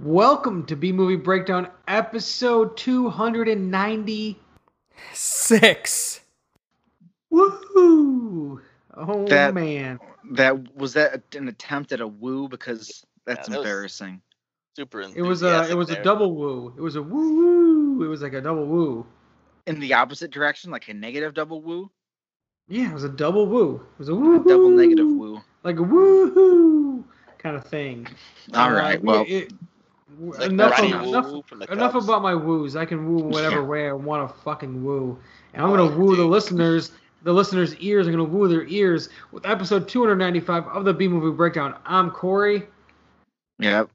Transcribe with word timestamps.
Welcome 0.00 0.64
to 0.66 0.76
B 0.76 0.92
Movie 0.92 1.16
Breakdown, 1.16 1.68
episode 1.88 2.76
290. 2.76 4.38
Six. 5.12 6.20
Woohoo! 7.32 8.60
Oh 8.96 9.26
That- 9.26 9.54
man. 9.54 9.98
That 10.32 10.76
was 10.76 10.92
that 10.92 11.22
an 11.34 11.48
attempt 11.48 11.92
at 11.92 12.00
a 12.00 12.06
woo 12.06 12.48
because 12.48 13.04
that's 13.24 13.48
Yeah, 13.48 13.54
that 13.54 13.58
embarrassing. 13.60 14.20
Super 14.76 15.00
It 15.00 15.22
was 15.22 15.42
a 15.42 15.68
it 15.70 15.74
was 15.74 15.90
a 15.90 16.02
double 16.02 16.34
woo. 16.36 16.74
It 16.76 16.80
was 16.82 16.96
a 16.96 17.02
woo 17.02 17.96
woo. 17.98 18.04
It 18.04 18.08
was 18.08 18.20
like 18.22 18.34
a 18.34 18.40
double 18.40 18.66
woo. 18.66 19.06
In 19.66 19.80
the 19.80 19.94
opposite 19.94 20.30
direction, 20.30 20.70
like 20.70 20.88
a 20.88 20.94
negative 20.94 21.32
double 21.34 21.62
woo, 21.62 21.90
Yeah, 22.68 22.90
it 22.90 22.94
was 22.94 23.04
a 23.04 23.08
double 23.08 23.46
woo. 23.46 23.76
It 23.94 23.98
was 23.98 24.08
a 24.10 24.14
woo 24.14 24.44
double 24.44 24.68
negative 24.70 25.06
woo. 25.06 25.40
Like 25.64 25.76
a 25.78 25.82
woohoo 25.82 27.02
kind 27.38 27.56
of 27.56 27.64
thing. 27.66 28.06
All 28.54 28.68
Uh, 28.68 28.72
right, 28.74 29.00
we- 29.00 29.06
well, 29.06 29.24
it- 29.26 29.52
Like 30.18 30.50
enough, 30.50 30.78
of, 30.78 30.84
enough, 30.84 31.70
enough 31.70 31.94
about 31.94 32.22
my 32.22 32.34
woos. 32.34 32.76
I 32.76 32.86
can 32.86 33.06
woo 33.06 33.24
whatever 33.24 33.56
Yeah. 33.56 33.62
way 33.66 33.88
I 33.88 33.92
want 33.92 34.28
to 34.28 34.34
fucking 34.42 34.82
woo. 34.82 35.18
And 35.52 35.62
I'm 35.62 35.70
gonna 35.70 35.96
woo 35.96 36.16
the 36.16 36.24
listeners. 36.24 36.92
The 37.24 37.32
listeners' 37.32 37.74
ears. 37.76 38.06
I'm 38.06 38.12
gonna 38.12 38.24
woo 38.24 38.48
their 38.48 38.66
ears 38.68 39.08
with 39.32 39.44
episode 39.44 39.88
295 39.88 40.66
of 40.68 40.84
the 40.84 40.94
B 40.94 41.08
Movie 41.08 41.36
Breakdown. 41.36 41.74
I'm 41.84 42.10
Corey. 42.10 42.66
yep. 43.58 43.90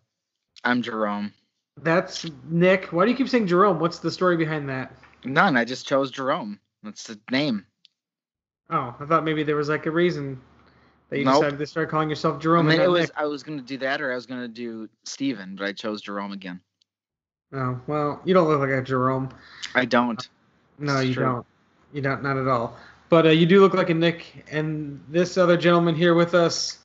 I'm 0.64 0.82
Jerome. 0.82 1.34
That's 1.82 2.26
Nick. 2.50 2.86
Why 2.94 3.06
do 3.06 3.12
you 3.12 3.18
keep 3.18 3.28
saying 3.30 3.48
Jerome? 3.48 3.80
What's 3.80 4.00
the 4.00 4.12
story 4.12 4.38
behind 4.38 4.70
that? 4.70 4.92
None. 5.26 5.58
I 5.58 5.66
just 5.66 5.88
chose 5.88 6.12
Jerome. 6.12 6.60
That's 6.84 7.06
the 7.06 7.20
name. 7.32 7.66
Oh, 8.70 8.96
I 9.00 9.06
thought 9.06 9.24
maybe 9.24 9.44
there 9.44 9.56
was 9.56 9.70
like 9.70 9.86
a 9.88 9.92
reason 9.92 10.40
that 11.10 11.20
you 11.20 11.26
Nope. 11.26 11.42
decided 11.42 11.60
to 11.60 11.68
start 11.68 11.90
calling 11.90 12.10
yourself 12.10 12.38
I 12.38 12.40
Jerome. 12.40 12.68
mean, 12.68 12.80
it 12.82 12.90
was 12.90 13.02
Nick. 13.08 13.12
I 13.18 13.26
was 13.26 13.44
gonna 13.44 13.62
do 13.62 13.78
that 13.80 14.02
or 14.02 14.12
I 14.12 14.16
was 14.16 14.26
gonna 14.26 14.48
do 14.48 14.90
Steven, 15.04 15.56
but 15.56 15.66
I 15.66 15.74
chose 15.74 16.02
Jerome 16.02 16.32
again. 16.32 16.60
Oh 17.54 17.80
well, 17.88 18.22
you 18.26 18.34
don't 18.34 18.48
look 18.48 18.60
like 18.60 18.72
a 18.72 18.82
Jerome. 18.82 19.30
I 19.76 19.86
don't. 19.86 20.28
No, 20.80 20.98
It's 20.98 21.08
you 21.10 21.14
true. 21.14 21.24
don't. 21.24 21.46
You 21.94 22.02
don't. 22.02 22.24
Not 22.24 22.38
at 22.38 22.48
all. 22.48 22.78
But 23.10 23.28
uh, 23.28 23.30
you 23.30 23.46
do 23.46 23.62
look 23.62 23.76
like 23.76 23.92
a 23.92 23.94
Nick, 23.94 24.46
and 24.50 25.04
this 25.08 25.38
other 25.38 25.56
gentleman 25.56 25.94
here 25.94 26.16
with 26.16 26.34
us. 26.34 26.80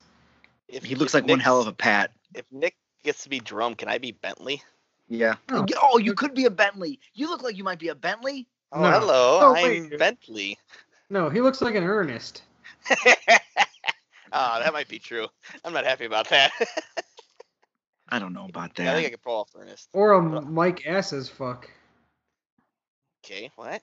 If, 0.67 0.83
He 0.83 0.93
looks 0.93 1.15
if 1.15 1.21
like 1.23 1.29
one 1.29 1.39
hell 1.39 1.59
of 1.59 1.65
a 1.65 1.73
pat. 1.73 2.11
If 2.35 2.45
Nick 2.51 2.75
gets 3.03 3.23
to 3.23 3.29
be 3.29 3.39
Jerome, 3.39 3.73
can 3.73 3.87
I 3.87 3.97
be 3.97 4.11
Bentley? 4.11 4.61
Yeah. 5.07 5.37
Oh. 5.49 5.65
Oh, 5.81 5.97
you 5.97 6.13
could 6.13 6.35
be 6.35 6.45
a 6.45 6.51
Bentley. 6.51 6.99
You 7.15 7.27
look 7.31 7.41
like 7.41 7.57
you 7.57 7.63
might 7.63 7.79
be 7.79 7.87
a 7.87 7.95
Bentley. 7.95 8.47
Oh, 8.71 8.83
No. 8.83 8.91
hello, 8.91 9.39
Oh, 9.41 9.55
I'm 9.55 9.63
wait. 9.89 9.97
Bentley. 9.97 10.59
No, 11.09 11.31
he 11.31 11.41
looks 11.41 11.61
like 11.61 11.73
an 11.73 11.83
Ernest. 11.83 12.43
Ah, 14.31 14.59
that 14.63 14.73
might 14.73 14.87
be 14.87 14.99
true. 14.99 15.27
I'm 15.63 15.73
not 15.73 15.85
happy 15.85 16.05
about 16.05 16.29
that. 16.29 16.51
I 18.09 18.19
don't 18.19 18.33
know 18.33 18.45
about 18.47 18.75
that. 18.75 18.87
I 18.89 18.93
think 18.95 19.07
I 19.07 19.09
could 19.11 19.21
pull 19.21 19.35
off 19.41 19.49
Ernest. 19.55 19.89
Or 19.93 20.13
a 20.13 20.41
Mike 20.41 20.85
Asses 20.87 21.29
fuck. 21.29 21.69
Okay, 23.25 23.51
what? 23.55 23.81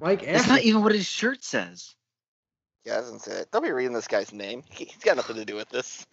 Mike 0.00 0.24
That's 0.24 0.48
not 0.48 0.62
even 0.62 0.82
what 0.82 0.92
his 0.94 1.06
shirt 1.06 1.44
says. 1.44 1.94
Yeah, 2.84 2.94
I 2.94 3.00
doesn't 3.00 3.20
say 3.20 3.32
it. 3.32 3.50
Don't 3.52 3.62
be 3.62 3.70
reading 3.70 3.92
this 3.92 4.08
guy's 4.08 4.32
name. 4.32 4.62
He- 4.70 4.84
He's 4.92 4.96
got 5.04 5.16
nothing 5.16 5.36
to 5.36 5.44
do 5.44 5.54
with 5.54 5.68
this. 5.68 6.06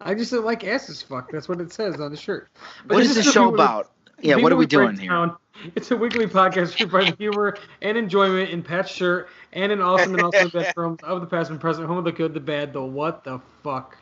I 0.00 0.14
just 0.14 0.30
said 0.30 0.44
Mike 0.44 0.64
Asses 0.64 1.02
fuck. 1.02 1.30
That's 1.32 1.48
what 1.48 1.60
it 1.60 1.72
says 1.72 1.98
on 2.00 2.10
the 2.10 2.16
shirt. 2.16 2.50
But 2.86 2.94
What 2.94 3.00
this 3.00 3.10
is 3.12 3.16
is 3.16 3.24
this 3.24 3.26
the 3.26 3.32
show 3.32 3.54
about? 3.54 3.90
Yeah, 4.20 4.36
what 4.36 4.52
are 4.52 4.56
we 4.56 4.66
doing 4.66 4.96
here? 4.98 5.08
Breakdown. 5.10 5.36
It's 5.74 5.90
a 5.90 5.96
weekly 5.96 6.26
podcast 6.26 6.74
fueled 6.74 6.92
by 6.92 7.04
the 7.04 7.16
humor 7.16 7.56
and 7.82 7.96
enjoyment 7.98 8.50
in 8.50 8.62
Pat's 8.62 8.90
shirt 8.90 9.28
and 9.52 9.70
in 9.70 9.80
awesome 9.80 10.14
and 10.14 10.22
also 10.22 10.48
best 10.48 10.70
films 10.74 11.00
of 11.02 11.20
the 11.20 11.26
past 11.26 11.50
and 11.50 11.60
present, 11.60 11.86
home 11.86 11.98
of 11.98 12.04
the 12.04 12.12
good, 12.12 12.32
the 12.32 12.40
bad, 12.40 12.72
the 12.72 12.82
what 12.82 13.24
the 13.24 13.40
fuck. 13.62 13.96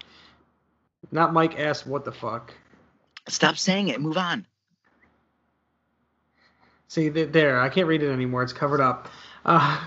Not 1.11 1.33
Mike 1.33 1.59
asked 1.59 1.87
what 1.87 2.05
the 2.05 2.13
fuck. 2.13 2.55
Stop 3.29 3.57
saying 3.57 3.89
it. 3.89 4.01
Move 4.01 4.17
on. 4.17 4.47
See 6.89 7.09
there, 7.09 7.61
I 7.61 7.69
can't 7.69 7.87
read 7.87 8.03
it 8.03 8.11
anymore. 8.11 8.43
It's 8.43 8.53
covered 8.53 8.81
up. 8.81 9.09
Uh, 9.45 9.85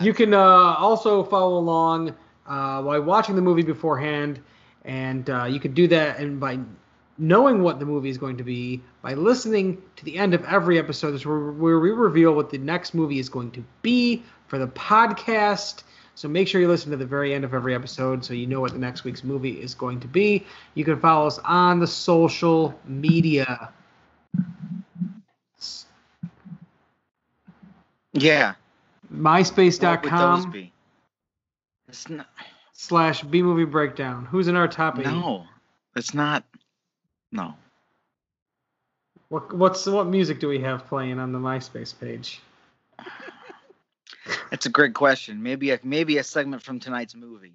you 0.00 0.14
can 0.14 0.34
uh, 0.34 0.38
also 0.38 1.24
follow 1.24 1.58
along 1.58 2.14
uh, 2.46 2.82
by 2.82 2.98
watching 2.98 3.34
the 3.34 3.42
movie 3.42 3.62
beforehand, 3.62 4.40
and 4.84 5.28
uh, 5.28 5.44
you 5.44 5.58
could 5.58 5.74
do 5.74 5.88
that 5.88 6.18
and 6.18 6.38
by 6.38 6.60
knowing 7.22 7.62
what 7.62 7.78
the 7.78 7.86
movie 7.86 8.10
is 8.10 8.18
going 8.18 8.36
to 8.36 8.42
be 8.42 8.82
by 9.00 9.14
listening 9.14 9.80
to 9.94 10.04
the 10.04 10.18
end 10.18 10.34
of 10.34 10.44
every 10.44 10.78
episode. 10.78 11.14
Is 11.14 11.24
where, 11.24 11.52
where 11.52 11.78
we 11.78 11.90
reveal 11.90 12.34
what 12.34 12.50
the 12.50 12.58
next 12.58 12.94
movie 12.94 13.20
is 13.20 13.28
going 13.28 13.52
to 13.52 13.64
be 13.80 14.22
for 14.48 14.58
the 14.58 14.66
podcast. 14.66 15.84
So 16.14 16.28
make 16.28 16.46
sure 16.48 16.60
you 16.60 16.68
listen 16.68 16.90
to 16.90 16.96
the 16.96 17.06
very 17.06 17.32
end 17.32 17.44
of 17.44 17.54
every 17.54 17.74
episode 17.74 18.22
so 18.24 18.34
you 18.34 18.46
know 18.46 18.60
what 18.60 18.72
the 18.72 18.78
next 18.78 19.04
week's 19.04 19.24
movie 19.24 19.62
is 19.62 19.74
going 19.74 20.00
to 20.00 20.08
be. 20.08 20.44
You 20.74 20.84
can 20.84 21.00
follow 21.00 21.26
us 21.26 21.38
on 21.44 21.80
the 21.80 21.86
social 21.86 22.78
media. 22.84 23.72
Yeah. 28.12 28.54
What 29.08 29.22
would 29.22 29.36
those 29.36 29.50
MySpace.com 29.52 30.70
not. 32.08 32.26
slash 32.72 33.22
B 33.22 33.42
movie 33.42 33.64
breakdown. 33.64 34.26
Who's 34.26 34.48
in 34.48 34.56
our 34.56 34.68
top 34.68 34.98
eight? 34.98 35.06
No. 35.06 35.46
It's 35.94 36.14
not. 36.14 36.44
No. 37.32 37.54
What 39.30 39.52
what's 39.54 39.86
what 39.86 40.06
music 40.06 40.40
do 40.40 40.48
we 40.48 40.60
have 40.60 40.86
playing 40.86 41.18
on 41.18 41.32
the 41.32 41.38
MySpace 41.38 41.98
page? 41.98 42.40
That's 44.50 44.66
a 44.66 44.68
great 44.68 44.94
question. 44.94 45.42
Maybe 45.42 45.70
a 45.70 45.80
maybe 45.82 46.18
a 46.18 46.24
segment 46.24 46.62
from 46.62 46.78
tonight's 46.78 47.14
movie. 47.14 47.54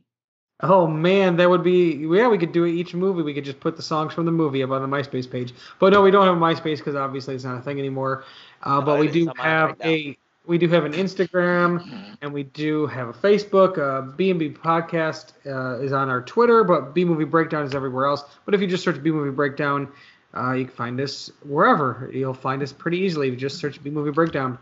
Oh 0.62 0.88
man, 0.88 1.36
that 1.36 1.48
would 1.48 1.64
be 1.64 2.08
yeah. 2.12 2.28
We 2.28 2.40
could 2.40 2.52
do 2.52 2.64
it 2.64 2.72
each 2.72 2.96
movie. 2.96 3.22
We 3.22 3.36
could 3.36 3.46
just 3.46 3.60
put 3.60 3.76
the 3.76 3.84
songs 3.84 4.14
from 4.14 4.26
the 4.26 4.32
movie 4.32 4.64
up 4.64 4.72
on 4.72 4.82
the 4.82 4.88
MySpace 4.88 5.30
page. 5.30 5.54
But 5.80 5.94
no, 5.94 6.02
we 6.02 6.10
don't 6.10 6.26
have 6.26 6.36
a 6.36 6.40
MySpace 6.40 6.80
because 6.80 6.96
obviously 6.96 7.36
it's 7.36 7.44
not 7.44 7.60
a 7.60 7.62
thing 7.62 7.78
anymore. 7.78 8.24
Uh, 8.64 8.82
but 8.82 9.00
we 9.00 9.08
do 9.08 9.22
is. 9.22 9.28
I'm 9.28 9.40
on 9.40 9.46
it 9.46 9.50
have 9.50 9.70
right 9.70 9.80
now. 9.80 9.90
a 9.90 10.18
we 10.48 10.58
do 10.58 10.68
have 10.70 10.86
an 10.86 10.94
Instagram 10.94 12.18
and 12.22 12.34
we 12.34 12.44
do 12.44 12.88
have 12.88 13.10
a 13.10 13.14
Facebook. 13.14 13.78
Uh, 13.78 14.14
B 14.16 14.32
and 14.32 14.40
B 14.40 14.50
Podcast 14.50 15.34
uh, 15.46 15.84
is 15.84 15.92
on 15.92 16.10
our 16.10 16.22
Twitter, 16.22 16.64
but 16.64 16.96
B 16.96 17.04
Movie 17.04 17.26
Breakdown 17.26 17.66
is 17.66 17.76
everywhere 17.76 18.06
else. 18.06 18.24
But 18.46 18.56
if 18.56 18.62
you 18.62 18.68
just 18.68 18.84
search 18.84 19.04
B 19.04 19.12
Movie 19.12 19.32
Breakdown, 19.32 19.90
uh, 20.36 20.54
you 20.54 20.66
can 20.66 20.74
find 20.74 21.02
us 21.02 21.30
wherever. 21.46 22.10
You'll 22.14 22.34
find 22.34 22.64
us 22.64 22.72
pretty 22.72 23.00
easily 23.00 23.28
if 23.28 23.34
you 23.34 23.40
just 23.40 23.60
search 23.60 23.84
B 23.84 23.90
Movie 23.90 24.12
Breakdown. 24.12 24.58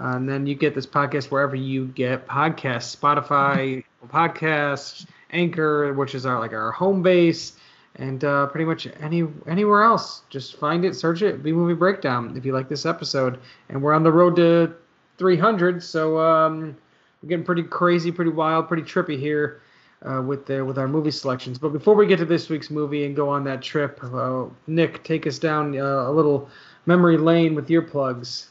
Uh, 0.00 0.16
and 0.16 0.28
then 0.28 0.46
you 0.46 0.54
get 0.54 0.74
this 0.74 0.86
podcast 0.86 1.30
wherever 1.30 1.54
you 1.54 1.86
get 1.86 2.26
podcasts, 2.26 2.96
Spotify, 2.96 3.84
podcasts, 4.08 5.06
Anchor, 5.30 5.92
which 5.94 6.14
is 6.14 6.26
our 6.26 6.40
like 6.40 6.52
our 6.52 6.72
home 6.72 7.02
base, 7.02 7.52
and 7.96 8.24
uh, 8.24 8.46
pretty 8.46 8.64
much 8.64 8.88
any 9.00 9.24
anywhere 9.46 9.82
else. 9.82 10.22
Just 10.30 10.56
find 10.56 10.84
it, 10.84 10.96
search 10.96 11.22
it, 11.22 11.42
B 11.42 11.52
Movie 11.52 11.74
Breakdown 11.74 12.36
if 12.36 12.44
you 12.44 12.52
like 12.52 12.68
this 12.68 12.86
episode. 12.86 13.38
And 13.68 13.82
we're 13.82 13.92
on 13.92 14.02
the 14.02 14.12
road 14.12 14.36
to 14.36 14.74
300, 15.22 15.80
so 15.80 16.18
um, 16.18 16.76
we're 17.22 17.28
getting 17.28 17.44
pretty 17.44 17.62
crazy, 17.62 18.10
pretty 18.10 18.32
wild, 18.32 18.66
pretty 18.66 18.82
trippy 18.82 19.16
here 19.16 19.62
uh, 20.04 20.20
with 20.20 20.46
the 20.46 20.64
with 20.64 20.78
our 20.78 20.88
movie 20.88 21.12
selections. 21.12 21.60
But 21.60 21.68
before 21.68 21.94
we 21.94 22.08
get 22.08 22.18
to 22.18 22.24
this 22.24 22.48
week's 22.48 22.70
movie 22.70 23.04
and 23.04 23.14
go 23.14 23.28
on 23.28 23.44
that 23.44 23.62
trip, 23.62 24.00
uh, 24.02 24.46
Nick, 24.66 25.04
take 25.04 25.24
us 25.28 25.38
down 25.38 25.78
uh, 25.78 26.08
a 26.08 26.10
little 26.10 26.48
memory 26.86 27.16
lane 27.18 27.54
with 27.54 27.70
your 27.70 27.82
plugs. 27.82 28.50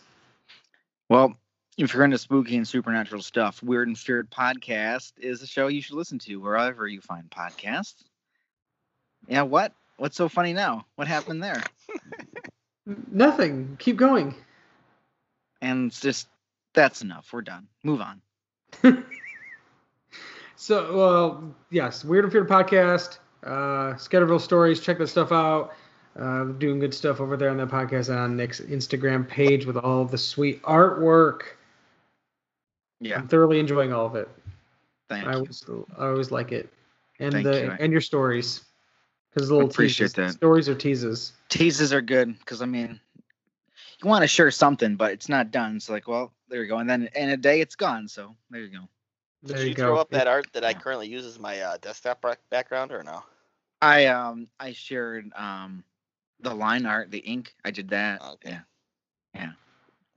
Well, 1.10 1.36
if 1.78 1.94
you're 1.94 2.06
into 2.06 2.18
spooky 2.18 2.56
and 2.56 2.66
supernatural 2.66 3.22
stuff, 3.22 3.62
Weird 3.62 3.90
and 3.90 3.98
Feared 3.98 4.32
podcast 4.32 5.12
is 5.18 5.42
a 5.42 5.48
show 5.48 5.68
you 5.68 5.82
should 5.82 5.98
listen 5.98 6.20
to 6.20 6.38
wherever 6.38 6.88
you 6.88 7.02
find 7.02 7.30
podcasts. 7.30 8.06
Yeah, 9.28 9.42
what? 9.42 9.74
What's 9.98 10.16
so 10.16 10.30
funny 10.30 10.54
now? 10.54 10.86
What 10.96 11.10
happened 11.10 11.44
there? 11.44 11.62
Nothing. 13.12 13.76
Keep 13.78 13.98
going. 13.98 14.36
And 15.62 15.92
just 15.92 16.30
that's 16.74 17.02
enough. 17.02 17.32
We're 17.34 17.42
done. 17.42 17.68
Move 17.84 18.02
on. 18.02 18.22
So, 20.56 20.96
well, 20.96 21.56
yes, 21.72 22.06
Weird 22.06 22.24
and 22.24 22.32
Feared 22.32 22.48
podcast, 22.48 23.18
uh, 23.44 23.96
Scatterville 23.96 24.40
Stories. 24.40 24.80
Check 24.80 25.00
that 25.00 25.08
stuff 25.08 25.32
out. 25.32 25.74
Uh, 26.16 26.44
doing 26.60 26.78
good 26.78 26.94
stuff 26.94 27.20
over 27.20 27.36
there 27.36 27.50
on 27.50 27.58
that 27.58 27.70
podcast 27.70 28.10
and 28.10 28.20
on 28.20 28.38
Nick's 28.38 28.60
Instagram 28.62 29.28
page 29.28 29.66
with 29.66 29.76
all 29.76 30.06
the 30.06 30.20
sweet 30.20 30.62
artwork. 30.62 31.42
Yeah. 33.00 33.18
I'm 33.18 33.28
thoroughly 33.28 33.60
enjoying 33.60 33.92
all 33.92 34.06
of 34.06 34.16
it. 34.16 34.30
Thank 35.10 35.26
I 35.26 35.32
you. 35.32 35.38
always, 35.38 35.66
I 35.98 36.06
always 36.06 36.30
like 36.30 36.52
it, 36.52 36.72
and 37.20 37.34
Thank 37.34 37.46
the 37.46 37.62
you. 37.64 37.76
and 37.80 37.92
your 37.92 38.02
stories, 38.02 38.62
because 39.34 39.50
little 39.50 39.68
Appreciate 39.68 40.10
teases. 40.10 40.14
that. 40.14 40.34
Stories 40.34 40.70
or 40.70 40.76
teases. 40.76 41.34
Teases 41.50 41.92
are 41.92 42.02
good 42.02 42.38
because 42.38 42.62
I 42.62 42.66
mean, 42.68 43.00
you 44.04 44.10
want 44.10 44.24
to 44.24 44.28
share 44.28 44.52
something, 44.52 44.96
but 44.96 45.12
it's 45.12 45.30
not 45.30 45.52
done. 45.52 45.76
It's 45.78 45.90
like, 45.90 46.08
well, 46.08 46.32
there 46.50 46.62
you 46.62 46.68
go. 46.68 46.78
And 46.78 46.90
then 46.90 47.10
in 47.16 47.30
a 47.30 47.38
day, 47.38 47.62
it's 47.62 47.76
gone. 47.76 48.08
So 48.08 48.36
there 48.50 48.62
you 48.62 48.70
go. 48.70 48.88
There 49.44 49.58
Did 49.58 49.64
you, 49.64 49.70
you 49.70 49.76
go. 49.76 49.86
throw 49.86 49.98
up 49.98 50.10
that 50.12 50.28
art 50.28 50.48
that 50.54 50.64
I 50.64 50.74
currently 50.74 51.08
use 51.08 51.26
as 51.26 51.40
my 51.40 51.60
uh, 51.62 51.78
desktop 51.82 52.26
background 52.50 52.92
or 52.92 53.04
no? 53.04 53.24
I 53.82 54.06
um 54.08 54.48
I 54.60 54.74
shared 54.74 55.32
um 55.36 55.84
the 56.40 56.54
line 56.54 56.86
art, 56.86 57.12
the 57.12 57.20
ink. 57.20 57.54
I 57.66 57.72
did 57.72 57.90
that. 57.90 58.22
Okay. 58.22 58.52
Yeah. 58.52 58.60
Yeah. 59.34 59.52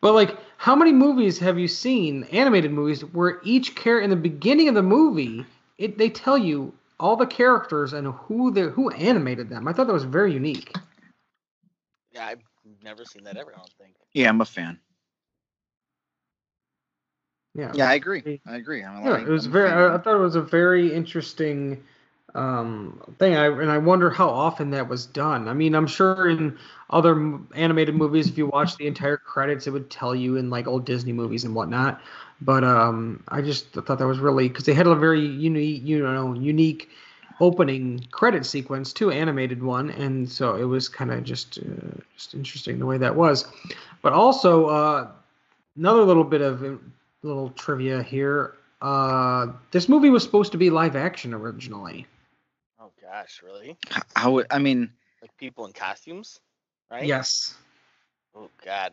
But 0.00 0.12
like, 0.12 0.38
how 0.56 0.76
many 0.76 0.92
movies 0.92 1.40
have 1.40 1.58
you 1.58 1.66
seen, 1.66 2.22
animated 2.30 2.70
movies, 2.70 3.04
where 3.04 3.40
each 3.42 3.74
character 3.74 4.04
in 4.04 4.10
the 4.10 4.16
beginning 4.30 4.68
of 4.68 4.76
the 4.76 4.84
movie, 4.84 5.44
it 5.78 5.98
they 5.98 6.10
tell 6.10 6.38
you 6.38 6.72
all 7.00 7.16
the 7.16 7.26
characters 7.26 7.92
and 7.92 8.06
who 8.06 8.52
they 8.52 8.68
who 8.68 8.90
animated 8.90 9.48
them? 9.48 9.66
I 9.66 9.72
thought 9.72 9.88
that 9.88 9.92
was 9.92 10.04
very 10.04 10.32
unique. 10.32 10.76
Yeah, 12.12 12.24
I've 12.24 12.42
never 12.84 13.04
seen 13.04 13.24
that 13.24 13.36
ever. 13.36 13.52
I 13.52 13.58
don't 13.58 13.72
think. 13.72 13.96
Yeah, 14.12 14.28
I'm 14.28 14.40
a 14.40 14.44
fan. 14.44 14.78
Yeah. 17.54 17.72
Yeah, 17.74 17.88
I 17.88 17.94
agree. 17.94 18.40
I 18.46 18.56
agree. 18.56 18.82
I'm 18.82 19.04
Yeah, 19.04 19.18
it 19.18 19.28
was 19.28 19.46
I'm 19.46 19.52
very. 19.52 19.70
I, 19.70 19.94
I 19.94 19.98
thought 19.98 20.16
it 20.16 20.20
was 20.22 20.36
a 20.36 20.42
very 20.42 20.92
interesting 20.92 21.82
um, 22.34 23.00
thing. 23.18 23.36
I 23.36 23.46
and 23.46 23.70
I 23.70 23.78
wonder 23.78 24.10
how 24.10 24.28
often 24.28 24.70
that 24.70 24.88
was 24.88 25.06
done. 25.06 25.48
I 25.48 25.54
mean, 25.54 25.74
I'm 25.74 25.86
sure 25.86 26.28
in 26.28 26.58
other 26.90 27.38
animated 27.54 27.94
movies, 27.94 28.28
if 28.28 28.36
you 28.36 28.46
watch 28.46 28.76
the 28.76 28.86
entire 28.86 29.16
credits, 29.16 29.66
it 29.66 29.70
would 29.70 29.90
tell 29.90 30.14
you 30.14 30.36
in 30.36 30.50
like 30.50 30.66
old 30.66 30.84
Disney 30.84 31.12
movies 31.12 31.44
and 31.44 31.54
whatnot. 31.54 32.00
But 32.40 32.64
um, 32.64 33.22
I 33.28 33.40
just 33.40 33.70
thought 33.72 33.98
that 33.98 34.06
was 34.06 34.18
really 34.18 34.48
because 34.48 34.64
they 34.64 34.74
had 34.74 34.86
a 34.86 34.94
very 34.96 35.24
unique, 35.24 35.82
you 35.84 36.02
know, 36.02 36.34
unique 36.34 36.90
opening 37.40 38.04
credit 38.10 38.44
sequence 38.46 38.92
too, 38.92 39.10
animated 39.10 39.62
one, 39.62 39.90
and 39.90 40.28
so 40.28 40.56
it 40.56 40.64
was 40.64 40.88
kind 40.88 41.12
of 41.12 41.22
just 41.24 41.58
uh, 41.58 42.00
just 42.16 42.34
interesting 42.34 42.78
the 42.78 42.86
way 42.86 42.98
that 42.98 43.14
was. 43.14 43.46
But 44.02 44.12
also 44.12 44.66
uh, 44.66 45.08
another 45.76 46.02
little 46.02 46.24
bit 46.24 46.40
of 46.40 46.80
little 47.24 47.50
trivia 47.50 48.02
here. 48.02 48.54
Uh, 48.80 49.48
this 49.70 49.88
movie 49.88 50.10
was 50.10 50.22
supposed 50.22 50.52
to 50.52 50.58
be 50.58 50.70
live 50.70 50.94
action 50.96 51.32
originally. 51.34 52.06
Oh 52.80 52.90
gosh, 53.00 53.40
really? 53.42 53.76
How 54.14 54.32
would- 54.32 54.46
I 54.50 54.58
mean, 54.58 54.92
Like 55.22 55.36
people 55.38 55.64
in 55.66 55.72
costumes, 55.72 56.38
right? 56.90 57.04
Yes. 57.06 57.54
Oh 58.34 58.50
god. 58.64 58.92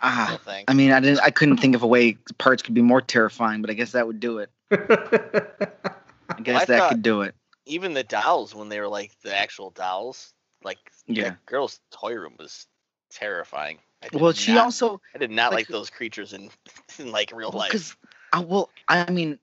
Ah, 0.00 0.38
thanks. 0.44 0.70
I 0.70 0.74
mean, 0.74 0.92
I 0.92 1.00
didn't. 1.00 1.18
I 1.20 1.30
couldn't 1.30 1.56
think 1.58 1.74
of 1.74 1.82
a 1.82 1.86
way 1.86 2.12
parts 2.38 2.62
could 2.62 2.72
be 2.74 2.82
more 2.82 3.00
terrifying, 3.00 3.60
but 3.60 3.70
I 3.70 3.74
guess 3.74 3.92
that 3.92 4.06
would 4.06 4.20
do 4.20 4.38
it. 4.38 4.50
I 4.70 6.40
guess 6.42 6.62
I 6.62 6.64
that 6.66 6.88
could 6.90 7.02
do 7.02 7.22
it. 7.22 7.34
Even 7.66 7.94
the 7.94 8.04
dolls, 8.04 8.54
when 8.54 8.68
they 8.68 8.78
were 8.80 8.88
like 8.88 9.10
the 9.22 9.36
actual 9.36 9.70
dolls, 9.70 10.32
like 10.62 10.78
Yeah. 11.08 11.24
that 11.24 11.46
girl's 11.46 11.80
toy 11.90 12.14
room 12.14 12.34
was 12.38 12.66
terrifying. 13.10 13.78
I 14.02 14.08
did 14.08 14.20
Well, 14.20 14.32
she 14.32 14.54
not- 14.54 14.64
also 14.66 15.00
I 15.14 15.18
did 15.18 15.30
not 15.30 15.50
like- 15.52 15.60
like, 15.60 15.68
those 15.68 15.90
creatures 15.90 16.32
in 16.32 16.50
in 16.98 17.10
like 17.10 17.32
real 17.34 17.50
life. 17.50 17.70
because 17.72 17.96
I 18.32 18.40
well, 18.40 18.70
I 18.88 19.10
mean, 19.10 19.38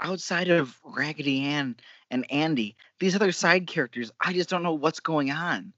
outside 0.00 0.48
of 0.48 0.76
Raggedy 0.84 1.44
Ann 1.44 1.76
and 2.10 2.30
Andy, 2.30 2.76
these 2.98 3.14
other 3.14 3.32
side 3.32 3.66
characters, 3.66 4.10
I 4.20 4.32
just 4.32 4.48
don't 4.48 4.62
know 4.62 4.74
what's 4.74 5.00
going 5.00 5.30
on. 5.30 5.72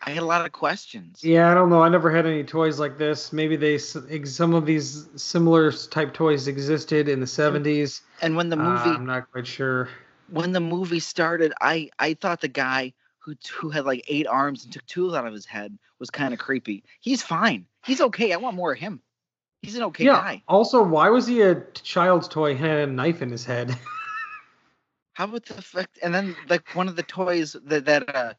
I 0.00 0.10
had 0.10 0.22
a 0.22 0.26
lot 0.26 0.46
of 0.46 0.52
questions. 0.52 1.24
yeah, 1.24 1.50
I 1.50 1.54
don't 1.54 1.70
know. 1.70 1.82
I 1.82 1.88
never 1.88 2.14
had 2.14 2.24
any 2.24 2.44
toys 2.44 2.78
like 2.78 2.98
this. 2.98 3.32
Maybe 3.32 3.56
they 3.56 3.78
some 3.78 4.54
of 4.54 4.64
these 4.64 5.08
similar 5.16 5.72
type 5.72 6.14
toys 6.14 6.46
existed 6.46 7.08
in 7.08 7.18
the 7.20 7.26
70s. 7.26 8.02
And 8.22 8.36
when 8.36 8.48
the 8.48 8.56
Uh, 8.56 8.62
movie 8.62 8.90
I'm 8.90 9.06
not 9.06 9.30
quite 9.32 9.46
sure. 9.46 9.88
when 10.28 10.52
the 10.52 10.60
movie 10.60 11.00
started, 11.00 11.52
I 11.60 11.90
I 11.98 12.14
thought 12.14 12.40
the 12.40 12.48
guy 12.48 12.92
who 13.18 13.34
who 13.52 13.70
had 13.70 13.84
like 13.84 14.04
eight 14.08 14.26
arms 14.26 14.64
and 14.64 14.72
took 14.72 14.86
tools 14.86 15.14
out 15.14 15.26
of 15.26 15.32
his 15.32 15.46
head 15.46 15.78
was 15.98 16.10
kind 16.10 16.32
of 16.32 16.40
creepy. 16.40 16.84
He's 17.00 17.22
fine. 17.22 17.66
He's 17.84 18.00
okay. 18.00 18.32
I 18.32 18.36
want 18.36 18.56
more 18.56 18.72
of 18.72 18.78
him. 18.78 19.00
He's 19.62 19.76
an 19.76 19.82
okay 19.84 20.04
yeah. 20.04 20.12
guy. 20.12 20.42
Also, 20.46 20.82
why 20.82 21.08
was 21.10 21.26
he 21.26 21.42
a 21.42 21.62
child's 21.82 22.28
toy 22.28 22.54
had 22.54 22.88
a 22.88 22.92
knife 22.92 23.22
in 23.22 23.30
his 23.30 23.44
head? 23.44 23.76
How 25.14 25.24
about 25.24 25.46
the 25.46 25.60
fact? 25.60 25.98
And 26.02 26.14
then 26.14 26.36
like 26.48 26.74
one 26.74 26.88
of 26.88 26.96
the 26.96 27.02
toys 27.02 27.56
that 27.64 27.86
that 27.86 28.14
uh, 28.14 28.34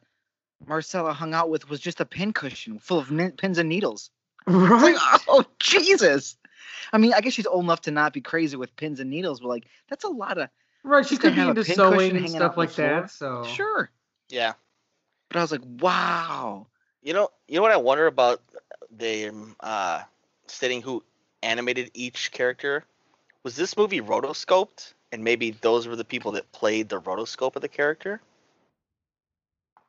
Marcella 0.66 1.12
hung 1.12 1.34
out 1.34 1.50
with 1.50 1.68
was 1.68 1.80
just 1.80 2.00
a 2.00 2.06
pin 2.06 2.32
cushion 2.32 2.78
full 2.78 2.98
of 2.98 3.10
nin- 3.10 3.32
pins 3.32 3.58
and 3.58 3.68
needles. 3.68 4.10
Right. 4.46 4.94
like, 4.94 5.20
oh 5.28 5.44
Jesus! 5.58 6.36
I 6.92 6.98
mean, 6.98 7.12
I 7.12 7.20
guess 7.20 7.34
she's 7.34 7.46
old 7.46 7.64
enough 7.64 7.82
to 7.82 7.90
not 7.90 8.14
be 8.14 8.22
crazy 8.22 8.56
with 8.56 8.74
pins 8.76 8.98
and 8.98 9.10
needles, 9.10 9.40
but 9.40 9.48
like 9.48 9.66
that's 9.88 10.04
a 10.04 10.08
lot 10.08 10.38
of 10.38 10.48
Right. 10.82 11.04
She 11.04 11.10
Just 11.10 11.22
to 11.22 11.28
could 11.28 11.34
be 11.34 11.40
have 11.40 11.56
a 11.56 11.60
into 11.60 11.64
sewing 11.74 12.16
and 12.16 12.30
stuff 12.30 12.56
like 12.56 12.74
that. 12.74 13.10
So 13.10 13.44
sure. 13.44 13.90
yeah. 14.28 14.54
But 15.30 15.38
I 15.38 15.42
was 15.42 15.52
like, 15.52 15.62
wow. 15.80 16.66
You 17.02 17.14
know, 17.14 17.30
you 17.48 17.56
know 17.56 17.62
what 17.62 17.72
I 17.72 17.76
wonder 17.78 18.06
about 18.06 18.42
the 18.94 19.28
um, 19.28 19.56
uh, 19.60 20.02
stating 20.48 20.82
who 20.82 21.02
animated 21.42 21.90
each 21.94 22.30
character. 22.32 22.84
Was 23.42 23.56
this 23.56 23.76
movie 23.76 24.02
rotoscoped, 24.02 24.92
and 25.12 25.24
maybe 25.24 25.52
those 25.52 25.86
were 25.86 25.96
the 25.96 26.04
people 26.04 26.32
that 26.32 26.50
played 26.52 26.88
the 26.88 27.00
rotoscope 27.00 27.56
of 27.56 27.62
the 27.62 27.68
character? 27.68 28.20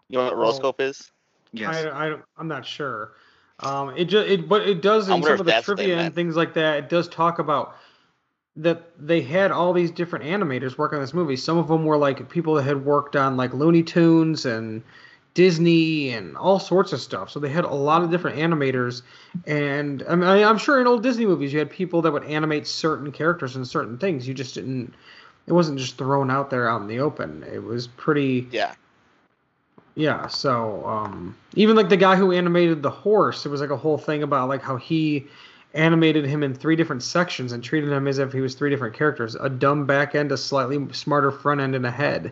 You 0.08 0.20
know 0.20 0.26
what 0.26 0.34
Oh. 0.34 0.38
rotoscope 0.38 0.80
is? 0.80 1.12
Yes. 1.52 1.86
I, 1.86 1.90
I 1.90 2.18
I'm 2.38 2.48
not 2.48 2.66
sure. 2.66 3.14
Um, 3.60 3.96
it 3.98 4.06
just 4.06 4.28
it 4.28 4.48
but 4.48 4.68
it 4.68 4.82
does 4.82 5.10
in 5.10 5.22
some 5.22 5.40
of 5.40 5.46
the 5.46 5.52
that's 5.52 5.68
what 5.68 5.78
they 5.78 5.84
trivia 5.84 6.06
and 6.06 6.16
things 6.16 6.36
like 6.36 6.54
that. 6.54 6.78
It 6.78 6.90
does 6.90 7.08
talk 7.10 7.40
about 7.40 7.76
that 8.56 8.90
they 8.98 9.22
had 9.22 9.52
all 9.52 9.74
these 9.74 9.92
different 9.92 10.26
animators 10.26 10.78
work 10.78 10.94
on 10.94 11.00
this 11.00 11.14
movie. 11.14 11.36
Some 11.36 11.58
of 11.58 11.68
them 11.68 11.86
were 11.86 11.98
like 11.98 12.30
people 12.30 12.56
that 12.56 12.64
had 12.64 12.86
worked 12.86 13.16
on 13.16 13.38
like 13.38 13.54
Looney 13.54 13.84
Tunes 13.84 14.46
and 14.46 14.84
Disney 15.34 16.10
and 16.10 16.36
all 16.36 16.60
sorts 16.60 16.92
of 16.94 17.00
stuff. 17.00 17.30
So 17.30 17.40
they 17.40 17.50
had 17.50 17.64
a 17.64 17.74
lot 17.74 18.04
of 18.04 18.12
different 18.12 18.38
animators. 18.38 19.02
And 19.46 20.04
I 20.08 20.16
mean, 20.16 20.28
I'm 20.28 20.58
sure 20.58 20.82
in 20.82 20.88
old 20.88 21.04
Disney 21.04 21.26
movies 21.26 21.54
you 21.54 21.60
had 21.60 21.70
people 21.70 22.02
that 22.02 22.12
would 22.12 22.26
animate 22.26 22.68
certain 22.68 23.12
characters 23.12 23.56
and 23.56 23.68
certain 23.68 23.98
things. 23.98 24.28
You 24.28 24.34
just 24.34 24.56
didn't. 24.56 24.94
It 25.48 25.54
wasn't 25.54 25.80
just 25.80 25.98
thrown 25.98 26.30
out 26.30 26.50
there 26.50 26.70
out 26.70 26.82
in 26.82 26.88
the 26.88 27.00
open. 27.00 27.44
It 27.44 27.64
was 27.64 27.88
pretty. 27.88 28.48
Yeah. 28.52 28.74
Yeah, 29.96 30.28
so 30.28 30.86
um, 30.86 31.36
even 31.56 31.76
like 31.76 31.90
the 31.90 31.98
guy 31.98 32.16
who 32.16 32.32
animated 32.32 32.82
the 32.82 32.90
horse, 32.90 33.46
it 33.46 33.50
was 33.50 33.60
like 33.60 33.72
a 33.72 33.78
whole 33.78 33.98
thing 33.98 34.24
about 34.24 34.48
like 34.48 34.62
how 34.62 34.78
he 34.78 35.28
animated 35.74 36.26
him 36.26 36.44
in 36.44 36.54
three 36.54 36.78
different 36.78 37.04
sections 37.04 37.52
and 37.52 37.62
treated 37.62 37.92
him 37.92 38.08
as 38.08 38.18
if 38.18 38.32
he 38.32 38.40
was 38.40 38.56
three 38.56 38.70
different 38.70 38.96
characters: 38.96 39.36
a 39.36 39.50
dumb 39.50 39.86
back 39.86 40.16
end, 40.16 40.32
a 40.32 40.38
slightly 40.38 40.92
smarter 40.94 41.30
front 41.30 41.60
end, 41.60 41.76
and 41.76 41.86
a 41.86 41.92
head. 41.92 42.32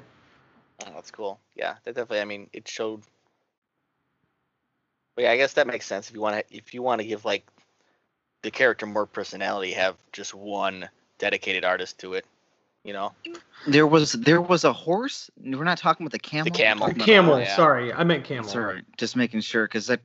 Oh, 0.86 0.92
that's 0.96 1.12
cool. 1.12 1.40
Yeah, 1.56 1.76
that 1.84 1.96
definitely. 1.96 2.22
I 2.22 2.26
mean, 2.26 2.50
it 2.54 2.68
showed. 2.68 3.02
But 5.16 5.24
yeah, 5.24 5.32
I 5.32 5.38
guess 5.38 5.54
that 5.54 5.68
makes 5.68 5.86
sense 5.86 6.10
if 6.10 6.16
you 6.16 6.22
want 6.22 6.48
to. 6.48 6.56
If 6.56 6.74
you 6.74 6.82
want 6.82 7.02
to 7.02 7.08
give 7.08 7.26
like 7.26 7.46
the 8.42 8.52
character 8.52 8.86
more 8.86 9.06
personality, 9.06 9.74
have 9.74 9.96
just 10.14 10.34
one 10.34 10.88
dedicated 11.18 11.66
artist 11.66 12.00
to 12.00 12.14
it. 12.14 12.26
You 12.86 12.94
know, 12.94 13.12
There 13.68 13.86
was 13.86 14.14
there 14.14 14.42
was 14.42 14.64
a 14.64 14.72
horse. 14.72 15.30
We're 15.44 15.66
not 15.66 15.78
talking 15.78 16.06
about 16.06 16.14
the 16.14 16.20
camel. 16.20 16.46
The 16.46 16.52
camel. 16.52 16.88
We're 16.88 16.94
talking 16.94 17.02
about- 17.04 17.06
Camel. 17.06 17.40
yeah. 17.42 17.56
Sorry, 17.58 17.92
I 17.94 18.06
meant 18.06 18.24
camel. 18.24 18.50
Sorry. 18.50 18.84
Just 18.98 19.18
making 19.18 19.42
sure, 19.42 19.66
because 19.66 19.88
that 19.88 20.00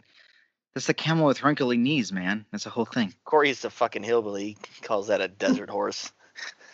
that's 0.75 0.89
the 0.89 0.95
camel 0.95 1.27
with 1.27 1.45
wrinkly 1.45 1.77
knees, 1.77 2.13
man. 2.13 2.45
That's 2.51 2.65
the 2.65 2.71
whole 2.71 2.85
thing. 2.85 3.15
Corey's 3.25 3.61
the 3.63 3.71
fucking 3.71 4.03
hillbilly. 4.03 4.57
He 4.75 4.83
calls 4.83 5.07
that 5.07 5.21
a 5.21 5.29
desert 5.29 5.71
horse. 5.71 6.13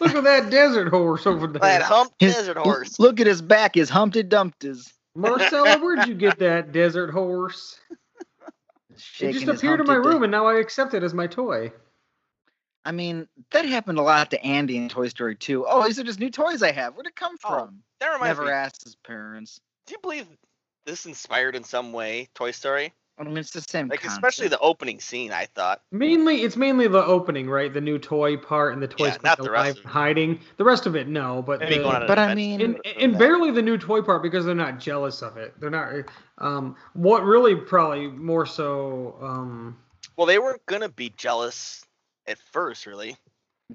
Look 0.01 0.15
at 0.15 0.25
that 0.25 0.51
desert 0.51 0.89
horse 0.89 1.27
over 1.27 1.47
that 1.47 1.61
there. 1.63 1.83
hump 1.83 2.13
His- 2.19 2.35
desert 2.35 2.57
horse. 2.59 2.99
Look 2.99 3.21
at 3.21 3.27
his 3.27 3.43
back. 3.43 3.75
His 3.75 3.91
Humpty 3.91 4.23
Dumpty's. 4.23 4.93
Marcella, 5.15 5.79
where'd 5.79 6.07
you 6.09 6.15
get 6.15 6.39
that 6.39 6.73
desert 6.73 7.11
horse? 7.11 7.79
It 9.21 9.33
just 9.33 9.47
appeared 9.49 9.81
in 9.81 9.87
my 9.87 9.95
Humpty 9.95 10.03
Dump- 10.03 10.07
room, 10.07 10.23
and 10.23 10.31
now 10.31 10.47
I 10.47 10.55
accept 10.59 10.95
it 10.95 11.03
as 11.03 11.15
my 11.15 11.27
toy. 11.27 11.73
I 12.85 12.93
mean, 12.93 13.29
that 13.51 13.65
happened 13.67 13.99
a 13.99 14.03
lot 14.03 14.31
to 14.31 14.43
Andy 14.43 14.77
in 14.77 14.89
Toy 14.89 15.09
Story 15.09 15.37
2. 15.37 15.67
Oh, 15.69 15.85
these 15.87 15.99
are 15.99 16.05
just 16.05 16.19
new 16.19 16.31
toys 16.31 16.63
I 16.63 16.73
have. 16.73 16.95
Where'd 16.95 17.07
it 17.07 17.15
come 17.17 17.37
Oh, 17.45 17.49
from? 17.59 17.83
That 18.01 18.09
reminds 18.09 18.39
Never 18.39 18.45
me. 18.47 18.53
asked 18.53 18.85
his 18.85 18.97
parents. 18.97 19.61
Do 19.87 19.93
you 19.93 19.99
believe 20.01 20.27
this 20.87 21.05
inspired 21.07 21.57
in 21.57 21.65
some 21.65 21.93
way 21.93 22.29
Toy 22.35 22.53
Story? 22.53 22.93
I 23.21 23.25
mean, 23.25 23.37
it's 23.37 23.51
the 23.51 23.61
same. 23.61 23.89
Like 23.89 24.01
concept. 24.01 24.19
especially 24.19 24.49
the 24.49 24.59
opening 24.61 24.99
scene. 24.99 25.31
I 25.31 25.45
thought. 25.45 25.83
Mainly, 25.93 26.43
it's 26.43 26.57
mainly 26.57 26.89
the 26.89 27.05
opening, 27.05 27.51
right? 27.51 27.73
The 27.73 27.81
new 27.81 27.99
toy 27.99 28.39
part 28.39 28.73
and 28.73 28.83
the 28.83 28.89
toys 28.89 29.09
Yeah, 29.13 29.17
not 29.23 29.37
coming 29.37 29.53
the 29.53 29.53
rest 29.53 29.71
of 29.79 29.85
it. 29.85 29.89
hiding. 29.89 30.41
The 30.57 30.65
rest 30.65 30.87
of 30.87 30.97
it, 30.97 31.07
no. 31.07 31.43
But 31.43 31.61
Maybe 31.61 31.77
the- 31.77 31.83
going 31.83 31.97
on 31.97 32.07
But 32.07 32.19
I 32.19 32.35
mean- 32.35 32.61
and, 32.63 32.81
and 32.99 33.19
barely 33.19 33.51
the 33.51 33.61
new 33.63 33.77
toy 33.77 34.01
part 34.01 34.23
because 34.23 34.47
they're 34.47 34.55
not 34.55 34.79
jealous 34.81 35.21
of 35.23 35.37
it. 35.37 35.53
They're 35.61 35.69
not. 35.71 35.93
Um, 36.39 36.77
what 36.95 37.23
really 37.25 37.55
probably 37.55 38.07
more 38.09 38.47
so. 38.47 39.17
Um, 39.21 39.77
Well, 40.17 40.27
they 40.27 40.39
weren't 40.39 40.65
gonna 40.67 40.89
be 40.89 41.11
jealous 41.17 41.85
at 42.27 42.39
first, 42.53 42.87
really. 42.87 43.17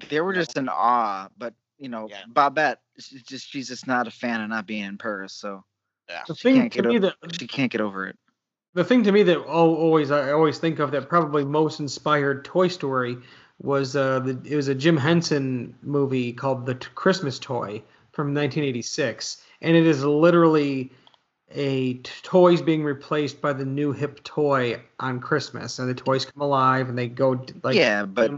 They 0.08 0.20
were 0.20 0.34
just 0.34 0.56
in 0.56 0.68
awe, 0.68 1.28
but 1.38 1.54
you 1.78 1.88
know, 1.88 2.08
Yeah. 2.10 2.22
Babette, 2.28 2.80
she's 2.98 3.22
just 3.22 3.48
she's 3.48 3.68
just 3.68 3.86
not 3.86 4.08
a 4.08 4.10
fan 4.10 4.40
of 4.40 4.48
not 4.48 4.66
being 4.66 4.84
in 4.84 4.98
Paris, 4.98 5.32
so 5.34 5.62
Yeah. 6.08 6.22
the 6.26 6.34
She 6.34 6.42
thing 6.42 6.56
can't 6.62 6.72
to 6.72 6.82
get 6.82 6.88
me 6.88 6.96
o- 6.96 7.00
that 7.00 7.14
she 7.38 7.46
can't 7.46 7.70
get 7.70 7.80
over 7.80 8.06
it. 8.08 8.18
The 8.76 8.84
thing 8.84 9.02
to 9.04 9.10
me 9.10 9.22
that 9.22 9.38
al- 9.38 9.46
always 9.48 10.10
I 10.10 10.32
always 10.32 10.58
think 10.58 10.78
of 10.78 10.90
that 10.90 11.08
probably 11.08 11.44
most 11.44 11.80
inspired 11.80 12.44
Toy 12.44 12.68
Story 12.68 13.16
was 13.58 13.96
uh, 13.96 14.20
the 14.20 14.38
it 14.44 14.54
was 14.54 14.68
a 14.68 14.74
Jim 14.74 14.98
Henson 14.98 15.74
movie 15.82 16.34
called 16.34 16.66
The 16.66 16.74
T- 16.74 16.88
Christmas 16.94 17.38
Toy 17.38 17.82
from 18.12 18.34
1986, 18.34 19.42
and 19.62 19.74
it 19.74 19.86
is 19.86 20.04
literally 20.04 20.92
a 21.52 21.94
t- 21.94 22.10
toys 22.22 22.60
being 22.60 22.84
replaced 22.84 23.40
by 23.40 23.54
the 23.54 23.64
new 23.64 23.92
hip 23.92 24.22
toy 24.24 24.82
on 25.00 25.20
Christmas, 25.20 25.78
and 25.78 25.88
the 25.88 25.94
toys 25.94 26.26
come 26.26 26.42
alive 26.42 26.90
and 26.90 26.98
they 26.98 27.08
go 27.08 27.40
like 27.62 27.76
yeah, 27.76 28.04
but 28.04 28.30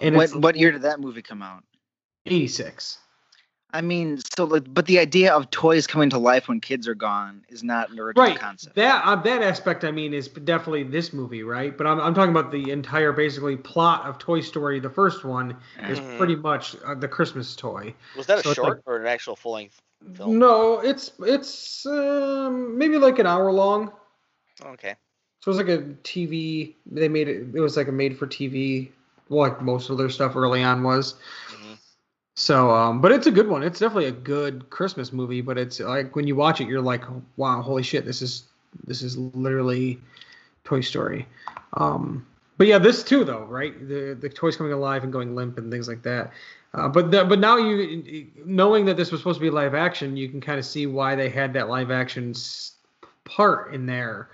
and 0.00 0.16
what 0.16 0.34
what 0.34 0.56
year 0.56 0.72
did 0.72 0.82
that 0.82 0.98
movie 0.98 1.22
come 1.22 1.42
out? 1.42 1.62
86. 2.26 2.98
I 3.72 3.80
mean, 3.80 4.18
so 4.36 4.44
like, 4.44 4.72
but 4.72 4.86
the 4.86 4.98
idea 4.98 5.32
of 5.32 5.50
toys 5.50 5.86
coming 5.86 6.10
to 6.10 6.18
life 6.18 6.48
when 6.48 6.60
kids 6.60 6.88
are 6.88 6.94
gone 6.94 7.44
is 7.48 7.62
not 7.62 7.90
an 7.90 7.98
original 8.00 8.26
Right. 8.26 8.38
concept. 8.38 8.74
That 8.76 9.04
uh, 9.04 9.16
that 9.16 9.42
aspect, 9.42 9.84
I 9.84 9.90
mean, 9.90 10.12
is 10.12 10.28
definitely 10.28 10.82
this 10.82 11.12
movie, 11.12 11.42
right? 11.42 11.76
But 11.76 11.86
I'm, 11.86 12.00
I'm 12.00 12.14
talking 12.14 12.30
about 12.30 12.50
the 12.50 12.70
entire 12.70 13.12
basically 13.12 13.56
plot 13.56 14.06
of 14.06 14.18
Toy 14.18 14.40
Story. 14.40 14.80
The 14.80 14.90
first 14.90 15.24
one 15.24 15.56
is 15.88 16.00
Mhm. 16.00 16.16
pretty 16.18 16.36
much 16.36 16.74
uh, 16.84 16.94
the 16.94 17.08
Christmas 17.08 17.54
toy. 17.54 17.94
Was 18.16 18.26
that 18.26 18.38
a 18.38 18.42
So 18.42 18.54
short 18.54 18.68
like- 18.68 18.78
or 18.86 18.96
an 18.96 19.06
actual 19.06 19.36
full 19.36 19.52
length 19.52 19.80
film? 20.14 20.38
No, 20.38 20.80
it's 20.80 21.12
it's 21.20 21.86
um, 21.86 22.76
maybe 22.76 22.98
like 22.98 23.18
an 23.18 23.26
hour 23.26 23.52
long. 23.52 23.92
Okay. 24.64 24.94
So 25.42 25.50
it 25.50 25.56
was 25.56 25.56
like 25.58 25.68
a 25.68 25.82
TV. 26.02 26.74
They 26.86 27.08
made 27.08 27.28
it. 27.28 27.46
It 27.54 27.60
was 27.60 27.76
like 27.76 27.88
a 27.88 27.92
made 27.92 28.18
for 28.18 28.26
TV. 28.26 28.90
Like 29.30 29.62
most 29.62 29.90
of 29.90 29.96
their 29.96 30.10
stuff 30.10 30.34
early 30.34 30.62
on 30.64 30.82
was. 30.82 31.14
Mhm. 31.52 31.59
So, 32.34 32.70
um, 32.70 33.00
but 33.00 33.12
it's 33.12 33.26
a 33.26 33.30
good 33.30 33.48
one. 33.48 33.62
It's 33.62 33.80
definitely 33.80 34.06
a 34.06 34.12
good 34.12 34.70
Christmas 34.70 35.12
movie. 35.12 35.40
But 35.40 35.58
it's 35.58 35.80
like 35.80 36.16
when 36.16 36.26
you 36.26 36.36
watch 36.36 36.60
it, 36.60 36.68
you're 36.68 36.80
like, 36.80 37.04
wow, 37.36 37.60
holy 37.62 37.82
shit, 37.82 38.04
this 38.04 38.22
is 38.22 38.44
this 38.86 39.02
is 39.02 39.16
literally 39.16 39.98
Toy 40.64 40.80
Story. 40.80 41.26
Um, 41.74 42.26
but 42.56 42.66
yeah, 42.66 42.78
this 42.78 43.02
too 43.02 43.24
though, 43.24 43.44
right? 43.44 43.88
The 43.88 44.16
the 44.20 44.28
toys 44.28 44.56
coming 44.56 44.72
alive 44.72 45.02
and 45.02 45.12
going 45.12 45.34
limp 45.34 45.58
and 45.58 45.70
things 45.70 45.88
like 45.88 46.02
that. 46.02 46.32
Uh, 46.72 46.88
but 46.88 47.10
the, 47.10 47.24
but 47.24 47.40
now 47.40 47.56
you 47.56 48.26
knowing 48.44 48.84
that 48.84 48.96
this 48.96 49.10
was 49.10 49.20
supposed 49.20 49.38
to 49.38 49.42
be 49.42 49.50
live 49.50 49.74
action, 49.74 50.16
you 50.16 50.28
can 50.28 50.40
kind 50.40 50.58
of 50.58 50.64
see 50.64 50.86
why 50.86 51.16
they 51.16 51.28
had 51.28 51.52
that 51.54 51.68
live 51.68 51.90
action 51.90 52.34
part 53.24 53.74
in 53.74 53.86
there. 53.86 54.28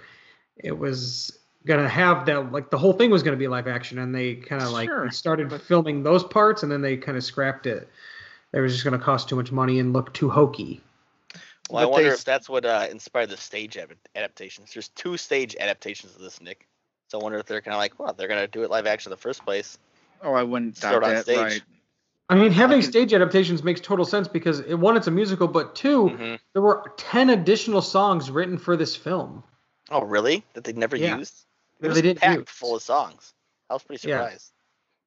It 0.57 0.77
was 0.77 1.39
gonna 1.67 1.89
have 1.89 2.25
that 2.27 2.53
like 2.53 2.71
the 2.71 2.79
whole 2.79 2.93
thing 2.93 3.11
was 3.11 3.23
gonna 3.23 3.37
be 3.37 3.49
live 3.49 3.67
action, 3.67 3.99
and 3.99 4.15
they 4.15 4.37
kind 4.37 4.63
of 4.63 4.71
like 4.71 4.89
Sure, 4.89 5.11
started 5.11 5.53
filming 5.63 6.03
those 6.03 6.25
parts, 6.25 6.63
and 6.63 6.71
then 6.73 6.81
they 6.81 6.97
kind 6.97 7.19
of 7.19 7.25
scrapped 7.25 7.67
it. 7.67 7.89
It 8.53 8.61
was 8.61 8.73
just 8.73 8.85
gonna 8.85 8.99
cost 8.99 9.29
too 9.29 9.37
much 9.37 9.53
money 9.53 9.79
and 9.81 9.93
look 9.93 10.15
too 10.15 10.31
hokey. 10.31 10.81
Well, 11.69 11.83
I 11.83 11.87
wonder 11.87 12.09
they- 12.09 12.15
if 12.15 12.25
that's 12.25 12.49
what 12.49 12.65
uh, 12.65 12.87
inspired 12.91 13.29
the 13.31 13.37
stage 13.37 13.77
adaptations. 14.15 14.73
There's 14.73 14.89
two 14.89 15.17
stage 15.17 15.57
adaptations 15.59 16.15
of 16.15 16.23
this, 16.23 16.41
Nick. 16.41 16.67
So 17.09 17.19
I 17.21 17.23
wonder 17.23 17.39
if 17.39 17.47
they're 17.47 17.61
kind 17.61 17.75
of 17.75 17.79
like, 17.79 17.99
well, 17.99 18.13
they're 18.15 18.29
gonna 18.29 18.47
do 18.49 18.63
it 18.63 18.71
live 18.71 18.87
action 18.87 19.11
in 19.11 19.17
the 19.17 19.21
first 19.21 19.45
place. 19.45 19.79
Oh, 20.23 20.33
I 20.35 20.45
wouldn't 20.45 20.77
Throw 20.77 20.91
it 20.91 20.93
doubt 21.01 21.03
on 21.05 21.15
that. 21.15 21.25
stage. 21.25 21.37
Right. 21.39 21.63
I 22.29 22.35
mean, 22.37 22.51
having 22.53 22.81
can- 22.81 22.91
stage 22.91 23.13
adaptations 23.13 23.63
makes 23.65 23.81
total 23.81 24.05
sense 24.05 24.29
because 24.29 24.61
it, 24.61 24.75
one, 24.75 24.97
it's 24.97 25.07
a 25.07 25.11
musical, 25.13 25.47
but 25.49 25.75
2 25.75 26.05
Mhm. 26.11 26.39
there 26.53 26.63
were 26.63 26.93
ten 26.97 27.31
additional 27.31 27.83
songs 27.83 28.31
written 28.31 28.59
for 28.59 28.77
this 28.77 28.95
film. 28.97 29.43
Oh, 29.91 30.03
really? 30.03 30.45
That 30.55 30.65
they 30.65 30.73
never 30.73 30.97
Yeah. 30.97 31.19
used? 31.19 31.46
That 31.81 31.87
It 31.87 31.89
was 31.89 31.97
they 31.97 32.03
didn't 32.03 32.21
packed 32.21 32.39
use. 32.41 32.49
full 32.49 32.77
of 32.77 32.83
songs. 32.83 33.33
I 33.71 33.75
was 33.75 33.83
pretty 33.83 34.01
surprised. 34.01 34.53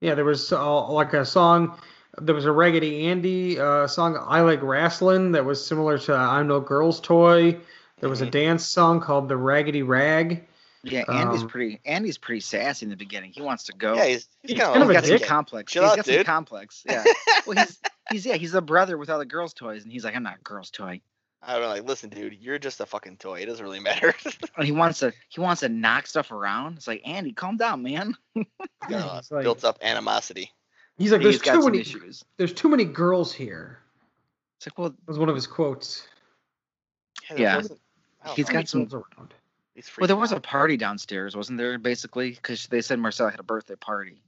Yeah, 0.01 0.09
yeah 0.09 0.15
there 0.15 0.25
was 0.25 0.51
uh, 0.51 0.87
like 0.89 1.13
a 1.13 1.25
song. 1.25 1.79
There 2.17 2.35
was 2.35 2.45
a 2.45 2.51
Raggedy 2.51 3.07
Andy 3.07 3.59
uh, 3.59 3.87
song, 3.87 4.17
"I 4.19 4.41
Like 4.41 4.61
Wrestling," 4.61 5.31
that 5.33 5.45
was 5.45 5.65
similar 5.65 5.97
to 5.99 6.13
"I'm 6.13 6.47
No 6.47 6.59
Girl's 6.59 6.99
Toy." 6.99 7.57
There 7.99 8.09
was 8.09 8.21
a 8.21 8.27
Mhm. 8.27 8.31
dance 8.31 8.65
song 8.65 8.99
called 9.01 9.29
"The 9.29 9.37
Raggedy 9.37 9.83
Rag." 9.83 10.47
Yeah, 10.83 11.03
Andy's 11.09 11.41
Um, 11.43 11.49
pretty. 11.49 11.81
Andy's 11.85 12.17
pretty 12.17 12.39
sassy 12.39 12.85
in 12.85 12.89
the 12.89 12.95
beginning. 12.95 13.31
He 13.33 13.41
wants 13.41 13.65
to 13.65 13.73
go. 13.73 13.95
Yeah, 13.95 14.05
he's, 14.05 14.27
he's, 14.41 14.51
He's 14.51 14.59
kind 14.59 14.71
kind 14.73 14.83
of 14.83 14.89
of 14.89 14.89
a 14.91 14.93
got 14.93 15.05
some 15.05 15.17
dick. 15.17 15.27
complex. 15.27 15.73
Chill 15.73 15.83
he's 15.83 15.91
out, 15.91 15.95
got 15.97 16.05
some 16.05 16.23
complex. 16.23 16.83
Yeah. 16.89 17.03
well, 17.45 17.57
he's 17.57 17.79
he's 18.11 18.25
yeah, 18.25 18.35
he's 18.35 18.53
a 18.53 18.61
brother 18.61 18.97
with 18.97 19.09
all 19.09 19.19
the 19.19 19.25
girls' 19.25 19.53
toys, 19.53 19.83
and 19.83 19.91
he's 19.91 20.03
like, 20.05 20.15
I'm 20.15 20.23
not 20.23 20.37
a 20.39 20.41
girl's 20.41 20.71
toy. 20.71 21.01
I 21.41 21.53
don't 21.53 21.61
know, 21.61 21.69
like, 21.69 21.85
listen, 21.85 22.09
dude, 22.09 22.37
you're 22.41 22.59
just 22.59 22.81
a 22.81 22.85
fucking 22.85 23.17
toy. 23.17 23.39
It 23.39 23.45
doesn't 23.45 23.63
really 23.63 23.79
matter. 23.79 24.13
And 24.57 24.65
he 24.65 24.71
wants 24.73 24.99
to 24.99 25.13
he 25.29 25.39
wants 25.39 25.61
to 25.61 25.69
knock 25.69 26.05
stuff 26.07 26.31
around. 26.31 26.77
It's 26.77 26.87
like 26.87 27.01
Andy, 27.05 27.31
calm 27.31 27.55
down, 27.57 27.81
man. 27.81 28.13
He's 28.33 28.45
Yeah, 28.89 28.99
got, 28.99 29.15
uh, 29.15 29.17
it's 29.19 29.31
like- 29.31 29.43
built 29.43 29.63
up 29.63 29.77
animosity. 29.81 30.51
He's 30.97 31.13
like, 31.13 31.21
"There's 31.21 31.35
he's 31.41 31.43
too 31.53 31.63
many. 31.63 31.79
issues. 31.79 32.25
There's 32.35 32.51
too 32.51 32.67
many 32.67 32.83
girls 32.83 33.31
here." 33.31 33.79
It's 34.57 34.67
like, 34.67 34.77
well, 34.77 34.93
Was 35.07 35.17
one 35.17 35.29
of 35.29 35.35
his 35.35 35.47
quotes. 35.47 36.05
there 37.29 37.39
Yeah. 37.39 37.55
wasn't- 37.55 37.79
He's 38.35 38.47
know, 38.49 38.53
got 38.53 38.67
some- 38.67 38.89
around? 38.91 39.33
he's 39.75 39.89
well, 39.97 40.07
there 40.07 40.17
freaking 40.17 40.19
was 40.19 40.31
a 40.33 40.41
party 40.41 40.75
downstairs, 40.75 41.37
wasn't 41.37 41.57
there? 41.57 41.77
Basically, 41.77 42.31
because 42.31 42.67
they 42.67 42.81
said 42.81 42.99
Marcel 42.99 43.29
had 43.29 43.39
a 43.39 43.43
birthday 43.43 43.75
party. 43.77 44.21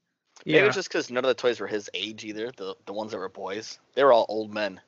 Maybe 0.46 0.58
Yeah. 0.60 0.66
it's 0.68 0.76
just 0.76 0.88
because 0.88 1.12
none 1.12 1.26
of 1.26 1.28
the 1.28 1.34
toys 1.36 1.60
were 1.60 1.68
his 1.68 1.90
age 1.94 2.24
either. 2.24 2.52
The 2.56 2.76
the 2.86 2.94
ones 2.94 3.12
that 3.12 3.18
were 3.18 3.28
boys, 3.28 3.78
they 3.96 4.06
were 4.06 4.14
all 4.14 4.26
old 4.30 4.54
men. 4.54 4.80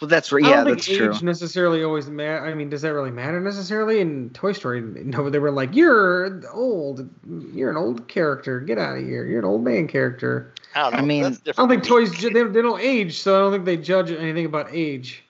Well, 0.00 0.08
that's 0.08 0.32
right. 0.32 0.44
I 0.44 0.48
Yeah, 0.48 0.56
don't 0.56 0.64
think 0.64 0.76
that's 0.78 0.88
age 0.88 0.96
true. 0.98 1.26
necessarily 1.26 1.84
always 1.84 2.08
matter. 2.08 2.44
I 2.44 2.54
mean, 2.54 2.68
does 2.68 2.82
that 2.82 2.92
really 2.92 3.12
matter 3.12 3.38
necessarily? 3.40 4.00
In 4.00 4.30
Toy 4.30 4.52
Story, 4.52 4.80
no, 4.80 5.30
they 5.30 5.38
were 5.38 5.52
like, 5.52 5.74
"You're 5.74 6.42
old. 6.52 7.08
You're 7.52 7.70
an 7.70 7.76
old 7.76 8.08
character. 8.08 8.58
Get 8.58 8.78
out 8.78 8.98
of 8.98 9.04
here. 9.04 9.24
You're 9.24 9.38
an 9.38 9.44
old 9.44 9.62
man 9.62 9.86
character." 9.86 10.52
I 10.74 10.82
don't 10.82 10.92
know. 10.94 10.98
I 10.98 11.02
mean, 11.02 11.22
that's 11.22 11.36
I 11.36 11.40
different 11.44 11.70
don't 11.70 11.82
think 11.82 11.84
toys 11.84 12.20
they, 12.20 12.42
they 12.42 12.62
don't 12.62 12.80
age, 12.80 13.20
so 13.20 13.36
I 13.36 13.38
don't 13.40 13.52
think 13.52 13.64
they 13.64 13.76
judge 13.76 14.10
anything 14.10 14.46
about 14.46 14.68
age. 14.72 15.22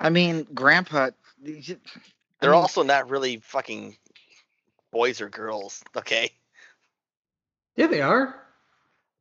I 0.00 0.10
mean, 0.10 0.46
Grandpa. 0.54 1.10
They're 1.42 1.76
mean, 2.42 2.60
also 2.60 2.82
not 2.82 3.08
really 3.08 3.38
fucking 3.38 3.96
boys 4.90 5.20
or 5.20 5.28
girls. 5.28 5.82
Okay. 5.96 6.30
Yeah, 7.76 7.86
they 7.86 8.00
are. 8.00 8.34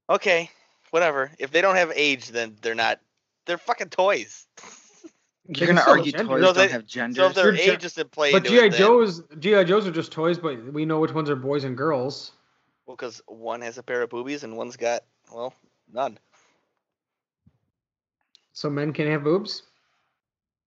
Okay. 0.09 0.49
Whatever. 0.91 1.31
If 1.39 1.51
they 1.51 1.61
don't 1.61 1.75
have 1.75 1.91
age, 1.95 2.29
then 2.29 2.55
they're 2.61 2.75
not. 2.75 2.99
They're 3.45 3.57
fucking 3.57 3.89
toys. 3.89 4.45
You're 5.49 5.67
gonna 5.67 5.83
argue 5.87 6.11
toys 6.11 6.27
No, 6.27 6.39
don't 6.39 6.55
they- 6.55 6.67
have 6.67 6.81
So 6.81 6.87
genders. 6.87 7.29
if 7.29 7.35
their 7.35 7.45
You're 7.45 7.55
age 7.55 7.65
ju- 7.71 7.77
doesn't 7.77 8.11
play 8.11 8.31
But 8.31 8.45
GI 8.45 8.69
Joes, 8.69 9.21
GI 9.39 9.63
Joes 9.63 9.87
are 9.87 9.91
just 9.91 10.11
toys, 10.11 10.37
but 10.37 10.61
we 10.73 10.85
know 10.85 10.99
which 10.99 11.13
ones 11.13 11.29
are 11.29 11.35
boys 11.35 11.63
and 11.63 11.77
girls. 11.77 12.31
well, 12.85 12.95
because 12.95 13.21
one 13.27 13.61
has 13.61 13.77
a 13.77 13.83
pair 13.83 14.01
of 14.01 14.09
boobies 14.09 14.43
and 14.43 14.57
one's 14.57 14.77
got 14.77 15.03
well 15.33 15.53
none. 15.91 16.17
So 18.53 18.69
men 18.69 18.93
can 18.93 19.07
have 19.07 19.23
boobs. 19.23 19.63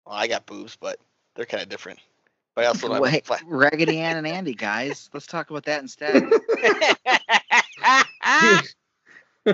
Well, 0.05 0.15
I 0.15 0.27
got 0.27 0.45
boobs, 0.45 0.77
but 0.79 0.97
they're 1.35 1.45
kind 1.45 1.63
of 1.63 1.69
different. 1.69 1.99
But 2.55 2.65
I 2.65 2.67
also 2.67 2.87
don't 2.87 3.01
Wait, 3.01 3.25
have 3.27 3.41
Raggedy 3.47 3.99
Ann 3.99 4.17
and 4.17 4.27
Andy, 4.27 4.53
guys. 4.53 5.09
Let's 5.13 5.27
talk 5.27 5.49
about 5.49 5.65
that 5.65 5.81
instead. 5.81 6.23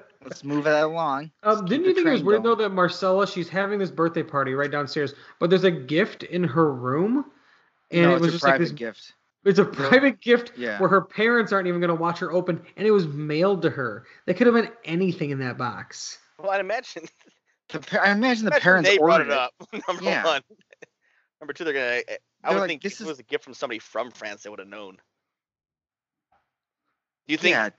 Let's 0.22 0.44
move 0.44 0.64
that 0.64 0.84
along. 0.84 1.30
Um, 1.42 1.64
didn't 1.64 1.86
you 1.86 1.94
think 1.94 2.06
it 2.06 2.10
was 2.10 2.20
train 2.20 2.26
weird 2.26 2.42
though 2.42 2.54
that 2.56 2.68
Marcella 2.70 3.26
she's 3.26 3.48
having 3.48 3.78
this 3.78 3.90
birthday 3.90 4.22
party 4.22 4.52
right 4.54 4.70
downstairs, 4.70 5.14
but 5.38 5.48
there's 5.50 5.64
a 5.64 5.70
gift 5.70 6.22
in 6.24 6.44
her 6.44 6.72
room, 6.72 7.24
and 7.90 8.02
no, 8.02 8.14
it 8.16 8.20
was 8.20 8.28
a 8.28 8.32
just 8.32 8.44
like 8.44 8.58
this. 8.58 8.70
gift. 8.70 9.14
It's 9.44 9.58
a 9.58 9.64
private 9.64 10.20
gift 10.20 10.52
Yeah. 10.58 10.78
where 10.78 10.90
her 10.90 11.00
parents 11.00 11.52
aren't 11.52 11.68
even 11.68 11.80
gonna 11.80 11.94
watch 11.94 12.18
her 12.18 12.30
open, 12.32 12.62
and 12.76 12.86
it 12.86 12.90
was 12.90 13.06
mailed 13.06 13.62
to 13.62 13.70
her. 13.70 14.04
They 14.26 14.34
could 14.34 14.46
have 14.46 14.54
been 14.54 14.70
anything 14.84 15.30
in 15.30 15.38
that 15.38 15.56
box. 15.56 16.18
well, 16.38 16.50
I'd 16.50 16.60
imagine 16.60 17.06
The, 17.70 17.78
pa- 17.78 17.98
I 18.02 18.10
imagine 18.10 18.44
the 18.46 18.50
Imagine 18.50 18.62
parents 18.62 18.90
they 18.90 18.98
brought 18.98 19.20
ordered 19.20 19.32
it 19.32 19.38
up. 19.38 19.54
Number 19.88 20.02
Yeah. 20.04 20.24
one. 20.24 20.42
Number 21.40 21.52
two, 21.54 21.64
they're 21.64 21.72
gonna. 21.72 21.86
I 21.86 22.02
They're 22.02 22.52
would 22.54 22.60
like, 22.60 22.68
think 22.68 22.82
"This 22.82 22.94
if 22.94 23.00
it 23.00 23.04
is- 23.04 23.08
was 23.08 23.18
a 23.20 23.22
gift 23.22 23.44
from 23.44 23.54
somebody 23.54 23.78
from 23.78 24.10
France, 24.10 24.42
they 24.42 24.50
would 24.50 24.58
have 24.58 24.68
known. 24.68 24.96
Do 27.28 27.32
you 27.32 27.38
think 27.38 27.54
Yeah, 27.54 27.70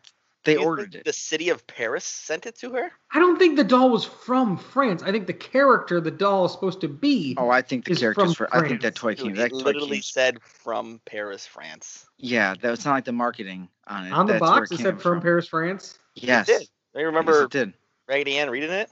they 0.43 0.53
you 0.53 0.63
ordered 0.63 0.91
think 0.93 1.01
it. 1.01 1.05
The 1.05 1.13
city 1.13 1.49
of 1.49 1.65
Paris 1.67 2.03
sent 2.03 2.45
it 2.45 2.55
to 2.59 2.71
her. 2.71 2.91
I 3.11 3.19
don't 3.19 3.37
think 3.37 3.57
the 3.57 3.63
doll 3.63 3.89
was 3.89 4.05
from 4.05 4.57
France. 4.57 5.03
I 5.03 5.11
think 5.11 5.27
the 5.27 5.33
character 5.33 6.01
the 6.01 6.11
doll 6.11 6.45
is 6.45 6.51
supposed 6.51 6.81
to 6.81 6.87
be. 6.87 7.35
Oh, 7.37 7.49
I 7.49 7.61
think 7.61 7.85
the 7.85 7.91
is 7.91 7.99
characters 7.99 8.35
from 8.35 8.47
for. 8.47 8.55
I 8.55 8.67
think 8.67 8.81
that 8.81 8.95
toy 8.95 9.15
came. 9.15 9.27
Dude, 9.29 9.37
That 9.37 9.45
it 9.47 9.49
toy 9.51 9.57
literally 9.57 9.97
came. 9.97 10.01
said 10.03 10.41
from 10.41 10.99
Paris, 11.05 11.45
France. 11.45 12.05
Yeah, 12.17 12.55
that 12.61 12.69
was 12.71 12.85
not 12.85 12.93
like 12.93 13.05
the 13.05 13.11
marketing 13.11 13.67
on 13.87 14.07
it. 14.07 14.11
On 14.11 14.25
the 14.25 14.33
That's 14.33 14.39
box, 14.41 14.71
it 14.71 14.77
came 14.77 14.83
said 14.85 15.01
from 15.01 15.21
Paris, 15.21 15.47
France. 15.47 15.99
Yes. 16.15 16.49
It 16.49 16.51
did. 16.59 16.67
Do 16.93 16.99
you 16.99 17.05
Yes, 17.05 17.05
remember 17.07 17.43
it 17.43 17.51
did. 17.51 17.73
Raggedy 18.07 18.37
Ann 18.37 18.49
reading 18.49 18.71
it? 18.71 18.89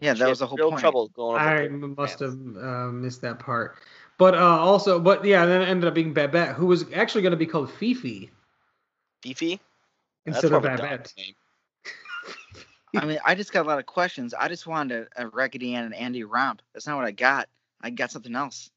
Yeah, 0.00 0.12
that 0.14 0.20
had 0.20 0.28
was 0.28 0.40
the 0.40 0.46
whole 0.46 0.56
real 0.58 0.70
point. 0.70 0.80
trouble 0.80 1.08
going. 1.08 1.36
over 1.40 1.48
I 1.48 1.68
must 1.68 2.18
France. 2.18 2.34
have 2.34 2.64
uh, 2.64 2.86
missed 2.92 3.20
that 3.22 3.38
part. 3.38 3.76
But 4.18 4.34
uh, 4.34 4.38
also, 4.38 4.98
but 4.98 5.24
yeah, 5.24 5.46
then 5.46 5.62
it 5.62 5.68
ended 5.68 5.86
up 5.88 5.94
being 5.94 6.12
Babette, 6.14 6.54
who 6.54 6.66
was 6.66 6.84
actually 6.94 7.22
going 7.22 7.32
to 7.32 7.36
be 7.36 7.46
called 7.46 7.70
Fifi 7.70 8.30
Fifi. 9.22 9.60
That's 10.26 10.42
instead 10.42 10.52
of 10.52 10.62
more 10.62 10.76
Babette. 10.76 11.12
I 12.96 13.04
mean, 13.04 13.18
I 13.24 13.34
just 13.34 13.52
got 13.52 13.66
a 13.66 13.68
lot 13.68 13.78
of 13.78 13.86
questions. 13.86 14.32
I 14.34 14.48
just 14.48 14.66
wanted 14.66 15.06
a, 15.16 15.24
a 15.24 15.28
Raggedy 15.28 15.74
Ann 15.74 15.84
and 15.84 15.94
Andy 15.94 16.24
romp. 16.24 16.62
That's 16.72 16.86
not 16.86 16.96
what 16.96 17.04
I 17.04 17.10
got. 17.10 17.48
I 17.82 17.90
got 17.90 18.10
something 18.10 18.34
else. 18.34 18.70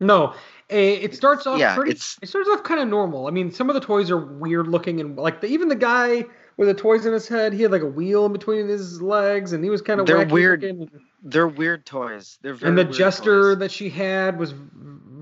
No, 0.00 0.34
eh, 0.68 0.98
it 1.00 1.14
starts 1.14 1.46
off 1.46 1.60
yeah, 1.60 1.74
pretty. 1.76 1.92
it's- 1.92 2.18
It 2.20 2.28
starts 2.28 2.48
off 2.48 2.64
kind 2.64 2.80
of 2.80 2.88
normal. 2.88 3.28
I 3.28 3.30
mean, 3.30 3.52
some 3.52 3.70
of 3.70 3.74
the 3.74 3.80
toys 3.80 4.10
are 4.10 4.18
weird 4.18 4.66
looking, 4.66 5.00
and 5.00 5.16
like 5.16 5.40
the, 5.40 5.46
even 5.46 5.68
the 5.68 5.76
guy 5.76 6.24
with 6.56 6.66
the 6.68 6.74
toys 6.74 7.06
in 7.06 7.12
his 7.12 7.28
head, 7.28 7.52
he 7.52 7.62
had 7.62 7.70
like 7.70 7.82
a 7.82 7.86
wheel 7.86 8.26
in 8.26 8.32
between 8.32 8.66
his 8.68 9.00
legs, 9.00 9.52
and 9.52 9.62
he 9.62 9.70
was 9.70 9.80
kind 9.80 10.00
of 10.00 10.06
They're 10.06 10.26
wacky 10.26 10.32
weird. 10.32 10.62
looking. 10.62 10.90
They're 11.22 11.46
weird 11.48 11.86
toys. 11.86 12.38
They're 12.42 12.52
very 12.54 12.68
And 12.70 12.78
the 12.78 12.82
weird 12.84 12.94
jester 12.96 13.52
toys. 13.52 13.58
that 13.60 13.70
she 13.70 13.88
had 13.90 14.38
was 14.40 14.50
v- 14.52 14.60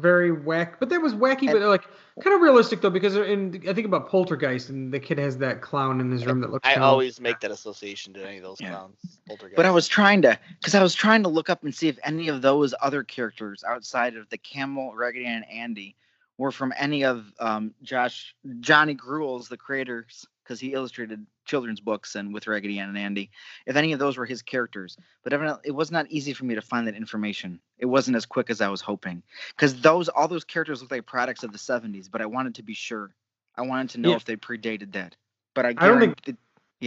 very 0.00 0.32
whack, 0.32 0.80
but 0.80 0.88
that 0.88 1.00
was 1.00 1.14
wacky, 1.14 1.50
but 1.50 1.60
like 1.62 1.84
kind 2.22 2.34
of 2.34 2.40
realistic 2.42 2.80
though, 2.80 2.90
because 2.90 3.16
in 3.16 3.62
I 3.68 3.72
think 3.72 3.86
about 3.86 4.08
Poltergeist, 4.08 4.68
and 4.68 4.92
the 4.92 5.00
kid 5.00 5.18
has 5.18 5.38
that 5.38 5.60
clown 5.60 6.00
in 6.00 6.10
his 6.10 6.26
room 6.26 6.40
that 6.40 6.50
looks. 6.50 6.64
Like 6.64 6.72
I 6.72 6.74
kinda- 6.74 6.86
always 6.86 7.20
make 7.20 7.40
that 7.40 7.50
association 7.50 8.12
to 8.14 8.26
any 8.26 8.38
of 8.38 8.42
those 8.42 8.60
Yeah. 8.60 8.70
clowns. 8.70 9.18
Poltergeist. 9.28 9.56
But 9.56 9.66
I 9.66 9.70
was 9.70 9.86
trying 9.88 10.22
to, 10.22 10.38
because 10.58 10.74
I 10.74 10.82
was 10.82 10.94
trying 10.94 11.22
to 11.22 11.28
look 11.28 11.50
up 11.50 11.62
and 11.62 11.74
see 11.74 11.88
if 11.88 11.98
any 12.04 12.28
of 12.28 12.42
those 12.42 12.74
other 12.82 13.02
characters 13.02 13.62
outside 13.64 14.16
of 14.16 14.28
the 14.30 14.38
Camel, 14.38 14.94
Raggedy 14.94 15.26
and 15.26 15.48
Andy 15.50 15.96
were 16.38 16.50
from 16.50 16.72
any 16.78 17.04
of 17.04 17.32
um, 17.38 17.74
Josh 17.82 18.34
Johnny 18.60 18.94
Gruelle's, 18.94 19.48
the 19.48 19.56
creators, 19.56 20.26
because 20.42 20.58
he 20.58 20.72
illustrated 20.72 21.24
children's 21.50 21.80
books 21.80 22.14
and 22.14 22.32
with 22.32 22.46
Raggedy 22.46 22.78
Ann 22.78 22.88
and 22.88 22.96
Andy. 22.98 23.30
If 23.66 23.76
any 23.76 23.92
of 23.92 23.98
those 23.98 24.16
were 24.16 24.24
his 24.24 24.40
characters, 24.40 24.96
but 25.24 25.32
evidently 25.32 25.62
it 25.66 25.72
was 25.72 25.90
not 25.90 26.06
easy 26.08 26.32
for 26.32 26.44
me 26.44 26.54
to 26.54 26.62
find 26.62 26.86
that 26.86 26.94
information. 26.94 27.60
It 27.78 27.86
wasn't 27.86 28.16
as 28.16 28.24
quick 28.24 28.48
as 28.50 28.60
I 28.60 28.68
was 28.68 28.80
hoping, 28.80 29.22
because 29.50 29.80
those 29.80 30.08
all 30.08 30.28
those 30.28 30.44
characters 30.44 30.80
look 30.80 30.90
like 30.92 31.06
products 31.06 31.42
of 31.42 31.52
the 31.52 31.58
'70s. 31.58 32.08
But 32.10 32.22
I 32.22 32.26
wanted 32.26 32.54
to 32.54 32.62
be 32.62 32.74
sure. 32.74 33.10
I 33.56 33.62
wanted 33.62 33.90
to 33.90 33.98
know 33.98 34.10
Yeah. 34.10 34.16
if 34.16 34.24
they 34.24 34.36
predated 34.36 34.92
that. 34.92 35.16
But 35.54 35.66
I, 35.66 35.68
I 35.70 35.72
don't 35.88 36.00
think- 36.00 36.22
guarantee- 36.22 36.42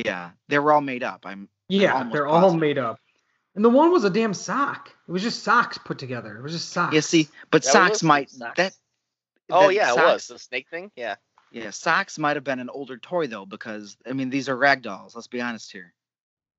Yeah, 0.05 0.32
they 0.48 0.58
were 0.58 0.72
all 0.72 0.82
made 0.82 1.03
up. 1.03 1.25
I'm 1.25 1.50
Yeah, 1.67 1.93
almost 1.93 2.13
they're 2.13 2.27
all 2.27 2.53
made 2.55 2.77
up. 2.77 3.00
And 3.55 3.63
the 3.63 3.70
one 3.70 3.91
was 3.91 4.03
a 4.05 4.10
damn 4.10 4.34
sock. 4.34 4.89
It 5.08 5.12
was 5.12 5.22
just 5.22 5.43
socks 5.43 5.77
put 5.77 6.00
together. 6.00 6.38
It 6.38 6.41
was 6.41 6.53
just 6.53 6.70
socks. 6.70 6.96
Yeah, 6.96 7.01
see, 7.01 7.27
but 7.51 7.62
That 7.63 7.72
socks 7.72 8.01
might 8.01 8.32
socks. 8.32 8.58
that. 8.58 8.75
Oh 9.51 9.67
that 9.67 9.74
yeah, 9.75 9.91
it 9.91 9.98
was 9.98 10.27
the 10.27 10.39
snake 10.39 10.67
thing. 10.70 10.89
Yeah. 10.96 11.15
Yeah, 11.53 11.69
socks 11.69 12.17
might 12.17 12.36
have 12.36 12.43
been 12.43 12.60
an 12.60 12.69
older 12.69 12.98
toy 12.98 13.27
though, 13.27 13.45
because 13.45 13.95
I 14.07 14.13
mean 14.13 14.31
these 14.31 14.50
are 14.50 14.57
rag 14.57 14.81
dolls. 14.81 15.15
Let's 15.15 15.27
be 15.27 15.39
honest 15.39 15.72
here. 15.72 15.93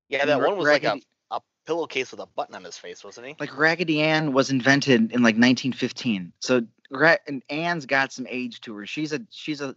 Yeah, 0.08 0.24
that 0.24 0.40
one 0.40 0.56
was 0.56 0.68
like 0.68 0.84
a, 0.84 1.00
a 1.32 1.40
pillowcase 1.66 2.12
with 2.12 2.20
a 2.20 2.26
button 2.26 2.54
on 2.54 2.62
his 2.62 2.78
face, 2.78 3.02
wasn't 3.02 3.26
he? 3.26 3.36
Like 3.40 3.58
Raggedy 3.58 4.00
Ann 4.00 4.32
was 4.32 4.50
invented 4.50 5.12
in 5.12 5.22
like 5.22 5.34
1915, 5.34 6.32
so 6.38 6.62
Ra- 6.92 7.16
and 7.26 7.42
Ann's 7.50 7.86
got 7.86 8.12
some 8.12 8.26
age 8.30 8.60
to 8.62 8.76
her. 8.76 8.86
She's 8.86 9.12
a 9.12 9.20
she's 9.30 9.60
a 9.60 9.74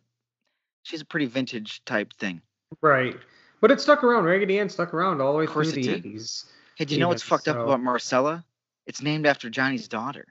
she's 0.84 1.02
a 1.02 1.06
pretty 1.06 1.26
vintage 1.26 1.84
type 1.84 2.14
thing. 2.14 2.42
Right. 2.82 3.18
But 3.60 3.72
it 3.72 3.82
stuck 3.82 4.04
around. 4.04 4.26
Raggedy 4.26 4.60
Ann 4.60 4.70
stuck 4.70 4.94
around 4.94 5.20
all 5.20 5.32
the 5.34 5.40
way 5.40 5.48
through 5.48 5.72
the 5.72 5.82
did. 5.82 6.04
80s. 6.04 6.46
Hey, 6.76 6.86
do 6.86 6.94
you 6.94 7.00
know 7.00 7.08
what's 7.08 7.24
Even 7.24 7.30
fucked 7.30 7.48
up 7.48 7.58
about 7.58 7.82
Marcella? 7.82 8.46
It's 8.86 9.02
named 9.02 9.26
after 9.26 9.50
Johnny's 9.50 9.88
daughter. 9.88 10.28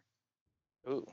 Ooh. 0.89 1.05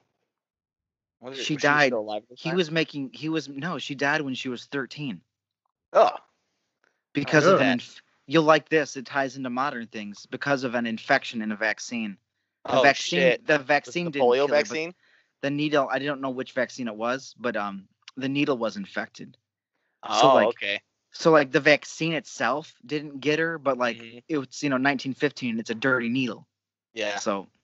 Was 1.23 1.39
it- 1.39 1.45
She 1.45 1.53
was 1.55 1.61
died. 1.63 1.87
still 1.87 1.99
alive 1.99 2.23
He 2.35 2.53
was 2.53 2.69
making 2.69 3.11
he 3.13 3.29
was 3.29 3.47
no, 3.47 3.77
she 3.79 3.95
died 3.95 4.21
when 4.21 4.35
she 4.35 4.49
was 4.49 4.65
13 4.65 5.21
Oh, 5.93 6.11
because 7.13 7.45
of 7.47 7.61
an 7.61 7.73
inf- 7.73 8.01
you'll 8.27 8.43
like 8.43 8.69
this. 8.69 8.97
It 8.97 9.05
ties 9.05 9.37
into 9.37 9.49
modern 9.49 9.87
things 9.87 10.25
because 10.25 10.63
of 10.63 10.75
an 10.75 10.85
infection 10.85 11.41
in 11.41 11.51
a 11.51 11.55
vaccine. 11.55 12.17
The 12.65 12.79
oh 12.79 12.83
vaccine 12.83 13.19
shit. 13.19 13.45
the 13.45 13.59
vaccine 13.59 14.05
the 14.05 14.11
didn't 14.11 14.25
polio 14.25 14.35
kill 14.47 14.47
her, 14.47 14.53
vaccine. 14.55 14.93
the 15.41 15.49
needle 15.49 15.87
i 15.91 15.99
don't 15.99 16.21
know 16.21 16.29
which 16.29 16.53
vaccine 16.53 16.87
it 16.87 16.95
was 16.95 17.35
but 17.37 17.55
um 17.57 17.87
the 18.15 18.29
needle 18.29 18.57
was 18.57 18.77
infected 18.77 19.37
Oh, 20.03 20.19
so, 20.19 20.33
like, 20.33 20.47
okay. 20.49 20.81
so 21.11 21.31
like 21.31 21.51
the 21.51 21.59
vaccine 21.59 22.13
itself 22.13 22.73
didn't 22.85 23.19
get 23.19 23.39
her 23.39 23.57
but 23.57 23.77
like 23.77 23.97
Mhm. 23.97 24.23
it 24.29 24.37
was 24.37 24.63
you 24.63 24.69
know 24.69 24.75
1915 24.77 25.59
it's 25.59 25.69
a 25.69 25.75
dirty 25.75 26.07
needle 26.09 26.47
Yeah. 26.93 27.19
so 27.19 27.41
Do 27.43 27.47
you 27.47 27.62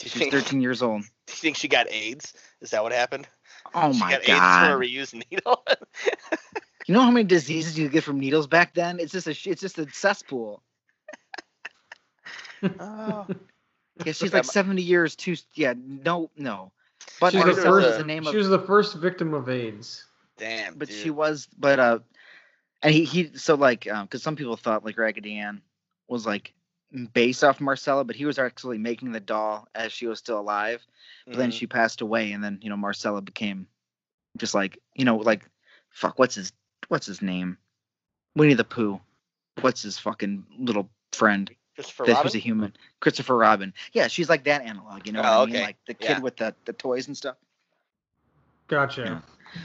she's 0.00 0.12
think? 0.12 0.32
13 0.32 0.60
years 0.60 0.82
old 0.82 1.02
Do 1.26 1.32
you 1.32 1.36
think 1.36 1.56
she 1.56 1.68
got 1.68 1.90
AIDS? 1.90 2.34
Is 2.60 2.70
that 2.70 2.82
what 2.82 2.92
happened? 2.92 3.28
oh 3.74 3.92
my 3.92 3.92
god. 3.92 3.94
she 3.94 4.00
my 4.00 4.10
got 4.10 4.20
AIDS 4.20 4.28
god 4.28 4.70
from 4.70 4.82
a 4.82 4.84
reused 4.84 5.14
needle. 5.30 5.64
you 6.86 6.94
know 6.94 7.00
how 7.02 7.10
many 7.10 7.24
diseases 7.24 7.78
you 7.78 7.88
get 7.88 8.02
from 8.02 8.18
needles 8.18 8.46
back 8.46 8.74
then 8.74 8.98
it's 8.98 9.12
just 9.12 9.26
a 9.26 9.50
it's 9.50 9.60
just 9.60 9.78
a 9.78 9.88
cesspool 9.92 10.62
oh. 12.80 13.26
yeah 14.04 14.12
she's 14.12 14.32
like 14.32 14.44
70 14.44 14.82
years 14.82 15.14
too 15.14 15.36
yeah 15.54 15.74
no 15.76 16.30
no 16.36 16.72
but 17.20 17.32
She 17.32 17.38
was, 17.38 17.44
the 17.44 17.52
Marcella 17.52 17.70
Marcella 17.70 17.82
first, 17.82 17.88
is 17.90 17.98
the 17.98 18.04
name 18.04 18.22
she 18.24 18.28
of 18.30 18.34
was 18.34 18.48
the 18.48 18.58
first 18.58 18.96
victim 18.96 19.34
of 19.34 19.48
AIDS. 19.48 20.04
Damn. 20.36 20.74
but 20.74 20.88
dude. 20.88 20.96
she 20.96 21.10
was 21.10 21.48
but 21.58 21.78
uh 21.78 21.98
and 22.82 22.94
he 22.94 23.04
he 23.04 23.30
so 23.34 23.54
like 23.54 23.88
um 23.90 24.06
because 24.06 24.22
some 24.22 24.36
people 24.36 24.56
thought 24.56 24.84
like 24.84 24.98
raggedy 24.98 25.36
ann 25.38 25.62
was 26.08 26.26
like 26.26 26.54
based 27.12 27.44
off 27.44 27.60
marcella 27.60 28.04
but 28.04 28.16
he 28.16 28.24
was 28.24 28.38
actually 28.38 28.78
making 28.78 29.12
the 29.12 29.20
doll 29.20 29.68
as 29.74 29.92
she 29.92 30.06
was 30.06 30.18
still 30.18 30.40
alive 30.40 30.84
but 31.26 31.36
then 31.36 31.50
Mhm. 31.50 31.52
she 31.54 31.66
passed 31.66 32.00
away 32.00 32.32
and 32.32 32.42
then 32.42 32.58
you 32.62 32.70
know 32.70 32.76
marcella 32.76 33.20
became 33.20 33.66
just 34.38 34.54
like 34.54 34.78
you 34.94 35.04
know 35.04 35.16
like 35.16 35.48
fuck 35.90 36.18
what's 36.18 36.34
his 36.34 36.52
what's 36.88 37.06
his 37.06 37.20
name 37.20 37.58
winnie 38.34 38.54
the 38.54 38.64
pooh 38.64 38.98
what's 39.60 39.82
his 39.82 39.98
fucking 39.98 40.46
little 40.58 40.88
friend 41.12 41.50
Christopher 41.74 42.04
that 42.06 42.12
Robin? 42.12 42.24
This 42.24 42.24
was 42.24 42.34
a 42.34 42.38
human 42.38 42.76
christopher 43.00 43.36
robin 43.36 43.74
yeah 43.92 44.06
she's 44.08 44.28
like 44.30 44.44
that 44.44 44.62
analog 44.62 45.06
you 45.06 45.12
know 45.12 45.20
what 45.20 45.28
Oh, 45.28 45.42
i 45.42 45.46
mean 45.46 45.54
okay. 45.56 45.64
like 45.64 45.76
the 45.86 45.94
kid 45.94 46.08
Yeah. 46.08 46.20
with 46.20 46.36
the 46.36 46.54
the 46.64 46.72
toys 46.72 47.06
and 47.06 47.16
stuff 47.16 47.36
Gotcha. 48.68 49.02
Yeah. 49.02 49.20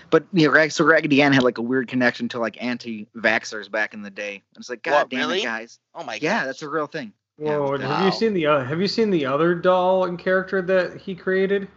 But 0.10 0.26
you 0.34 0.52
know, 0.52 0.68
so 0.70 0.86
Raggedy 0.86 1.22
Ann 1.22 1.34
had 1.34 1.44
like 1.44 1.58
a 1.58 1.62
weird 1.62 1.88
connection 1.88 2.30
to 2.30 2.40
like 2.40 2.62
anti-vaxxers 2.62 3.70
back 3.70 3.94
in 3.94 4.02
the 4.02 4.10
day. 4.10 4.36
And 4.36 4.62
it's 4.62 4.70
like, 4.70 4.84
God 4.84 4.94
What, 4.94 5.10
damn 5.10 5.20
really? 5.20 5.40
it, 5.40 5.44
guys. 5.44 5.80
Oh 5.94 6.04
my 6.04 6.20
god. 6.20 6.24
Yeah, 6.24 6.38
gosh. 6.40 6.46
that's 6.48 6.62
a 6.62 6.70
real 6.70 6.88
thing. 6.88 7.14
Yeah, 7.38 7.58
Whoa, 7.58 7.72
with 7.72 7.82
have 7.82 8.06
you 8.06 8.12
seen 8.12 8.34
the 8.34 8.46
uh, 8.46 8.64
have 8.64 8.80
you 8.80 8.88
seen 8.88 9.10
the 9.10 9.26
other 9.26 9.56
doll 9.56 10.06
and 10.06 10.20
character 10.20 10.62
that 10.62 10.98
he 10.98 11.16
created? 11.16 11.68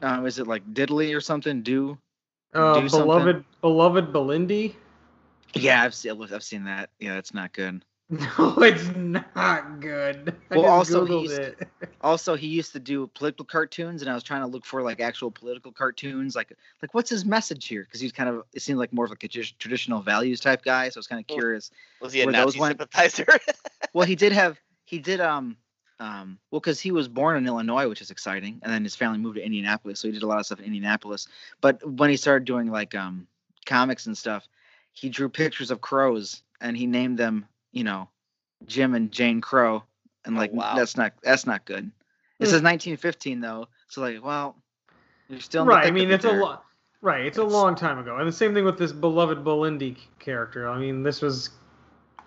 Uh, 0.00 0.22
is 0.24 0.38
it 0.38 0.46
like 0.46 0.64
Diddley 0.72 1.16
or 1.16 1.20
something? 1.20 1.62
Do? 1.62 1.98
Uh, 2.54 2.80
Do 2.80 2.88
something? 2.88 3.06
beloved 3.06 3.44
beloved 3.60 4.12
Belindy. 4.12 4.74
Yeah, 5.54 5.82
I've 5.82 5.94
seen 5.94 6.22
I've 6.32 6.42
seen 6.42 6.64
that. 6.64 6.90
Yeah, 6.98 7.18
it's 7.18 7.34
not 7.34 7.52
good. 7.52 7.84
No, 8.38 8.56
it's 8.58 8.84
not 8.94 9.80
good. 9.80 10.36
I 10.50 10.56
Well, 10.56 10.64
just 10.64 10.92
also 10.92 11.04
he 11.06 11.12
Googled 11.12 11.22
used 11.22 11.36
to- 11.36 11.56
Also, 12.02 12.34
he 12.34 12.46
used 12.46 12.72
to 12.72 12.78
do 12.80 13.06
political 13.14 13.46
cartoons, 13.46 14.02
and 14.02 14.10
I 14.10 14.14
was 14.14 14.22
trying 14.22 14.42
to 14.42 14.48
look 14.48 14.66
for 14.66 14.82
like 14.82 15.00
actual 15.00 15.30
political 15.30 15.72
cartoons, 15.72 16.36
like 16.36 16.52
like 16.82 16.92
what's 16.92 17.08
his 17.08 17.24
message 17.24 17.66
here? 17.68 17.84
Because 17.84 18.00
he's 18.00 18.12
kind 18.12 18.28
of 18.28 18.44
it 18.52 18.60
seemed 18.60 18.78
like 18.78 18.92
more 18.92 19.06
of 19.06 19.10
like 19.10 19.24
a 19.24 19.28
traditional 19.28 20.02
values 20.02 20.40
type 20.40 20.62
guy. 20.62 20.90
So 20.90 20.98
I 20.98 21.00
was 21.00 21.06
kind 21.06 21.20
of 21.20 21.26
curious. 21.26 21.70
Was 22.02 22.12
he 22.12 22.20
a 22.20 22.26
where 22.26 22.32
Nazi 22.32 22.58
sympathizer? 22.58 23.26
Well, 23.94 24.06
he 24.06 24.14
did 24.14 24.32
have 24.32 24.60
he 24.84 24.98
did 24.98 25.20
um 25.20 25.56
um 26.00 26.38
well 26.50 26.60
because 26.60 26.80
he 26.80 26.90
was 26.92 27.08
born 27.08 27.36
in 27.38 27.46
Illinois, 27.46 27.88
which 27.88 28.02
is 28.02 28.10
exciting, 28.10 28.60
and 28.62 28.70
then 28.72 28.84
his 28.84 28.94
family 28.96 29.18
moved 29.18 29.36
to 29.36 29.44
Indianapolis, 29.44 30.00
so 30.00 30.08
he 30.08 30.12
did 30.12 30.22
a 30.22 30.26
lot 30.26 30.38
of 30.38 30.44
stuff 30.46 30.58
in 30.58 30.66
Indianapolis. 30.66 31.28
But 31.62 31.82
when 31.88 32.10
he 32.10 32.16
started 32.16 32.44
doing 32.44 32.70
like 32.70 32.94
um 32.94 33.26
comics 33.64 34.04
and 34.06 34.18
stuff, 34.18 34.46
he 34.92 35.08
drew 35.08 35.30
pictures 35.30 35.70
of 35.70 35.80
crows 35.80 36.42
and 36.60 36.76
he 36.76 36.86
named 36.86 37.18
them, 37.18 37.46
you 37.72 37.84
know, 37.84 38.08
Jim 38.66 38.94
and 38.94 39.10
Jane 39.10 39.40
Crow, 39.40 39.82
and 40.24 40.36
Oh, 40.36 40.38
like 40.40 40.52
wow. 40.52 40.74
that's 40.76 40.96
not 40.96 41.12
that's 41.22 41.46
not 41.46 41.64
good. 41.64 41.90
It 42.38 42.44
Hmm. 42.46 42.50
says 42.50 42.62
1915 42.62 43.40
though, 43.40 43.68
so 43.88 44.00
like 44.00 44.22
well, 44.24 44.56
you're 45.28 45.40
still 45.40 45.64
right. 45.66 45.86
I 45.86 45.90
mean, 45.90 46.04
of 46.06 46.10
it 46.12 46.14
it's 46.16 46.24
a 46.24 46.28
there. 46.28 46.40
lot. 46.42 46.64
Right. 47.00 47.26
It's 47.26 47.38
a 47.38 47.42
long 47.44 47.74
time 47.74 47.98
ago, 47.98 48.16
and 48.18 48.28
the 48.28 48.32
same 48.32 48.54
thing 48.54 48.64
with 48.64 48.78
this 48.78 48.92
beloved 48.92 49.38
Belindy 49.44 49.96
character. 50.20 50.68
I 50.68 50.78
mean, 50.78 51.02
this 51.02 51.20
was 51.20 51.50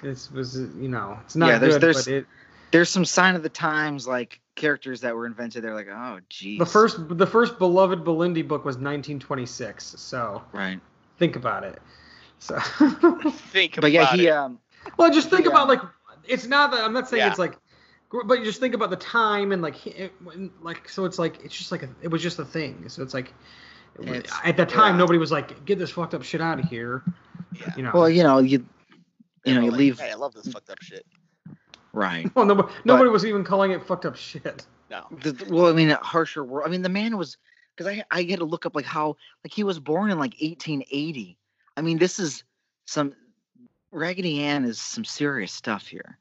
this 0.03 0.29
was 0.31 0.58
you 0.58 0.89
know 0.89 1.17
it's 1.23 1.36
not 1.38 1.47
Yeah, 1.47 1.58
there's- 1.60 1.75
good, 1.75 1.81
there's- 1.81 2.05
but 2.05 2.13
it 2.13 2.25
There's 2.71 2.89
some 2.89 3.05
sign 3.05 3.36
of 3.36 3.43
the 3.43 3.47
times 3.49 4.05
like 4.05 4.41
characters 4.55 4.99
that 5.01 5.15
were 5.15 5.25
invented. 5.25 5.63
They're 5.63 5.73
like, 5.75 5.88
oh 5.89 6.19
geez. 6.29 6.60
the 6.60 6.65
first 6.65 6.97
the 7.17 7.27
first 7.27 7.58
beloved 7.58 7.99
Belindy 8.03 8.45
book 8.45 8.65
was 8.65 8.75
1926. 8.75 9.95
So 9.97 10.43
right. 10.51 10.79
think 11.19 11.36
about 11.38 11.63
it. 11.63 11.81
So. 12.39 12.60
Think 13.51 13.79
But 13.79 13.91
yeah, 13.93 14.08
he 14.13 14.27
it. 14.27 14.31
um 14.31 14.60
Well, 14.98 15.12
just 15.12 15.30
think 15.30 15.45
Yeah. 15.45 15.52
about 15.52 15.67
like 15.67 15.82
it's 16.28 16.45
not 16.48 16.71
that 16.71 16.84
I'm 16.84 16.93
not 16.93 17.08
saying 17.10 17.21
Yeah. 17.21 17.30
it's 17.30 17.39
like 17.39 17.58
But 18.26 18.39
you 18.39 18.45
just 18.45 18.60
think 18.60 18.74
about 18.76 18.89
the 18.91 18.95
time 18.95 19.52
and 19.52 19.62
like, 19.62 19.86
it, 19.88 20.13
when- 20.24 20.52
like 20.62 20.88
so 20.88 21.06
it's 21.06 21.19
like 21.19 21.43
it's 21.43 21.56
just 21.58 21.71
like 21.71 21.84
a, 21.84 21.89
it 22.02 22.08
was 22.10 22.21
just 22.21 22.39
a 22.39 22.45
thing. 22.45 22.88
So 22.89 23.04
it's 23.04 23.13
like 23.13 23.34
It's- 24.00 24.32
at 24.43 24.58
that 24.58 24.69
time 24.69 24.93
yeah. 24.95 25.00
nobody 25.00 25.19
was 25.19 25.32
like, 25.32 25.65
get 25.65 25.80
this 25.80 25.91
fucked 25.91 26.13
up 26.13 26.24
shit 26.24 26.41
out 26.41 26.60
of 26.60 26.65
here. 26.65 27.04
Yeah. 27.60 27.74
You 27.78 27.84
know. 27.84 27.91
Well, 27.93 28.10
you 28.10 28.24
know, 28.24 28.39
you 28.39 28.65
you 29.45 29.54
know, 29.54 29.62
you 29.62 29.71
like, 29.71 29.78
leave 29.80 30.00
Hey, 30.00 30.12
I 30.12 30.15
love 30.15 30.34
this 30.34 30.48
fucked 30.52 30.69
up 30.69 30.82
shit. 30.82 31.06
right. 31.93 32.34
Well, 32.36 32.45
nobody, 32.45 32.69
nobody 32.84 33.10
was 33.10 33.26
even 33.26 33.43
calling 33.43 33.71
it 33.71 33.84
fucked 33.86 34.06
up 34.06 34.15
shit. 34.15 34.65
No. 34.89 35.06
The, 35.21 35.32
the- 35.32 35.54
well, 35.54 35.67
I 35.67 35.74
mean, 35.74 35.89
a 35.91 35.95
harsher 35.98 36.43
world. 36.43 36.67
I 36.67 36.71
mean, 36.71 36.82
the 36.84 36.89
man 36.89 37.17
was 37.17 37.38
because 37.76 37.91
I 37.91 38.04
I 38.12 38.24
had 38.24 38.39
to 38.39 38.45
look 38.45 38.65
up 38.65 38.76
like 38.76 38.86
how 38.86 39.17
like 39.43 39.52
he 39.54 39.63
was 39.63 39.80
born 39.80 40.12
in 40.12 40.19
like 40.19 40.34
1880. 40.41 41.38
I 41.78 41.82
mean, 41.82 41.98
this 41.98 42.19
is 42.19 42.43
some 42.86 43.13
Raggedy 43.95 44.41
Ann 44.43 44.65
is 44.65 44.79
some 44.79 45.05
serious 45.05 45.53
stuff 45.53 45.88
here, 45.88 46.19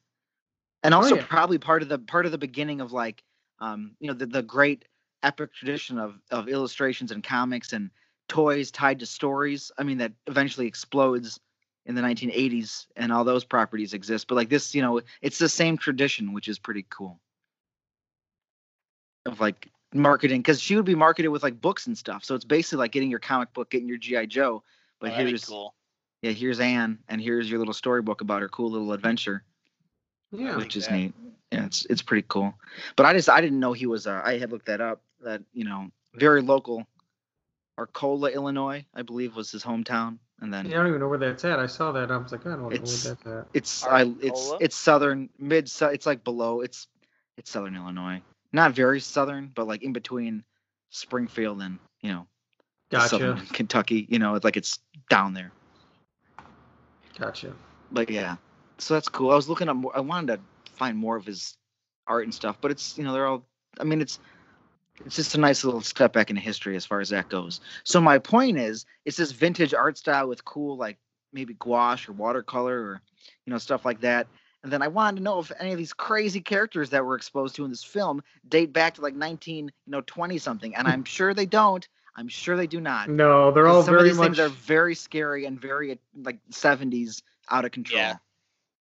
and 0.82 0.94
Oh, 0.94 0.98
also 0.98 1.16
yeah. 1.16 1.26
probably 1.26 1.58
part 1.58 1.82
of 1.82 1.88
the 1.88 1.98
part 1.98 2.24
of 2.24 2.32
the 2.32 2.38
beginning 2.38 2.80
of 2.80 2.92
like 2.92 3.22
um 3.58 3.96
you 4.00 4.08
know 4.08 4.14
the 4.14 4.26
the 4.26 4.42
great 4.42 4.84
epic 5.22 5.52
tradition 5.52 5.98
of 5.98 6.20
of 6.30 6.48
illustrations 6.48 7.10
and 7.10 7.24
comics 7.24 7.72
and 7.72 7.90
toys 8.28 8.70
tied 8.70 9.00
to 9.00 9.06
stories. 9.06 9.72
I 9.76 9.82
mean, 9.82 9.98
that 9.98 10.12
eventually 10.26 10.66
explodes 10.66 11.40
in 11.86 11.94
the 11.94 12.02
1980s, 12.02 12.86
and 12.96 13.12
all 13.12 13.24
those 13.24 13.44
properties 13.44 13.92
exist. 13.92 14.28
But 14.28 14.36
like 14.36 14.48
this, 14.48 14.74
you 14.74 14.80
know, 14.80 15.00
it's 15.20 15.38
the 15.38 15.48
same 15.48 15.76
tradition, 15.76 16.32
which 16.32 16.48
is 16.48 16.58
pretty 16.58 16.86
cool 16.88 17.20
of 19.26 19.40
like 19.40 19.70
marketing 19.92 20.40
because 20.40 20.60
she 20.60 20.76
would 20.76 20.84
be 20.84 20.94
marketed 20.94 21.30
with 21.30 21.42
like 21.42 21.60
books 21.60 21.86
and 21.86 21.96
stuff. 21.98 22.24
So 22.24 22.34
it's 22.34 22.44
basically 22.44 22.78
like 22.78 22.92
getting 22.92 23.10
your 23.10 23.20
comic 23.20 23.52
book, 23.52 23.70
getting 23.70 23.88
your 23.88 23.98
GI 23.98 24.26
Joe. 24.26 24.62
But 25.00 25.10
Oh, 25.10 25.16
here's 25.16 25.44
cool. 25.44 25.74
Yeah, 26.24 26.30
here's 26.30 26.58
Anne, 26.58 26.98
and 27.08 27.20
here's 27.20 27.50
your 27.50 27.58
little 27.58 27.74
storybook 27.74 28.22
about 28.22 28.40
her 28.40 28.48
cool 28.48 28.70
little 28.70 28.92
adventure, 28.94 29.42
Yeah. 30.32 30.56
which 30.56 30.74
is 30.74 30.86
that. 30.86 30.94
neat. 30.96 31.14
Yeah, 31.52 31.66
it's 31.66 31.84
it's 31.90 32.00
pretty 32.00 32.24
cool. 32.28 32.54
But 32.96 33.04
I 33.04 33.12
just 33.12 33.28
I 33.28 33.42
didn't 33.42 33.60
know 33.60 33.74
he 33.74 33.84
was. 33.86 34.06
Uh, 34.06 34.22
I 34.24 34.38
had 34.38 34.50
looked 34.50 34.66
that 34.66 34.80
up. 34.80 35.02
That 35.20 35.42
you 35.52 35.64
know, 35.64 35.90
very 36.14 36.40
local. 36.40 36.86
Arcola, 37.76 38.30
Illinois, 38.30 38.86
I 38.94 39.02
believe, 39.02 39.36
was 39.36 39.50
his 39.50 39.62
hometown, 39.64 40.18
and 40.40 40.50
then 40.52 40.64
Yeah, 40.66 40.76
I 40.76 40.78
don't 40.78 40.88
even 40.88 41.00
know 41.00 41.08
where 41.08 41.18
that's 41.18 41.44
at. 41.44 41.58
I 41.58 41.66
saw 41.66 41.92
that. 41.92 42.10
I 42.10 42.16
was 42.16 42.32
like, 42.32 42.46
I 42.46 42.50
don't 42.50 42.58
know 42.60 42.64
where 42.68 42.74
It's- 42.76 43.02
that's 43.02 43.26
at. 43.26 43.46
it's 43.52 43.84
I 43.84 44.02
it's 44.22 44.52
it's 44.60 44.76
southern 44.76 45.28
mid. 45.38 45.68
su- 45.68 45.86
It's 45.92 46.06
like 46.06 46.24
below. 46.24 46.60
It's 46.62 46.86
it's 47.36 47.50
southern 47.50 47.76
Illinois, 47.76 48.22
not 48.52 48.72
very 48.72 49.00
southern, 49.00 49.50
but 49.54 49.66
like 49.66 49.82
in 49.82 49.92
between 49.92 50.42
Springfield 50.90 51.60
and 51.62 51.78
you 52.00 52.10
know 52.12 52.26
Gotcha. 52.90 53.08
southern 53.10 53.44
Kentucky. 53.46 54.06
You 54.08 54.18
know, 54.20 54.36
it's 54.36 54.44
like 54.44 54.56
it's 54.56 54.78
down 55.10 55.34
there. 55.34 55.50
Gotcha. 57.18 57.54
But 57.90 58.10
yeah, 58.10 58.36
so 58.78 58.94
that's 58.94 59.08
cool. 59.08 59.30
I 59.30 59.36
was 59.36 59.48
looking 59.48 59.68
up 59.68 59.76
more. 59.76 59.96
I 59.96 60.00
wanted 60.00 60.36
to 60.36 60.72
find 60.72 60.96
more 60.96 61.16
of 61.16 61.24
his 61.24 61.56
art 62.06 62.24
and 62.24 62.34
stuff, 62.34 62.58
but 62.60 62.70
it's 62.70 62.98
you 62.98 63.04
know 63.04 63.12
they're 63.12 63.26
all. 63.26 63.44
I 63.78 63.84
mean, 63.84 64.00
it's 64.00 64.18
it's 65.04 65.16
just 65.16 65.34
a 65.34 65.40
nice 65.40 65.64
little 65.64 65.80
step 65.80 66.12
back 66.12 66.30
into 66.30 66.42
history 66.42 66.76
as 66.76 66.86
far 66.86 67.00
as 67.00 67.10
that 67.10 67.28
goes. 67.28 67.60
So 67.84 68.00
my 68.00 68.18
point 68.18 68.58
is, 68.58 68.86
it's 69.04 69.16
this 69.16 69.32
vintage 69.32 69.74
art 69.74 69.98
style 69.98 70.28
with 70.28 70.44
cool 70.44 70.76
like 70.76 70.98
maybe 71.32 71.54
gouache 71.54 72.08
or 72.08 72.12
watercolor 72.12 72.80
or 72.80 73.02
you 73.46 73.52
know 73.52 73.58
stuff 73.58 73.84
like 73.84 74.00
that. 74.00 74.26
And 74.62 74.72
then 74.72 74.80
I 74.80 74.88
wanted 74.88 75.18
to 75.18 75.22
know 75.22 75.38
if 75.40 75.52
any 75.60 75.72
of 75.72 75.78
these 75.78 75.92
crazy 75.92 76.40
characters 76.40 76.90
that 76.90 77.04
we're 77.04 77.16
exposed 77.16 77.54
to 77.56 77.64
in 77.64 77.70
this 77.70 77.84
film 77.84 78.22
date 78.48 78.72
back 78.72 78.94
to 78.94 79.02
like 79.02 79.14
19, 79.14 79.66
you 79.66 79.72
know, 79.86 80.00
20 80.00 80.38
something. 80.38 80.74
And 80.74 80.86
hmm. 80.86 80.92
I'm 80.92 81.04
sure 81.04 81.34
they 81.34 81.44
don't. 81.44 81.86
I'm 82.16 82.28
sure 82.28 82.56
they 82.56 82.66
do 82.66 82.80
not. 82.80 83.08
No, 83.08 83.50
they're 83.50 83.66
all 83.66 83.82
some 83.82 83.94
of 83.94 84.00
very 84.00 84.10
these 84.10 84.18
much. 84.18 84.26
things 84.26 84.38
are 84.38 84.48
very 84.48 84.94
scary 84.94 85.46
and 85.46 85.60
very 85.60 85.98
like 86.22 86.38
70s 86.50 87.22
out 87.50 87.64
of 87.64 87.72
control. 87.72 88.00
Yeah. 88.00 88.16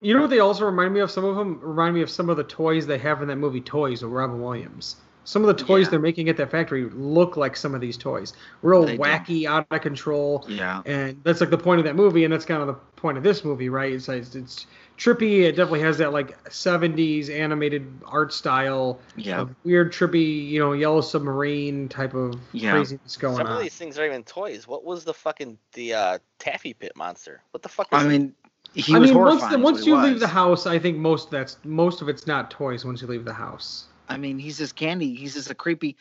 You 0.01 0.15
know 0.15 0.21
what 0.23 0.31
they 0.31 0.41
also 0.41 0.65
remind 0.67 0.93
me 0.93 1.01
of? 1.01 1.11
Some 1.11 1.25
of 1.25 1.37
them 1.37 1.61
remind 1.63 1.95
me 1.95 2.03
of 2.03 2.11
some 2.11 2.29
of 2.29 2.37
the 2.37 2.45
toys 2.45 2.87
they 2.87 2.99
have 2.99 3.23
in 3.23 3.29
that 3.29 3.37
movie 3.37 3.61
Toys 3.61 4.03
with 4.03 4.11
Robin 4.13 4.43
Williams. 4.43 4.97
Some 5.25 5.45
of 5.45 5.57
the 5.57 5.65
toys 5.65 5.87
Yeah. 5.87 5.91
they're 5.91 6.01
making 6.01 6.29
at 6.29 6.37
that 6.39 6.51
factory 6.51 6.91
look 6.91 7.37
like 7.37 7.57
some 7.57 7.75
of 7.77 7.81
these 7.81 7.97
toys. 7.97 8.33
Real 8.63 8.85
They 8.85 8.97
do. 8.97 9.03
wacky, 9.03 9.47
out 9.47 9.65
of 9.71 9.81
control. 9.81 10.45
Yeah. 10.49 10.83
And 10.85 11.21
that's 11.23 11.41
like 11.41 11.51
the 11.51 11.59
point 11.59 11.79
of 11.79 11.85
that 11.85 11.95
movie, 11.95 12.25
and 12.25 12.33
that's 12.33 12.45
kind 12.45 12.61
of 12.61 12.67
the 12.67 12.75
point 12.97 13.17
of 13.17 13.23
this 13.23 13.45
movie, 13.45 13.69
right? 13.69 13.93
It's 13.93 14.09
it's, 14.09 14.35
it's 14.35 14.67
trippy. 14.99 15.41
It 15.43 15.53
definitely 15.53 15.81
has 15.81 15.99
that 15.99 16.13
like 16.13 16.43
'70s 16.51 17.29
animated 17.31 17.87
art 18.07 18.33
style, 18.33 18.99
Yeah. 19.17 19.47
weird, 19.65 19.93
trippy, 19.93 20.49
you 20.49 20.61
know, 20.61 20.73
Yellow 20.73 21.01
Submarine 21.01 21.89
type 21.89 22.15
of 22.15 22.35
Yeah. 22.53 22.73
craziness 22.73 23.17
going 23.17 23.35
on. 23.35 23.39
Some 23.39 23.47
of 23.49 23.57
on. 23.57 23.63
these 23.63 23.75
things 23.75 23.99
aren't 23.99 24.13
even 24.13 24.25
toys. 24.25 24.67
What 24.67 24.85
was 24.85 25.05
the 25.05 25.15
fucking 25.15 25.59
the 25.73 25.95
uh, 25.95 26.19
taffy 26.39 26.75
pit 26.75 26.93
monster? 26.97 27.43
What 27.51 27.63
the 27.63 27.69
fuck 27.69 27.91
was 27.93 28.03
I 28.03 28.07
it? 28.07 28.09
mean, 28.09 28.35
he 28.75 28.95
I 28.95 28.99
was 28.99 29.11
mean, 29.11 29.19
once 29.21 29.43
the, 29.47 29.59
once 29.59 29.79
what 29.79 29.85
he 29.85 29.91
you 29.91 29.97
leave 30.03 30.21
the 30.21 30.27
house, 30.29 30.67
I 30.67 30.79
think 30.79 30.97
most 30.99 31.31
that's 31.31 31.59
most 31.65 32.01
of 32.03 32.09
it's 32.09 32.27
not 32.27 32.51
toys. 32.51 32.85
Once 32.85 33.03
you 33.03 33.09
leave 33.09 33.25
the 33.25 33.33
house. 33.35 33.87
I 34.09 34.17
mean, 34.17 34.39
he's 34.39 34.59
just 34.59 34.77
candy. 34.77 35.15
He's 35.15 35.35
just 35.35 35.51
a 35.51 35.55
creepy. 35.55 35.97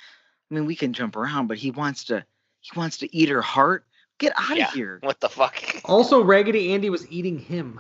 I 0.49 0.53
mean, 0.55 0.65
we 0.65 0.75
can 0.75 0.91
jump 0.93 1.15
around, 1.15 1.47
but 1.47 1.57
he 1.57 1.71
wants 1.71 2.03
to. 2.05 2.23
He 2.61 2.77
wants 2.77 2.97
to 2.97 3.15
eat 3.15 3.27
her 3.29 3.41
heart. 3.41 3.85
Get 4.19 4.33
out 4.37 4.55
Yeah. 4.55 4.67
of 4.67 4.73
here. 4.73 4.99
what 5.01 5.19
the 5.19 5.29
fuck? 5.29 5.55
Also, 5.85 6.23
Raggedy 6.23 6.73
Andy 6.73 6.91
was 6.91 7.09
eating 7.11 7.39
him. 7.39 7.79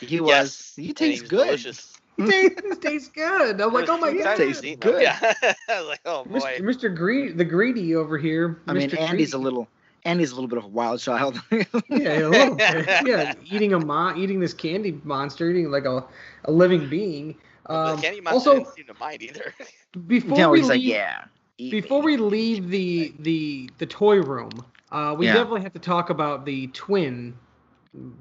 He 0.00 0.20
was. 0.20 0.28
yes, 0.30 0.72
He 0.76 0.92
tastes 0.92 1.22
was 1.22 1.30
good. 1.30 1.44
delicious. 1.46 1.92
He 2.16 2.26
tastes, 2.26 2.78
tastes 2.80 3.08
good. 3.08 3.60
I'm 3.60 3.72
like, 3.72 3.88
oh 3.88 3.98
my 3.98 4.12
god. 4.12 4.22
times 4.24 4.38
tastes 4.38 4.62
he's 4.62 4.72
eaten 4.72 4.80
them. 4.80 4.92
good. 4.92 5.02
Yeah. 5.02 5.54
Like, 5.84 6.00
oh 6.04 6.24
boy. 6.24 6.38
Mr. 6.38 6.60
Mr. 6.60 6.94
Greedy, 6.96 7.32
the 7.32 7.44
greedy 7.44 7.96
over 7.96 8.16
here. 8.18 8.60
I 8.68 8.72
mean, 8.72 8.88
Mr. 8.90 9.00
Andy's 9.00 9.32
a 9.32 9.38
little. 9.38 9.68
Andy's 10.06 10.30
a 10.32 10.34
little 10.34 10.48
bit 10.48 10.58
of 10.58 10.64
a 10.64 10.68
wild 10.68 11.00
child. 11.00 11.40
Yeah, 11.88 12.18
a 12.18 12.28
little. 12.28 12.56
Yeah, 12.58 13.32
eating 13.44 13.72
a 13.72 13.80
mo- 13.80 14.14
eating 14.16 14.38
this 14.38 14.52
candy 14.54 15.00
monster, 15.02 15.50
eating 15.50 15.70
like 15.70 15.86
a, 15.86 16.04
a 16.44 16.52
living 16.52 16.88
being. 16.88 17.36
Um, 17.66 17.96
the 17.96 18.02
candy 18.02 18.20
monster 18.20 18.50
also, 18.50 18.54
didn't 18.64 18.74
seem 18.74 18.86
to 18.86 18.94
mind 19.00 19.22
either. 19.22 19.54
before 20.06 20.36
no, 20.38 20.50
we 20.50 20.58
he's 20.60 20.68
like, 20.68 20.80
leave, 20.80 20.88
yeah. 20.90 21.24
before 21.56 22.00
me." 22.02 22.16
we 22.16 22.16
leave 22.18 22.68
the 22.68 23.14
the 23.20 23.70
the 23.78 23.86
toy 23.86 24.16
room, 24.20 24.50
uh, 24.92 25.14
we 25.18 25.26
Yeah. 25.26 25.34
definitely 25.34 25.62
have 25.62 25.72
to 25.72 25.78
talk 25.78 26.10
about 26.10 26.44
the 26.44 26.66
twin 26.68 27.34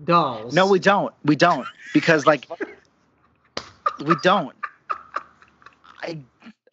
dolls. 0.03 0.53
No, 0.53 0.67
we 0.67 0.79
don't. 0.79 1.13
We 1.25 1.35
don't 1.35 1.67
because 1.93 2.25
like 2.25 2.47
we 4.05 4.15
don't. 4.23 4.55
I 6.01 6.19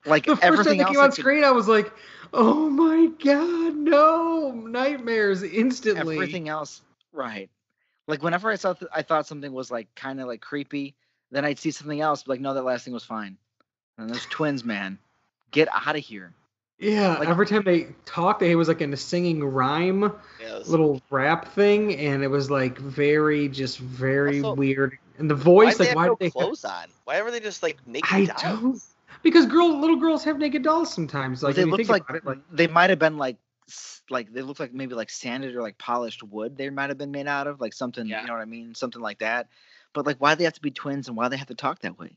like 0.07 0.27
the 0.27 0.37
first 0.37 0.43
time 0.43 0.53
everything 0.53 0.79
they 0.79 0.85
else. 0.85 0.93
came 0.93 1.01
I 1.01 1.05
on 1.05 1.13
screen, 1.13 1.45
I 1.45 1.51
was 1.51 1.69
like, 1.69 1.93
"Oh 2.33 2.69
my 2.71 3.07
god, 3.23 3.77
no!" 3.77 4.53
Nightmares 4.53 5.43
instantly. 5.43 6.17
everything 6.17 6.49
else 6.49 6.83
right 7.13 7.51
like 8.07 8.23
whenever 8.23 8.51
i 8.51 8.55
saw 8.55 8.73
th- 8.73 8.91
i 8.95 9.03
thought 9.03 9.27
something 9.27 9.53
was 9.53 9.69
like 9.71 9.93
kind 9.97 10.21
of 10.21 10.29
like 10.29 10.41
creepy 10.41 10.95
then 11.33 11.45
i'd 11.45 11.59
see 11.59 11.73
something 11.73 12.01
else 12.01 12.27
like 12.29 12.41
no 12.41 12.55
that 12.55 12.63
last 12.63 12.85
thing 12.85 12.95
was 12.95 13.03
fine 13.05 13.37
and 13.99 14.09
those 14.09 14.27
twins 14.27 14.65
man 14.65 14.97
get 15.51 15.69
out 15.73 15.97
of 15.97 16.03
here 16.05 16.33
Yeah, 16.81 17.19
Like- 17.19 17.29
every 17.29 17.47
time 17.47 17.63
they 17.63 17.89
talked, 18.07 18.41
they 18.41 18.57
was 18.57 18.67
like 18.67 18.81
in 18.81 18.93
a 18.93 18.97
singing 18.97 19.45
rhyme, 19.45 20.01
Yeah, 20.41 20.55
it 20.57 20.59
was- 20.61 20.69
little 20.71 21.01
rap 21.11 21.53
thing, 21.55 21.95
and 21.95 22.23
it 22.25 22.29
was 22.29 22.51
like 22.51 22.79
very, 22.79 23.49
just 23.49 23.79
very 23.79 24.39
Also, 24.39 24.55
weird. 24.55 24.99
And 25.19 25.31
the 25.31 25.37
why 25.37 25.43
voice, 25.43 25.77
they 25.77 25.85
like, 25.85 25.89
have 25.91 25.97
why 25.97 26.07
no 26.07 26.15
did 26.15 26.19
they? 26.21 26.25
Have, 26.27 26.33
clothes 26.33 26.65
on? 26.65 26.89
Why 27.05 27.21
were 27.21 27.31
they 27.31 27.41
just 27.41 27.63
like 27.63 27.87
naked 27.87 28.11
I 28.11 28.25
dolls? 28.25 28.43
don't. 28.43 28.83
Because 29.23 29.45
girl, 29.45 29.79
little 29.79 29.97
girls 29.97 30.25
have 30.25 30.39
naked 30.39 30.63
dolls 30.63 30.93
sometimes. 30.95 31.43
Like 31.43 31.55
they 31.55 31.65
when 31.67 31.73
you 31.73 31.77
think 31.85 31.89
like, 31.91 32.03
about 32.05 32.17
it, 32.17 32.25
like 32.25 32.39
they 32.51 32.67
might 32.67 32.89
have 32.89 32.99
been 32.99 33.19
like 33.19 33.37
like 34.09 34.33
they 34.33 34.43
look 34.43 34.59
like 34.59 34.73
maybe 34.73 34.95
like 34.95 35.11
sanded 35.11 35.55
or 35.55 35.63
like 35.63 35.79
polished 35.79 36.25
wood 36.25 36.57
they 36.57 36.69
might 36.71 36.89
have 36.91 36.99
been 36.99 37.13
made 37.13 37.29
out 37.29 37.47
of 37.47 37.61
like 37.61 37.73
something 37.73 38.05
Yeah. 38.09 38.23
you 38.23 38.27
know 38.27 38.33
what 38.33 38.43
i 38.43 38.45
mean 38.47 38.75
something 38.75 39.01
like 39.01 39.21
that 39.21 39.47
but 39.93 40.05
like 40.07 40.17
why 40.19 40.35
they 40.35 40.43
have 40.43 40.55
to 40.55 40.61
be 40.61 40.73
twins 40.73 41.07
and 41.07 41.17
why 41.17 41.29
they 41.29 41.37
have 41.37 41.47
to 41.47 41.55
talk 41.55 41.79
that 41.83 41.97
way 41.97 42.17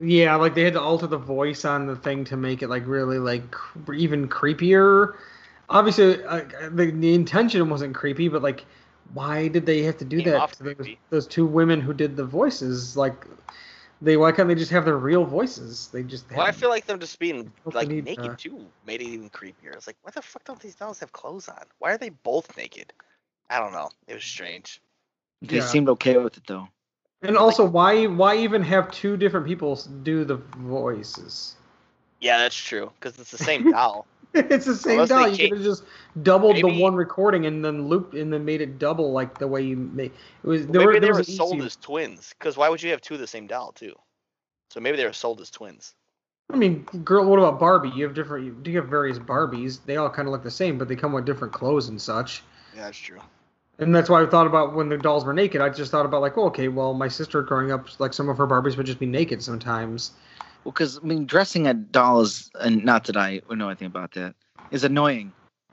yeah, 0.00 0.34
like 0.36 0.54
they 0.54 0.64
had 0.64 0.72
to 0.74 0.80
alter 0.80 1.06
the 1.06 1.18
voice 1.18 1.64
on 1.64 1.86
the 1.86 1.96
thing 1.96 2.24
to 2.24 2.36
make 2.36 2.62
it 2.62 2.68
like 2.68 2.86
really 2.86 3.18
like 3.18 3.50
cr- 3.50 3.92
even 3.94 4.28
creepier. 4.28 5.14
Obviously, 5.68 6.24
uh, 6.24 6.42
the, 6.70 6.90
the 6.90 7.14
intention 7.14 7.68
wasn't 7.68 7.94
creepy, 7.94 8.28
but 8.28 8.42
like, 8.42 8.64
why 9.12 9.48
did 9.48 9.66
they 9.66 9.82
have 9.82 9.98
to 9.98 10.04
do 10.04 10.22
Came 10.22 10.32
that 10.32 10.52
to 10.52 10.62
those, 10.64 10.88
those 11.10 11.26
two 11.26 11.46
women 11.46 11.80
who 11.80 11.92
did 11.92 12.16
the 12.16 12.24
voices? 12.24 12.96
Like, 12.96 13.26
they 14.00 14.16
why 14.16 14.32
can't 14.32 14.48
they 14.48 14.54
just 14.54 14.70
have 14.70 14.86
their 14.86 14.96
real 14.96 15.24
voices? 15.24 15.88
They 15.92 16.02
just 16.02 16.28
Well, 16.30 16.46
I 16.46 16.52
feel 16.52 16.70
like 16.70 16.86
them 16.86 16.98
just 16.98 17.18
being 17.18 17.52
like 17.72 17.88
need, 17.88 18.06
naked 18.06 18.24
uh, 18.24 18.34
too 18.38 18.66
made 18.86 19.02
it 19.02 19.06
even 19.06 19.28
creepier. 19.28 19.74
It's 19.74 19.86
like, 19.86 19.96
why 20.02 20.12
the 20.14 20.22
fuck 20.22 20.44
don't 20.44 20.58
these 20.60 20.74
dolls 20.74 20.98
have 21.00 21.12
clothes 21.12 21.48
on? 21.48 21.64
Why 21.78 21.92
are 21.92 21.98
they 21.98 22.08
both 22.08 22.56
naked? 22.56 22.92
I 23.50 23.58
don't 23.58 23.72
know. 23.72 23.90
It 24.08 24.14
was 24.14 24.24
strange. 24.24 24.80
they 25.42 25.56
Yeah. 25.56 25.66
seemed 25.66 25.90
okay 25.90 26.16
with 26.16 26.38
it 26.38 26.46
though 26.46 26.68
And 27.22 27.36
also, 27.36 27.64
why 27.64 28.06
why 28.06 28.36
even 28.38 28.62
have 28.62 28.90
two 28.90 29.16
different 29.16 29.46
people 29.46 29.76
do 30.02 30.24
the 30.24 30.36
voices? 30.36 31.56
Yeah, 32.20 32.38
that's 32.38 32.56
true. 32.56 32.90
Because 32.98 33.18
it's 33.18 33.30
the 33.30 33.38
same 33.38 33.70
doll. 33.70 34.06
it's 34.32 34.64
the 34.66 34.74
same 34.74 34.92
Unless 34.94 35.08
doll. 35.10 35.28
You 35.28 35.36
could 35.36 35.58
have 35.58 35.62
just 35.62 35.84
doubled 36.22 36.56
the 36.56 36.80
one 36.80 36.94
recording 36.94 37.46
and 37.46 37.64
then 37.64 37.88
looped 37.88 38.14
and 38.14 38.32
then 38.32 38.44
made 38.44 38.60
it 38.62 38.78
double 38.78 39.12
like 39.12 39.38
the 39.38 39.46
way 39.48 39.62
you 39.62 39.76
made. 39.76 40.12
It 40.42 40.46
was 40.46 40.66
there 40.66 40.80
maybe 40.80 40.94
were, 40.94 41.00
they 41.00 41.12
were 41.12 41.22
sold 41.24 41.56
easy- 41.56 41.66
as 41.66 41.76
twins. 41.76 42.34
Because 42.38 42.56
why 42.56 42.68
would 42.68 42.82
you 42.82 42.90
have 42.90 43.00
two 43.02 43.14
of 43.14 43.20
the 43.20 43.26
same 43.26 43.46
doll 43.46 43.72
too? 43.72 43.94
So 44.70 44.80
maybe 44.80 44.96
they 44.96 45.04
were 45.04 45.12
sold 45.12 45.40
as 45.40 45.50
twins. 45.50 45.94
I 46.50 46.56
mean, 46.56 46.82
girl. 47.04 47.24
What 47.28 47.38
about 47.38 47.60
Barbie? 47.60 47.90
You 47.90 48.04
have 48.04 48.14
different. 48.14 48.46
You, 48.46 48.52
do 48.52 48.70
you 48.70 48.78
have 48.80 48.88
various 48.88 49.18
Barbies? 49.18 49.84
They 49.84 49.96
all 49.96 50.10
kind 50.10 50.26
of 50.26 50.32
look 50.32 50.42
the 50.42 50.50
same, 50.50 50.78
but 50.78 50.88
they 50.88 50.96
come 50.96 51.12
with 51.12 51.24
different 51.24 51.52
clothes 51.52 51.88
and 51.88 52.00
such. 52.00 52.42
Yeah, 52.74 52.84
that's 52.84 52.98
true. 52.98 53.20
And 53.80 53.94
that's 53.94 54.10
why 54.10 54.22
I 54.22 54.26
thought 54.26 54.46
about 54.46 54.74
when 54.74 54.90
the 54.90 54.98
dolls 54.98 55.24
were 55.24 55.32
naked. 55.32 55.62
I 55.62 55.70
just 55.70 55.90
thought 55.90 56.04
about 56.04 56.20
like, 56.20 56.36
oh, 56.36 56.44
okay, 56.46 56.68
well, 56.68 56.92
my 56.92 57.08
sister 57.08 57.42
growing 57.42 57.72
up, 57.72 57.88
like 57.98 58.12
some 58.12 58.28
of 58.28 58.36
her 58.36 58.46
Barbies 58.46 58.76
would 58.76 58.84
just 58.84 58.98
be 58.98 59.06
naked 59.06 59.42
sometimes. 59.42 60.12
Well, 60.64 60.72
because 60.72 60.98
I 60.98 61.00
mean, 61.00 61.24
dressing 61.24 61.66
a 61.66 61.72
doll 61.72 62.20
is, 62.20 62.50
and 62.60 62.84
not 62.84 63.04
that 63.04 63.16
I 63.16 63.40
know 63.50 63.68
anything 63.68 63.86
about 63.86 64.12
that, 64.12 64.34
is 64.70 64.84
annoying. 64.84 65.32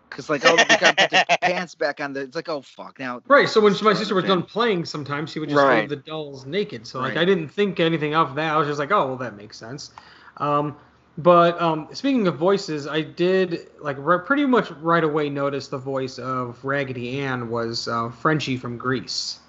Because 0.09 0.29
like, 0.29 0.45
oh, 0.45 0.55
we 0.55 0.63
got 0.77 0.97
to 0.97 1.09
put 1.09 1.27
the 1.27 1.37
pants 1.41 1.75
back 1.75 1.99
on. 1.99 2.13
The, 2.13 2.21
it's 2.21 2.35
like, 2.35 2.47
oh 2.47 2.61
fuck, 2.61 2.97
now. 2.97 3.21
Right. 3.27 3.49
So 3.49 3.59
when 3.59 3.73
my 3.81 3.93
sister 3.93 4.15
was 4.15 4.23
done 4.23 4.43
playing, 4.43 4.85
sometimes 4.85 5.31
she 5.31 5.39
would 5.39 5.49
just 5.49 5.61
Right. 5.61 5.81
leave 5.81 5.89
the 5.89 5.97
dolls 5.97 6.45
naked. 6.45 6.87
So 6.87 6.99
like 7.01 7.15
Right. 7.15 7.21
I 7.21 7.25
didn't 7.25 7.49
think 7.49 7.81
anything 7.81 8.15
of 8.15 8.35
that. 8.35 8.53
I 8.53 8.57
was 8.57 8.67
just 8.67 8.79
like, 8.79 8.91
oh 8.93 9.07
well, 9.07 9.17
that 9.17 9.35
makes 9.35 9.57
sense. 9.57 9.91
Um, 10.37 10.77
but 11.17 11.59
um, 11.61 11.87
speaking 11.93 12.27
of 12.27 12.37
voices, 12.37 12.87
I 12.87 13.01
did 13.01 13.69
like 13.79 13.97
re- 13.99 14.19
pretty 14.19 14.45
much 14.45 14.71
right 14.71 15.03
away 15.03 15.29
notice 15.29 15.67
the 15.67 15.77
voice 15.77 16.19
of 16.19 16.63
Raggedy 16.63 17.19
Ann 17.19 17.49
was 17.49 17.87
uh, 17.87 18.09
Frenchy 18.09 18.57
from 18.57 18.77
Grease. 18.77 19.39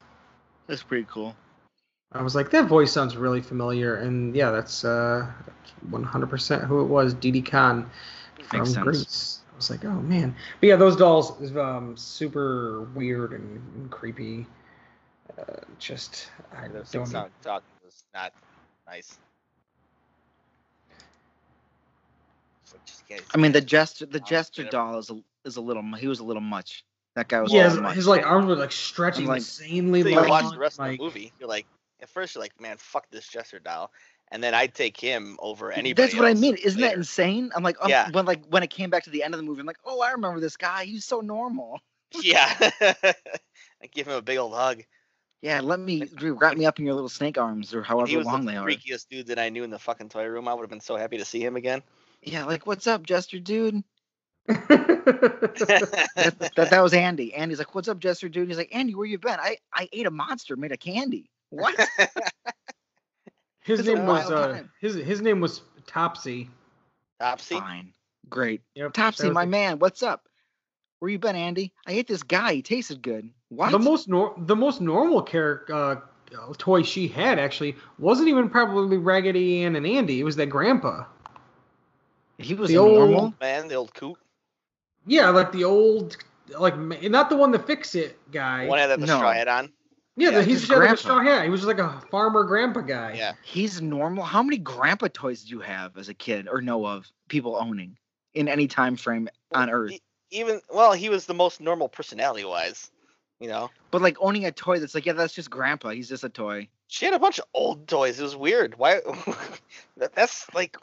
That's 0.67 0.83
pretty 0.83 1.07
cool. 1.11 1.37
I 2.13 2.23
was 2.23 2.35
like, 2.35 2.51
that 2.51 2.67
voice 2.67 2.91
sounds 2.91 3.17
really 3.17 3.43
familiar, 3.43 3.97
and 3.97 4.35
yeah, 4.35 4.51
that's 4.51 4.83
uh, 4.83 5.31
100% 5.91 6.65
who 6.67 6.81
it 6.81 6.87
was, 6.87 7.13
Didi 7.13 7.43
Conn 7.43 7.89
from 8.45 8.61
Makes 8.61 8.73
sense. 8.73 9.41
I 9.53 9.57
was 9.57 9.71
like, 9.71 9.85
oh 9.85 10.01
man, 10.03 10.35
but 10.61 10.69
yeah, 10.69 10.77
those 10.77 10.97
dolls 10.97 11.39
is 11.41 11.55
um, 11.57 11.97
super 11.97 12.83
weird 12.95 13.33
and, 13.33 13.61
and 13.75 13.91
creepy. 13.91 14.47
Uh, 15.39 15.57
just 15.79 16.31
I 16.57 16.69
don't 16.69 16.75
know. 16.75 17.05
sound 17.05 17.31
talk 17.43 17.63
was 17.85 18.05
not 18.15 18.33
nice. 18.87 19.19
So 19.19 19.19
just 19.19 19.19
can't- 20.97 22.58
I 23.35 23.39
mean, 23.39 23.53
the 23.53 23.61
jester, 23.61 24.07
the 24.07 24.21
jester 24.21 24.65
doll 24.65 24.99
is 24.99 25.11
a, 25.11 25.21
is 25.45 25.57
a 25.57 25.61
little. 25.61 25.83
He 25.95 26.07
was 26.09 26.21
a 26.21 26.25
little 26.25 26.43
much. 26.43 26.85
That 27.15 27.29
guy 27.29 27.41
was 27.41 27.53
Yeah, 27.53 27.67
a 27.67 27.71
his, 27.71 27.81
much. 27.81 27.97
his 27.97 28.07
like 28.07 28.27
arms 28.27 28.47
were 28.47 28.55
like 28.57 28.73
stretching 28.73 29.25
I'm 29.25 29.29
like- 29.29 29.39
insanely 29.39 30.01
Until 30.01 30.13
you 30.13 30.21
long. 30.21 30.29
watch 30.29 30.53
the 30.53 30.59
rest 30.59 30.79
like, 30.79 30.93
of 30.93 30.99
the 30.99 31.05
movie, 31.05 31.33
you're 31.41 31.49
like, 31.49 31.67
at 32.01 32.09
first 32.09 32.35
you're 32.35 32.43
like, 32.43 32.61
man, 32.61 32.77
fuck 32.79 33.11
this 33.11 33.27
Jester 33.27 33.59
doll, 33.59 33.91
and 34.31 34.43
then 34.43 34.55
I'd 34.55 34.75
take 34.75 34.97
him 35.01 35.37
over 35.41 35.73
anybody. 35.73 35.95
That's 35.95 36.15
what 36.15 36.27
I 36.29 36.35
mean. 36.35 36.55
Isn't 36.57 36.81
that 36.81 36.95
insane? 36.95 37.51
I'm 37.57 37.63
like, 37.65 37.77
um, 37.83 37.91
Yeah. 37.91 38.11
when 38.13 38.25
like 38.25 38.45
when 38.47 38.63
it 38.63 38.71
came 38.71 38.91
back 38.91 39.05
to 39.05 39.11
the 39.11 39.23
end 39.25 39.35
of 39.35 39.39
the 39.39 39.45
movie, 39.45 39.61
I'm 39.61 39.67
like, 39.67 39.79
oh, 39.85 40.01
I 40.01 40.13
remember 40.13 40.39
this 40.41 40.57
guy. 40.57 40.85
He's 40.85 41.05
so 41.05 41.21
normal. 41.21 41.81
Yeah. 42.23 42.71
I 42.81 43.87
give 43.93 44.07
him 44.09 44.15
a 44.15 44.23
big 44.23 44.39
old 44.39 44.55
hug. 44.55 44.83
Yeah, 45.43 45.61
let 45.61 45.79
me 45.79 46.05
wrap 46.21 46.57
me 46.57 46.65
up 46.67 46.79
in 46.79 46.85
your 46.87 46.95
little 46.95 47.09
snake 47.11 47.37
arms 47.39 47.75
or 47.75 47.83
He 47.83 47.89
however 47.89 48.17
was 48.17 48.27
long 48.27 48.45
the 48.47 48.53
they 48.53 48.57
are. 48.59 48.67
freakiest 48.67 49.09
dude 49.09 49.27
that 49.29 49.39
I 49.39 49.51
knew 49.51 49.63
in 49.63 49.71
the 49.71 49.79
fucking 49.79 50.09
toy 50.09 50.25
room. 50.25 50.49
I 50.49 50.55
would 50.55 50.63
have 50.63 50.71
been 50.71 50.81
so 50.81 50.97
happy 50.97 51.19
to 51.19 51.25
see 51.25 51.45
him 51.45 51.55
again. 51.57 51.83
Yeah, 52.23 52.45
like 52.45 52.67
what's 52.67 52.87
up, 52.87 53.05
Jester 53.05 53.39
dude? 53.39 53.83
That, 54.47 56.51
that 56.57 56.57
that 56.71 56.83
was 56.83 56.95
Andy. 56.95 57.35
Andy's 57.35 57.59
like, 57.59 57.75
what's 57.75 57.89
up, 57.89 57.99
Jester 57.99 58.29
dude? 58.29 58.49
He's 58.49 58.57
like, 58.57 58.75
Andy, 58.75 58.95
where 58.95 59.07
you 59.07 59.19
been? 59.19 59.39
I 59.39 59.59
I 59.73 59.89
ate 59.93 60.07
a 60.07 60.11
monster 60.11 60.57
made 60.57 60.73
of 60.73 60.81
candy. 60.81 61.31
What? 61.51 61.75
his 63.61 63.87
name 63.87 64.07
was 64.07 64.31
uh, 64.31 64.49
time. 64.49 64.71
his 64.81 64.95
his 64.95 65.21
name 65.21 65.41
was 65.41 65.63
Topsy. 65.87 66.51
Topsy. 67.21 67.57
Fine, 67.57 67.93
great. 68.29 68.63
Yep, 68.75 68.93
Topsy, 68.93 69.31
my 69.31 69.45
the- 69.45 69.51
man, 69.51 69.79
what's 69.79 70.03
up? 70.03 70.29
Where 70.99 71.11
you 71.11 71.19
been, 71.19 71.37
Andy? 71.37 71.73
I 71.87 71.93
ate 71.93 72.09
this 72.09 72.25
guy. 72.25 72.55
He 72.55 72.63
tasted 72.63 73.03
good. 73.03 73.31
What? 73.51 73.71
The 73.71 73.79
most 73.79 74.09
nor- 74.09 74.35
the 74.37 74.57
most 74.57 74.81
normal 74.81 75.23
character 75.23 75.75
uh, 75.75 75.97
toy 76.59 76.83
she 76.83 77.09
had 77.09 77.39
actually 77.39 77.77
wasn't 77.99 78.29
even 78.29 78.51
probably 78.51 78.99
Raggedy 78.99 79.63
Ann 79.63 79.77
and 79.77 79.87
Andy. 79.87 80.21
It 80.21 80.25
was 80.25 80.37
that 80.37 80.47
grandpa. 80.47 81.05
He 82.39 82.55
was 82.55 82.69
the 82.69 82.77
a 82.77 82.81
old- 82.81 82.99
normal. 83.11 83.35
Man, 83.41 83.69
the 83.69 83.75
old 83.75 83.93
coot. 83.95 84.17
Yeah, 85.07 85.31
like 85.31 85.53
the 85.53 85.65
old, 85.65 86.17
like 86.59 86.77
not 86.79 87.31
the 87.31 87.37
one 87.37 87.51
the 87.51 87.59
fix 87.59 87.95
it 87.95 88.19
guy. 88.31 88.67
One 88.67 88.79
had 88.79 88.89
the 88.89 89.07
No. 89.07 89.17
straw 89.17 89.33
hat 89.33 89.49
on. 89.49 89.73
yeah, 90.17 90.31
yeah, 90.31 90.39
the, 90.39 90.45
he's 90.45 90.61
just 90.61 90.69
just 90.69 90.71
like 90.71 90.77
a 90.77 90.81
grandpa. 90.81 91.01
straw 91.01 91.23
hat. 91.23 91.45
He 91.45 91.51
was 91.51 91.61
just 91.61 91.69
like 91.69 91.79
a 91.79 92.01
farmer 92.11 92.45
grandpa 92.45 92.81
guy. 92.81 93.15
Yeah. 93.15 93.33
He's 93.43 93.81
normal. 93.81 94.25
How 94.25 94.43
many 94.43 94.59
grandpa 94.59 95.09
toys 95.13 95.45
do 95.45 95.51
you 95.51 95.61
have 95.61 95.97
as 95.97 96.09
a 96.09 96.15
kid 96.15 96.49
or 96.49 96.61
know 96.61 96.87
of 96.87 97.07
people 97.29 97.57
owning 97.57 97.97
in 98.35 98.49
any 98.49 98.67
time 98.69 98.97
frame 98.97 99.29
on 99.53 99.71
Earth? 99.71 99.93
E- 99.93 100.03
Even 100.31 100.61
well, 100.71 100.93
he 100.93 101.09
was 101.09 101.25
the 101.27 101.35
most 101.35 101.61
normal 101.61 101.89
personality 101.89 102.45
wise. 102.45 102.91
You 103.41 103.47
know, 103.49 103.71
But 103.93 104.03
like 104.03 104.17
owning 104.21 104.47
a 104.47 104.51
toy 104.53 104.81
that's 104.81 104.97
like, 104.97 105.07
yeah, 105.07 105.13
that's 105.13 105.33
just 105.33 105.49
grandpa. 105.49 105.91
He's 105.91 106.09
just 106.09 106.25
a 106.25 106.29
toy. 106.29 106.67
she 106.89 107.05
had 107.05 107.15
a 107.15 107.21
bunch 107.21 107.39
of 107.39 107.45
old 107.55 107.87
toys. 107.87 108.19
It 108.19 108.25
was 108.25 108.35
weird. 108.35 108.77
Why? 108.77 109.01
that, 109.97 110.13
that's 110.13 110.53
like, 110.55 110.77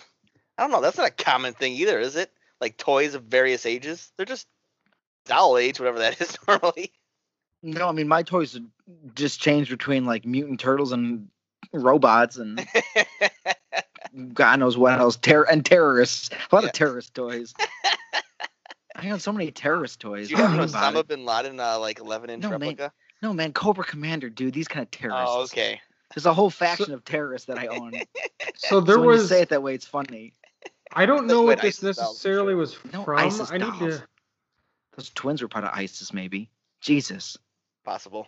I 0.57 0.63
don't 0.63 0.71
know. 0.71 0.81
That's 0.81 0.97
not 0.97 1.07
a 1.09 1.23
common 1.23 1.53
thing 1.53 1.73
either, 1.73 1.99
is 1.99 2.15
it? 2.15 2.31
Like 2.61 2.77
toys 2.77 3.13
of 3.15 3.23
various 3.23 3.65
ages. 3.65 4.11
They're 4.17 4.25
just 4.25 4.47
doll 5.25 5.57
age, 5.57 5.79
whatever 5.79 5.99
that 5.99 6.19
is 6.21 6.37
normally. 6.47 6.91
No, 7.63 7.89
I 7.89 7.91
mean 7.91 8.07
my 8.07 8.23
toys 8.23 8.59
just 9.15 9.41
change 9.41 9.69
between 9.69 10.05
like 10.05 10.25
mutant 10.25 10.59
turtles 10.59 10.91
and 10.91 11.29
robots 11.73 12.37
and 12.37 12.65
God 14.33 14.59
knows 14.59 14.77
what 14.77 14.99
else. 14.99 15.17
Ter- 15.17 15.43
and 15.43 15.65
terrorists. 15.65 16.29
A 16.51 16.55
lot 16.55 16.63
Yeah. 16.63 16.67
of 16.67 16.73
terrorist 16.73 17.13
toys. 17.13 17.53
I 18.95 19.09
own 19.09 19.19
so 19.19 19.33
many 19.33 19.51
terrorist 19.51 19.99
toys. 19.99 20.29
Do 20.29 20.35
you 20.35 20.41
have 20.41 20.53
an 20.53 20.59
Think 20.59 20.69
about 20.71 20.93
Osama 20.93 21.07
bin 21.07 21.25
Laden 21.25 21.59
uh, 21.59 21.77
like 21.79 21.99
11 21.99 22.29
inch 22.29 22.43
No, 22.43 22.49
man. 22.51 22.59
replica? 22.61 22.93
No 23.21 23.33
man, 23.33 23.51
Cobra 23.51 23.83
Commander, 23.83 24.29
dude. 24.29 24.53
These 24.53 24.67
kind 24.69 24.83
of 24.83 24.91
terrorists. 24.91 25.35
Oh, 25.35 25.41
okay. 25.43 25.81
There's 26.13 26.25
a 26.25 26.33
whole 26.33 26.49
faction 26.49 26.93
of 26.93 27.03
terrorists 27.03 27.47
that 27.47 27.57
I 27.57 27.67
own. 27.67 27.93
So 28.55 28.79
there 28.79 28.95
so 28.95 29.01
when 29.01 29.09
you 29.15 29.17
was. 29.21 29.27
say 29.29 29.41
it 29.41 29.49
that 29.49 29.61
way, 29.63 29.73
it's 29.73 29.85
funny. 29.87 30.33
I 30.95 31.05
don't 31.05 31.27
know 31.27 31.41
what 31.41 31.57
what 31.57 31.61
this 31.61 31.83
ISIS 31.83 31.97
dolls 31.97 32.25
and 32.25 32.33
necessarily 32.33 32.51
shit. 32.51 32.57
was 32.57 32.77
No 32.93 33.03
from. 33.03 33.17
ISIS 33.19 33.51
I 33.51 33.57
need 33.57 33.65
dolls. 33.65 33.79
to. 33.79 34.03
Those 34.97 35.09
twins 35.11 35.41
were 35.41 35.47
part 35.47 35.65
of 35.65 35.71
ISIS, 35.73 36.13
maybe. 36.13 36.49
Jesus. 36.81 37.37
Possible. 37.83 38.27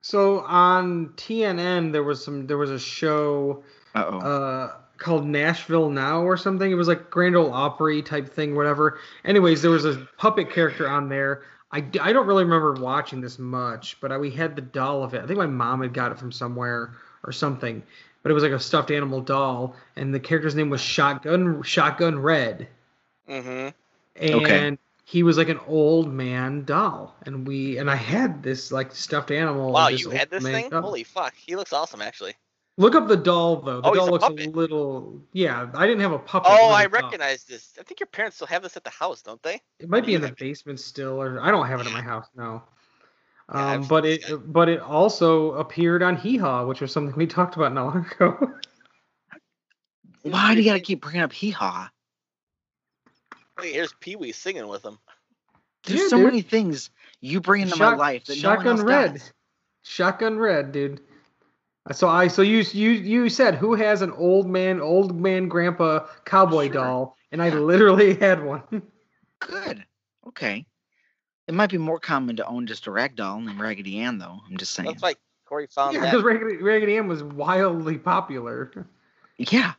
So 0.00 0.40
on 0.40 1.08
TNN 1.10 1.92
there 1.92 2.02
was 2.02 2.24
some 2.24 2.46
there 2.46 2.58
was 2.58 2.70
a 2.70 2.78
show 2.78 3.62
Uh 3.94 4.04
oh. 4.06 4.18
uh 4.20 4.72
called 4.98 5.26
Nashville 5.26 5.90
Now 5.90 6.22
or 6.22 6.36
something. 6.36 6.70
It 6.70 6.74
was 6.74 6.88
like 6.88 7.10
Grand 7.10 7.34
Ole 7.36 7.52
Opry 7.52 8.02
type 8.02 8.28
thing, 8.28 8.54
whatever. 8.54 8.98
Anyways, 9.24 9.60
there 9.62 9.70
was 9.70 9.84
a 9.84 10.08
puppet 10.16 10.50
character 10.50 10.88
on 10.88 11.08
there. 11.08 11.42
I, 11.72 11.78
I 12.00 12.12
don't 12.12 12.26
really 12.26 12.44
remember 12.44 12.74
watching 12.74 13.20
this 13.20 13.38
much, 13.38 13.98
but 14.00 14.12
I, 14.12 14.18
we 14.18 14.30
had 14.30 14.54
the 14.54 14.62
doll 14.62 15.02
of 15.02 15.14
it. 15.14 15.22
I 15.22 15.26
think 15.26 15.38
my 15.38 15.46
mom 15.46 15.80
had 15.82 15.92
got 15.94 16.12
it 16.12 16.18
from 16.18 16.30
somewhere 16.30 16.94
or 17.24 17.32
something. 17.32 17.82
But 18.22 18.30
it 18.30 18.34
was 18.34 18.42
like 18.42 18.52
a 18.52 18.60
stuffed 18.60 18.90
animal 18.90 19.20
doll, 19.20 19.74
and 19.96 20.14
the 20.14 20.20
character's 20.20 20.54
name 20.54 20.70
was 20.70 20.80
Shotgun 20.80 21.62
Shotgun 21.62 22.18
Red, 22.20 22.68
Mm-hmm. 23.28 23.68
and 24.16 24.34
Okay. 24.34 24.78
he 25.04 25.22
was 25.22 25.36
like 25.38 25.48
an 25.48 25.58
old 25.66 26.12
man 26.12 26.64
doll, 26.64 27.14
and 27.26 27.46
we 27.46 27.78
and 27.78 27.90
I 27.90 27.96
had 27.96 28.42
this 28.42 28.70
like 28.72 28.94
stuffed 28.94 29.30
animal. 29.30 29.72
Wow, 29.72 29.88
of 29.88 29.98
you 29.98 30.10
had 30.10 30.30
this 30.30 30.42
thing? 30.44 30.70
doll. 30.70 30.82
Holy 30.82 31.04
fuck. 31.04 31.34
He 31.34 31.56
looks 31.56 31.72
awesome, 31.72 32.00
actually. 32.02 32.34
Look 32.78 32.94
up 32.94 33.06
the 33.08 33.16
doll 33.16 33.56
though. 33.56 33.80
The 33.80 33.88
Oh, 33.88 33.94
doll 33.94 34.08
a 34.08 34.10
looks 34.12 34.24
a 34.24 34.28
puppet. 34.28 34.54
little. 34.56 35.20
Yeah, 35.32 35.68
I 35.74 35.86
didn't 35.86 36.00
have 36.02 36.12
a 36.12 36.18
puppet. 36.18 36.50
Oh, 36.52 36.68
I 36.70 36.86
was 36.86 36.92
doll. 36.92 37.02
recognize 37.02 37.44
this. 37.44 37.74
I 37.78 37.82
think 37.82 38.00
your 38.00 38.06
parents 38.06 38.36
still 38.36 38.46
have 38.46 38.62
this 38.62 38.76
at 38.76 38.84
the 38.84 38.90
house, 38.90 39.20
don't 39.22 39.42
they? 39.42 39.60
It 39.80 39.88
might 39.90 40.06
be 40.06 40.14
in 40.14 40.20
the 40.22 40.28
have- 40.28 40.36
basement 40.36 40.78
still, 40.80 41.20
or 41.20 41.40
I 41.40 41.50
don't 41.50 41.66
have 41.66 41.80
it 41.80 41.86
in 41.86 41.92
my 41.92 42.00
house 42.02 42.28
now. 42.36 42.64
Yeah, 43.54 43.74
Um, 43.74 43.82
seen 43.82 43.88
but 43.88 44.04
this 44.04 44.30
it 44.30 44.52
but 44.52 44.68
it 44.68 44.80
also 44.80 45.52
appeared 45.52 46.02
on 46.02 46.16
Hee 46.16 46.36
Haw, 46.38 46.64
which 46.66 46.80
was 46.80 46.92
something 46.92 47.14
we 47.16 47.26
talked 47.26 47.56
about 47.56 47.72
not 47.72 47.94
long 47.94 48.06
ago. 48.12 48.54
Why 50.22 50.54
do 50.54 50.60
you 50.62 50.70
gotta 50.70 50.80
keep 50.80 51.00
bringing 51.02 51.22
up 51.22 51.32
hee 51.32 51.50
haw? 51.50 51.90
Wait, 53.58 53.74
here's 53.74 53.92
Pee 53.94 54.16
Wee 54.16 54.32
singing 54.32 54.68
with 54.68 54.84
him. 54.84 54.98
There's 55.84 56.00
Yeah, 56.02 56.08
so 56.08 56.16
dude. 56.16 56.26
many 56.26 56.42
things 56.42 56.90
you 57.20 57.40
bring 57.40 57.62
into 57.62 57.76
my 57.76 57.94
life 57.94 58.24
that 58.26 58.36
Shotgun 58.36 58.64
no 58.64 58.70
one 58.70 58.78
else 58.78 58.86
Red, 58.86 59.12
does. 59.14 59.32
Shotgun 59.82 60.38
Red, 60.38 60.72
dude. 60.72 61.00
So 61.90 62.08
I 62.08 62.28
so 62.28 62.42
you 62.42 62.58
you 62.72 62.90
you 62.90 63.28
said 63.28 63.56
who 63.56 63.74
has 63.74 64.02
an 64.02 64.12
old 64.12 64.48
man 64.48 64.80
old 64.80 65.20
man 65.20 65.48
grandpa 65.48 66.06
cowboy 66.24 66.66
Sure. 66.66 66.74
doll, 66.74 67.16
and 67.32 67.42
I 67.42 67.50
literally 67.50 68.14
had 68.20 68.44
one. 68.44 68.62
Good. 69.40 69.84
Okay. 70.28 70.64
It 71.52 71.56
might 71.56 71.68
be 71.70 71.76
more 71.76 72.00
common 72.00 72.36
to 72.36 72.46
own 72.46 72.66
just 72.66 72.86
a 72.86 72.90
rag 72.90 73.14
doll 73.14 73.42
than 73.42 73.58
Raggedy 73.58 73.98
Ann, 73.98 74.16
though. 74.16 74.40
I'm 74.48 74.56
just 74.56 74.72
saying. 74.72 74.88
That's 74.88 75.02
like 75.02 75.18
Corey 75.44 75.66
found 75.66 75.92
yeah, 75.94 76.00
that. 76.00 76.10
because 76.12 76.24
Raggedy, 76.24 76.56
Raggedy 76.62 76.96
Ann 76.96 77.08
was 77.08 77.22
wildly 77.22 77.98
popular, 77.98 78.86
Yeah. 79.36 79.74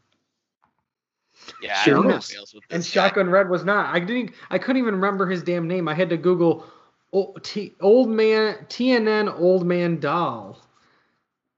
Yeah, 1.64 1.74
Sure 1.82 1.94
I 1.94 1.96
don't 1.98 2.08
know 2.10 2.18
is. 2.18 2.30
fails 2.32 2.54
with 2.54 2.64
and 2.70 2.84
this 2.84 2.94
guy. 2.94 3.08
Shotgun 3.08 3.28
Red 3.28 3.50
was 3.50 3.66
not. 3.66 3.88
I 3.94 4.00
didn't. 4.00 4.34
I 4.52 4.60
couldn't 4.60 4.78
even 4.84 4.94
remember 4.94 5.26
his 5.26 5.42
damn 5.42 5.68
name. 5.68 5.88
I 5.88 5.96
had 5.96 6.10
to 6.10 6.18
Google 6.18 6.64
o- 7.12 7.34
T, 7.42 7.74
old 7.82 8.08
man 8.08 8.66
TNN 8.70 9.40
old 9.40 9.66
man 9.66 10.00
doll, 10.00 10.60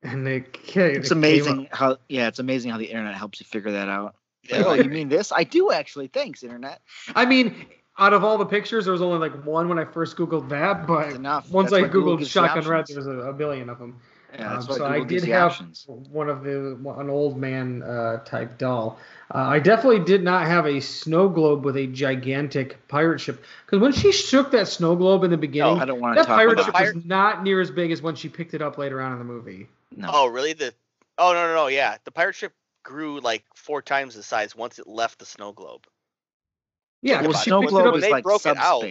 and 0.02 0.26
they 0.26 0.40
ca- 0.42 0.86
It's 0.94 1.12
it 1.12 1.18
amazing 1.18 1.68
up. 1.68 1.76
how 1.76 1.98
yeah, 2.08 2.30
it's 2.30 2.40
amazing 2.40 2.72
how 2.72 2.78
the 2.78 2.86
internet 2.86 3.16
helps 3.16 3.42
you 3.42 3.46
figure 3.46 3.72
that 3.72 3.90
out. 3.90 4.16
Yeah, 4.44 4.60
Like, 4.60 4.66
oh, 4.80 4.84
you 4.84 4.90
mean 4.90 5.10
this? 5.10 5.34
I 5.34 5.44
do 5.44 5.72
actually. 5.72 6.08
Thanks, 6.08 6.42
internet. 6.42 6.82
I 7.14 7.26
mean, 7.26 7.66
out 7.98 8.14
of 8.14 8.24
all 8.24 8.38
the 8.38 8.46
pictures, 8.46 8.86
there 8.86 8.92
was 8.92 9.02
only 9.02 9.20
like 9.20 9.46
one 9.46 9.70
when 9.70 9.80
I 9.80 9.86
first 9.86 10.18
Googled 10.18 10.50
that, 10.50 10.86
but 10.88 11.12
enough. 11.12 11.50
once 11.50 11.72
That's 11.72 11.80
I 11.80 11.82
why 11.84 11.88
Google 11.90 12.16
googled 12.16 12.20
gives 12.20 12.32
Shotgun 12.32 12.68
Red, 12.68 12.80
options. 12.82 13.06
there 13.06 13.14
was 13.14 13.26
a, 13.26 13.30
a 13.30 13.34
billion 13.34 13.70
of 13.70 13.80
them. 13.80 14.00
Yeah, 14.38 14.56
Um, 14.56 14.62
so 14.64 14.74
Google 14.74 14.88
I 14.88 15.00
did 15.00 15.24
have 15.26 15.52
options. 15.52 15.86
one 15.88 16.28
of 16.28 16.44
the 16.44 16.78
an 16.98 17.10
old 17.10 17.38
man 17.38 17.84
uh, 17.84 18.18
type 18.26 18.58
doll. 18.58 19.00
Uh, 19.34 19.38
I 19.38 19.60
definitely 19.60 20.04
did 20.04 20.24
not 20.24 20.46
have 20.46 20.66
a 20.66 20.82
snow 20.82 21.30
globe 21.30 21.64
with 21.64 21.78
a 21.78 21.88
gigantic 21.88 22.86
pirate 22.90 23.20
ship 23.20 23.44
because 23.66 23.80
when 23.80 23.94
she 23.94 24.12
shook 24.12 24.52
that 24.52 24.68
snow 24.68 24.96
globe 24.98 25.24
in 25.24 25.32
the 25.32 25.38
beginning, 25.38 25.80
I 25.80 25.86
don't 25.86 26.02
want 26.02 26.16
that 26.16 26.28
pirate 26.28 26.60
ship 26.60 26.74
Pirate- 26.74 26.96
was 26.96 27.06
not 27.06 27.44
near 27.44 27.62
as 27.62 27.72
big 27.72 27.92
as 27.92 28.02
when 28.02 28.16
she 28.16 28.28
picked 28.28 28.54
it 28.54 28.62
up 28.62 28.78
later 28.78 29.02
on 29.02 29.14
in 29.14 29.20
the 29.20 29.24
movie. 29.26 29.68
no. 29.96 30.10
Oh, 30.12 30.28
really? 30.28 30.52
The 30.54 30.74
Oh 31.18 31.32
no 31.32 31.48
no 31.48 31.56
no 31.56 31.68
yeah. 31.68 31.98
The 32.04 32.12
pirate 32.12 32.36
ship 32.36 32.52
grew 32.84 33.22
like 33.22 33.46
four 33.56 33.82
times 33.82 34.16
the 34.16 34.24
size 34.24 34.54
once 34.54 34.80
it 34.80 34.88
left 34.88 35.20
the 35.20 35.26
snow 35.26 35.54
globe. 35.54 35.88
Yeah, 35.88 35.88
well, 35.88 35.88
about 35.88 36.74
she 36.74 36.74
snow 36.74 36.74
picks 36.74 36.84
it 36.84 36.84
globe 36.84 36.95
up- 37.14 37.94
when 37.94 37.96
is 37.96 38.02
they 38.02 38.12
like 38.12 38.24
broke 38.24 38.46
it 38.46 38.58
out. 38.58 38.84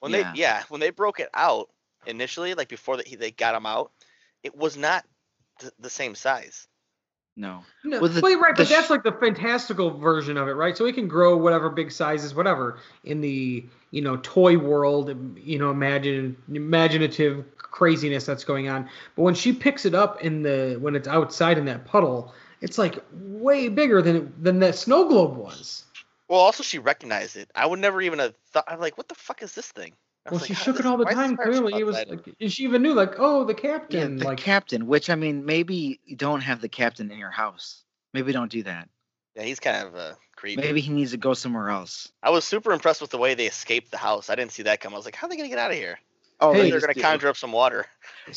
When 0.00 0.12
yeah. 0.12 0.32
they 0.32 0.38
yeah, 0.40 0.62
when 0.68 0.80
they 0.80 0.90
broke 0.90 1.20
it 1.20 1.28
out 1.34 1.68
initially, 2.06 2.54
like 2.54 2.68
before 2.68 2.96
they 2.96 3.14
they 3.14 3.30
got 3.30 3.54
him 3.54 3.66
out, 3.66 3.92
it 4.42 4.56
was 4.56 4.76
not 4.76 5.04
th- 5.60 5.72
the 5.78 5.90
same 5.90 6.14
size. 6.14 6.66
no. 7.36 7.62
No, 7.84 8.00
Well, 8.00 8.10
the- 8.10 8.20
well, 8.20 8.30
you're 8.30 8.40
right, 8.40 8.56
the 8.56 8.64
but 8.64 8.68
that's 8.68 8.90
like 8.90 9.04
the 9.04 9.12
fantastical 9.12 9.90
version 9.96 10.36
of 10.36 10.48
it, 10.48 10.52
right? 10.52 10.76
So 10.76 10.86
it 10.86 10.94
can 10.94 11.08
grow 11.08 11.36
whatever 11.36 11.70
big 11.70 11.90
sizes, 11.92 12.34
whatever, 12.34 12.78
in 13.04 13.20
the 13.20 13.64
you 13.90 14.02
know 14.02 14.16
toy 14.18 14.58
world, 14.58 15.10
um, 15.10 15.36
you 15.40 15.58
know, 15.58 15.70
imagine 15.70 16.36
imaginative 16.52 17.44
craziness 17.56 18.26
that's 18.26 18.44
going 18.44 18.68
on. 18.68 18.88
But 19.16 19.22
when 19.22 19.34
she 19.34 19.52
picks 19.52 19.84
it 19.86 19.94
up 19.94 20.20
in 20.22 20.42
the 20.42 20.76
when 20.80 20.96
it's 20.96 21.08
outside 21.08 21.58
in 21.58 21.64
that 21.66 21.84
puddle, 21.84 22.34
it's 22.60 22.76
like 22.78 23.02
way 23.12 23.68
bigger 23.68 24.02
than 24.02 24.16
it, 24.16 24.42
than 24.44 24.58
that 24.60 24.74
snow 24.74 25.08
globe 25.08 25.36
was. 25.36 25.84
Well, 26.32 26.40
also 26.40 26.62
she 26.62 26.78
recognized 26.78 27.36
it. 27.36 27.50
I 27.54 27.66
would 27.66 27.78
never 27.78 28.00
even 28.00 28.18
have 28.18 28.34
thought. 28.52 28.64
I'm 28.66 28.80
like, 28.80 28.96
what 28.96 29.06
the 29.06 29.14
fuck 29.14 29.42
is 29.42 29.54
this 29.54 29.66
thing? 29.66 29.92
Well, 30.24 30.40
was 30.40 30.46
she 30.46 30.54
shook 30.54 30.80
it 30.80 30.86
all 30.86 30.96
the 30.96 31.04
why 31.04 31.10
is 31.10 31.18
this 31.18 31.26
time. 31.26 31.36
Clearly, 31.36 31.74
it 31.74 31.84
was 31.84 31.94
like 32.08 32.26
and 32.40 32.50
she 32.50 32.64
even 32.64 32.80
knew, 32.80 32.94
like, 32.94 33.16
oh, 33.18 33.44
the 33.44 33.52
Yeah, 33.52 33.60
captain, 33.60 34.16
the 34.16 34.24
like. 34.24 34.38
captain, 34.38 34.86
which 34.86 35.10
I 35.10 35.14
mean, 35.14 35.44
maybe 35.44 36.00
you 36.06 36.16
don't 36.16 36.40
have 36.40 36.62
the 36.62 36.70
captain 36.70 37.10
in 37.10 37.18
your 37.18 37.30
house. 37.30 37.82
Maybe 38.14 38.32
don't 38.32 38.50
do 38.50 38.62
that. 38.62 38.88
yeah, 39.36 39.42
he's 39.42 39.60
kind 39.60 39.86
of 39.86 39.94
uh, 39.94 40.14
creepy. 40.34 40.62
Maybe 40.62 40.80
he 40.80 40.90
needs 40.90 41.10
to 41.10 41.18
go 41.18 41.34
somewhere 41.34 41.68
else. 41.68 42.10
I 42.22 42.30
was 42.30 42.46
super 42.46 42.72
impressed 42.72 43.02
with 43.02 43.10
the 43.10 43.18
way 43.18 43.34
they 43.34 43.46
escaped 43.46 43.90
the 43.90 43.98
house. 43.98 44.30
I 44.30 44.34
didn't 44.34 44.52
see 44.52 44.62
that 44.62 44.80
come. 44.80 44.94
I 44.94 44.96
was 44.96 45.04
like, 45.04 45.14
how 45.16 45.26
are 45.26 45.30
they 45.30 45.36
gonna 45.36 45.50
get 45.50 45.58
out 45.58 45.70
of 45.70 45.76
here? 45.76 45.98
Oh, 46.40 46.54
Hey, 46.54 46.62
they 46.62 46.70
they're 46.70 46.80
gonna 46.80 46.94
do. 46.94 47.02
conjure 47.02 47.28
up 47.28 47.36
some 47.36 47.52
water. 47.52 47.84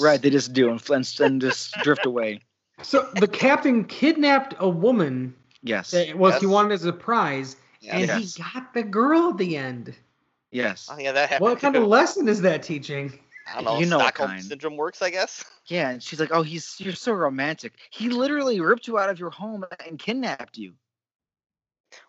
Right, 0.01 0.21
they 0.21 0.31
just 0.31 0.51
do 0.51 0.69
and, 0.69 0.81
and, 0.89 1.15
and 1.21 1.39
just 1.39 1.81
drift 1.81 2.05
away. 2.05 2.41
So 2.81 3.07
the 3.15 3.27
captain 3.29 3.85
kidnapped 3.85 4.53
a 4.59 4.67
woman 4.67 5.33
Yes. 5.63 5.91
that 5.91 6.17
was 6.17 6.41
he 6.41 6.45
wanted 6.45 6.73
as 6.73 6.83
a 6.83 6.91
prize, 6.91 7.55
Yeah, 7.85 7.97
and 7.97 8.07
Yes. 8.07 8.35
he 8.35 8.43
got 8.43 8.73
the 8.73 8.83
girl 8.83 9.29
at 9.29 9.37
the 9.37 9.55
end. 9.57 9.93
Yes. 10.51 10.89
Oh, 10.91 10.97
yeah, 10.97 11.11
that 11.11 11.29
happened. 11.29 11.49
What 11.49 11.59
kind 11.59 11.75
of 11.75 11.83
lesson 11.83 12.27
is 12.27 12.41
that 12.41 12.63
teaching? 12.63 13.19
I 13.47 13.55
don't 13.55 13.65
know. 13.65 13.79
You 13.79 13.85
know 13.85 13.97
what 13.97 14.05
Stockholm 14.15 14.29
kind. 14.29 14.43
syndrome 14.43 14.77
works, 14.77 15.01
I 15.01 15.09
guess. 15.11 15.43
Yeah, 15.67 15.89
and 15.89 16.03
she's 16.03 16.19
like, 16.19 16.29
"Oh, 16.31 16.43
he's 16.43 16.75
you're 16.79 16.93
so 16.93 17.11
romantic. 17.11 17.73
He 17.89 18.09
literally 18.09 18.59
ripped 18.59 18.85
you 18.87 18.99
out 18.99 19.09
of 19.09 19.19
your 19.19 19.31
home 19.31 19.65
and 19.87 19.97
kidnapped 19.97 20.59
you." 20.59 20.73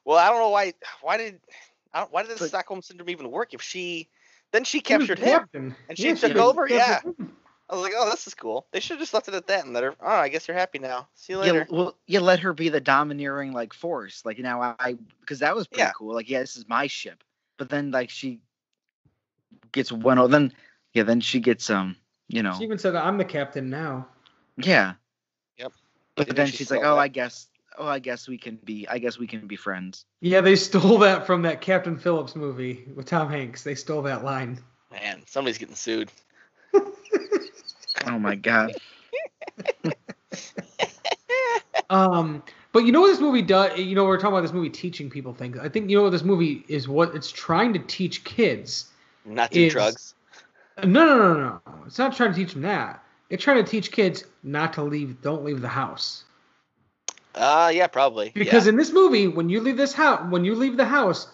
Well, 0.05 0.19
I 0.19 0.29
don't 0.29 0.39
know 0.41 0.51
why. 0.51 0.75
Why 1.01 1.17
did? 1.17 1.41
I 1.95 2.01
don't, 2.01 2.13
why 2.13 2.23
did 2.23 2.33
the 2.33 2.39
But- 2.39 2.49
Stockholm 2.49 2.83
syndrome 2.83 3.09
even 3.09 3.31
work? 3.31 3.55
If 3.55 3.63
she, 3.63 4.09
then 4.53 4.65
she 4.65 4.81
captured 4.81 5.19
the 5.19 5.47
him. 5.55 5.75
And 5.89 5.97
she 5.97 6.09
Yeah, 6.09 6.15
took 6.17 6.35
was 6.35 6.43
over, 6.43 6.69
captain. 6.69 7.33
I 7.69 7.75
was 7.75 7.83
like, 7.83 7.95
oh, 7.97 8.09
this 8.11 8.27
is 8.29 8.35
cool. 8.35 8.67
They 8.71 8.79
should 8.79 8.93
have 8.95 9.01
just 9.01 9.13
left 9.13 9.27
it 9.29 9.35
at 9.35 9.49
that 9.49 9.65
and 9.65 9.75
let 9.75 9.83
her. 9.83 9.95
Oh, 10.01 10.07
I 10.07 10.29
guess 10.29 10.47
you're 10.47 10.57
happy 10.57 10.79
now. 10.79 11.09
See 11.15 11.33
you 11.33 11.41
Yeah, 11.45 11.53
later. 11.53 11.67
well, 11.69 11.97
you 12.07 12.21
let 12.21 12.39
her 12.41 12.53
be 12.53 12.69
the 12.69 12.81
domineering 12.81 13.53
like 13.53 13.73
force. 13.73 14.25
Like 14.25 14.39
now, 14.39 14.77
I 14.79 14.97
because 15.21 15.41
that 15.41 15.57
was 15.57 15.67
pretty 15.67 15.83
Yeah. 15.83 15.93
cool. 15.97 16.15
Like, 16.15 16.31
yeah, 16.31 16.41
this 16.41 16.57
is 16.57 16.69
my 16.69 16.87
ship. 16.87 17.25
But 17.59 17.69
then 17.69 17.91
like 17.91 18.11
she 18.11 18.41
gets 19.73 19.91
one. 19.91 20.19
Oh, 20.19 20.29
then 20.29 20.53
yeah, 20.93 21.03
then 21.03 21.21
she 21.21 21.41
gets 21.41 21.69
um, 21.69 21.97
you 22.29 22.43
know, 22.43 22.55
She 22.57 22.65
even 22.65 22.79
said, 22.79 22.95
"I'm 22.95 23.19
the 23.19 23.25
captain 23.25 23.69
now." 23.69 24.07
yeah. 24.57 24.95
Yep. 25.59 25.73
But 26.15 26.27
then 26.29 26.37
then 26.37 26.47
she's 26.47 26.71
like, 26.71 26.81
"Oh, 26.85 26.95
that. 26.95 27.01
I 27.01 27.09
guess, 27.09 27.49
oh, 27.79 27.87
I 27.87 27.99
guess 27.99 28.29
we 28.29 28.39
can 28.39 28.57
be, 28.57 28.87
I 28.89 28.99
guess 28.99 29.19
we 29.19 29.27
can 29.27 29.47
be 29.47 29.57
friends." 29.57 30.05
Yeah, 30.21 30.41
they 30.41 30.55
stole 30.57 30.99
that 30.99 31.27
from 31.27 31.43
that 31.43 31.61
Captain 31.61 31.97
Phillips 31.99 32.37
movie 32.37 32.85
with 32.95 33.07
Tom 33.07 33.29
Hanks. 33.29 33.65
They 33.65 33.75
stole 33.75 34.03
that 34.03 34.23
line. 34.25 34.59
Man, 34.93 35.23
somebody's 35.27 35.59
getting 35.59 35.75
sued. 35.75 36.13
Oh 38.07 38.19
my 38.19 38.35
god. 38.35 38.73
Um, 41.91 42.43
but 42.73 42.85
you 42.85 42.93
know 42.93 43.01
what 43.01 43.09
this 43.09 43.21
movie 43.21 43.43
does? 43.43 43.79
You 43.79 43.95
know, 43.95 44.05
we're 44.05 44.17
talking 44.17 44.33
about 44.33 44.43
this 44.43 44.53
movie 44.53 44.71
teaching 44.71 45.09
people 45.09 45.33
things. 45.33 45.59
I 45.59 45.69
think 45.69 45.89
you 45.89 45.97
know 45.97 46.03
what 46.03 46.11
this 46.11 46.25
movie 46.25 46.65
is. 46.69 46.89
What 46.89 47.15
it's 47.15 47.31
trying 47.31 47.73
to 47.75 47.79
teach 47.79 48.25
kids. 48.25 48.87
Not 49.25 49.51
do 49.51 49.67
Is- 49.67 49.73
drugs. 49.73 50.15
No, 50.85 51.07
no, 51.07 51.17
no, 51.17 51.35
no, 51.35 51.61
no. 51.67 51.73
It's 51.87 51.99
not 51.99 52.15
trying 52.15 52.33
to 52.33 52.37
teach 52.37 52.53
them 52.53 52.63
that. 52.63 53.03
It's 53.31 53.43
trying 53.43 53.65
to 53.65 53.71
teach 53.71 53.93
kids 53.93 54.25
not 54.43 54.75
to 54.75 54.83
leave. 54.83 55.23
Don't 55.23 55.43
leave 55.43 55.63
the 55.63 55.69
house. 55.69 56.25
Uh, 57.35 57.71
yeah, 57.73 57.87
probably. 57.87 58.31
Because 58.35 58.67
yeah. 58.67 58.71
in 58.71 58.77
this 58.77 58.93
movie, 58.93 59.27
when 59.27 59.49
you 59.49 59.61
leave 59.61 59.79
this 59.79 59.95
house, 59.95 60.31
when 60.31 60.45
you 60.45 60.55
leave 60.55 60.77
the 60.77 60.85
house, 60.85 61.29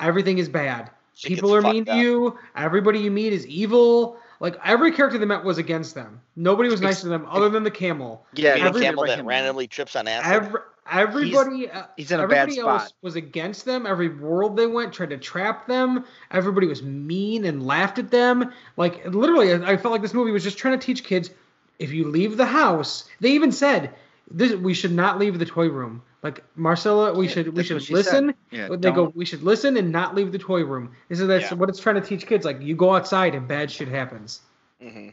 everything 0.00 0.38
is 0.38 0.48
bad. 0.48 0.90
Shit 1.14 1.32
People 1.32 1.54
are 1.54 1.60
mean 1.60 1.84
fucked 1.84 1.98
to 1.98 2.02
you. 2.02 2.38
Everybody 2.56 3.00
you 3.00 3.10
meet 3.10 3.34
is 3.34 3.46
evil. 3.46 4.18
Like 4.40 4.56
every 4.64 4.92
character 4.92 5.18
they 5.18 5.24
met 5.24 5.44
was 5.44 5.58
against 5.58 5.94
them. 5.94 6.20
Nobody 6.36 6.68
was 6.68 6.80
nice 6.80 7.00
to 7.00 7.08
them 7.08 7.26
other 7.30 7.48
than 7.48 7.62
the 7.62 7.70
camel. 7.70 8.24
Yeah, 8.34 8.50
You 8.56 8.64
mean 8.64 8.66
every- 8.68 8.80
a 8.80 8.84
camel 8.84 9.04
right 9.04 9.08
that 9.10 9.18
him, 9.18 9.26
randomly 9.26 9.66
trips 9.66 9.96
on 9.96 10.06
acid. 10.08 10.30
Every, 10.32 10.60
everybody, 10.90 11.70
uh, 11.70 11.84
he's 11.96 12.10
in 12.10 12.20
a 12.20 12.28
bad 12.28 12.42
everybody 12.50 12.60
else 12.60 12.82
spot. 12.84 12.92
was 13.02 13.16
against 13.16 13.64
them. 13.64 13.86
Every 13.86 14.08
world 14.08 14.56
they 14.56 14.66
went 14.66 14.92
tried 14.92 15.10
to 15.10 15.18
trap 15.18 15.66
them. 15.66 16.04
Everybody 16.30 16.66
was 16.66 16.82
mean 16.82 17.44
and 17.44 17.66
laughed 17.66 17.98
at 17.98 18.10
them. 18.10 18.52
Like 18.76 19.04
literally, 19.06 19.52
I 19.52 19.72
I 19.72 19.76
felt 19.76 19.92
like 19.92 20.02
this 20.02 20.14
movie 20.14 20.32
was 20.32 20.42
just 20.44 20.58
trying 20.58 20.78
to 20.78 20.84
teach 20.84 21.04
kids: 21.04 21.30
if 21.78 21.92
you 21.92 22.08
leave 22.08 22.36
the 22.36 22.46
house, 22.46 23.04
they 23.20 23.30
even 23.30 23.52
said 23.52 23.94
this, 24.30 24.52
we 24.54 24.74
should 24.74 24.92
not 24.92 25.18
leave 25.18 25.38
the 25.38 25.46
toy 25.46 25.68
room. 25.68 26.02
Like 26.22 26.42
Marcella, 26.56 27.14
we 27.14 27.26
Yeah, 27.26 27.32
should 27.32 27.56
we 27.56 27.62
should 27.62 27.88
listen. 27.90 28.34
Yeah, 28.50 28.68
they 28.68 28.76
go, 28.90 28.94
don't- 28.94 29.16
we 29.16 29.24
should 29.24 29.42
listen 29.42 29.76
and 29.76 29.92
not 29.92 30.14
leave 30.14 30.32
the 30.32 30.38
toy 30.38 30.64
room. 30.64 30.92
This 31.08 31.20
is 31.20 31.28
that's 31.28 31.50
Yeah. 31.50 31.54
what 31.54 31.68
it's 31.68 31.78
trying 31.78 31.96
to 31.96 32.00
teach 32.00 32.26
kids. 32.26 32.44
Like 32.44 32.60
you 32.62 32.74
go 32.74 32.94
outside 32.94 33.34
and 33.34 33.46
bad 33.46 33.70
shit 33.70 33.88
happens. 33.88 34.40
hmm 34.80 35.10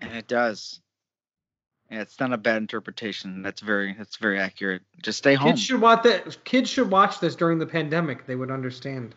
And 0.00 0.12
it 0.16 0.26
does. 0.26 0.80
Yeah, 1.90 2.00
it's 2.00 2.18
not 2.18 2.32
a 2.32 2.36
bad 2.36 2.56
interpretation. 2.56 3.42
That's 3.42 3.60
very 3.60 3.94
that's 3.96 4.16
very 4.16 4.40
accurate. 4.40 4.82
Just 5.02 5.18
stay 5.18 5.34
home. 5.34 5.50
Kids 5.52 5.62
should 5.62 5.80
watch 5.80 6.02
that. 6.02 6.42
Kids 6.44 6.68
should 6.68 6.90
watch 6.90 7.20
this 7.20 7.36
during 7.36 7.58
the 7.58 7.66
pandemic. 7.66 8.26
They 8.26 8.34
would 8.34 8.50
understand. 8.50 9.14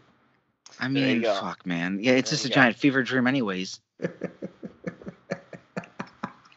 I 0.80 0.88
mean, 0.88 1.23
fuck, 1.23 1.65
man. 1.65 1.97
Yeah, 1.99 2.12
it's 2.13 2.30
There 2.30 2.36
just 2.38 2.45
a 2.45 2.49
go. 2.49 2.56
giant 2.56 2.75
fever 2.78 3.02
dream, 3.02 3.25
anyways. 3.25 3.80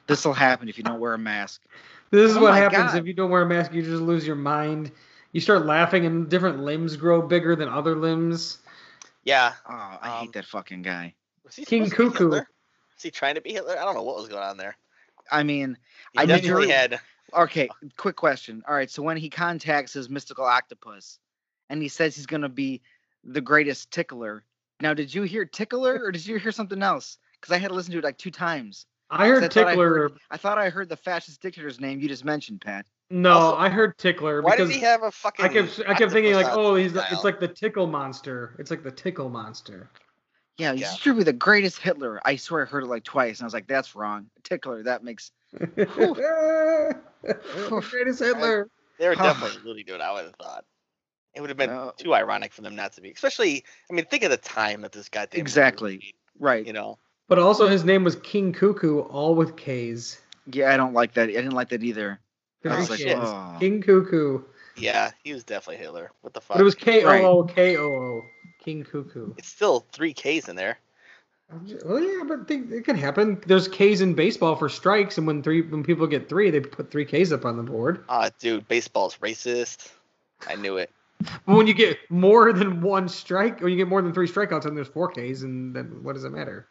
this 0.06 0.24
will 0.24 0.34
happen 0.34 0.68
if 0.68 0.76
you 0.76 0.84
don't 0.84 1.00
wear 1.00 1.14
a 1.14 1.18
mask. 1.18 1.62
This 2.12 2.30
is 2.30 2.36
Oh 2.36 2.42
what 2.42 2.54
happens 2.54 2.92
God. 2.92 2.98
if 2.98 3.06
you 3.06 3.14
don't 3.14 3.30
wear 3.30 3.42
a 3.42 3.46
mask. 3.46 3.72
You 3.72 3.82
just 3.82 4.02
lose 4.02 4.26
your 4.26 4.36
mind. 4.36 4.92
You 5.32 5.40
start 5.40 5.64
laughing, 5.64 6.04
and 6.04 6.28
different 6.28 6.60
limbs 6.60 6.94
grow 6.96 7.22
bigger 7.22 7.56
than 7.56 7.68
other 7.70 7.96
limbs. 7.96 8.58
Yeah. 9.24 9.54
Oh, 9.68 9.72
I 10.00 10.10
Um, 10.10 10.20
hate 10.26 10.32
that 10.34 10.44
fucking 10.44 10.82
guy. 10.82 11.14
King 11.66 11.86
supposed 11.86 11.96
to 11.96 12.10
be 12.10 12.10
Cuckoo. 12.30 12.32
Is 12.34 13.02
he 13.02 13.10
trying 13.10 13.34
to 13.36 13.40
be 13.40 13.52
Hitler? 13.52 13.78
I 13.78 13.84
don't 13.84 13.94
know 13.94 14.02
what 14.02 14.16
was 14.16 14.28
going 14.28 14.42
on 14.42 14.58
there. 14.58 14.76
I 15.30 15.42
mean, 15.42 15.78
He 16.12 16.18
I 16.18 16.26
definitely 16.26 16.66
never- 16.68 16.78
had. 16.94 17.00
okay, 17.32 17.68
quick 17.96 18.16
question. 18.16 18.62
All 18.68 18.74
right, 18.74 18.90
so 18.90 19.02
when 19.02 19.16
he 19.16 19.30
contacts 19.30 19.94
his 19.94 20.10
mystical 20.10 20.44
octopus 20.44 21.18
and 21.70 21.80
he 21.80 21.88
says 21.88 22.14
he's 22.14 22.26
going 22.26 22.42
to 22.42 22.48
be 22.50 22.82
the 23.24 23.40
greatest 23.40 23.90
tickler. 23.90 24.44
Now, 24.80 24.92
did 24.92 25.14
you 25.14 25.22
hear 25.22 25.46
tickler 25.46 25.98
or 26.04 26.12
did 26.12 26.26
you 26.26 26.38
hear 26.38 26.52
something 26.52 26.82
else? 26.82 27.16
Because 27.40 27.54
I 27.54 27.58
had 27.58 27.68
to 27.68 27.74
listen 27.74 27.92
to 27.92 27.98
it 27.98 28.04
like 28.04 28.18
two 28.18 28.30
times. 28.30 28.84
I 29.12 29.28
heard 29.28 29.44
I 29.44 29.48
thought 29.48 29.56
I 29.66 29.70
Tickler. 29.70 29.88
heard- 29.94 30.18
I 30.30 30.36
thought 30.36 30.58
I 30.58 30.70
heard 30.70 30.88
the 30.88 30.96
fascist 30.96 31.40
dictator's 31.42 31.78
name 31.80 32.00
you 32.00 32.08
just 32.08 32.24
mentioned, 32.24 32.60
Pat. 32.62 32.86
no, 33.10 33.30
Also, 33.32 33.58
I 33.58 33.68
heard 33.68 33.96
Tickler 33.98 34.40
Why 34.42 34.52
because 34.52 34.70
did 34.70 34.76
he 34.76 34.80
have 34.82 35.02
a 35.02 35.10
fucking? 35.10 35.44
I 35.44 35.48
kept 35.48 35.80
I 35.86 35.94
kept 35.94 36.12
thinking 36.12 36.34
like, 36.34 36.46
oh, 36.50 36.74
he's 36.74 36.92
the, 36.94 37.04
it's 37.12 37.22
like 37.24 37.38
the 37.38 37.48
tickle 37.48 37.86
monster. 37.86 38.56
It's 38.58 38.70
like 38.70 38.82
the 38.82 38.90
tickle 38.90 39.28
monster. 39.28 39.90
Yeah, 40.58 40.72
Yeah. 40.72 40.88
he's 40.88 40.96
should 40.98 41.16
be 41.16 41.24
the 41.24 41.32
greatest 41.32 41.78
Hitler. 41.78 42.20
I 42.24 42.36
swear 42.36 42.62
I 42.62 42.64
heard 42.68 42.84
it 42.84 42.88
like 42.88 43.04
twice, 43.04 43.38
and 43.38 43.44
I 43.44 43.46
was 43.46 43.54
like, 43.54 43.66
"That's 43.66 43.94
wrong." 43.94 44.26
Tickler. 44.44 44.82
That 44.82 45.02
makes 45.04 45.30
the 45.52 46.96
greatest 47.90 48.20
Hitler. 48.20 48.68
They 48.98 49.08
were 49.08 49.14
Oh. 49.18 49.22
definitely 49.22 49.60
alluding 49.64 49.86
to 49.86 49.94
it. 49.96 50.00
I 50.00 50.12
would 50.12 50.24
have 50.26 50.34
thought. 50.36 50.64
It 51.34 51.40
would 51.40 51.50
have 51.50 51.56
been 51.56 51.70
Uh, 51.70 51.90
too 51.96 52.14
ironic 52.14 52.52
for 52.52 52.60
them 52.62 52.76
not 52.76 52.92
to 52.92 53.00
be. 53.00 53.10
Especially, 53.10 53.64
I 53.90 53.94
mean, 53.94 54.04
think 54.04 54.22
of 54.22 54.30
the 54.30 54.36
time 54.36 54.82
that 54.82 54.92
this 54.92 55.08
goddamn 55.08 55.38
movie 55.38 55.40
Exactly. 55.40 55.92
made, 55.98 56.12
right. 56.38 56.64
You 56.64 56.72
know, 56.74 56.98
But 57.32 57.38
also 57.38 57.66
his 57.66 57.82
name 57.82 58.04
was 58.04 58.16
King 58.16 58.52
Cuckoo, 58.52 59.00
all 59.00 59.34
with 59.34 59.56
K's. 59.56 60.20
Yeah, 60.52 60.70
I 60.70 60.76
don't 60.76 60.92
like 60.92 61.14
that. 61.14 61.30
I 61.30 61.32
didn't 61.32 61.52
like 61.52 61.70
that 61.70 61.82
either. 61.82 62.20
I 62.62 62.76
was 62.76 62.90
like, 62.90 63.00
oh. 63.06 63.56
King 63.58 63.80
Cuckoo. 63.80 64.42
yeah, 64.76 65.12
he 65.24 65.32
was 65.32 65.42
definitely 65.42 65.82
Hitler. 65.82 66.10
What 66.20 66.34
the 66.34 66.42
fuck? 66.42 66.58
But 66.58 66.60
it 66.60 66.64
was 66.64 66.74
K 66.74 67.04
O 67.04 67.06
Right. 67.06 67.24
O 67.24 67.44
K 67.44 67.78
O 67.78 67.84
O. 67.84 68.22
King 68.62 68.84
Cuckoo. 68.84 69.32
It's 69.38 69.48
still 69.48 69.86
three 69.92 70.12
K's 70.12 70.50
in 70.50 70.56
there. 70.56 70.78
Well, 71.86 72.00
yeah, 72.00 72.24
but 72.28 72.48
they, 72.48 72.56
it 72.56 72.84
can 72.84 72.96
happen. 72.96 73.40
There's 73.46 73.66
K's 73.66 74.02
in 74.02 74.12
baseball 74.12 74.54
for 74.54 74.68
strikes, 74.68 75.16
and 75.16 75.26
when 75.26 75.42
three 75.42 75.62
when 75.62 75.82
people 75.82 76.06
get 76.06 76.28
three, 76.28 76.50
they 76.50 76.60
put 76.60 76.90
three 76.90 77.06
K's 77.06 77.32
up 77.32 77.46
on 77.46 77.56
the 77.56 77.62
board. 77.62 78.04
Ah, 78.10 78.28
dude, 78.40 78.68
baseball's 78.68 79.16
racist. 79.22 79.90
I 80.46 80.56
knew 80.56 80.76
it. 80.76 80.90
But 81.46 81.56
when 81.56 81.66
you 81.66 81.72
get 81.72 81.96
more 82.10 82.52
than 82.52 82.82
one 82.82 83.08
strike, 83.08 83.62
or 83.62 83.68
you 83.68 83.78
get 83.78 83.88
more 83.88 84.02
than 84.02 84.12
three 84.12 84.28
strikeouts, 84.28 84.66
and 84.66 84.76
there's 84.76 84.88
four 84.88 85.08
K's, 85.08 85.44
and 85.44 85.74
then 85.74 86.02
what 86.02 86.12
does 86.12 86.24
it 86.24 86.30
matter? 86.30 86.68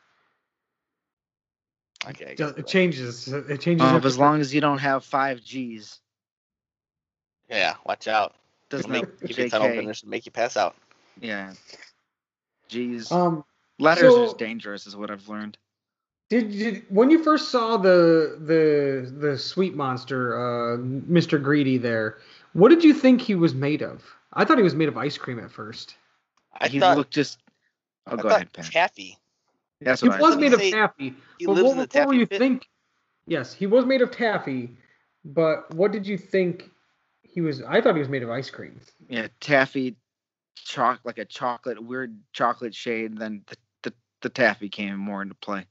Okay. 2.09 2.25
I 2.25 2.29
It, 2.29 2.37
guess 2.37 2.49
it 2.49 2.57
you're 2.57 2.63
right. 2.63 2.67
changes. 2.67 3.27
It 3.27 3.61
changes. 3.61 3.87
Every- 3.87 4.07
as 4.07 4.17
long 4.17 4.41
as 4.41 4.53
you 4.53 4.61
don't 4.61 4.79
have 4.79 5.03
five 5.03 5.43
G's. 5.43 5.99
Yeah, 7.49 7.75
watch 7.85 8.07
out. 8.07 8.35
Does 8.69 8.81
It'll 8.81 8.91
make, 8.91 9.01
not 9.03 9.27
keep 9.27 9.37
your 9.37 9.49
tunnel 9.49 9.67
finish 9.69 10.01
and 10.01 10.09
make 10.09 10.25
you 10.25 10.31
pass 10.31 10.55
out. 10.55 10.75
Yeah. 11.19 11.53
G's. 12.69 13.11
Um, 13.11 13.43
Letters 13.79 14.13
so- 14.13 14.31
are 14.31 14.37
dangerous, 14.37 14.87
is 14.87 14.95
what 14.95 15.11
I've 15.11 15.27
learned. 15.27 15.57
did, 16.29 16.51
did 16.51 16.85
when 16.89 17.09
you 17.09 17.21
first 17.23 17.49
saw 17.49 17.77
the 17.77 18.37
the 18.39 19.11
the 19.27 19.37
sweet 19.37 19.75
monster, 19.75 20.35
uh, 20.39 20.77
Mr. 20.77 21.41
Greedy 21.41 21.77
there? 21.77 22.19
What 22.53 22.69
did 22.69 22.83
you 22.83 22.93
think 22.93 23.21
he 23.21 23.35
was 23.35 23.53
made 23.53 23.81
of? 23.81 24.03
I 24.33 24.45
thought 24.45 24.57
he 24.57 24.63
was 24.63 24.75
made 24.75 24.87
of 24.87 24.97
ice 24.97 25.17
cream 25.17 25.39
at 25.39 25.51
first. 25.51 25.95
I 26.59 26.67
he 26.69 26.79
thought, 26.79 26.95
looked 26.97 27.11
just. 27.13 27.39
Oh, 28.07 28.13
I 28.13 28.15
go 28.15 28.21
thought 28.23 28.31
ahead, 28.35 28.53
Pat. 28.53 28.65
taffy. 28.65 29.17
That's 29.81 30.01
He 30.01 30.09
what 30.09 30.19
was 30.19 30.33
thought. 30.33 30.39
made 30.39 30.53
of 30.53 30.59
Say, 30.59 30.71
taffy. 30.71 31.15
But 31.45 31.51
lives 31.53 31.63
what, 31.63 31.71
in 31.71 31.77
the 31.77 31.99
what 31.99 32.07
were 32.07 32.13
you 32.13 32.27
pit. 32.27 32.39
think? 32.39 32.69
Yes, 33.27 33.53
he 33.53 33.67
was 33.67 33.85
made 33.85 34.01
of 34.01 34.11
taffy, 34.11 34.77
but 35.25 35.73
what 35.73 35.91
did 35.91 36.05
you 36.07 36.17
think 36.17 36.69
he 37.21 37.41
was? 37.41 37.61
I 37.63 37.81
thought 37.81 37.95
he 37.95 37.99
was 37.99 38.09
made 38.09 38.23
of 38.23 38.29
ice 38.29 38.49
cream. 38.49 38.79
Yeah, 39.09 39.27
taffy, 39.39 39.95
choc 40.55 40.99
like 41.03 41.17
a 41.17 41.25
chocolate, 41.25 41.83
weird 41.83 42.17
chocolate 42.33 42.75
shade. 42.75 43.17
Then 43.17 43.43
the, 43.47 43.57
the 43.83 43.93
the 44.21 44.29
taffy 44.29 44.69
came 44.69 44.97
more 44.97 45.21
into 45.21 45.35
play. 45.35 45.65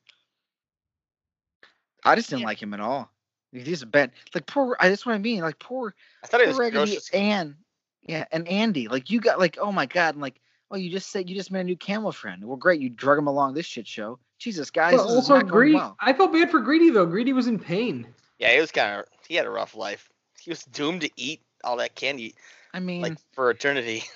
I 2.04 2.14
just 2.14 2.30
didn't 2.30 2.40
Yeah. 2.42 2.46
like 2.46 2.62
him 2.62 2.74
at 2.74 2.80
all. 2.80 3.10
He's 3.52 3.82
a 3.82 3.86
bad. 3.86 4.12
Like 4.34 4.46
poor. 4.46 4.76
I 4.80 4.88
that's 4.88 5.04
what 5.04 5.14
I 5.14 5.18
mean. 5.18 5.40
Like 5.42 5.58
poor, 5.58 5.94
I 6.22 6.26
thought 6.26 6.40
it 6.40 6.44
poor 6.44 6.50
was 6.50 6.58
Raggedy 6.58 6.98
and 7.12 7.56
Yeah, 8.02 8.24
and 8.32 8.46
Andy. 8.48 8.88
Like 8.88 9.10
you 9.10 9.20
got 9.20 9.38
like 9.38 9.58
oh 9.60 9.72
my 9.72 9.86
god. 9.86 10.14
And 10.14 10.22
like 10.22 10.40
oh 10.70 10.76
you 10.76 10.90
just 10.90 11.10
said 11.10 11.28
you 11.28 11.36
just 11.36 11.50
made 11.50 11.60
a 11.62 11.64
new 11.64 11.76
camel 11.76 12.12
friend. 12.12 12.44
Well 12.44 12.56
great, 12.56 12.80
you 12.80 12.88
drug 12.88 13.18
him 13.18 13.26
along 13.26 13.54
this 13.54 13.66
shit 13.66 13.86
show. 13.86 14.18
Jesus 14.38 14.70
guys, 14.70 14.92
But 14.96 15.02
this 15.02 15.10
is 15.10 15.16
also, 15.16 15.34
not 15.34 15.42
going 15.42 15.52
Greedy. 15.52 15.74
well. 15.76 15.96
I 16.00 16.12
felt 16.12 16.32
bad 16.32 16.50
for 16.50 16.60
Greedy 16.60 16.90
though. 16.90 17.06
Greedy 17.06 17.32
was 17.32 17.46
in 17.46 17.58
pain. 17.58 18.06
Yeah, 18.38 18.52
he 18.54 18.60
was 18.60 18.72
kind 18.72 19.00
of. 19.00 19.06
He 19.28 19.34
had 19.34 19.46
a 19.46 19.50
rough 19.50 19.76
life. 19.76 20.10
He 20.40 20.50
was 20.50 20.64
doomed 20.64 21.02
to 21.02 21.10
eat 21.16 21.42
all 21.62 21.76
that 21.76 21.94
candy 21.94 22.34
I 22.72 22.80
mean, 22.80 23.02
like 23.02 23.18
for 23.32 23.50
eternity. 23.50 24.04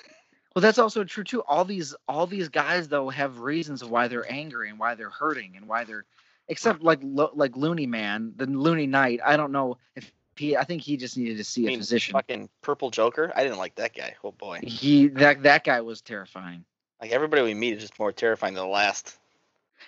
Well, 0.54 0.62
that's 0.62 0.78
also 0.78 1.02
true 1.02 1.24
too. 1.24 1.42
All 1.42 1.64
these 1.64 1.96
all 2.06 2.28
these 2.28 2.48
guys 2.48 2.86
though 2.86 3.08
have 3.08 3.40
reasons 3.40 3.82
of 3.82 3.90
why 3.90 4.06
they're 4.06 4.30
angry 4.32 4.70
and 4.70 4.78
why 4.78 4.94
they're 4.94 5.10
hurting 5.10 5.54
and 5.56 5.66
why 5.66 5.82
they're 5.82 6.04
except 6.46 6.80
like 6.80 7.00
like 7.02 7.56
Looney 7.56 7.88
Man, 7.88 8.32
the 8.36 8.46
Looney 8.46 8.86
Knight. 8.86 9.18
I 9.24 9.36
don't 9.36 9.50
know 9.50 9.78
if 9.96 10.12
he. 10.38 10.56
I 10.56 10.64
think 10.64 10.82
he 10.82 10.96
just 10.96 11.16
needed 11.16 11.36
to 11.38 11.44
see 11.44 11.64
I 11.64 11.66
a 11.66 11.70
mean, 11.70 11.78
physician. 11.80 12.12
fucking 12.12 12.48
purple 12.62 12.90
Joker. 12.90 13.32
I 13.34 13.42
didn't 13.42 13.58
like 13.58 13.74
that 13.76 13.94
guy. 13.94 14.14
Oh 14.24 14.32
boy. 14.32 14.60
He 14.62 15.08
that 15.08 15.42
that 15.44 15.64
guy 15.64 15.80
was 15.80 16.00
terrifying. 16.00 16.64
Like 17.00 17.10
everybody 17.12 17.42
we 17.42 17.54
meet 17.54 17.74
is 17.74 17.80
just 17.82 17.98
more 17.98 18.12
terrifying 18.12 18.54
than 18.54 18.64
the 18.64 18.70
last. 18.70 19.18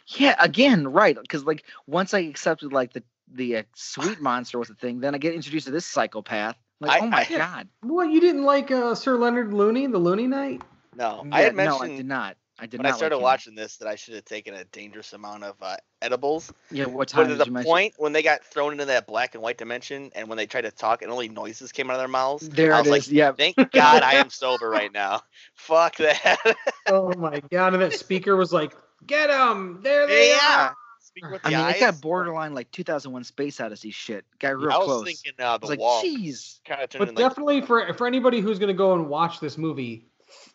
Yeah, 0.08 0.34
again, 0.38 0.88
right? 0.88 1.16
Because 1.20 1.44
like 1.44 1.64
once 1.86 2.12
I 2.14 2.20
accepted 2.20 2.72
like 2.72 2.92
the 2.92 3.02
the 3.32 3.56
uh, 3.58 3.62
sweet 3.74 4.20
monster 4.20 4.58
was 4.58 4.70
a 4.70 4.74
thing, 4.74 5.00
then 5.00 5.14
I 5.14 5.18
get 5.18 5.34
introduced 5.34 5.66
to 5.66 5.72
this 5.72 5.86
psychopath. 5.86 6.56
Like, 6.80 7.00
I- 7.02 7.04
oh 7.04 7.08
my 7.08 7.26
I- 7.30 7.36
god! 7.36 7.68
What 7.82 8.10
you 8.10 8.20
didn't 8.20 8.44
like 8.44 8.70
uh, 8.70 8.94
Sir 8.94 9.16
Leonard 9.16 9.52
Looney, 9.54 9.86
the 9.86 9.98
Looney 9.98 10.26
Knight? 10.26 10.62
No, 10.94 11.22
Yeah, 11.24 11.34
I 11.34 11.40
had 11.42 11.54
mentioned. 11.54 11.80
no, 11.80 11.84
I 11.84 11.96
did 11.96 12.06
not. 12.06 12.36
I 12.58 12.66
did 12.66 12.78
when 12.78 12.84
not. 12.84 12.94
I 12.94 12.96
started 12.96 13.18
like 13.18 13.22
watching 13.22 13.54
this 13.54 13.76
that 13.78 13.88
I 13.88 13.96
should 13.96 14.14
have 14.14 14.24
taken 14.24 14.54
a 14.54 14.64
dangerous 14.64 15.12
amount 15.12 15.44
of 15.44 15.56
uh, 15.62 15.76
edibles. 16.00 16.52
Yeah, 16.70 16.86
what 16.86 17.08
time 17.08 17.24
But 17.24 17.28
did 17.28 17.40
at 17.40 17.44
you 17.46 17.50
the 17.50 17.50
mention? 17.52 17.66
point 17.70 17.94
when 17.98 18.12
they 18.12 18.22
got 18.22 18.44
thrown 18.44 18.72
into 18.72 18.86
that 18.86 19.06
black 19.06 19.34
and 19.34 19.42
white 19.42 19.58
dimension, 19.58 20.10
and 20.14 20.28
when 20.28 20.38
they 20.38 20.46
tried 20.46 20.62
to 20.62 20.70
talk, 20.70 21.02
and 21.02 21.10
only 21.10 21.28
noises 21.28 21.72
came 21.72 21.90
out 21.90 21.94
of 21.94 22.00
their 22.00 22.08
mouths. 22.08 22.50
There 22.50 22.72
I 22.72 22.80
it 22.80 22.86
was 22.86 22.86
is. 22.86 23.08
like, 23.08 23.10
yeah, 23.10 23.32
Thank 23.32 23.56
God 23.72 24.02
I 24.02 24.14
am 24.14 24.30
sober 24.30 24.68
right 24.70 24.92
now. 24.92 25.22
Fuck 25.54 25.96
that. 25.96 26.38
Oh 26.88 27.12
my 27.16 27.40
god! 27.50 27.74
And 27.74 27.82
that 27.82 27.92
speaker 27.94 28.36
was 28.36 28.52
like, 28.52 28.74
"Get 29.06 29.26
them! 29.28 29.80
There 29.82 30.06
they 30.06 30.30
yeah. 30.30 30.68
are!" 30.70 30.76
Speak 31.00 31.24
I 31.44 31.50
mean, 31.50 31.68
it 31.70 31.76
eyes. 31.76 31.80
got 31.80 32.00
borderline 32.00 32.54
like 32.54 32.70
2001 32.72 33.24
Space 33.24 33.60
Odyssey 33.60 33.90
shit. 33.90 34.24
Got 34.38 34.56
real 34.58 34.70
I 34.70 34.78
was 34.78 34.86
close. 34.86 35.04
thinking 35.04 35.32
uh, 35.40 35.54
I 35.54 35.58
the 35.58 35.60
was 35.60 35.70
like, 35.70 35.78
wall 35.80 36.02
jeez. 36.02 36.60
kind 36.64 36.82
of 36.82 36.90
turned 36.90 36.98
But 36.98 37.08
into 37.08 37.20
like 37.22 37.30
definitely 37.30 37.60
for 37.62 37.92
for 37.94 38.06
anybody 38.06 38.40
who's 38.40 38.58
gonna 38.58 38.74
go 38.74 38.94
and 38.94 39.08
watch 39.08 39.40
this 39.40 39.58
movie, 39.58 40.08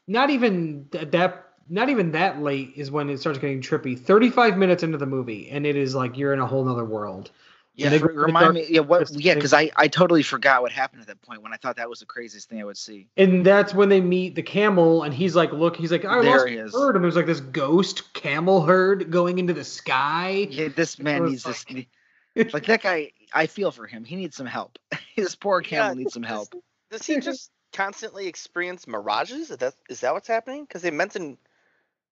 not 0.07 0.29
even 0.29 0.87
th- 0.91 1.11
that 1.11 1.50
not 1.71 1.89
even 1.89 2.11
that 2.11 2.41
late 2.41 2.73
is 2.75 2.91
when 2.91 3.09
it 3.09 3.19
starts 3.19 3.39
getting 3.39 3.61
trippy. 3.61 3.97
Thirty 3.99 4.29
five 4.29 4.57
minutes 4.57 4.83
into 4.83 4.97
the 4.97 5.05
movie, 5.05 5.49
and 5.49 5.65
it 5.65 5.75
is 5.75 5.95
like 5.95 6.17
you're 6.17 6.33
in 6.33 6.39
a 6.39 6.45
whole 6.45 6.67
other 6.69 6.85
world. 6.85 7.31
Yeah, 7.73 7.89
for- 7.97 7.99
go 7.99 8.07
to 8.09 8.13
the 8.13 8.19
remind 8.25 8.43
dark 8.43 8.55
me. 8.55 8.65
Yeah, 8.69 8.81
what? 8.81 9.09
Yeah, 9.11 9.33
because 9.35 9.53
I 9.53 9.71
I 9.77 9.87
totally 9.87 10.23
forgot 10.23 10.61
what 10.61 10.71
happened 10.73 11.01
at 11.01 11.07
that 11.07 11.21
point 11.21 11.41
when 11.41 11.53
I 11.53 11.55
thought 11.55 11.77
that 11.77 11.89
was 11.89 12.01
the 12.01 12.05
craziest 12.05 12.49
thing 12.49 12.59
I 12.59 12.65
would 12.65 12.77
see. 12.77 13.07
And 13.15 13.45
that's 13.45 13.73
when 13.73 13.87
they 13.89 14.01
meet 14.01 14.35
the 14.35 14.43
camel, 14.43 15.03
and 15.03 15.13
he's 15.13 15.35
like, 15.35 15.53
"Look, 15.53 15.77
he's 15.77 15.91
like, 15.91 16.03
I 16.03 16.21
There 16.21 16.31
lost 16.31 16.47
he 16.49 16.57
my 16.57 16.63
is. 16.63 16.73
herd," 16.73 16.95
and 16.97 17.03
there's 17.05 17.15
like 17.15 17.25
this 17.27 17.39
ghost 17.39 18.13
camel 18.13 18.61
herd 18.65 19.09
going 19.09 19.39
into 19.39 19.53
the 19.53 19.63
sky. 19.63 20.47
Yeah, 20.49 20.67
this 20.75 20.99
man 20.99 21.21
was 21.23 21.31
needs 21.31 21.43
this. 21.43 21.65
like- 21.71 21.87
Like 22.53 22.65
that 22.67 22.81
guy, 22.81 23.11
I 23.33 23.47
feel 23.47 23.71
for 23.71 23.87
him. 23.87 24.03
He 24.05 24.15
needs 24.15 24.37
some 24.37 24.45
help. 24.45 24.77
this 25.17 25.35
poor 25.35 25.61
Yeah, 25.61 25.67
camel 25.67 25.95
needs 25.95 26.13
some 26.13 26.23
help. 26.23 26.47
Does 26.89 27.05
he 27.05 27.19
just 27.19 27.51
constantly 27.73 28.27
experience 28.27 28.87
mirages? 28.87 29.49
Is 29.51 29.57
that 29.57 29.73
is 29.89 29.99
that 30.01 30.13
what's 30.13 30.27
happening? 30.29 30.63
Because 30.65 30.81
they 30.81 30.91
mentioned 30.91 31.37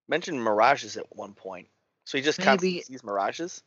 mentioned 0.09 0.43
mirages 0.43 0.97
at 0.97 1.05
one 1.15 1.33
point. 1.33 1.67
So 2.05 2.17
he 2.17 2.23
just 2.23 2.39
Maybe- 2.43 2.81
sees 2.81 3.03
mirages. 3.03 3.63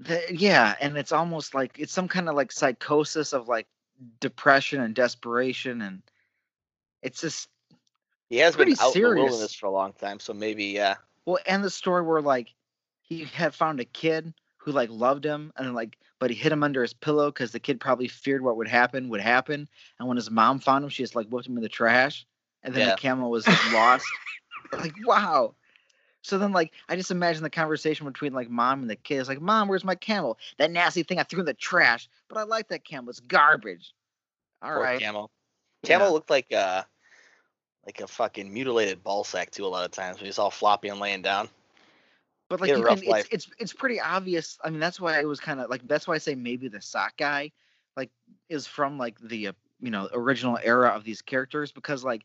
The- 0.00 0.24
yeah, 0.34 0.74
and 0.80 0.96
it's 0.96 1.12
almost 1.12 1.54
like 1.54 1.78
it's 1.78 1.92
some 1.92 2.08
kind 2.08 2.28
of 2.28 2.34
like 2.34 2.50
psychosis 2.50 3.32
of 3.32 3.46
like 3.48 3.66
depression 4.20 4.80
and 4.80 4.94
desperation, 4.94 5.82
and 5.82 6.02
it's 7.02 7.20
just 7.20 7.48
He 8.30 8.38
has 8.38 8.56
been 8.56 8.74
out 8.80 8.96
in 8.96 9.02
the 9.02 9.08
wilderness 9.14 9.54
for 9.54 9.66
a 9.66 9.70
long 9.70 9.92
time, 9.92 10.18
so 10.18 10.32
maybe 10.32 10.64
yeah. 10.66 10.96
Well, 11.26 11.38
and 11.46 11.62
the 11.62 11.70
story 11.70 12.02
where 12.02 12.22
like 12.22 12.52
he 13.02 13.24
had 13.24 13.54
found 13.54 13.78
a 13.80 13.84
kid 13.84 14.32
who 14.56 14.72
like 14.72 14.88
loved 14.90 15.24
him 15.24 15.52
and 15.56 15.74
like 15.74 15.98
but 16.18 16.30
he 16.30 16.36
hid 16.36 16.52
him 16.52 16.62
under 16.62 16.82
his 16.82 16.94
pillow 16.94 17.30
because 17.30 17.50
the 17.52 17.60
kid 17.60 17.78
probably 17.80 18.08
feared 18.08 18.42
what 18.42 18.56
would 18.56 18.68
happen 18.68 19.08
would 19.10 19.20
happen. 19.20 19.68
And 19.98 20.08
when 20.08 20.16
his 20.16 20.30
mom 20.30 20.60
found 20.60 20.84
him, 20.84 20.88
she 20.90 21.02
just 21.02 21.14
like 21.16 21.28
whipped 21.28 21.46
him 21.48 21.56
in 21.56 21.62
the 21.62 21.68
trash. 21.68 22.24
And 22.62 22.72
then 22.74 22.86
Yeah. 22.88 22.94
the 22.94 23.00
camel 23.00 23.30
was 23.30 23.46
like, 23.46 23.72
lost. 23.72 24.06
like 24.72 24.94
wow. 25.04 25.54
So 26.22 26.38
then 26.38 26.52
like 26.52 26.72
I 26.88 26.96
just 26.96 27.10
imagine 27.10 27.42
the 27.42 27.50
conversation 27.50 28.06
between 28.06 28.32
like 28.32 28.48
mom 28.48 28.80
and 28.80 28.90
the 28.90 28.96
kid. 28.96 29.18
It's 29.18 29.28
like, 29.28 29.40
Mom, 29.40 29.68
where's 29.68 29.84
my 29.84 29.96
camel? 29.96 30.38
That 30.58 30.70
nasty 30.70 31.02
thing 31.02 31.18
I 31.18 31.24
threw 31.24 31.40
in 31.40 31.46
the 31.46 31.54
trash. 31.54 32.08
But 32.28 32.38
I 32.38 32.44
like 32.44 32.68
that 32.68 32.84
camel. 32.84 33.10
It's 33.10 33.20
garbage. 33.20 33.92
All 34.62 34.72
Poor 34.72 34.82
right. 34.82 35.00
Camel. 35.00 35.30
Camel 35.84 36.06
Yeah. 36.06 36.12
looked 36.12 36.30
like 36.30 36.52
uh 36.52 36.82
like 37.84 38.00
a 38.00 38.06
fucking 38.06 38.52
mutilated 38.52 39.02
ball 39.02 39.24
sack 39.24 39.50
too 39.50 39.66
a 39.66 39.68
lot 39.68 39.84
of 39.84 39.90
times 39.90 40.18
when 40.18 40.26
he's 40.26 40.38
all 40.38 40.50
floppy 40.50 40.88
and 40.88 41.00
laying 41.00 41.22
down. 41.22 41.48
But 42.48 42.60
like 42.60 42.68
He 42.68 42.70
had 42.72 42.86
a 42.86 42.90
you 42.90 42.96
can, 42.96 43.08
it's, 43.16 43.28
it's 43.30 43.50
it's 43.58 43.72
pretty 43.72 44.00
obvious. 44.00 44.58
I 44.62 44.70
mean, 44.70 44.78
that's 44.78 45.00
why 45.00 45.18
it 45.20 45.26
was 45.26 45.40
kind 45.40 45.58
of 45.58 45.70
like 45.70 45.86
that's 45.88 46.06
why 46.06 46.14
I 46.14 46.18
say 46.18 46.34
maybe 46.34 46.68
the 46.68 46.80
sock 46.80 47.16
guy, 47.16 47.50
like, 47.96 48.10
is 48.48 48.66
from 48.66 48.98
like 48.98 49.18
the 49.20 49.48
uh, 49.48 49.52
you 49.80 49.90
know 49.90 50.08
original 50.12 50.58
era 50.62 50.90
of 50.90 51.02
these 51.02 51.22
characters 51.22 51.72
because 51.72 52.04
like 52.04 52.22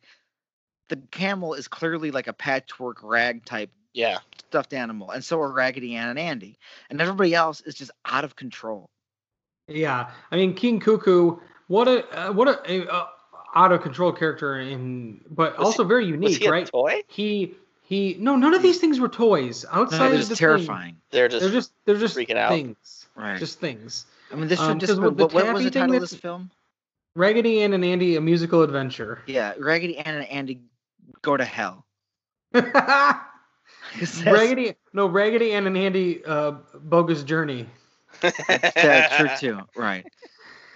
the 0.90 0.98
camel 1.12 1.54
is 1.54 1.68
clearly 1.68 2.12
like 2.12 2.28
a 2.28 2.34
patchwork 2.34 3.02
rag 3.02 3.46
type 3.46 3.72
Yeah. 3.98 4.20
stuffed 4.50 4.74
animal, 4.74 5.10
and 5.12 5.24
so 5.24 5.42
are 5.42 5.52
Raggedy 5.52 5.96
Ann 5.96 6.10
and 6.10 6.20
Andy, 6.20 6.58
and 6.90 7.02
everybody 7.02 7.34
else 7.34 7.62
is 7.62 7.74
just 7.74 7.92
out 8.06 8.24
of 8.24 8.36
control. 8.36 8.90
Yeah, 9.68 10.12
I 10.32 10.36
mean 10.36 10.54
King 10.54 10.80
Cuckoo, 10.80 11.38
what 11.68 11.88
a 11.88 12.30
uh, 12.30 12.32
what 12.32 12.48
a, 12.48 12.72
a, 12.72 12.86
uh 12.88 13.08
out 13.56 13.72
of 13.72 13.82
control 13.82 14.12
character, 14.14 14.60
and 14.60 15.20
but 15.32 15.58
Was 15.58 15.66
also 15.66 15.84
very 15.84 16.04
Was 16.06 16.12
unique, 16.12 16.40
he 16.40 16.46
a 16.46 16.52
right? 16.52 16.68
toy? 16.68 17.02
He 17.08 17.56
he 17.82 18.16
no, 18.20 18.36
none 18.36 18.54
of 18.54 18.62
these 18.62 18.78
things 18.80 19.00
were 19.00 19.10
toys. 19.10 19.66
No, 19.66 19.82
Outside 19.82 20.00
they're 20.00 20.14
of 20.14 20.18
just 20.20 20.30
the 20.30 20.36
thing, 20.36 20.48
terrifying. 20.48 20.98
They're 21.10 21.28
just, 21.28 21.42
they're 21.42 21.52
just 21.52 21.74
they're 21.86 21.98
just 21.98 22.16
freaking 22.18 22.38
out. 22.38 22.52
things, 22.52 23.08
Right. 23.16 23.40
just 23.40 23.60
things. 23.60 24.06
I 24.32 24.36
mean, 24.36 24.48
this 24.48 24.60
um, 24.60 24.74
should 24.74 24.80
just 24.82 24.94
'cause 24.94 25.00
what, 25.00 25.18
the 25.18 25.26
what 25.28 25.54
was 25.54 25.64
the 25.64 25.72
title 25.72 25.96
of 25.96 26.02
this 26.02 26.14
film? 26.14 26.52
Raggedy 27.16 27.64
Ann 27.64 27.74
and 27.74 27.84
Andy: 27.84 28.16
A 28.16 28.22
Musical 28.22 28.62
Adventure. 28.62 29.24
Yeah, 29.26 29.54
Raggedy 29.58 29.98
Ann 29.98 30.16
and 30.16 30.26
Andy 30.28 30.62
go 31.24 31.36
to 31.36 31.44
hell. 31.46 31.84
'Cause 34.00 34.20
that's- 34.24 34.34
Raggedy 34.34 34.76
no 34.94 35.08
Raggedy 35.08 35.54
Ann 35.54 35.68
and 35.68 35.78
Andy: 35.78 36.24
uh, 36.26 36.52
Bogus 36.76 37.24
Journey. 37.24 37.68
That's 38.22 39.16
true 39.18 39.30
too. 39.40 39.60
Right. 39.76 40.06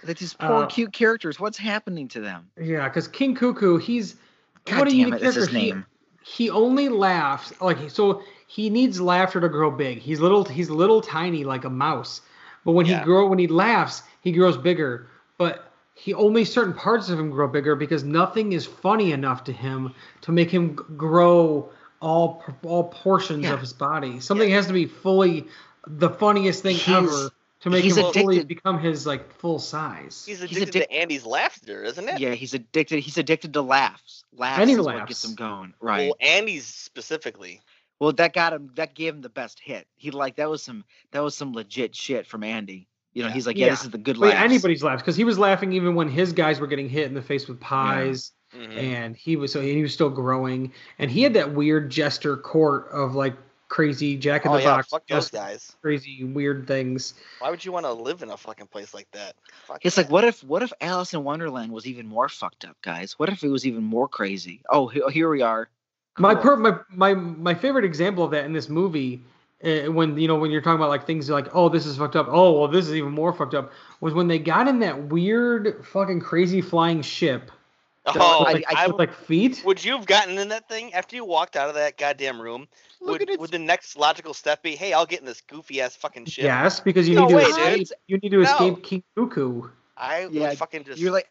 Like 0.04 0.18
these 0.18 0.34
poor 0.34 0.64
Uh, 0.64 0.66
cute 0.66 0.92
characters. 0.92 1.38
What's 1.38 1.56
happening 1.56 2.08
to 2.08 2.20
them? 2.20 2.50
Yeah, 2.60 2.88
because 2.88 3.06
King 3.06 3.36
Cuckoo, 3.36 3.76
he's 3.78 4.16
God 4.64 4.80
what 4.80 4.88
a 4.88 4.90
damn 4.90 4.98
unique 4.98 5.14
it, 5.14 5.20
that's 5.20 5.36
his 5.36 5.46
character. 5.46 5.58
He- 5.60 5.70
name. 5.70 5.86
he 6.24 6.50
only 6.50 6.88
laughs 6.88 7.52
like 7.60 7.88
so 7.88 8.20
he 8.48 8.68
needs 8.68 9.00
laughter 9.00 9.40
to 9.40 9.48
grow 9.48 9.70
big 9.70 9.98
he's 9.98 10.18
little 10.18 10.42
he's 10.44 10.68
little 10.70 11.00
tiny 11.00 11.44
like 11.44 11.64
a 11.64 11.70
mouse 11.70 12.20
but 12.64 12.72
when 12.72 12.86
Yeah. 12.86 12.98
he 12.98 13.04
grow 13.04 13.26
when 13.28 13.38
he 13.38 13.46
laughs 13.46 14.02
he 14.22 14.32
grows 14.32 14.56
bigger 14.56 15.06
but 15.38 15.72
he 15.94 16.12
only 16.14 16.44
certain 16.44 16.74
parts 16.74 17.08
of 17.08 17.16
him 17.18 17.30
grow 17.30 17.46
bigger 17.46 17.76
because 17.76 18.02
nothing 18.02 18.52
is 18.54 18.66
funny 18.66 19.12
enough 19.12 19.44
to 19.44 19.52
him 19.52 19.94
to 20.22 20.32
make 20.32 20.50
him 20.50 20.74
grow 20.96 21.70
all 22.02 22.44
all 22.62 22.84
portions 22.84 23.44
Yeah. 23.44 23.54
of 23.54 23.60
his 23.60 23.72
body 23.72 24.20
something 24.20 24.50
has 24.50 24.66
to 24.66 24.72
be 24.72 24.86
fully 24.86 25.46
the 25.86 26.10
funniest 26.10 26.62
thing 26.62 26.76
He's- 26.76 26.88
ever 26.88 27.30
to 27.60 27.70
make 27.70 27.84
he's 27.84 27.96
him 27.96 28.12
fully 28.12 28.42
become 28.44 28.80
his 28.80 29.06
like 29.06 29.32
full 29.38 29.58
size 29.60 30.24
He's 30.26 30.40
He's 30.42 30.50
addicted 30.58 30.80
to 30.80 30.92
Andy's 30.92 31.24
laughter, 31.24 31.84
isn't 31.84 32.08
it? 32.08 32.18
Yeah, 32.18 32.34
he's 32.34 32.54
addicted. 32.54 32.98
He's 32.98 33.18
addicted 33.18 33.52
to 33.52 33.62
laughs. 33.62 34.24
Laughs 34.36 34.60
Any 34.60 34.72
is 34.72 34.78
what 34.80 34.96
laughs. 34.96 35.08
gets 35.08 35.24
him 35.24 35.36
going. 35.36 35.72
Right. 35.80 36.06
Well, 36.08 36.16
Andy's 36.20 36.66
specifically. 36.66 37.60
Well, 38.00 38.12
that 38.14 38.32
got 38.34 38.52
him. 38.52 38.70
That 38.74 38.96
gave 38.96 39.14
him 39.14 39.20
the 39.20 39.28
best 39.28 39.60
hit. 39.60 39.86
He 39.94 40.10
like 40.10 40.34
that 40.36 40.50
was 40.50 40.60
some 40.60 40.84
that 41.12 41.20
was 41.20 41.36
some 41.36 41.52
legit 41.52 41.94
shit 41.94 42.26
from 42.26 42.42
Andy. 42.42 42.88
You 43.14 43.22
know, 43.22 43.28
Yeah. 43.28 43.34
he's 43.34 43.46
like, 43.46 43.56
yeah, 43.56 43.66
Yeah. 43.66 43.72
this 43.72 43.84
is 43.84 43.90
the 43.90 43.98
good 43.98 44.18
but 44.18 44.30
laughs. 44.30 44.44
anybody's 44.44 44.82
laughs 44.82 45.02
because 45.02 45.14
he 45.14 45.22
was 45.22 45.38
laughing 45.38 45.72
even 45.72 45.94
when 45.94 46.08
his 46.08 46.32
guys 46.32 46.58
were 46.58 46.66
getting 46.66 46.88
hit 46.88 47.06
in 47.06 47.14
the 47.14 47.22
face 47.22 47.46
with 47.46 47.60
pies 47.60 48.32
Mhm. 48.54 48.76
and 48.76 49.16
he 49.16 49.36
was 49.36 49.52
so 49.52 49.60
he 49.60 49.80
was 49.82 49.94
still 49.94 50.10
growing 50.10 50.72
and 50.98 51.10
he 51.10 51.22
had 51.22 51.34
that 51.34 51.54
weird 51.54 51.90
jester 51.90 52.36
court 52.36 52.88
of 52.92 53.14
like 53.14 53.34
crazy 53.68 54.18
Jack 54.18 54.44
in 54.44 54.50
Oh 54.52 54.56
the 54.56 54.62
yeah, 54.62 54.76
Box, 54.76 54.88
fuck 54.88 55.06
those 55.06 55.30
guys. 55.30 55.74
crazy 55.80 56.24
weird 56.24 56.66
things. 56.66 57.14
Why 57.38 57.48
would 57.48 57.64
you 57.64 57.72
want 57.72 57.86
to 57.86 57.92
live 57.94 58.22
in 58.22 58.28
a 58.28 58.36
fucking 58.36 58.66
place 58.66 58.92
like 58.92 59.10
that? 59.12 59.34
Fuck 59.66 59.80
It's 59.82 59.96
that. 59.96 60.02
like 60.02 60.10
what 60.10 60.24
if 60.24 60.44
what 60.44 60.62
if 60.62 60.72
Alice 60.82 61.14
in 61.14 61.24
Wonderland 61.24 61.72
was 61.72 61.86
even 61.86 62.06
more 62.06 62.28
fucked 62.28 62.66
up, 62.66 62.76
guys? 62.82 63.18
What 63.18 63.30
if 63.30 63.42
it 63.42 63.48
was 63.48 63.66
even 63.66 63.82
more 63.82 64.08
crazy? 64.08 64.60
Oh, 64.68 64.88
here 64.88 65.30
we 65.30 65.40
are. 65.40 65.70
My 66.18 66.34
per, 66.34 66.56
my 66.56 66.76
my 66.90 67.14
my 67.14 67.54
favorite 67.54 67.86
example 67.86 68.22
of 68.24 68.32
that 68.32 68.44
in 68.44 68.52
this 68.52 68.68
movie, 68.68 69.22
uh, 69.64 69.90
when 69.90 70.18
you 70.18 70.28
know 70.28 70.36
when 70.36 70.50
you're 70.50 70.60
talking 70.60 70.76
about 70.76 70.90
like 70.90 71.06
things 71.06 71.30
like 71.30 71.48
oh 71.54 71.70
this 71.70 71.86
is 71.86 71.96
fucked 71.96 72.16
up, 72.16 72.26
oh 72.28 72.52
well 72.58 72.68
this 72.68 72.86
is 72.86 72.94
even 72.94 73.12
more 73.12 73.32
fucked 73.32 73.54
up, 73.54 73.72
was 74.02 74.12
when 74.12 74.28
they 74.28 74.38
got 74.38 74.68
in 74.68 74.80
that 74.80 75.04
weird 75.04 75.82
fucking 75.86 76.20
crazy 76.20 76.60
flying 76.60 77.00
ship 77.00 77.50
Oh, 78.04 78.12
with 78.40 78.48
I- 78.48 78.52
like, 78.52 78.64
I- 78.74 78.86
with, 78.88 78.96
like 78.98 79.12
feet. 79.14 79.62
would 79.64 79.84
you 79.84 79.92
have 79.96 80.06
gotten 80.06 80.36
in 80.38 80.48
that 80.48 80.68
thing 80.68 80.92
after 80.92 81.14
you 81.16 81.24
walked 81.24 81.54
out 81.56 81.68
of 81.68 81.76
that 81.76 81.96
goddamn 81.98 82.40
room? 82.42 82.66
Look 83.00 83.12
Would, 83.12 83.22
at 83.22 83.28
it. 83.30 83.40
would 83.40 83.50
the 83.50 83.58
next 83.58 83.96
logical 83.96 84.34
step 84.34 84.62
be, 84.62 84.74
hey, 84.76 84.92
I'll 84.92 85.06
get 85.06 85.20
in 85.20 85.26
this 85.26 85.40
goofy 85.40 85.80
ass 85.80 85.94
fucking 85.96 86.26
ship? 86.26 86.44
Yes, 86.44 86.80
because 86.80 87.08
you 87.08 87.14
No 87.14 87.22
need 87.26 87.30
to 87.30 87.36
way, 87.36 87.42
escape. 87.44 87.78
dude. 87.78 87.88
You 88.08 88.16
need 88.18 88.28
to 88.30 88.36
No. 88.38 88.42
escape 88.42 88.82
King 88.84 89.02
Cuckoo. 89.16 89.68
I 89.96 90.26
Yeah, 90.30 90.48
would 90.50 90.58
fucking 90.58 90.84
just 90.84 91.00
You're 91.00 91.12
like 91.12 91.30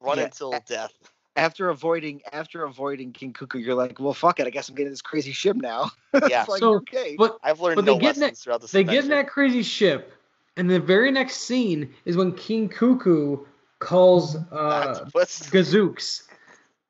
run 0.00 0.18
yeah, 0.18 0.24
until 0.24 0.52
a- 0.52 0.60
death. 0.60 0.92
after 1.36 1.70
avoiding 1.70 2.22
after 2.32 2.64
avoiding 2.64 3.12
King 3.12 3.32
Cuckoo, 3.32 3.58
you're 3.58 3.74
like, 3.74 3.98
well, 3.98 4.14
fuck 4.14 4.38
it. 4.38 4.46
I 4.46 4.50
guess 4.50 4.68
I'm 4.68 4.74
getting 4.74 4.92
this 4.92 5.02
crazy 5.02 5.32
ship 5.32 5.56
now. 5.56 5.90
Yeah. 6.28 6.44
like 6.48 6.60
So, 6.60 6.74
okay. 6.76 7.16
But 7.18 7.38
I've 7.42 7.60
learned 7.60 7.76
but 7.76 7.84
they 7.84 7.94
no 7.94 7.98
get 7.98 8.16
lessons 8.18 8.20
that- 8.20 8.36
throughout 8.38 8.60
this 8.60 8.70
they 8.70 8.84
get 8.84 9.04
in 9.04 9.10
that 9.10 9.28
crazy 9.28 9.62
ship, 9.62 10.12
and 10.56 10.68
the 10.70 10.78
very 10.78 11.10
next 11.10 11.38
scene 11.38 11.92
is 12.04 12.16
when 12.16 12.32
King 12.32 12.68
Cuckoo 12.68 13.44
calls 13.82 14.36
uh, 14.52 15.04
Gazooks. 15.14 16.22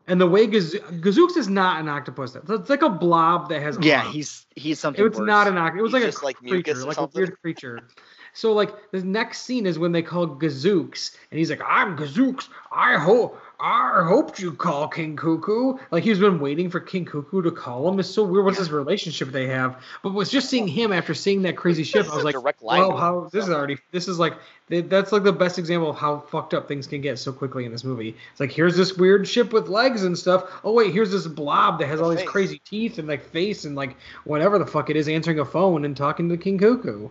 And 0.09 0.21
the 0.21 0.27
way 0.27 0.47
Gazoo- 0.47 1.01
Gazooks 1.01 1.37
is 1.37 1.49
not 1.49 1.81
an 1.81 1.89
octopus. 1.89 2.35
It's 2.35 2.69
like 2.71 2.83
a 2.83 2.91
blob 2.91 3.49
that 3.51 3.63
has 3.63 3.79
yeah, 3.81 4.03
arms. 4.03 4.15
he's 4.15 4.47
he's 4.57 4.81
something. 4.81 5.05
It's 5.07 5.19
worse. 5.19 5.27
not 5.27 5.47
an 5.47 5.57
octopus. 5.57 5.79
It 5.79 5.83
was 5.83 6.05
He's 6.05 6.15
like 6.23 6.23
a 6.23 6.27
like 6.27 6.37
creature, 6.51 6.75
like 6.85 6.99
a 6.99 7.07
weird 7.15 7.39
creature. 7.43 7.89
So 8.35 8.53
like 8.53 8.71
the 8.91 9.03
next 9.03 9.43
scene 9.43 9.65
is 9.67 9.79
when 9.79 9.93
they 9.93 10.03
call 10.03 10.27
Gazooks, 10.27 11.17
and 11.31 11.39
he's 11.39 11.51
like, 11.51 11.61
"I'm 11.65 11.97
Gazooks. 11.97 12.49
I 12.73 12.99
hope 12.99 13.41
I 13.63 14.05
hoped 14.05 14.41
you 14.41 14.53
call 14.53 14.89
King 14.89 15.15
Cuckoo." 15.17 15.79
Like 15.93 16.03
he's 16.03 16.19
been 16.19 16.41
waiting 16.41 16.69
for 16.69 16.81
King 16.81 17.05
Cuckoo 17.05 17.43
to 17.43 17.51
call 17.53 17.89
him. 17.89 18.01
It's 18.01 18.11
so 18.11 18.25
weird. 18.25 18.45
What's 18.45 18.59
this 18.59 18.71
relationship 18.71 19.29
they 19.29 19.47
have? 19.47 19.81
But 20.03 20.15
was 20.15 20.31
just 20.31 20.51
seeing 20.51 20.67
him 20.67 20.93
after 20.93 21.15
seeing 21.15 21.43
that 21.43 21.57
crazy 21.57 21.85
ship, 21.85 22.11
I 22.11 22.17
was 22.17 22.25
like, 22.25 22.35
direct 22.35 22.61
line 22.63 22.81
"Well, 22.81 22.97
how 22.97 23.29
this 23.33 23.45
is 23.45 23.51
already 23.51 23.79
this 23.93 24.09
is 24.09 24.19
like 24.19 24.35
that's 24.69 25.13
like 25.13 25.23
the 25.23 25.33
best 25.33 25.59
example 25.59 25.91
of 25.91 25.97
how 25.97 26.19
fucked 26.19 26.55
up 26.55 26.67
things 26.67 26.87
can 26.87 27.01
get 27.01 27.19
so 27.19 27.33
quickly 27.33 27.65
in 27.65 27.73
this 27.73 27.85
movie. 27.85 28.17
It's 28.33 28.41
like 28.41 28.51
here's 28.51 28.77
this 28.77 28.97
weird 28.97 29.29
ship 29.29 29.53
with 29.53 29.69
legs 29.69 30.03
and 30.03 30.19
stuff. 30.19 30.51
Oh 30.65 30.73
wait, 30.73 30.93
here's 30.93 31.13
this 31.13 31.27
blob 31.27 31.79
that 31.79 31.87
has 31.87 32.01
The 32.01 32.05
all 32.05 32.11
these 32.11 32.27
crazy 32.29 32.61
teeth 32.65 32.99
and 32.99 33.07
like 33.07 33.23
face 33.23 33.65
and 33.65 33.77
like 33.77 33.97
whatever 34.25 34.59
the 34.59 34.67
fuck 34.67 34.91
it 34.91 34.97
is 34.97 35.09
answering 35.09 35.39
a 35.39 35.45
phone 35.45 35.85
and 35.85 35.97
talking 35.97 36.29
to 36.31 36.37
King 36.37 36.59
Cuckoo. 36.59 37.11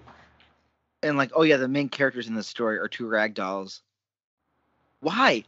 and 1.04 1.18
like, 1.18 1.32
oh 1.34 1.43
yeah, 1.43 1.58
the 1.58 1.68
main 1.68 1.88
characters 1.89 2.28
in 2.28 2.36
this 2.36 2.47
story 2.47 2.78
are 2.78 2.88
two 2.88 3.08
rag 3.08 3.36
dolls. 3.36 3.82
Why? 4.99 5.45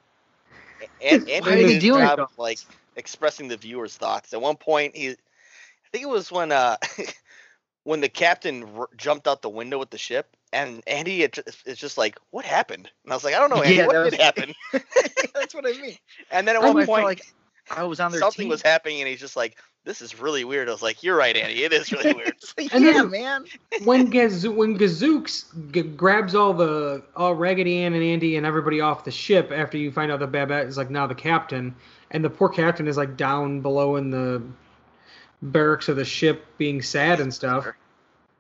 and 1.02 1.30
and 1.30 1.46
Why 1.46 1.54
are 1.54 1.60
they 1.60 1.74
doing 1.74 2.10
job 2.10 2.20
of 2.22 2.32
like 2.38 2.62
expressing 2.96 3.48
the 3.48 3.58
viewer's 3.58 3.98
thoughts. 3.98 4.34
At 4.34 4.42
one 4.42 4.58
point, 4.58 4.96
he, 4.96 5.12
I 5.12 5.16
think 5.92 6.04
it 6.04 6.10
was 6.10 6.32
when 6.32 6.52
uh 6.52 6.78
when 7.84 8.02
the 8.02 8.10
captain 8.10 8.64
r- 8.78 8.90
jumped 8.98 9.28
out 9.28 9.42
the 9.42 9.50
window 9.50 9.80
with 9.80 9.90
the 9.92 9.98
ship, 9.98 10.28
and 10.54 10.84
Andy 10.88 11.22
had 11.22 11.34
ju- 11.34 11.44
is 11.66 11.78
just 11.80 11.98
like, 11.98 12.18
"What 12.32 12.46
happened?" 12.46 12.90
And 13.04 13.14
I 13.14 13.16
was 13.16 13.24
like, 13.24 13.36
"I 13.36 13.40
don't 13.40 13.52
know, 13.52 13.64
Andy. 13.64 13.80
Yeah, 13.80 13.86
what 13.86 13.98
that 14.04 14.04
did 14.04 14.20
happen?" 14.20 14.54
That's 15.36 15.54
what 15.56 15.68
I 15.68 15.74
mean. 15.74 15.98
And 16.32 16.48
then 16.48 16.56
at 16.56 16.64
I 16.64 16.66
one 16.66 16.78
felt 16.86 16.90
point, 16.90 17.04
like 17.04 17.24
I 17.70 17.84
was 17.84 18.00
on 18.00 18.12
their 18.12 18.24
something 18.24 18.26
team. 18.26 18.50
was 18.50 18.62
happening, 18.62 19.02
and 19.02 19.10
he's 19.10 19.20
just 19.20 19.36
like, 19.38 19.58
"This 19.86 20.02
is 20.02 20.20
really 20.20 20.44
weird." 20.44 20.70
I 20.70 20.72
was 20.72 20.82
like, 20.82 21.04
"You're 21.04 21.16
right, 21.18 21.36
Andy. 21.36 21.64
It 21.64 21.74
is 21.74 21.92
really 21.92 22.14
weird." 22.16 22.34
Like, 22.58 22.74
And 22.74 22.84
yeah, 22.84 22.94
then- 22.94 23.10
man. 23.12 23.46
when 23.84 24.10
Gaz- 24.10 24.48
when 24.48 24.78
Gazooks 24.78 25.46
g- 25.72 25.82
grabs 25.82 26.36
all 26.36 26.54
the 26.54 27.04
all 27.16 27.36
Raggedy 27.36 27.80
Ann 27.80 27.94
and 27.94 28.04
Andy 28.04 28.38
and 28.38 28.46
everybody 28.46 28.82
off 28.82 29.04
the 29.06 29.12
ship 29.12 29.52
after 29.54 29.78
you 29.78 29.92
find 29.92 30.12
out 30.12 30.20
that 30.20 30.32
Babette 30.32 30.68
is 30.68 30.78
like 30.78 30.90
now 30.90 31.08
the 31.08 31.16
captain, 31.16 31.76
and 32.12 32.24
the 32.24 32.30
poor 32.30 32.50
captain 32.50 32.88
is 32.88 32.98
like 32.98 33.18
down 33.18 33.62
below 33.62 33.96
in 33.98 34.10
the 34.10 34.42
barracks 35.42 35.90
of 35.90 35.96
the 35.98 36.06
ship 36.06 36.46
being 36.58 36.82
sad 36.82 37.20
and 37.20 37.34
stuff. 37.34 37.68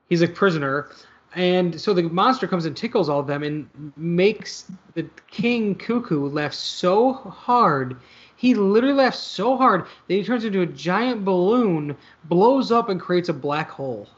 He's 0.10 0.22
a 0.22 0.28
prisoner. 0.28 0.89
And 1.36 1.82
so 1.82 1.94
the 1.96 2.04
monster 2.04 2.48
comes 2.48 2.66
and 2.66 2.78
tickles 2.78 3.10
all 3.10 3.20
of 3.20 3.26
them 3.26 3.41
and 3.41 3.68
makes 3.98 4.66
the 4.94 5.04
king 5.32 5.74
cuckoo 5.74 6.30
laugh 6.30 6.54
so 6.54 7.12
hard. 7.14 7.98
He 8.44 8.56
literally 8.56 8.94
laughs 8.94 9.20
so 9.20 9.56
hard 9.56 9.86
that 10.10 10.14
he 10.14 10.22
turns 10.22 10.44
into 10.44 10.64
a 10.64 10.66
giant 10.66 11.24
balloon, 11.24 11.96
blows 12.26 12.74
up, 12.74 12.89
and 12.89 13.00
creates 13.00 13.30
a 13.30 13.34
black 13.34 13.70
hole. 13.70 14.10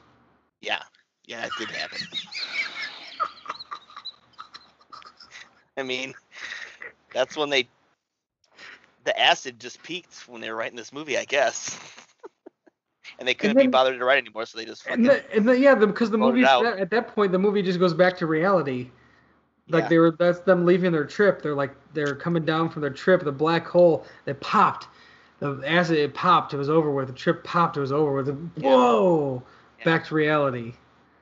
Yeah, 0.61 0.81
yeah, 1.25 1.45
it 1.45 1.51
did 1.59 1.69
happen. 1.69 1.99
I 5.77 5.83
mean, 5.83 6.15
that's 7.13 7.37
when 7.37 7.51
they 7.51 7.67
the 9.03 9.19
acid 9.19 9.59
just 9.59 9.83
peaked 9.83 10.27
when 10.27 10.41
they 10.41 10.49
were 10.49 10.55
writing 10.55 10.75
this 10.75 10.91
movie, 10.91 11.19
I 11.19 11.25
guess. 11.25 11.79
and 13.19 13.27
they 13.27 13.35
couldn't 13.35 13.57
then- 13.57 13.67
be 13.67 13.71
bothered 13.71 13.99
to 13.99 14.05
write 14.05 14.17
anymore, 14.17 14.47
so 14.47 14.57
they 14.57 14.65
just 14.65 14.85
fucking 14.85 15.05
And, 15.05 15.07
the, 15.07 15.35
and 15.35 15.47
the, 15.47 15.59
yeah, 15.59 15.75
because 15.75 16.09
the, 16.09 16.17
movie 16.17 16.43
at 16.43 16.89
that 16.89 17.09
point 17.09 17.31
the 17.31 17.37
movie 17.37 17.61
just 17.61 17.77
goes 17.77 17.93
back 17.93 18.17
to 18.17 18.25
reality. 18.25 18.89
Like 19.69 19.83
Yeah. 19.83 19.89
they 19.89 19.97
were 19.97 20.11
that's 20.11 20.39
them 20.39 20.65
leaving 20.65 20.91
their 20.91 21.05
trip. 21.05 21.41
They're 21.41 21.55
like 21.55 21.73
they're 21.93 22.15
coming 22.15 22.45
down 22.45 22.69
from 22.69 22.81
their 22.81 22.91
trip. 22.91 23.23
The 23.23 23.31
black 23.31 23.65
hole 23.67 24.05
they 24.25 24.33
popped. 24.35 24.87
The 25.39 25.61
acid 25.65 25.97
it 25.97 26.13
popped. 26.13 26.53
It 26.53 26.57
was 26.57 26.69
over 26.69 26.91
with. 26.91 27.07
The 27.07 27.13
trip 27.13 27.43
popped. 27.43 27.75
It 27.77 27.81
was 27.81 27.91
over 27.91 28.13
with. 28.13 28.51
Whoa! 28.57 29.43
Yeah. 29.79 29.85
Back 29.85 30.05
to 30.07 30.15
reality. 30.15 30.73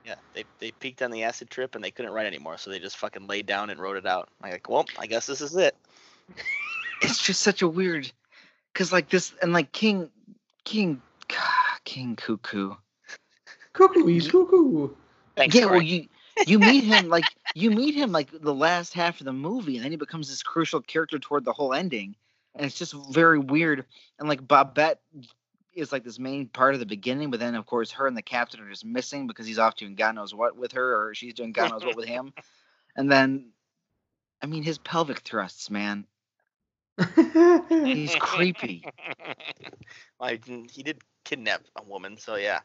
yeah, 0.06 0.16
they 0.34 0.44
they 0.60 0.72
peaked 0.72 1.02
on 1.02 1.10
the 1.12 1.24
acid 1.24 1.50
trip 1.50 1.74
and 1.76 1.84
they 1.84 1.90
couldn't 1.92 2.12
write 2.12 2.28
anymore, 2.28 2.58
so 2.58 2.70
they 2.70 2.80
just 2.80 2.98
fucking 2.98 3.26
laid 3.28 3.46
down 3.46 3.70
and 3.70 3.80
wrote 3.80 3.98
it 3.98 4.06
out. 4.06 4.30
I'm 4.44 4.52
like, 4.52 4.70
well, 4.70 4.86
I 5.00 5.08
guess 5.08 5.26
this 5.26 5.42
is 5.42 5.56
it. 5.56 5.76
It's 7.02 7.22
just 7.22 7.42
such 7.42 7.62
a 7.62 7.68
weird, 7.68 8.10
cause 8.74 8.94
like 8.94 9.10
this 9.10 9.34
and 9.42 9.52
like 9.52 9.74
King, 9.74 10.10
King, 10.64 11.02
ah, 11.34 11.78
King 11.84 12.16
Cuckoo. 12.16 12.76
Cuckoo, 13.74 14.06
he's 14.06 14.32
cuckoo. 14.32 14.90
Thanks, 15.36 15.54
yeah, 15.54 15.66
well 15.66 15.82
you 15.82 16.08
you 16.48 16.60
meet 16.60 16.84
him 16.84 17.10
like 17.10 17.26
you 17.56 17.72
meet 17.72 17.96
him 17.96 18.12
like 18.12 18.30
the 18.32 18.54
last 18.54 18.94
half 18.94 19.20
of 19.20 19.26
the 19.26 19.34
movie, 19.34 19.76
and 19.76 19.84
then 19.84 19.92
he 19.92 19.98
becomes 19.98 20.30
this 20.30 20.44
crucial 20.44 20.82
character 20.82 21.20
toward 21.20 21.46
the 21.46 21.54
whole 21.54 21.74
ending, 21.74 22.16
and 22.56 22.66
it's 22.66 22.78
just 22.78 22.96
very 23.12 23.40
weird. 23.40 23.86
And 24.20 24.28
like 24.28 24.48
Babette 24.48 25.00
is 25.74 25.92
like 25.92 26.04
this 26.04 26.20
main 26.20 26.48
part 26.48 26.74
of 26.74 26.80
the 26.80 26.86
beginning, 26.86 27.32
but 27.32 27.40
then 27.40 27.56
of 27.56 27.66
course 27.66 27.92
her 27.92 28.08
and 28.08 28.18
the 28.18 28.22
captain 28.22 28.62
are 28.62 28.70
just 28.70 28.86
missing 28.86 29.28
because 29.28 29.48
he's 29.48 29.60
off 29.60 29.76
doing 29.76 29.96
God 29.96 30.16
knows 30.16 30.34
what 30.34 30.58
with 30.58 30.74
her, 30.74 31.08
or 31.08 31.16
she's 31.16 31.34
doing 31.34 31.52
God 31.52 31.72
knows 31.72 31.86
what 31.86 31.96
with 31.96 32.08
him. 32.08 32.34
And 32.96 33.12
then, 33.12 33.50
I 34.42 34.46
mean, 34.46 34.64
his 34.64 34.78
pelvic 34.78 35.20
thrusts, 35.20 35.70
man. 35.70 36.06
He's 37.70 38.16
creepy. 38.16 38.86
well, 40.20 40.38
he 40.72 40.84
did 40.84 41.02
kidnap 41.24 41.64
a 41.76 41.84
woman, 41.84 42.18
so 42.18 42.36
yeah. 42.36 42.60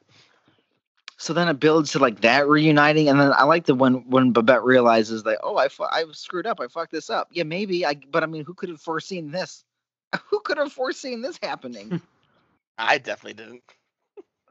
So 1.20 1.32
then 1.32 1.48
it 1.48 1.54
builds 1.60 1.90
to 1.92 1.98
like 1.98 2.20
that 2.20 2.46
reuniting, 2.48 3.08
and 3.08 3.18
then 3.20 3.32
I 3.32 3.42
like 3.42 3.66
the 3.66 3.74
when 3.74 4.08
when 4.08 4.32
Babette 4.32 4.62
realizes 4.62 5.24
that 5.24 5.40
oh 5.42 5.56
I 5.56 5.68
fu- 5.68 5.82
I 5.82 6.04
screwed 6.12 6.46
up 6.46 6.60
I 6.60 6.68
fucked 6.68 6.92
this 6.92 7.10
up 7.10 7.28
yeah 7.32 7.42
maybe 7.42 7.84
I 7.84 7.94
but 8.10 8.22
I 8.22 8.26
mean 8.26 8.44
who 8.44 8.54
could 8.54 8.68
have 8.68 8.80
foreseen 8.80 9.30
this 9.32 9.64
who 10.30 10.38
could 10.40 10.58
have 10.58 10.72
foreseen 10.72 11.20
this 11.20 11.38
happening 11.42 12.00
I 12.78 12.98
definitely 12.98 13.42
didn't. 13.44 13.62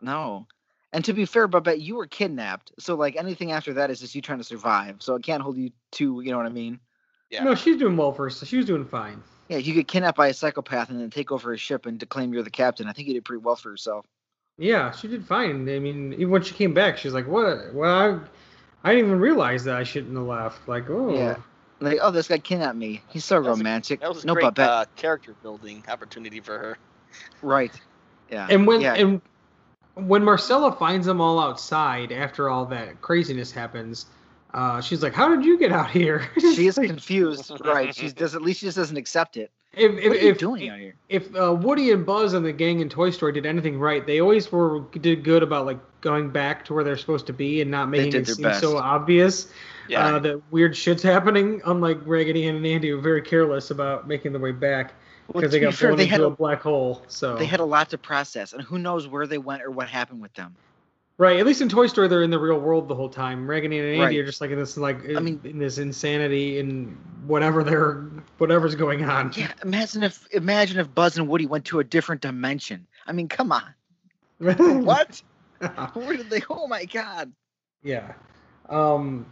no 0.01 0.45
and 0.93 1.03
to 1.05 1.13
be 1.13 1.26
fair 1.26 1.47
Babette 1.47 1.80
you 1.80 1.95
were 1.95 2.05
kidnapped 2.07 2.74
so 2.80 2.95
like 2.95 3.15
anything 3.15 3.51
after 3.53 3.74
that 3.74 3.89
is 3.89 3.99
just 3.99 4.13
you 4.15 4.22
trying 4.22 4.38
to 4.39 4.43
survive 4.43 4.97
so 4.99 5.15
it 5.15 5.24
can't 5.24 5.41
hold 5.41 5.57
you 5.57 5.72
to 5.93 6.22
you 6.22 6.32
know 6.32 6.38
what 6.38 6.45
I 6.45 6.49
mean 6.49 6.80
Yeah. 7.30 7.43
No, 7.43 7.55
she's 7.55 7.78
doing 7.78 7.97
well 7.97 8.11
first. 8.13 8.45
She 8.45 8.57
was 8.57 8.65
doing 8.65 8.86
fine. 8.86 9.24
yeah 9.47 9.57
you 9.57 9.74
get 9.74 9.88
kidnapped 9.88 10.18
by 10.18 10.28
a 10.28 10.34
psychopath 10.34 10.89
and 10.89 10.99
then 10.99 11.09
take 11.09 11.32
over 11.32 11.51
his 11.53 11.61
ship 11.61 11.86
and 11.86 11.99
to 12.01 12.05
claim 12.05 12.34
you're 12.34 12.43
the 12.43 12.49
captain 12.49 12.88
I 12.88 12.93
think 12.93 13.07
you 13.07 13.13
did 13.13 13.26
pretty 13.26 13.41
well 13.41 13.55
for 13.55 13.70
yourself 13.72 14.05
Yeah, 14.58 14.91
she 14.91 15.08
did 15.08 15.26
fine. 15.26 15.70
I 15.70 15.80
mean, 15.80 16.14
even 16.14 16.30
when 16.32 16.41
she 16.41 16.53
came 16.55 16.74
back, 16.74 16.97
she's 16.97 17.14
like, 17.14 17.28
"What? 17.28 17.74
Well, 17.74 18.30
I, 18.84 18.89
I 18.89 18.93
didn't 18.93 19.08
even 19.08 19.20
realize 19.20 19.64
that 19.66 19.76
I 19.76 19.84
shouldn't 19.84 20.16
have 20.16 20.26
left." 20.26 20.68
Like, 20.68 20.89
oh, 20.89 21.14
Yeah. 21.16 21.38
like 21.80 21.99
oh 22.01 22.10
this 22.10 22.28
guy 22.28 22.39
kidnapped 22.39 22.76
me 22.76 23.03
he's 23.08 23.24
so 23.24 23.36
That 23.36 23.49
was 23.49 23.60
a- 23.60 23.64
romantic 23.64 23.99
That 23.99 24.10
was 24.10 24.24
a 24.24 24.28
no 24.28 24.34
great 24.34 24.45
Babette 24.45 24.70
uh, 24.70 24.86
character 24.95 25.36
building 25.43 25.84
opportunity 25.88 26.39
for 26.39 26.58
her. 26.58 26.78
right 27.43 27.72
yeah 28.32 28.47
And 28.49 28.66
when 28.66 28.82
yeah. 28.82 28.95
and 28.95 29.22
when 29.93 30.24
Marcella 30.24 30.72
finds 30.72 31.05
them 31.05 31.22
all 31.22 31.39
outside 31.39 32.12
after 32.12 32.49
all 32.49 32.66
that 32.68 33.01
craziness 33.01 33.51
happens, 33.51 34.08
uh, 34.53 34.82
she's 34.82 35.01
like, 35.03 35.14
"How 35.14 35.36
did 35.36 35.45
you 35.45 35.58
get 35.60 35.72
out 35.72 35.91
here?" 35.91 36.30
she 36.39 36.68
is 36.68 36.76
confused, 36.76 37.51
right? 37.64 37.93
She 37.95 38.10
does 38.12 38.34
at 38.36 38.41
least 38.41 38.60
she 38.62 38.66
just 38.68 38.78
doesn't 38.78 38.97
accept 38.97 39.38
it. 39.38 39.51
If 39.78 39.91
if 39.97 40.03
What 40.09 40.17
are 40.17 40.19
you 40.19 40.30
if, 40.32 40.38
doing 40.38 40.69
out 40.69 40.80
here? 40.80 40.95
if 41.09 41.36
uh, 41.36 41.53
Woody 41.53 41.91
and 41.91 42.05
Buzz 42.05 42.34
and 42.34 42.45
the 42.45 42.51
gang 42.51 42.80
in 42.80 42.89
Toy 42.89 43.09
Story 43.11 43.32
did 43.32 43.45
anything 43.45 43.80
right, 43.80 44.05
they 44.05 44.19
always 44.19 44.51
were 44.51 44.82
did 44.99 45.23
good 45.23 45.43
about 45.43 45.65
like 45.65 45.80
going 46.01 46.30
back 46.30 46.65
to 46.65 46.73
where 46.73 46.84
they're 46.84 46.97
supposed 46.97 47.28
to 47.28 47.34
be 47.34 47.61
and 47.61 47.69
not 47.71 47.89
making 47.89 48.13
it 48.21 48.28
seem 48.28 48.43
best. 48.43 48.61
so 48.61 48.78
obvious 48.78 49.51
Yeah. 49.88 50.15
uh, 50.15 50.19
that 50.19 50.41
weird 50.51 50.75
shit's 50.75 51.03
happening. 51.03 51.61
Unlike 51.65 51.99
Raggedy 52.05 52.47
Ann 52.47 52.55
and 52.55 52.65
Andy, 52.65 52.91
were 52.93 53.01
very 53.01 53.21
careless 53.21 53.71
about 53.71 54.07
making 54.07 54.32
their 54.34 54.41
way 54.41 54.51
back 54.51 54.93
because 55.28 55.43
to 55.43 55.47
they 55.49 55.59
be 55.59 55.65
got 55.65 55.73
fair, 55.75 55.89
blown 55.89 55.97
they 55.97 56.03
into 56.09 56.23
a 56.23 56.28
a, 56.28 56.32
black 56.32 56.61
hole. 56.61 57.03
So 57.07 57.36
they 57.36 57.45
had 57.45 57.59
a 57.59 57.65
lot 57.65 57.89
to 57.91 57.97
process, 57.97 58.53
and 58.53 58.61
who 58.61 58.78
knows 58.80 59.07
where 59.07 59.28
they 59.28 59.38
went 59.38 59.63
or 59.63 59.71
what 59.71 59.88
happened 59.89 60.21
with 60.21 60.34
them. 60.34 60.55
Right. 61.20 61.39
At 61.39 61.45
least 61.47 61.61
in 61.61 61.70
Toy 61.70 61.88
Story, 61.88 62.07
they're 62.07 62.22
in 62.22 62.30
the 62.30 62.38
real 62.38 62.59
world 62.59 62.88
the 62.88 62.93
whole 62.95 63.09
time. 63.09 63.49
Raggedy 63.49 63.80
and 63.80 63.88
Andy 63.88 63.99
Right. 64.01 64.18
are 64.20 64.26
just 64.26 64.39
like 64.39 64.51
in 64.51 64.57
this 64.59 64.78
like 64.78 64.97
I 65.15 65.20
mean- 65.20 65.41
in 65.43 65.57
this 65.57 65.80
insanity 65.80 66.59
and 66.59 66.95
whatever 67.26 67.63
they're 67.63 68.03
whatever's 68.38 68.76
going 68.76 69.03
on. 69.03 69.32
Yeah, 69.36 69.51
imagine 69.63 70.03
if 70.03 70.28
imagine 70.32 70.80
if 70.80 70.93
Buzz 70.93 71.18
and 71.18 71.28
Woody 71.28 71.47
went 71.47 71.65
to 71.65 71.80
a 71.80 71.84
different 71.84 72.22
dimension. 72.22 72.86
I 73.07 73.13
mean, 73.13 73.28
come 73.28 73.51
on. 73.51 73.63
What? 74.39 75.22
Where 75.93 76.18
did 76.18 76.30
they? 76.30 76.41
Oh 76.51 76.68
my 76.68 76.86
God. 76.86 77.32
yeah. 77.84 78.13
Um, 78.70 79.26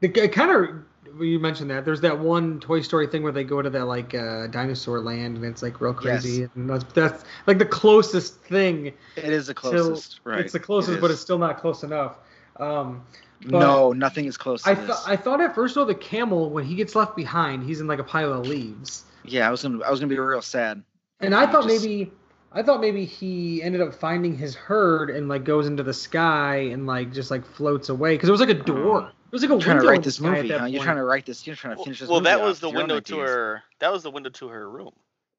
the 0.00 0.08
kind 0.08 0.50
of 0.50 0.82
you 1.20 1.38
mentioned 1.38 1.70
that 1.70 1.84
there's 1.84 2.00
that 2.00 2.18
one 2.18 2.60
Toy 2.60 2.80
Story 2.80 3.06
thing 3.06 3.22
where 3.22 3.32
they 3.32 3.44
go 3.44 3.60
to 3.60 3.68
that 3.70 3.84
like 3.86 4.14
uh, 4.14 4.46
dinosaur 4.46 5.00
land 5.00 5.36
and 5.36 5.44
it's 5.44 5.62
like 5.62 5.80
real 5.80 5.92
crazy 5.94 6.40
Yes. 6.42 6.48
and 6.54 6.70
that's, 6.70 6.84
that's 6.92 7.24
like 7.46 7.58
the 7.58 7.66
closest 7.66 8.36
thing. 8.44 8.86
It 9.16 9.24
is 9.24 9.48
the 9.48 9.54
closest, 9.54 10.20
right? 10.24 10.40
It's 10.40 10.52
the 10.52 10.60
closest, 10.60 11.00
but 11.00 11.10
it's 11.10 11.20
still 11.20 11.38
not 11.38 11.58
close 11.58 11.82
enough. 11.82 12.16
Um, 12.56 13.04
no, 13.44 13.92
nothing 13.92 14.26
is 14.26 14.36
close 14.36 14.62
to 14.62 14.70
I 14.70 14.74
thought 14.74 15.02
I 15.06 15.16
thought 15.16 15.40
at 15.40 15.54
first 15.54 15.74
though 15.74 15.84
the 15.84 15.94
camel 15.94 16.50
when 16.50 16.64
he 16.64 16.74
gets 16.76 16.94
left 16.94 17.16
behind 17.16 17.64
he's 17.64 17.80
in 17.80 17.86
like 17.88 17.98
a 17.98 18.04
pile 18.04 18.32
of 18.32 18.46
leaves 18.46 19.04
yeah, 19.24 19.48
I 19.48 19.50
was 19.50 19.62
gonna, 19.62 19.84
I 19.84 19.90
was 19.90 19.98
gonna 20.00 20.10
be 20.10 20.18
real 20.18 20.42
sad. 20.42 20.82
and 21.20 21.34
I 21.34 21.46
thought 21.46 21.64
just- 21.66 21.84
maybe 21.84 22.12
I 22.52 22.62
thought 22.62 22.80
maybe 22.80 23.04
he 23.04 23.62
ended 23.62 23.80
up 23.80 23.94
finding 23.94 24.36
his 24.36 24.54
herd 24.54 25.10
and 25.10 25.28
like 25.28 25.42
goes 25.44 25.66
into 25.66 25.82
the 25.82 25.94
sky 25.94 26.56
and 26.56 26.86
like 26.86 27.12
just 27.12 27.30
like 27.32 27.44
floats 27.44 27.88
away 27.88 28.14
because 28.14 28.28
it 28.28 28.32
was 28.32 28.40
like 28.40 28.50
a 28.50 28.54
door 28.54 29.08
it 29.08 29.12
was 29.32 29.42
like 29.42 29.50
a 29.50 29.54
You're 29.54 29.60
trying 29.62 29.80
to 29.80 29.88
write 29.88 30.02
this 30.02 30.20
movie, 30.20 30.48
that 30.48 30.60
huh? 30.60 30.66
You're 30.66 30.82
trying 30.82 30.96
to 30.96 31.04
write 31.04 31.26
this. 31.26 31.46
You're 31.46 31.56
trying 31.56 31.72
to 31.72 31.78
Well, 31.78 31.84
finish 31.84 32.00
this 32.00 32.08
well, 32.08 32.20
movie 32.20 32.30
that 32.30 32.40
off 32.40 32.46
was 32.46 32.60
the 32.60 32.70
your 32.70 32.78
window 32.78 33.00
to 33.00 33.18
her. 33.18 33.62
That 33.80 33.92
was 33.92 34.02
the 34.02 34.10
window 34.10 34.30
to 34.30 34.48
her 34.48 34.68
room. 34.68 34.92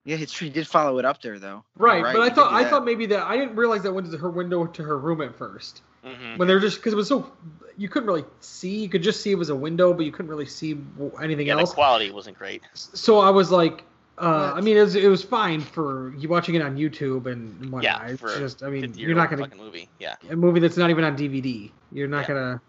Yeah, 0.06 0.18
it's 0.18 0.34
true. 0.34 0.50
Did 0.50 0.68
follow 0.68 0.98
it 1.00 1.06
up 1.06 1.22
there, 1.22 1.40
though. 1.40 1.64
right, 1.78 2.00
You're 2.00 2.14
but 2.14 2.22
I 2.22 2.30
thought 2.30 2.54
I 2.54 2.70
thought 2.70 2.84
maybe 2.84 3.06
that 3.08 3.26
I 3.26 3.38
didn't 3.38 3.56
realize 3.56 3.84
that 3.84 3.94
went 3.94 4.12
to 4.12 4.18
her 4.18 4.30
window 4.30 4.66
to 4.66 4.84
her 4.84 4.98
room 4.98 5.22
at 5.22 5.36
first 5.36 5.82
hmm 6.04 6.36
when 6.36 6.48
they're 6.48 6.60
just 6.60 6.78
because 6.78 6.92
it 6.94 6.96
was 6.98 7.08
so 7.08 7.32
you 7.78 7.88
couldn't 7.88 8.08
really 8.08 8.26
see 8.42 8.80
you 8.82 8.90
could 8.90 9.04
just 9.04 9.22
see 9.22 9.32
it 9.32 9.38
was 9.38 9.50
a 9.50 9.56
window 9.56 9.94
but 9.94 10.06
you 10.06 10.12
couldn't 10.12 10.30
really 10.30 10.46
see 10.46 10.78
anything 11.22 11.48
Yeah, 11.48 11.56
the 11.56 11.62
else 11.62 11.74
quality 11.74 12.12
wasn't 12.12 12.38
great. 12.38 12.64
so 12.74 13.20
I 13.20 13.30
was 13.30 13.52
like, 13.52 13.86
uh, 14.18 14.52
I 14.56 14.62
mean, 14.62 14.76
it 14.78 14.82
was, 14.82 14.96
it 14.96 15.08
was 15.08 15.24
fine 15.24 15.62
for 15.62 16.14
you 16.18 16.28
watching 16.30 16.56
it 16.56 16.62
on 16.62 16.76
YouTube 16.78 17.26
and 17.28 17.62
and 17.62 17.72
whatnot. 17.72 17.84
Yeah, 17.84 18.08
it's 18.08 18.22
just, 18.22 18.64
I 18.64 18.70
mean, 18.70 18.94
you're 18.96 19.16
not 19.16 19.30
gonna 19.30 19.44
fucking 19.44 19.58
movie. 19.58 19.90
Yeah. 20.00 20.16
a 20.30 20.36
movie 20.36 20.60
that's 20.60 20.78
not 20.78 20.90
even 20.90 21.04
on 21.04 21.16
DVD. 21.16 21.72
You're 21.92 22.08
not 22.08 22.22
Yeah. 22.22 22.28
gonna, 22.28 22.62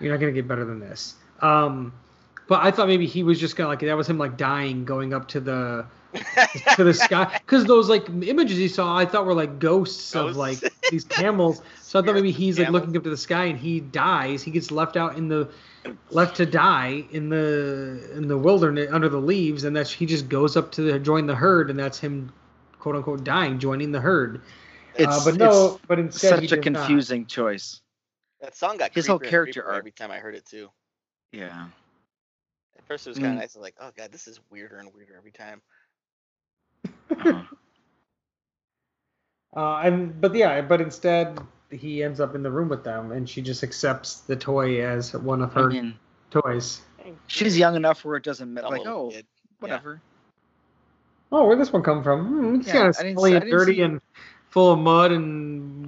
you're 0.00 0.12
not 0.12 0.20
gonna 0.20 0.32
get 0.32 0.48
better 0.48 0.64
than 0.64 0.80
this. 0.80 1.14
Um, 1.40 1.92
but 2.48 2.64
I 2.64 2.70
thought 2.70 2.88
maybe 2.88 3.06
he 3.06 3.22
was 3.22 3.40
just 3.40 3.56
gonna 3.56 3.68
like 3.68 3.80
that 3.80 3.96
was 3.96 4.08
him 4.08 4.18
like 4.18 4.36
dying 4.36 4.84
going 4.84 5.12
up 5.12 5.28
to 5.28 5.40
the 5.40 5.86
to 6.76 6.84
the 6.84 6.94
sky 6.94 7.40
because 7.46 7.64
those 7.64 7.88
like 7.88 8.08
images 8.08 8.56
he 8.56 8.68
saw 8.68 8.96
I 8.96 9.04
thought 9.04 9.26
were 9.26 9.34
like 9.34 9.58
ghosts, 9.58 10.14
of 10.14 10.36
like 10.36 10.58
these 10.90 11.04
camels. 11.04 11.62
So 11.82 12.00
I 12.00 12.02
thought 12.02 12.14
maybe 12.14 12.30
he's 12.30 12.58
like 12.58 12.70
looking 12.70 12.96
up 12.96 13.04
to 13.04 13.10
the 13.10 13.16
sky 13.16 13.44
and 13.46 13.58
he 13.58 13.80
dies. 13.80 14.42
He 14.42 14.50
gets 14.50 14.70
left 14.70 14.96
out 14.96 15.16
in 15.16 15.28
the 15.28 15.48
left 16.10 16.36
to 16.36 16.46
die 16.46 17.04
in 17.12 17.28
the 17.28 18.10
in 18.14 18.28
the 18.28 18.38
wilderness 18.38 18.90
under 18.92 19.08
the 19.08 19.20
leaves, 19.20 19.64
and 19.64 19.74
that's 19.74 19.90
he 19.90 20.06
just 20.06 20.28
goes 20.28 20.56
up 20.56 20.72
to 20.72 20.82
the, 20.82 20.98
join 20.98 21.26
the 21.26 21.34
herd, 21.34 21.70
and 21.70 21.78
that's 21.78 21.98
him 21.98 22.32
quote 22.78 22.96
unquote 22.96 23.24
dying, 23.24 23.58
joining 23.58 23.92
the 23.92 24.00
herd. 24.00 24.40
It's, 24.94 25.08
uh, 25.08 25.20
but 25.24 25.36
no, 25.36 25.80
but 25.88 25.98
instead 25.98 26.40
such 26.40 26.44
a 26.52 26.56
did 26.56 26.72
not. 26.72 26.86
confusing 26.86 27.26
choice. 27.26 27.80
That 28.40 28.54
song 28.56 28.76
got 28.76 28.92
His 28.94 29.06
whole 29.06 29.18
character 29.18 29.62
creepier 29.62 29.66
arc. 29.68 29.78
every 29.78 29.90
time 29.92 30.10
I 30.10 30.18
heard 30.18 30.34
it 30.34 30.44
too. 30.46 30.68
Yeah. 31.32 31.68
At 32.78 32.86
first 32.86 33.06
it 33.06 33.10
was 33.10 33.18
kind 33.18 33.32
of 33.32 33.36
Mm. 33.38 33.40
nice. 33.40 33.56
I 33.56 33.58
was 33.58 33.62
like, 33.64 33.76
oh 33.80 33.90
god, 33.96 34.12
this 34.12 34.28
is 34.28 34.40
weirder 34.50 34.76
and 34.78 34.92
weirder 34.94 35.16
every 35.16 35.32
time. 35.32 35.62
Uh-huh. 37.10 37.42
Uh, 39.56 39.78
and 39.84 40.20
but 40.20 40.34
yeah, 40.34 40.60
but 40.60 40.82
instead 40.82 41.38
he 41.70 42.02
ends 42.02 42.20
up 42.20 42.34
in 42.34 42.42
the 42.42 42.50
room 42.50 42.68
with 42.68 42.84
them, 42.84 43.12
and 43.12 43.26
she 43.26 43.40
just 43.40 43.62
accepts 43.62 44.20
the 44.20 44.36
toy 44.36 44.84
as 44.84 45.14
one 45.14 45.40
of 45.40 45.56
I 45.56 45.60
her 45.62 45.70
mean, 45.70 45.98
toys. 46.30 46.82
she's 47.26 47.56
young 47.56 47.74
enough 47.74 48.04
where 48.04 48.16
it 48.16 48.22
doesn't 48.22 48.52
matter. 48.52 48.68
Like, 48.68 48.86
oh, 48.86 49.08
kid. 49.10 49.26
whatever. 49.60 50.02
Oh, 51.32 51.46
where'd 51.46 51.58
this 51.58 51.72
one 51.72 51.82
come 51.82 52.02
from? 52.02 52.26
Hmm, 52.26 52.54
it's 52.56 52.66
Yeah, 52.66 52.72
kind 52.74 52.88
of 52.88 52.96
I 52.98 53.12
smelly 53.12 53.34
and 53.36 53.50
dirty 53.50 53.74
see- 53.76 53.80
and 53.82 54.00
full 54.50 54.72
of 54.74 54.78
mud 54.78 55.12
and 55.12 55.85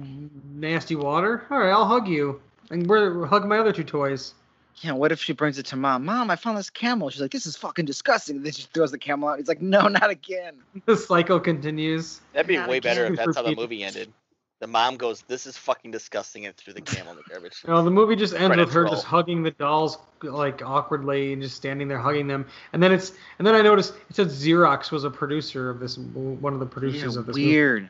nasty 0.59 0.95
water. 0.95 1.43
All 1.49 1.59
right, 1.59 1.71
I'll 1.71 1.85
hug 1.85 2.07
you. 2.07 2.41
And 2.71 2.87
we're 2.87 3.25
hug 3.25 3.45
my 3.47 3.57
other 3.57 3.71
two 3.71 3.83
toys. 3.83 4.33
Yeah, 4.77 4.93
what 4.93 5.11
if 5.11 5.19
she 5.19 5.33
brings 5.33 5.57
it 5.57 5.65
to 5.67 5.75
mom? 5.75 6.05
Mom, 6.05 6.29
I 6.29 6.35
found 6.37 6.57
this 6.57 6.69
camel. 6.69 7.09
She's 7.09 7.19
like, 7.21 7.31
this 7.31 7.45
is 7.45 7.57
fucking 7.57 7.85
disgusting. 7.85 8.37
And 8.37 8.45
then 8.45 8.53
she 8.53 8.63
throws 8.73 8.91
the 8.91 8.97
camel 8.97 9.27
out. 9.27 9.37
He's 9.39 9.47
like, 9.47 9.61
no, 9.61 9.87
not 9.87 10.09
again. 10.09 10.55
The 10.85 10.95
cycle 10.95 11.39
continues. 11.39 12.21
That'd 12.33 12.47
be 12.47 12.55
Not 12.57 12.69
way 12.69 12.79
better 12.79 13.05
if 13.05 13.15
that's 13.17 13.35
how 13.35 13.43
the 13.43 13.55
movie 13.55 13.83
ended. 13.83 14.11
The 14.59 14.67
mom 14.67 14.97
goes, 14.97 15.21
"This 15.21 15.47
is 15.47 15.55
fucking 15.57 15.91
disgusting," 15.91 16.45
and 16.45 16.53
threw 16.53 16.73
the 16.73 16.81
camel 16.81 17.13
in 17.13 17.17
the 17.17 17.23
garbage. 17.29 17.63
No, 17.67 17.81
the 17.81 17.89
movie 17.89 18.17
just 18.17 18.33
ends 18.33 18.47
Credits 18.47 18.65
with 18.67 18.73
her 18.75 18.83
roll. 18.83 18.93
just 18.93 19.05
hugging 19.05 19.41
the 19.41 19.51
dolls 19.51 19.97
like 20.21 20.61
awkwardly 20.61 21.31
and 21.31 21.41
just 21.41 21.55
standing 21.55 21.87
there 21.87 21.97
hugging 21.97 22.27
them. 22.27 22.45
And 22.73 22.83
then 22.83 22.91
it's 22.91 23.13
and 23.37 23.47
then 23.47 23.55
I 23.55 23.61
noticed 23.61 23.93
it 24.09 24.17
said 24.17 24.27
Xerox 24.27 24.91
was 24.91 25.05
a 25.05 25.09
producer 25.09 25.69
of 25.69 25.79
this 25.79 25.97
one 25.97 26.53
of 26.53 26.59
the 26.59 26.65
producers 26.65 27.13
Yeah, 27.15 27.19
of 27.21 27.25
this 27.27 27.35
weird. 27.37 27.89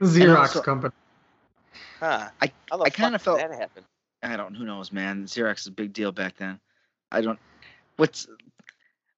movie. 0.00 0.20
Xerox 0.20 0.38
also- 0.38 0.62
company. 0.62 0.94
Huh? 1.98 2.30
I- 2.40 2.52
I 2.70 2.90
kinda 2.90 3.18
felt- 3.18 3.38
that 3.38 3.50
happen. 3.52 3.84
I 4.22 4.36
don't. 4.36 4.54
Who 4.54 4.64
knows, 4.64 4.92
man? 4.92 5.26
Xerox 5.26 5.60
is 5.60 5.66
a 5.68 5.72
big 5.72 5.92
deal 5.92 6.12
back 6.12 6.36
then. 6.36 6.60
I 7.12 7.20
don't. 7.20 7.38
What's? 7.96 8.26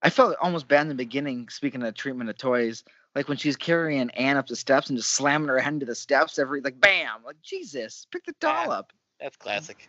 I 0.02 0.10
felt 0.10 0.36
almost 0.40 0.68
bad 0.68 0.82
in 0.82 0.88
the 0.88 0.94
beginning. 0.94 1.48
Speaking 1.48 1.82
of 1.82 1.94
treatment 1.94 2.30
of 2.30 2.36
toys, 2.38 2.84
like 3.14 3.28
when 3.28 3.36
she's 3.38 3.56
carrying 3.56 4.10
Ann 4.10 4.36
up 4.36 4.46
the 4.46 4.56
steps 4.56 4.88
and 4.88 4.98
just 4.98 5.10
slamming 5.12 5.48
her 5.48 5.58
head 5.58 5.74
into 5.74 5.86
the 5.86 5.94
steps 5.94 6.38
every 6.38 6.60
like 6.60 6.80
bam, 6.80 7.22
like 7.24 7.40
Jesus, 7.42 8.06
pick 8.10 8.24
the 8.24 8.34
doll 8.40 8.70
Ah. 8.70 8.78
up. 8.78 8.92
That's 9.20 9.36
classic. 9.36 9.88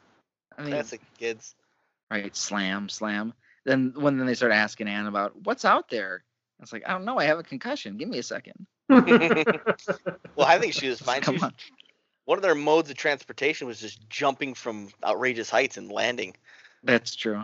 I 0.57 0.63
mean, 0.63 0.71
Classic 0.71 1.01
kids. 1.17 1.55
right? 2.09 2.35
Slam, 2.35 2.89
slam. 2.89 3.33
Then 3.65 3.93
when 3.95 4.17
then 4.17 4.27
they 4.27 4.33
start 4.33 4.51
asking 4.51 4.87
Ann 4.87 5.07
about 5.07 5.35
what's 5.43 5.63
out 5.65 5.89
there. 5.89 6.23
It's 6.61 6.73
like 6.73 6.83
I 6.87 6.91
don't 6.91 7.05
know. 7.05 7.17
I 7.17 7.25
have 7.25 7.39
a 7.39 7.43
concussion. 7.43 7.97
Give 7.97 8.07
me 8.09 8.17
a 8.19 8.23
second. 8.23 8.65
Well, 10.35 10.47
I 10.47 10.57
think 10.59 10.73
she 10.73 10.87
was 10.89 10.99
fine. 11.01 11.21
She 11.21 11.31
was-. 11.31 11.51
One 12.31 12.37
of 12.37 12.43
their 12.43 12.55
modes 12.55 12.89
of 12.89 12.95
transportation 12.95 13.67
was 13.67 13.81
just 13.81 14.07
jumping 14.07 14.53
from 14.53 14.87
outrageous 15.03 15.49
heights 15.49 15.75
and 15.75 15.91
landing. 15.91 16.33
That's 16.81 17.13
true. 17.13 17.43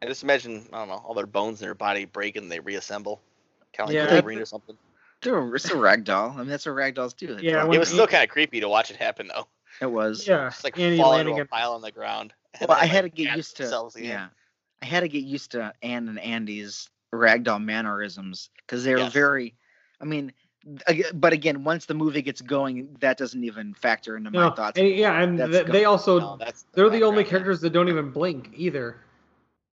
I 0.00 0.06
just 0.06 0.22
imagine, 0.22 0.68
I 0.72 0.78
don't 0.78 0.86
know, 0.86 1.02
all 1.04 1.12
their 1.12 1.26
bones 1.26 1.60
in 1.60 1.66
their 1.66 1.74
body 1.74 2.04
break 2.04 2.36
and 2.36 2.52
they 2.52 2.60
reassemble. 2.60 3.20
Kind 3.72 3.90
of 3.90 3.94
Yeah, 3.96 4.02
like 4.02 4.10
I 4.10 4.14
Wolverine 4.14 4.38
or 4.38 4.44
something. 4.44 4.76
They're, 5.22 5.56
it's 5.56 5.68
a 5.68 5.76
rag 5.76 6.04
doll. 6.04 6.34
I 6.34 6.36
mean, 6.36 6.46
that's 6.46 6.66
what 6.66 6.76
rag 6.76 6.94
dolls 6.94 7.14
do. 7.14 7.34
They 7.34 7.42
Yeah, 7.42 7.62
drop 7.62 7.74
It 7.74 7.78
was 7.80 7.88
still 7.88 8.06
kind 8.06 8.22
of 8.22 8.30
creepy 8.30 8.60
to 8.60 8.68
watch 8.68 8.92
it 8.92 8.96
happen, 8.96 9.26
though. 9.26 9.48
It 9.80 9.90
was. 9.90 10.28
yeah, 10.28 10.50
Just 10.50 10.62
like 10.62 10.78
Annie 10.78 10.96
fall 10.96 11.10
landing 11.10 11.32
into 11.32 11.40
a 11.40 11.44
in 11.46 11.48
pile 11.48 11.72
on 11.72 11.80
the 11.82 11.90
ground. 11.90 12.32
and 12.60 12.68
Well, 12.68 12.78
then, 12.78 12.84
I 12.84 12.86
had 12.86 13.02
to 13.02 13.08
get 13.08 13.36
used 13.36 13.56
to. 13.56 13.64
themselves 13.64 13.96
again. 13.96 14.08
Yeah, 14.08 14.26
I 14.82 14.84
had 14.86 15.00
to 15.00 15.08
get 15.08 15.24
used 15.24 15.50
to 15.50 15.72
Ann 15.82 16.08
and 16.08 16.20
Andy's 16.20 16.88
ragdoll 17.12 17.60
mannerisms 17.60 18.50
because 18.58 18.84
they're 18.84 18.98
Yes. 18.98 19.12
very. 19.12 19.56
I 20.00 20.04
mean, 20.04 20.28
ag- 20.28 20.34
but 21.14 21.32
again, 21.32 21.64
once 21.64 21.86
the 21.86 21.94
movie 21.94 22.22
gets 22.22 22.40
going, 22.40 22.96
that 23.00 23.16
doesn't 23.18 23.44
even 23.44 23.74
factor 23.74 24.16
into 24.16 24.30
my 24.30 24.48
no, 24.48 24.54
thoughts. 24.54 24.78
and, 24.78 24.88
yeah, 24.88 25.20
and 25.22 25.38
That's 25.38 25.52
th- 25.52 25.66
they 25.66 25.84
also 25.84 26.18
No, 26.18 26.36
that's 26.36 26.64
they're 26.74 26.90
the 26.90 27.04
only 27.04 27.24
characters 27.24 27.60
that 27.60 27.70
don't 27.70 27.88
even 27.88 28.10
blink 28.10 28.50
either. 28.54 28.96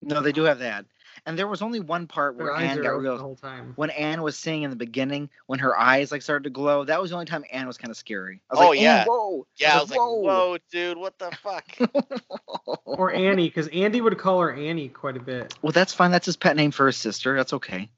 No, 0.02 0.22
they 0.22 0.32
do 0.32 0.44
have 0.44 0.60
that. 0.60 0.86
And 1.26 1.39
there 1.39 1.48
was 1.48 1.62
only 1.62 1.80
one 1.80 2.08
part 2.08 2.36
where 2.36 2.52
eyes 2.54 2.72
Ann 2.72 2.80
are 2.80 2.84
got 2.84 2.89
real. 2.98 3.16
the 3.16 3.24
whole 3.24 3.36
time. 3.36 3.74
When 3.78 3.89
Ann 3.91 4.22
was 4.24 4.38
singing 4.38 4.64
in 4.64 4.70
the 4.72 4.76
beginning, 4.76 5.30
when 5.46 5.60
her 5.60 5.78
eyes 5.80 6.12
like 6.12 6.22
started 6.22 6.44
to 6.44 6.50
glow, 6.50 6.84
that 6.84 7.02
was 7.02 7.12
the 7.12 7.16
only 7.16 7.28
time 7.28 7.46
Ann 7.52 7.66
was 7.66 7.78
kind 7.78 7.91
of 7.91 7.96
scary. 7.98 8.41
I 8.50 8.56
was 8.56 8.66
Oh, 8.66 8.70
like, 8.72 8.80
yeah. 8.82 9.06
whoa! 9.08 9.48
Yeah, 9.58 9.78
I 9.78 9.82
was 9.82 9.89
like, 9.89 10.00
whoa, 10.00 10.58
dude, 10.72 10.98
what 10.98 11.18
the 11.20 11.32
fuck? 11.41 11.66
Or 12.86 13.12
Annie, 13.12 13.48
because 13.48 13.68
Andy 13.70 14.02
would 14.02 14.18
call 14.20 14.39
her 14.41 14.54
Annie 14.54 14.89
quite 14.89 15.18
a 15.18 15.20
bit. 15.20 15.56
well, 15.62 15.72
that's 15.72 15.94
fine. 15.94 16.12
That's 16.12 16.26
his 16.28 16.36
pet 16.38 16.56
name 16.56 16.70
for 16.72 16.86
his 16.88 16.98
sister. 16.98 17.36
That's 17.36 17.54
okay. 17.54 17.89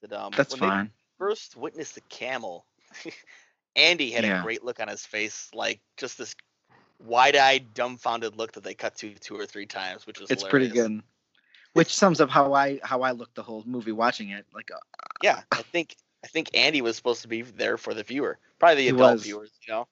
But, 0.00 0.12
um, 0.12 0.32
That's 0.36 0.52
when 0.54 0.60
they 0.60 0.66
fine. 0.66 0.90
First 1.22 1.56
witnessed 1.56 1.94
the 1.94 2.00
camel, 2.08 2.66
Andy 3.76 4.10
had 4.10 4.24
Yeah. 4.24 4.40
a 4.40 4.42
great 4.42 4.64
look 4.64 4.80
on 4.80 4.88
his 4.88 5.06
face, 5.06 5.48
like 5.54 5.80
just 5.96 6.18
this 6.18 6.34
wide-eyed, 6.98 7.74
dumbfounded 7.74 8.36
look 8.36 8.52
that 8.52 8.64
they 8.64 8.74
cut 8.74 8.96
to 8.96 9.14
two 9.14 9.36
or 9.38 9.46
three 9.46 9.66
times, 9.66 10.04
which 10.04 10.18
was 10.20 10.30
It's 10.32 10.42
pretty 10.42 10.68
good. 10.68 11.00
Which 11.74 11.94
sums 11.94 12.20
up 12.20 12.28
how 12.28 12.52
I 12.54 12.80
how 12.82 13.02
I 13.02 13.12
looked 13.12 13.36
the 13.36 13.42
whole 13.44 13.62
movie 13.64 13.92
watching 13.92 14.30
it. 14.30 14.44
Like, 14.52 14.70
uh, 14.74 14.78
Yeah, 15.22 15.42
I 15.52 15.62
think 15.72 15.94
I 16.24 16.26
think 16.26 16.50
Andy 16.54 16.82
was 16.82 16.96
supposed 16.96 17.22
to 17.22 17.28
be 17.28 17.42
there 17.42 17.76
for 17.78 17.94
the 17.94 18.02
viewer, 18.02 18.38
probably 18.58 18.88
the 18.88 18.96
adult 18.96 19.12
was. 19.12 19.22
viewers, 19.22 19.50
you 19.66 19.72
know. 19.72 19.86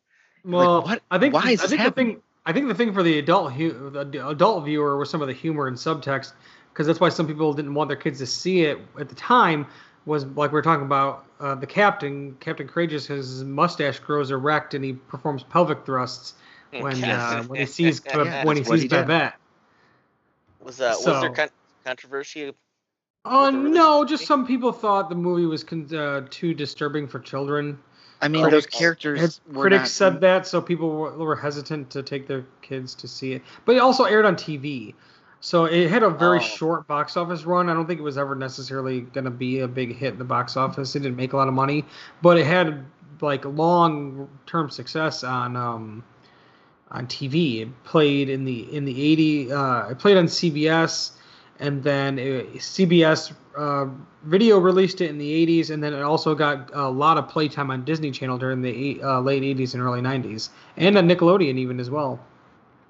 Well, 0.44 0.82
what- 0.82 1.02
I 1.12 1.18
think 1.18 1.32
why 1.34 1.50
is 1.50 1.60
I 1.60 1.62
this 1.62 1.70
think 1.70 1.80
happening? 1.82 2.06
the 2.08 2.12
thing 2.14 2.22
I 2.46 2.52
think 2.52 2.68
the 2.68 2.74
thing 2.74 2.92
for 2.92 3.02
the 3.04 3.18
adult 3.20 3.52
hu- 3.52 3.90
the 3.90 4.28
adult 4.28 4.64
viewer 4.64 4.96
was 4.96 5.08
some 5.10 5.22
of 5.22 5.28
the 5.28 5.34
humor 5.34 5.68
and 5.68 5.76
subtext 5.76 6.32
because 6.72 6.86
that's 6.88 6.98
why 7.00 7.08
some 7.08 7.26
people 7.28 7.52
didn't 7.54 7.74
want 7.74 7.88
their 7.88 7.96
kids 7.96 8.18
to 8.18 8.26
see 8.26 8.62
it 8.64 8.78
at 8.98 9.08
the 9.08 9.14
time 9.14 9.66
was 10.06 10.24
like 10.26 10.52
we 10.52 10.58
are 10.58 10.62
talking 10.62 10.84
about 10.86 11.24
uh, 11.40 11.54
the 11.54 11.66
captain 11.66 12.36
Captain 12.40 12.66
Courageous 12.66 13.06
his 13.06 13.44
mustache 13.44 13.98
grows 14.00 14.30
erect 14.30 14.74
and 14.74 14.84
he 14.84 14.92
performs 14.94 15.42
pelvic 15.42 15.84
thrusts 15.84 16.34
when 16.78 17.02
uh, 17.04 17.42
when 17.44 17.60
he 17.60 17.66
sees 17.66 18.00
Yeah, 18.14 18.44
when 18.44 18.56
he 18.56 18.62
what 18.62 18.72
sees 18.74 18.82
he 18.82 18.88
did. 18.88 19.06
Babette. 19.06 19.34
was 20.62 20.80
uh, 20.80 20.94
was 20.96 21.20
there 21.20 21.30
con- 21.30 21.48
controversy? 21.84 22.52
Oh 23.26 23.44
Was 23.44 23.54
no, 23.54 24.04
just 24.04 24.26
some 24.26 24.46
people 24.46 24.72
thought 24.72 25.08
the 25.10 25.14
movie 25.14 25.44
was 25.46 25.62
con- 25.62 25.94
uh, 25.94 26.26
too 26.30 26.54
disturbing 26.54 27.06
for 27.06 27.18
children. 27.18 27.78
I 28.22 28.28
mean, 28.28 28.42
Critics- 28.42 28.66
those 28.66 28.78
characters. 28.78 29.20
Had 29.20 29.54
were 29.56 29.62
critics 29.62 29.82
not- 29.82 29.88
said 29.88 30.20
that, 30.22 30.46
so 30.46 30.60
people 30.60 30.90
were, 30.90 31.12
were 31.12 31.36
hesitant 31.36 31.90
to 31.90 32.02
take 32.02 32.26
their 32.26 32.44
kids 32.62 32.94
to 32.96 33.08
see 33.08 33.32
it. 33.32 33.42
But 33.64 33.76
it 33.76 33.78
also 33.78 34.04
aired 34.04 34.24
on 34.26 34.36
TV, 34.36 34.94
so 35.40 35.64
it 35.64 35.88
had 35.90 36.02
a 36.02 36.10
very 36.10 36.38
Oh. 36.38 36.42
short 36.42 36.86
box 36.86 37.16
office 37.16 37.44
run. 37.44 37.68
I 37.68 37.74
don't 37.74 37.86
think 37.86 37.98
it 38.00 38.02
was 38.04 38.18
ever 38.18 38.34
necessarily 38.34 39.00
going 39.00 39.24
to 39.24 39.30
be 39.30 39.60
a 39.60 39.68
big 39.68 39.96
hit 39.96 40.12
in 40.12 40.18
the 40.18 40.24
box 40.24 40.56
office. 40.56 40.94
It 40.94 41.00
didn't 41.00 41.16
make 41.16 41.32
a 41.32 41.36
lot 41.36 41.48
of 41.48 41.54
money, 41.54 41.84
but 42.22 42.36
it 42.38 42.46
had 42.46 42.84
like 43.20 43.44
long 43.44 44.28
term 44.46 44.70
success 44.70 45.24
on 45.24 45.56
um, 45.56 46.04
on 46.90 47.06
TV. 47.06 47.62
It 47.62 47.84
played 47.84 48.28
in 48.28 48.44
the 48.44 48.74
in 48.74 48.84
the 48.84 49.00
eighty. 49.02 49.52
Uh, 49.52 49.88
it 49.90 49.98
played 49.98 50.16
on 50.16 50.24
CBS, 50.26 51.12
and 51.58 51.82
then 51.82 52.18
it, 52.18 52.54
CBS 52.54 53.32
uh, 53.56 53.86
Video 54.24 54.58
released 54.58 55.00
it 55.00 55.10
in 55.10 55.18
the 55.18 55.32
eighties, 55.32 55.70
and 55.70 55.82
then 55.82 55.92
it 55.94 56.02
also 56.02 56.34
got 56.34 56.70
a 56.74 56.88
lot 56.88 57.16
of 57.18 57.28
playtime 57.28 57.70
on 57.70 57.84
Disney 57.84 58.10
Channel 58.10 58.38
during 58.38 58.60
the 58.62 58.70
eight, 58.70 59.02
uh, 59.02 59.20
late 59.20 59.42
eighties 59.42 59.74
and 59.74 59.82
early 59.82 60.00
nineties, 60.02 60.50
and 60.76 60.96
on 60.98 61.08
Nickelodeon 61.08 61.56
even 61.58 61.80
as 61.80 61.88
well. 61.90 62.20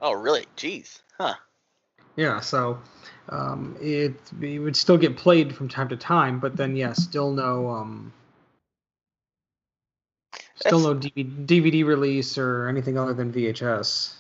Oh, 0.03 0.13
really? 0.13 0.47
Jeez. 0.57 1.01
Huh. 1.19 1.35
Yeah, 2.21 2.41
so 2.41 2.79
um, 3.31 3.75
it, 3.81 4.13
it 4.43 4.59
would 4.59 4.77
still 4.77 4.99
get 4.99 5.17
played 5.17 5.57
from 5.57 5.71
time 5.71 5.89
to 5.89 5.97
time, 5.97 6.39
but 6.39 6.55
then 6.55 6.77
yeah, 6.77 6.93
still 6.93 7.33
no 7.33 7.71
um, 7.71 8.13
still 10.57 10.81
no 10.81 10.95
DVD, 10.95 11.47
DVD 11.47 11.87
release 11.87 12.37
or 12.37 12.69
anything 12.69 12.99
other 12.99 13.15
than 13.15 13.33
VHS. 13.33 14.13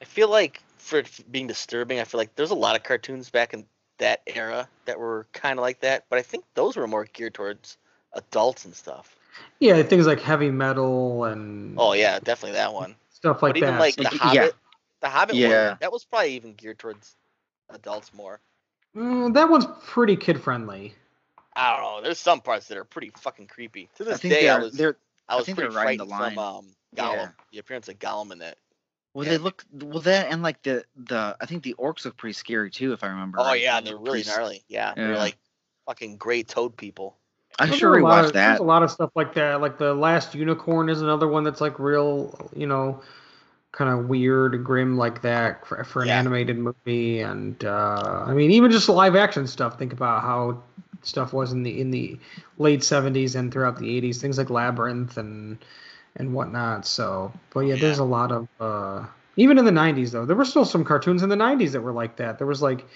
I 0.00 0.04
feel 0.04 0.28
like 0.30 0.62
for 0.76 1.00
it 1.00 1.10
being 1.32 1.48
disturbing, 1.48 1.98
I 1.98 2.04
feel 2.04 2.18
like 2.18 2.32
there's 2.36 2.52
a 2.52 2.54
lot 2.54 2.76
of 2.76 2.84
cartoons 2.84 3.28
back 3.28 3.54
in 3.54 3.66
that 3.98 4.22
era 4.28 4.68
that 4.84 5.00
were 5.00 5.26
kind 5.32 5.58
of 5.58 5.62
like 5.64 5.80
that, 5.80 6.04
but 6.08 6.20
I 6.20 6.22
think 6.22 6.44
those 6.54 6.76
were 6.76 6.86
more 6.86 7.06
geared 7.12 7.34
towards 7.34 7.76
adults 8.12 8.66
and 8.66 8.72
stuff. 8.72 9.16
Yeah, 9.58 9.82
things 9.82 10.06
like 10.06 10.20
heavy 10.20 10.52
metal 10.52 11.24
and 11.24 11.74
Oh 11.76 11.92
yeah, 11.94 12.20
definitely 12.20 12.52
that 12.56 12.72
one. 12.72 12.94
stuff 13.10 13.42
like 13.42 13.54
but 13.54 13.56
even 13.56 13.70
that. 13.70 13.80
like 13.80 13.94
So- 13.94 14.04
the 14.04 14.30
Yeah. 14.32 14.48
The 15.00 15.08
Hobbit 15.08 15.36
Yeah. 15.36 15.68
one, 15.70 15.78
that 15.80 15.92
was 15.92 16.04
probably 16.04 16.34
even 16.34 16.54
geared 16.54 16.78
towards 16.78 17.14
adults 17.70 18.12
more. 18.14 18.40
Mm, 18.96 19.34
that 19.34 19.48
one's 19.48 19.66
pretty 19.86 20.16
kid 20.16 20.40
friendly. 20.40 20.94
I 21.54 21.76
don't 21.76 21.82
know. 21.82 22.02
There's 22.02 22.18
some 22.18 22.40
parts 22.40 22.68
that 22.68 22.78
are 22.78 22.84
pretty 22.84 23.10
fucking 23.18 23.48
creepy. 23.48 23.88
To 23.96 24.04
I 24.04 24.06
this 24.06 24.20
think 24.20 24.34
day, 24.34 24.48
I 24.48 24.58
was 24.58 24.72
they're 24.74 24.96
I 25.28 25.34
I 25.34 25.36
was 25.36 25.46
think 25.46 25.58
pretty 25.58 25.72
they're 25.74 25.82
riding 25.84 26.06
frightened 26.06 26.34
the 26.34 26.34
from 26.36 26.38
um 26.38 26.66
Gollum, 26.96 27.14
Yeah. 27.16 27.28
the 27.52 27.58
appearance 27.58 27.88
of 27.88 27.98
Gollum 27.98 28.32
in 28.32 28.38
that. 28.38 28.56
well, 29.14 29.24
Yeah. 29.26 29.32
they 29.32 29.38
look 29.38 29.64
well 29.72 30.00
that 30.00 30.28
and 30.30 30.42
like 30.42 30.62
the 30.62 30.84
the 30.96 31.36
I 31.40 31.46
think 31.46 31.62
the 31.64 31.74
orcs 31.78 32.04
look 32.04 32.16
pretty 32.16 32.32
scary 32.34 32.70
too, 32.70 32.92
if 32.92 33.02
I 33.04 33.08
remember. 33.08 33.38
Oh 33.40 33.44
right. 33.44 33.60
yeah, 33.60 33.80
They 33.80 33.90
they're 33.90 33.98
really 33.98 34.22
pretty 34.22 34.30
gnarly. 34.30 34.62
Yeah, 34.68 34.94
they're 34.94 35.16
like 35.16 35.36
fucking 35.86 36.16
gray 36.16 36.42
toad 36.44 36.76
people. 36.76 37.16
I 37.58 37.66
There's 37.66 37.78
should 37.78 37.88
a 37.88 38.02
lot 38.02 38.24
rewatch 38.24 38.26
of- 38.28 38.32
There's 38.34 38.58
that. 38.58 38.60
a 38.60 38.62
lot 38.62 38.82
of 38.84 38.90
stuff 38.90 39.10
like 39.16 39.34
that. 39.34 39.60
Like 39.60 39.78
the 39.78 39.92
Last 39.92 40.34
Unicorn 40.34 40.88
is 40.88 41.02
another 41.02 41.26
one 41.26 41.42
that's 41.44 41.60
like 41.60 41.78
real, 41.80 42.50
you 42.54 42.66
know, 42.68 43.02
kind 43.72 43.90
of 43.90 44.08
weird, 44.08 44.64
grim 44.64 44.96
like 44.96 45.22
that 45.22 45.66
for, 45.66 45.84
for 45.84 46.02
an 46.02 46.08
Yeah. 46.08 46.18
animated 46.18 46.58
movie. 46.58 47.20
And 47.20 47.62
uh, 47.64 48.24
I 48.26 48.32
mean, 48.34 48.50
even 48.52 48.70
just 48.70 48.88
live 48.88 49.14
action 49.16 49.46
stuff. 49.46 49.78
Think 49.78 49.92
about 49.92 50.22
how 50.22 50.62
stuff 51.02 51.32
was 51.32 51.52
in 51.52 51.62
the 51.62 51.80
in 51.80 51.90
the 51.90 52.18
late 52.58 52.80
'70s 52.80 53.34
and 53.36 53.52
throughout 53.52 53.78
the 53.78 53.86
'80s. 54.00 54.16
Things 54.16 54.38
like 54.38 54.50
Labyrinth 54.50 55.16
and 55.16 55.58
and 56.16 56.34
whatnot. 56.34 56.86
So, 56.86 57.32
but 57.54 57.60
yeah, 57.60 57.76
there's 57.76 57.98
a 57.98 58.04
lot 58.04 58.32
of 58.32 58.48
uh, 58.60 59.06
even 59.36 59.58
in 59.58 59.64
the 59.64 59.70
'90s 59.70 60.10
though. 60.12 60.24
There 60.24 60.36
were 60.36 60.44
still 60.44 60.64
some 60.64 60.84
cartoons 60.84 61.22
in 61.22 61.28
the 61.28 61.36
'90s 61.36 61.72
that 61.72 61.80
were 61.82 61.92
like 61.92 62.16
that. 62.16 62.38
There 62.38 62.46
was 62.46 62.62
like. 62.62 62.86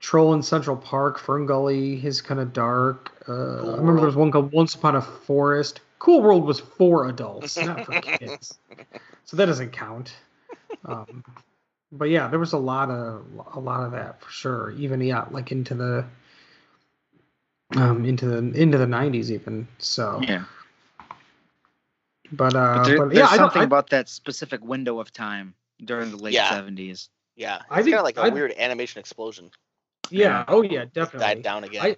Troll 0.00 0.34
in 0.34 0.42
Central 0.42 0.76
Park, 0.76 1.18
Fern 1.18 1.46
Gully 1.46 2.04
is 2.04 2.20
kind 2.20 2.38
of 2.38 2.52
dark. 2.52 3.10
Uh, 3.26 3.32
I 3.72 3.76
remember 3.78 3.96
there 4.00 4.06
was 4.06 4.16
one 4.16 4.30
called 4.30 4.52
Once 4.52 4.74
Upon 4.74 4.96
a 4.96 5.00
Forest. 5.00 5.80
Cool 6.04 6.20
World 6.20 6.44
was 6.44 6.60
for 6.60 7.08
adults, 7.08 7.56
not 7.56 7.86
for 7.86 7.98
kids, 8.02 8.58
so 9.24 9.38
that 9.38 9.46
doesn't 9.46 9.70
count. 9.72 10.14
Um, 10.84 11.24
but 11.90 12.10
yeah, 12.10 12.28
there 12.28 12.38
was 12.38 12.52
a 12.52 12.58
lot 12.58 12.90
of 12.90 13.24
a 13.54 13.58
lot 13.58 13.84
of 13.84 13.92
that 13.92 14.20
for 14.20 14.30
sure. 14.30 14.70
Even 14.72 15.00
yeah, 15.00 15.24
like 15.30 15.50
into 15.50 15.74
the 15.74 16.04
um 17.76 18.04
into 18.04 18.26
the 18.26 18.36
into 18.60 18.76
the 18.76 18.84
'90s 18.84 19.30
even. 19.30 19.66
So, 19.78 20.20
Yeah. 20.22 20.44
but 22.32 22.54
uh, 22.54 22.74
But 22.76 22.84
there, 22.84 22.98
but 22.98 23.04
there's 23.08 23.18
yeah, 23.30 23.36
something 23.36 23.62
I, 23.62 23.64
about 23.64 23.88
that 23.90 24.08
specific 24.10 24.62
window 24.62 24.98
of 25.00 25.10
time 25.10 25.54
during 25.84 26.10
the 26.10 26.18
late 26.18 26.34
70s. 26.34 27.08
Yeah, 27.36 27.62
I 27.70 27.78
it's 27.78 27.84
think- 27.86 27.94
kind 27.96 28.00
of 28.00 28.04
like 28.04 28.18
a 28.18 28.22
I- 28.22 28.28
weird 28.28 28.52
animation 28.58 29.00
explosion. 29.00 29.50
yeah, 30.10 30.44
oh 30.48 30.60
yeah, 30.62 30.84
definitely. 30.92 31.20
died 31.20 31.42
down 31.42 31.64
again. 31.64 31.82
I- 31.82 31.96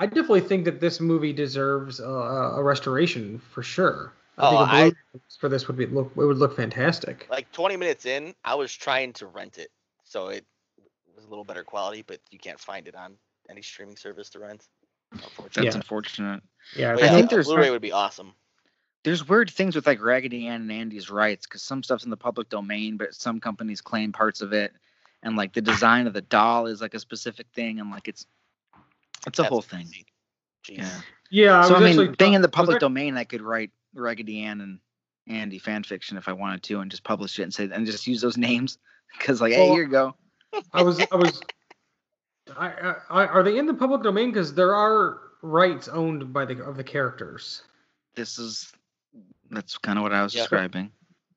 I 0.00 0.06
definitely 0.06 0.40
think 0.40 0.64
that 0.64 0.80
this 0.80 0.98
movie 0.98 1.34
deserves 1.34 2.00
a, 2.00 2.04
a 2.08 2.62
restoration 2.62 3.38
for 3.38 3.62
sure. 3.62 4.12
I 4.38 4.46
Oh, 4.46 4.50
think 4.50 4.60
a 4.60 4.64
oh, 4.64 4.66
I- 4.66 4.92
for 5.38 5.48
this 5.50 5.68
would 5.68 5.76
be 5.76 5.86
look 5.86 6.10
it 6.16 6.24
would 6.24 6.38
look 6.38 6.56
fantastic. 6.56 7.26
like 7.30 7.52
20 7.52 7.76
minutes 7.76 8.06
in, 8.06 8.34
I 8.44 8.54
was 8.54 8.72
trying 8.72 9.12
to 9.14 9.26
rent 9.26 9.58
it, 9.58 9.70
so 10.04 10.28
it 10.28 10.46
was 11.14 11.24
a 11.24 11.28
little 11.28 11.44
better 11.44 11.64
quality, 11.64 12.02
but 12.02 12.18
you 12.30 12.38
can't 12.38 12.58
find 12.58 12.88
it 12.88 12.94
on 12.94 13.16
any 13.50 13.60
streaming 13.60 13.96
service 13.96 14.30
to 14.30 14.38
rent. 14.38 14.66
Unfortunately. 15.12 15.64
That's 15.64 15.74
Yeah. 15.74 15.80
unfortunate. 15.80 16.42
Yeah, 16.76 16.94
But 16.94 17.02
I 17.02 17.06
yeah, 17.06 17.12
think 17.16 17.30
there's 17.30 17.46
Blu-ray 17.46 17.70
would 17.70 17.82
be 17.82 17.92
awesome. 17.92 18.32
There's 19.02 19.26
weird 19.28 19.50
things 19.50 19.74
with 19.76 19.86
like 19.86 20.00
Raggedy 20.00 20.46
Ann 20.46 20.62
and 20.62 20.72
Andy's 20.72 21.10
rights 21.10 21.46
because 21.46 21.62
some 21.62 21.82
stuff's 21.82 22.04
in 22.04 22.10
the 22.10 22.16
public 22.16 22.48
domain, 22.48 22.96
but 22.96 23.14
some 23.14 23.40
companies 23.40 23.80
claim 23.80 24.12
parts 24.12 24.40
of 24.40 24.52
it, 24.54 24.72
and 25.22 25.36
like 25.36 25.52
the 25.52 25.62
design 25.62 26.06
of 26.06 26.12
the 26.14 26.20
doll 26.22 26.66
is 26.66 26.80
like 26.80 26.94
a 26.94 27.00
specific 27.00 27.46
thing, 27.54 27.80
and 27.80 27.90
like 27.90 28.08
it's 28.08 28.26
it's 29.26 29.38
a 29.38 29.42
That's 29.42 29.48
whole 29.48 29.62
thing. 29.62 29.86
crazy. 29.86 30.06
Jeez. 30.68 30.78
Yeah. 30.78 31.00
yeah. 31.30 31.60
I 31.60 31.68
so 31.68 31.74
I 31.74 31.78
was 31.78 31.80
mean, 31.96 32.00
actually 32.00 32.16
being 32.16 32.32
in 32.34 32.42
the 32.42 32.48
public 32.48 32.76
act- 32.76 32.80
domain, 32.80 33.16
I 33.16 33.24
could 33.24 33.42
write 33.42 33.70
Raggedy 33.94 34.42
Ann 34.42 34.60
and 34.60 34.78
Andy 35.28 35.58
fan 35.58 35.82
fiction 35.82 36.16
if 36.16 36.28
I 36.28 36.32
wanted 36.32 36.62
to, 36.64 36.80
and 36.80 36.90
just 36.90 37.04
publish 37.04 37.38
it 37.38 37.42
and 37.44 37.54
say 37.54 37.68
and 37.72 37.86
just 37.86 38.06
use 38.06 38.20
those 38.20 38.36
names 38.48 38.78
because 39.18 39.40
like, 39.40 39.52
hey, 39.52 39.60
Well, 39.66 39.74
here 39.74 39.84
you 39.84 39.88
go. 39.90 40.14
I 40.72 40.82
was 40.82 41.00
I 41.12 41.16
was. 41.16 41.40
I, 42.56 42.68
I, 42.68 42.94
I- 43.10 43.26
are 43.26 43.42
they 43.42 43.58
in 43.58 43.66
the 43.66 43.74
public 43.74 44.02
domain? 44.02 44.30
Because 44.30 44.54
there 44.54 44.74
are 44.74 45.20
rights 45.42 45.88
owned 45.88 46.32
by 46.32 46.44
the 46.44 46.62
of 46.64 46.76
the 46.76 46.84
characters. 46.84 47.62
This 48.16 48.38
is 48.38 48.72
that's 49.50 49.78
kind 49.78 49.98
of 49.98 50.02
what 50.02 50.12
I 50.12 50.22
was 50.22 50.34
Yeah. 50.34 50.42
describing. 50.42 50.90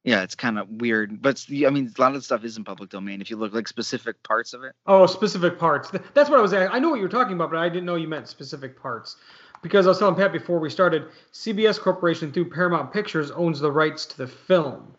Yeah, 0.04 0.24
it's 0.24 0.36
kind 0.36 0.60
of 0.60 0.68
weird, 0.70 1.22
but 1.22 1.30
it's, 1.30 1.48
I 1.50 1.70
mean, 1.70 1.92
a 1.98 2.02
lot 2.02 2.10
of 2.10 2.16
the 2.16 2.22
stuff 2.22 2.44
is 2.44 2.58
in 2.58 2.64
public 2.66 2.90
domain. 2.90 3.22
If 3.22 3.30
you 3.30 3.38
look 3.38 3.54
like 3.54 3.68
specific 3.70 4.22
parts 4.24 4.54
of 4.54 4.64
it, 4.64 4.74
Oh, 4.86 5.06
specific 5.06 5.58
parts. 5.58 5.92
That's 6.14 6.30
what 6.30 6.40
I 6.40 6.42
was. 6.42 6.52
at. 6.54 6.74
I 6.74 6.80
know 6.80 6.90
what 6.90 6.98
you 6.98 7.04
were 7.04 7.10
talking 7.10 7.34
about, 7.36 7.52
but 7.52 7.60
I 7.60 7.70
didn't 7.70 7.86
know 7.86 7.96
you 7.96 8.08
meant 8.10 8.28
specific 8.28 8.80
parts. 8.82 9.16
Because 9.62 9.86
I 9.86 9.90
was 9.90 10.00
telling 10.00 10.16
Pat 10.16 10.34
before 10.34 10.60
we 10.60 10.70
started, 10.70 11.06
CBS 11.32 11.80
Corporation 11.80 12.34
through 12.34 12.50
Paramount 12.50 12.92
Pictures 12.92 13.32
owns 13.32 13.62
the 13.62 13.72
rights 13.72 14.06
to 14.08 14.18
the 14.18 14.28
film. 14.28 14.94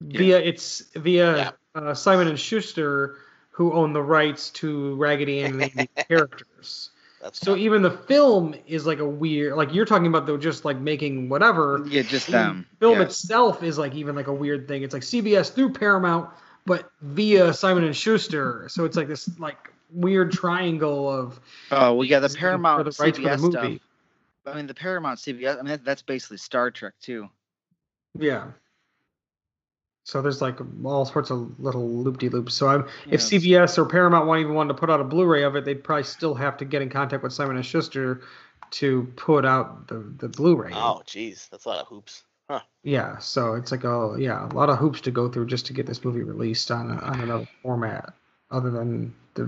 Yeah. 0.00 0.18
Via 0.18 0.38
it's 0.38 0.82
via 0.96 1.36
Yeah. 1.36 1.50
uh, 1.74 1.92
Simon 1.92 2.28
and 2.28 2.40
Schuster, 2.40 3.16
who 3.50 3.74
own 3.74 3.92
the 3.92 4.02
rights 4.02 4.48
to 4.50 4.94
Raggedy 4.96 5.42
Ann 5.42 5.60
and 5.60 5.72
the 5.72 5.86
characters. 6.08 6.90
That's 7.24 7.40
So 7.40 7.56
even 7.56 7.80
the 7.80 7.90
film 7.90 8.54
is 8.66 8.84
like 8.86 8.98
a 8.98 9.08
weird, 9.08 9.54
like 9.56 9.72
you're 9.72 9.86
talking 9.86 10.06
about, 10.06 10.26
though, 10.26 10.36
just 10.36 10.66
like 10.66 10.76
making 10.76 11.30
whatever. 11.30 11.82
yeah, 11.88 12.02
just 12.02 12.26
The 12.26 12.32
them. 12.32 12.66
film 12.80 12.98
yeah. 12.98 13.06
itself 13.06 13.62
is 13.62 13.78
like 13.78 13.94
even 13.94 14.14
like 14.14 14.26
a 14.26 14.32
weird 14.32 14.68
thing. 14.68 14.82
It's 14.82 14.92
like 14.92 15.02
CBS 15.02 15.50
through 15.50 15.72
Paramount, 15.72 16.28
but 16.66 16.90
via 17.00 17.54
Simon 17.54 17.84
and 17.84 17.96
Schuster. 17.96 18.66
So 18.68 18.84
it's 18.84 18.94
like 18.98 19.08
this 19.08 19.26
like 19.38 19.72
weird 19.90 20.32
triangle 20.32 21.08
of 21.08 21.40
Oh 21.70 21.94
well, 21.94 22.04
yeah, 22.04 22.18
the 22.18 22.28
Paramount 22.28 22.80
the 22.84 22.84
rights 23.02 23.16
for 23.16 23.22
the 23.24 23.28
CBS 23.30 23.40
movie. 23.40 23.52
stuff. 23.52 24.54
I 24.54 24.56
mean, 24.56 24.66
the 24.66 24.74
Paramount 24.74 25.18
CBS. 25.18 25.54
I 25.54 25.56
mean, 25.56 25.64
that, 25.68 25.84
that's 25.84 26.02
basically 26.02 26.36
Star 26.36 26.70
Trek 26.70 26.92
too. 27.00 27.30
Yeah. 28.18 28.48
So 30.04 30.20
there's 30.20 30.42
like 30.42 30.58
all 30.84 31.06
sorts 31.06 31.30
of 31.30 31.58
little 31.58 31.88
loop 31.88 32.18
de 32.18 32.28
loops. 32.28 32.52
So 32.52 32.68
I'm, 32.68 32.86
if 33.10 33.20
Yeah, 33.20 33.38
CBS 33.66 33.78
or 33.78 33.86
Paramount 33.86 34.26
want 34.26 34.42
even 34.42 34.54
wanted 34.54 34.74
to 34.74 34.78
put 34.78 34.90
out 34.90 35.00
a 35.00 35.04
Blu-ray 35.04 35.42
of 35.42 35.56
it, 35.56 35.64
they'd 35.64 35.82
probably 35.82 36.04
still 36.04 36.34
have 36.34 36.58
to 36.58 36.66
get 36.66 36.82
in 36.82 36.90
contact 36.90 37.22
with 37.22 37.32
Simon 37.32 37.56
and 37.56 37.64
Schuster 37.64 38.20
to 38.72 39.10
put 39.16 39.44
out 39.46 39.88
the 39.88 40.00
the 40.18 40.28
Blu-ray. 40.28 40.72
oh, 40.74 41.02
jeez, 41.06 41.48
that's 41.48 41.64
a 41.64 41.68
lot 41.68 41.78
of 41.78 41.86
hoops. 41.86 42.22
Huh. 42.50 42.60
Yeah, 42.82 43.16
so 43.18 43.54
it's 43.54 43.72
like 43.72 43.84
a 43.84 44.16
yeah, 44.18 44.46
a 44.46 44.52
lot 44.52 44.68
of 44.68 44.78
hoops 44.78 45.00
to 45.02 45.10
go 45.10 45.30
through 45.30 45.46
just 45.46 45.66
to 45.66 45.72
get 45.72 45.86
this 45.86 46.04
movie 46.04 46.22
released 46.22 46.70
on 46.70 46.90
a, 46.90 46.96
on 46.96 47.20
another 47.20 47.48
format, 47.62 48.12
other 48.50 48.70
than 48.70 49.14
the 49.34 49.44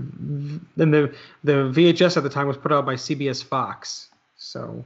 then 0.76 0.90
the 0.90 1.14
the 1.44 1.52
VHS 1.52 2.16
at 2.16 2.22
the 2.22 2.30
time 2.30 2.46
was 2.46 2.56
put 2.56 2.72
out 2.72 2.86
by 2.86 2.94
CBS 2.94 3.44
Fox. 3.44 4.08
So 4.38 4.84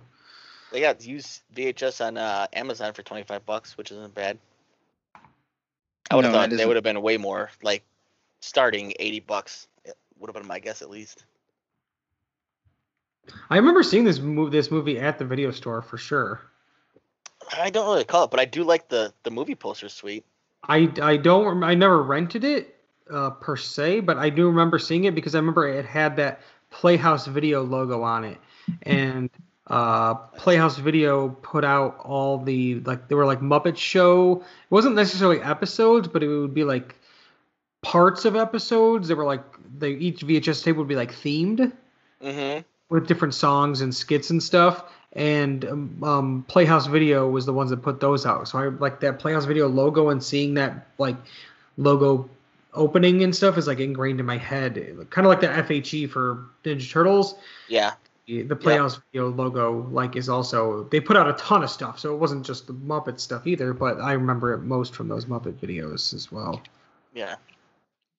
They 0.72 0.80
got 0.80 1.04
used 1.06 1.42
VHS 1.54 2.04
on 2.04 2.16
uh, 2.16 2.48
Amazon 2.52 2.92
for 2.92 3.02
25 3.02 3.46
bucks, 3.46 3.78
which 3.78 3.92
isn't 3.92 4.14
bad. 4.14 4.38
I 6.11 6.16
would 6.16 6.24
have 6.24 6.32
No, 6.32 6.38
thought 6.38 6.52
it 6.52 6.56
they 6.56 6.66
would 6.66 6.76
have 6.76 6.84
been 6.84 7.02
way 7.02 7.16
more, 7.16 7.50
like 7.62 7.84
starting 8.40 8.92
80 8.98 9.20
bucks. 9.20 9.68
Would 10.18 10.28
have 10.28 10.34
been 10.34 10.46
my 10.46 10.58
guess 10.58 10.82
at 10.82 10.90
least. 10.90 11.24
I 13.48 13.56
remember 13.56 13.82
seeing 13.82 14.04
this 14.04 14.18
move 14.18 14.50
this 14.50 14.70
movie 14.70 14.98
at 14.98 15.18
the 15.18 15.24
video 15.24 15.50
store 15.50 15.82
for 15.82 15.96
sure. 15.98 16.40
I 17.56 17.70
don't 17.70 17.86
really 17.86 18.04
call 18.04 18.24
it, 18.24 18.30
but 18.30 18.40
I 18.40 18.44
do 18.44 18.64
like 18.64 18.88
the 18.88 19.12
the 19.22 19.30
movie 19.30 19.54
poster 19.54 19.88
suite. 19.88 20.24
I 20.64 20.92
I 21.00 21.16
don't 21.16 21.62
I 21.62 21.74
never 21.74 22.02
rented 22.02 22.44
it 22.44 22.76
uh, 23.11 23.30
per 23.30 23.56
se, 23.56 24.00
but 24.00 24.18
I 24.18 24.30
do 24.30 24.46
remember 24.46 24.78
seeing 24.78 25.04
it 25.04 25.14
because 25.14 25.34
I 25.34 25.38
remember 25.38 25.68
it 25.68 25.84
had 25.84 26.16
that 26.16 26.40
Playhouse 26.70 27.26
Video 27.26 27.62
logo 27.62 28.02
on 28.02 28.24
it, 28.24 28.38
and 28.82 29.30
uh, 29.70 30.14
Playhouse 30.14 30.76
Video 30.78 31.28
put 31.28 31.64
out 31.64 31.98
all 32.00 32.38
the 32.38 32.80
like 32.80 33.08
they 33.08 33.14
were 33.14 33.24
like 33.24 33.40
Muppet 33.40 33.76
Show. 33.76 34.40
It 34.40 34.70
wasn't 34.70 34.96
necessarily 34.96 35.40
episodes, 35.40 36.08
but 36.08 36.22
it 36.22 36.28
would 36.28 36.52
be 36.54 36.64
like 36.64 36.96
parts 37.82 38.24
of 38.24 38.36
episodes. 38.36 39.08
They 39.08 39.14
were 39.14 39.24
like 39.24 39.42
they 39.78 39.92
each 39.92 40.20
VHS 40.20 40.64
tape 40.64 40.76
would 40.76 40.88
be 40.88 40.96
like 40.96 41.12
themed 41.12 41.72
Mm-hmm. 42.22 42.60
with 42.94 43.06
different 43.06 43.32
songs 43.32 43.80
and 43.80 43.94
skits 43.94 44.28
and 44.28 44.42
stuff. 44.42 44.84
And 45.14 45.64
um, 45.64 46.04
um, 46.04 46.44
Playhouse 46.48 46.86
Video 46.86 47.26
was 47.28 47.46
the 47.46 47.52
ones 47.52 47.70
that 47.70 47.78
put 47.78 47.98
those 47.98 48.26
out. 48.26 48.46
So 48.46 48.58
I 48.58 48.68
like 48.68 49.00
that 49.00 49.18
Playhouse 49.18 49.46
Video 49.46 49.68
logo 49.68 50.10
and 50.10 50.22
seeing 50.22 50.52
that 50.54 50.88
like 50.98 51.16
logo 51.78 52.28
opening 52.74 53.22
and 53.24 53.34
stuff 53.34 53.56
is 53.56 53.66
like 53.66 53.80
ingrained 53.80 54.20
in 54.20 54.26
my 54.26 54.36
head. 54.36 54.74
Kind 55.10 55.26
of 55.26 55.30
like 55.30 55.40
the 55.40 55.48
FHE 55.48 56.10
for 56.10 56.44
Ninja 56.62 56.90
Turtles. 56.90 57.36
Yeah. 57.68 57.94
The 58.31 58.55
Playhouse 58.57 59.01
Video 59.12 59.28
logo 59.28 59.89
like 59.91 60.14
is 60.14 60.28
also 60.28 60.85
they 60.85 61.01
put 61.01 61.16
out 61.16 61.28
a 61.28 61.33
ton 61.33 61.62
of 61.64 61.70
stuff. 61.70 61.99
So 61.99 62.14
it 62.14 62.18
wasn't 62.18 62.47
just 62.47 62.66
the 62.68 62.72
Muppet 62.74 63.18
stuff 63.18 63.47
either, 63.47 63.72
but 63.72 64.01
I 64.01 64.12
remember 64.12 64.53
it 64.55 64.59
most 64.59 64.95
from 64.95 65.09
those 65.09 65.24
Muppet 65.26 65.55
videos 65.55 66.14
as 66.14 66.31
well. 66.31 66.62
Yeah. 67.12 67.37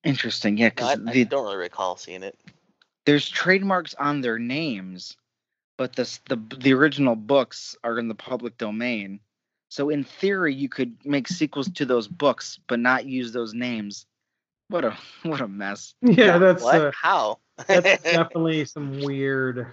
Interesting. 0.04 0.58
Yeah, 0.58 0.72
No, 0.80 0.86
I, 0.88 0.96
because 0.96 1.08
I 1.08 1.14
the, 1.14 1.26
don't 1.26 1.44
really 1.46 1.58
recall 1.58 1.96
seeing 1.96 2.24
it. 2.24 2.38
there's 3.06 3.30
trademarks 3.30 3.94
on 3.96 4.22
their 4.22 4.38
names, 4.40 5.16
but 5.78 5.96
the 5.96 6.20
the 6.28 6.36
the 6.58 6.74
original 6.74 7.16
books 7.16 7.76
are 7.84 7.98
in 8.00 8.08
the 8.08 8.16
public 8.16 8.58
domain. 8.58 9.20
So 9.70 9.90
in 9.90 10.04
theory, 10.04 10.54
you 10.54 10.68
could 10.68 10.98
make 11.06 11.30
sequels 11.30 11.70
to 11.70 11.86
those 11.86 12.08
books, 12.10 12.60
but 12.68 12.80
not 12.80 13.06
use 13.06 13.32
those 13.32 13.54
names. 13.54 14.06
What 14.68 14.84
a 14.84 14.98
what 15.24 15.40
a 15.40 15.48
mess. 15.48 15.94
Yeah, 16.02 16.38
that's 16.38 16.64
what? 16.64 16.76
uh, 16.82 16.92
How? 16.94 17.40
that's 17.68 18.04
definitely 18.04 18.66
some 18.66 19.00
weird. 19.02 19.68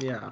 Yeah. 0.00 0.30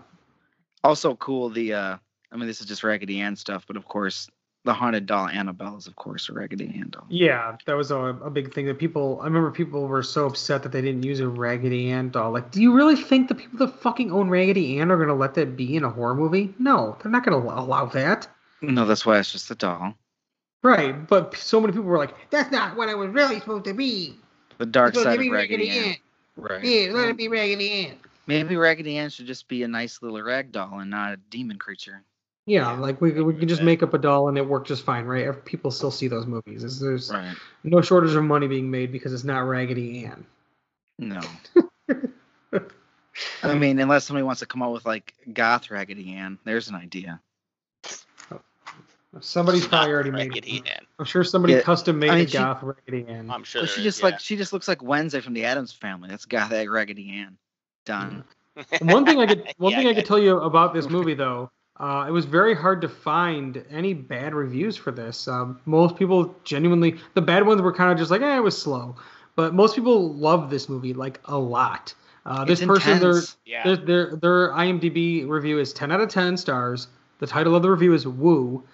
Also 0.85 1.15
cool. 1.17 1.51
The 1.51 1.75
uh, 1.75 1.97
I 2.33 2.37
mean, 2.37 2.47
this 2.47 2.61
is 2.61 2.67
just 2.67 2.85
Raggedy 2.85 3.21
Ann 3.21 3.37
stuff, 3.37 3.65
but 3.67 3.77
of 3.77 3.87
course, 3.87 4.29
the 4.65 4.75
haunted 4.75 5.07
doll 5.07 5.29
Annabelle 5.29 5.77
is 5.77 5.87
of 5.87 5.97
course 5.97 6.29
a 6.29 6.33
Raggedy 6.33 6.67
Ann 6.79 6.91
doll. 6.91 7.07
Yeah, 7.09 7.57
that 7.67 7.77
was 7.77 7.91
a, 7.91 7.97
a 7.97 8.31
big 8.31 8.53
thing 8.53 8.67
that 8.67 8.79
people. 8.79 9.21
I 9.21 9.25
remember 9.25 9.51
people 9.51 9.87
were 9.87 10.03
so 10.03 10.27
upset 10.27 10.63
that 10.65 10.73
they 10.73 10.83
didn't 10.83 11.05
use 11.05 11.21
a 11.21 11.29
Raggedy 11.29 11.91
Ann 11.91 12.11
doll. 12.11 12.33
Like, 12.33 12.51
do 12.51 12.61
you 12.61 12.75
really 12.75 12.97
think 12.97 13.29
the 13.29 13.35
people 13.35 13.59
that 13.65 13.81
fucking 13.81 14.13
own 14.13 14.29
Raggedy 14.29 14.79
Ann 14.79 14.91
are 14.91 14.99
gonna 14.99 15.15
let 15.15 15.35
that 15.35 15.57
be 15.57 15.77
in 15.77 15.85
a 15.85 15.91
horror 15.91 16.15
movie? 16.15 16.53
No, 16.59 16.97
they're 17.03 17.13
not 17.13 17.25
gonna 17.25 17.39
allow 17.39 17.65
allow 17.65 17.87
that. 17.87 18.29
No, 18.61 18.87
that's 18.87 19.07
why 19.07 19.19
it's 19.19 19.33
just 19.33 19.51
a 19.51 19.55
doll. 19.55 19.95
Right, 20.63 21.07
but 21.07 21.37
so 21.37 21.61
many 21.61 21.73
people 21.73 21.87
were 21.87 21.99
like, 21.99 22.31
"That's 22.31 22.51
not 22.51 22.77
what 22.77 22.89
it 22.89 22.99
was 22.99 23.11
really 23.11 23.39
supposed 23.39 23.67
to 23.67 23.75
be." 23.75 24.17
The 24.59 24.67
dark 24.67 24.95
side 24.95 25.15
of 25.15 25.21
be 25.21 25.31
Raggedy 25.31 25.71
Ann. 25.71 25.97
Right. 26.37 26.65
Yeah, 26.65 26.93
let 26.93 27.09
it 27.09 27.17
be 27.17 27.29
Raggedy 27.29 27.87
Ann. 27.87 27.99
Maybe 28.27 28.57
Raggedy 28.57 28.97
Ann 28.99 29.11
should 29.11 29.27
just 29.27 29.47
be 29.49 29.63
a 29.63 29.69
nice 29.69 30.03
little 30.03 30.21
rag 30.23 30.51
doll 30.53 30.81
and 30.81 30.91
not 30.91 31.13
a 31.13 31.17
demon 31.17 31.59
creature. 31.59 32.03
Yeah, 32.47 32.71
like 32.73 33.01
we 33.01 33.11
we 33.23 33.35
can 33.35 33.49
just 33.49 33.63
make 33.63 33.83
up 33.83 33.93
a 33.95 33.99
doll 33.99 34.29
and 34.29 34.39
it 34.39 34.47
worked 34.47 34.69
just 34.69 34.85
fine, 34.85 35.05
right? 35.05 35.45
People 35.45 35.71
still 35.73 35.91
see 35.91 36.07
those 36.07 36.27
movies. 36.27 36.61
There's, 36.61 36.79
there's 36.79 37.11
Right. 37.13 37.35
no 37.65 37.81
shortage 37.81 38.15
of 38.15 38.23
money 38.25 38.47
being 38.47 38.71
made 38.71 38.93
because 38.93 39.13
it's 39.13 39.25
not 39.25 39.41
Raggedy 39.41 40.05
Ann. 40.05 40.25
No. 40.99 41.21
I 43.43 43.55
mean, 43.55 43.79
unless 43.79 44.05
somebody 44.05 44.23
wants 44.25 44.41
to 44.41 44.47
come 44.47 44.63
up 44.63 44.73
with 44.73 44.85
like 44.87 45.15
goth 45.33 45.71
Raggedy 45.71 46.13
Ann, 46.15 46.39
there's 46.45 46.69
an 46.69 46.75
idea. 46.75 47.21
Oh, 48.31 48.41
Somebody's 49.21 49.67
probably 49.67 49.93
already 49.93 50.11
made. 50.11 50.37
It. 50.37 50.47
Ann. 50.69 50.85
I'm 50.99 51.05
sure 51.07 51.25
somebody 51.25 51.55
Yeah, 51.55 51.63
custom 51.63 51.99
made 51.99 52.11
I 52.11 52.15
a 52.15 52.19
mean, 52.19 52.27
she- 52.29 52.39
goth 52.39 52.63
Raggedy 52.63 53.07
Ann. 53.09 53.31
I'm 53.31 53.43
sure. 53.45 53.63
Well, 53.63 53.67
she 53.69 53.77
there 53.81 53.85
just 53.85 53.99
is, 53.99 54.03
like 54.05 54.21
she 54.21 54.37
just 54.37 54.53
looks 54.53 54.69
like 54.69 54.83
Wednesday 54.83 55.21
from 55.21 55.33
the 55.35 55.45
Addams 55.47 55.73
Family. 55.73 56.09
That's 56.11 56.27
goth 56.27 56.53
Raggedy 56.53 57.11
Ann. 57.11 57.39
Done. 57.87 58.25
one 58.81 59.07
thing 59.07 59.21
I 59.21 59.27
could 59.27 59.49
one 59.59 59.75
Yeah, 59.75 59.77
thing 59.77 59.87
I 59.89 59.95
could 59.95 60.07
tell 60.07 60.19
you 60.19 60.39
about 60.41 60.75
this 60.75 60.91
movie 60.91 61.15
though, 61.15 61.51
uh, 61.81 62.07
it 62.09 62.13
was 62.13 62.27
very 62.27 62.55
hard 62.55 62.83
to 62.83 62.89
find 62.89 63.65
any 63.71 63.95
bad 63.95 64.35
reviews 64.35 64.77
for 64.77 64.93
this. 64.93 65.29
Um, 65.29 65.61
most 65.67 65.97
people 65.97 66.35
genuinely, 66.45 66.99
the 67.15 67.23
bad 67.23 67.47
ones 67.47 67.63
were 67.63 67.73
kind 67.73 67.93
of 67.93 67.99
just 67.99 68.11
like, 68.11 68.23
eh, 68.23 68.37
it 68.37 68.43
was 68.43 68.61
slow. 68.61 68.97
But 69.37 69.55
most 69.55 69.75
people 69.77 70.15
love 70.15 70.51
this 70.51 70.69
movie 70.69 70.95
like 70.95 71.21
a 71.27 71.39
lot. 71.39 71.95
Uh, 72.27 72.45
this 72.45 72.61
It's 72.61 72.67
person, 72.67 72.99
their. 72.99 73.29
Yeah. 73.45 73.63
their 73.65 73.77
their 73.77 74.17
their 74.17 74.51
IMDb 74.53 75.27
review 75.29 75.59
is 75.59 75.73
10 75.73 75.93
out 75.93 76.01
of 76.01 76.09
10 76.09 76.37
stars. 76.37 76.89
The 77.19 77.27
title 77.27 77.55
of 77.55 77.63
the 77.63 77.71
review 77.71 77.95
is 77.95 78.07
Woo. 78.07 78.65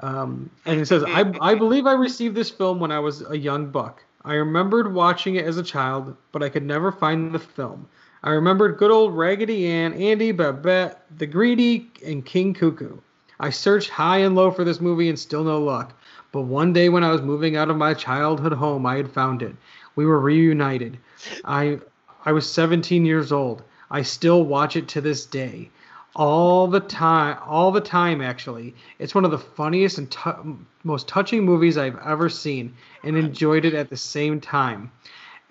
Um, 0.00 0.50
and 0.66 0.80
it 0.80 0.86
says, 0.86 1.04
I, 1.04 1.34
I 1.40 1.54
believe 1.54 1.86
I 1.86 1.92
received 1.92 2.34
this 2.34 2.50
film 2.50 2.80
when 2.80 2.90
I 2.92 2.98
was 3.00 3.28
a 3.28 3.36
young 3.36 3.70
buck. 3.70 4.04
I 4.24 4.34
remembered 4.34 4.92
watching 4.94 5.36
it 5.36 5.44
as 5.44 5.56
a 5.58 5.62
child, 5.62 6.16
but 6.32 6.42
I 6.42 6.48
could 6.48 6.64
never 6.64 6.90
find 6.92 7.32
the 7.32 7.38
film. 7.38 7.88
I 8.26 8.30
remembered 8.30 8.78
good 8.78 8.90
old 8.90 9.14
Raggedy 9.14 9.66
Ann, 9.66 9.92
Andy, 9.92 10.32
Babette, 10.32 11.04
The 11.14 11.26
Greedy, 11.26 11.90
and 12.02 12.24
King 12.24 12.54
Cuckoo. 12.54 12.96
I 13.38 13.50
searched 13.50 13.90
high 13.90 14.20
and 14.20 14.34
low 14.34 14.50
for 14.50 14.64
this 14.64 14.80
movie 14.80 15.10
and 15.10 15.18
still 15.18 15.44
no 15.44 15.60
luck. 15.62 15.92
But 16.32 16.42
one 16.44 16.72
day 16.72 16.88
when 16.88 17.04
I 17.04 17.12
was 17.12 17.20
moving 17.20 17.54
out 17.54 17.68
of 17.68 17.76
my 17.76 17.92
childhood 17.92 18.54
home, 18.54 18.86
I 18.86 18.96
had 18.96 19.10
found 19.10 19.42
it. 19.42 19.54
We 19.94 20.06
were 20.06 20.18
reunited. 20.18 20.96
I 21.44 21.80
I 22.24 22.32
was 22.32 22.50
17 22.50 23.04
years 23.04 23.30
old. 23.30 23.62
I 23.90 24.00
still 24.00 24.42
watch 24.42 24.74
it 24.74 24.88
to 24.88 25.02
this 25.02 25.26
day. 25.26 25.68
All 26.16 26.66
the 26.66 26.80
time, 26.80 27.36
all 27.44 27.72
the 27.72 27.82
time 27.82 28.22
actually. 28.22 28.74
It's 28.98 29.14
one 29.14 29.26
of 29.26 29.32
the 29.32 29.38
funniest 29.38 29.98
and 29.98 30.10
tou 30.10 30.60
most 30.82 31.08
touching 31.08 31.44
movies 31.44 31.76
I've 31.76 31.98
ever 31.98 32.30
seen 32.30 32.72
and 33.02 33.18
enjoyed 33.18 33.66
it 33.66 33.74
at 33.74 33.90
the 33.90 33.98
same 33.98 34.40
time. 34.40 34.92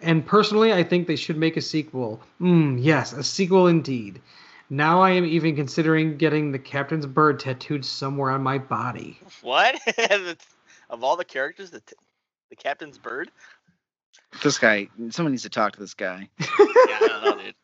And 0.04 0.26
personally, 0.26 0.74
I 0.74 0.84
think 0.84 1.08
they 1.08 1.16
should 1.16 1.38
make 1.38 1.58
a 1.58 1.62
sequel. 1.62 2.22
Mm, 2.42 2.78
yes, 2.82 3.14
a 3.14 3.24
sequel 3.24 3.68
indeed. 3.68 4.22
Now 4.70 5.02
I 5.02 5.12
am 5.12 5.26
even 5.26 5.56
considering 5.56 6.18
getting 6.18 6.52
the 6.52 6.60
captain's 6.60 7.06
bird 7.06 7.40
tattooed 7.40 7.86
somewhere 7.86 8.32
on 8.32 8.42
my 8.44 8.58
body. 8.58 9.20
What? 9.42 9.80
of 10.90 11.04
all 11.04 11.16
the 11.16 11.26
characters, 11.26 11.72
the 11.72 11.80
t- 11.80 11.96
the 12.50 12.56
captain's 12.56 12.98
bird? 12.98 13.32
This 14.44 14.58
guy, 14.58 14.90
someone 15.10 15.32
needs 15.32 15.44
to 15.44 15.50
talk 15.50 15.74
to 15.74 15.80
this 15.80 15.94
guy. 15.94 16.30
Yeah, 16.40 16.98
I 17.02 17.08
don't 17.24 17.38
know, 17.38 17.44
dude. 17.44 17.56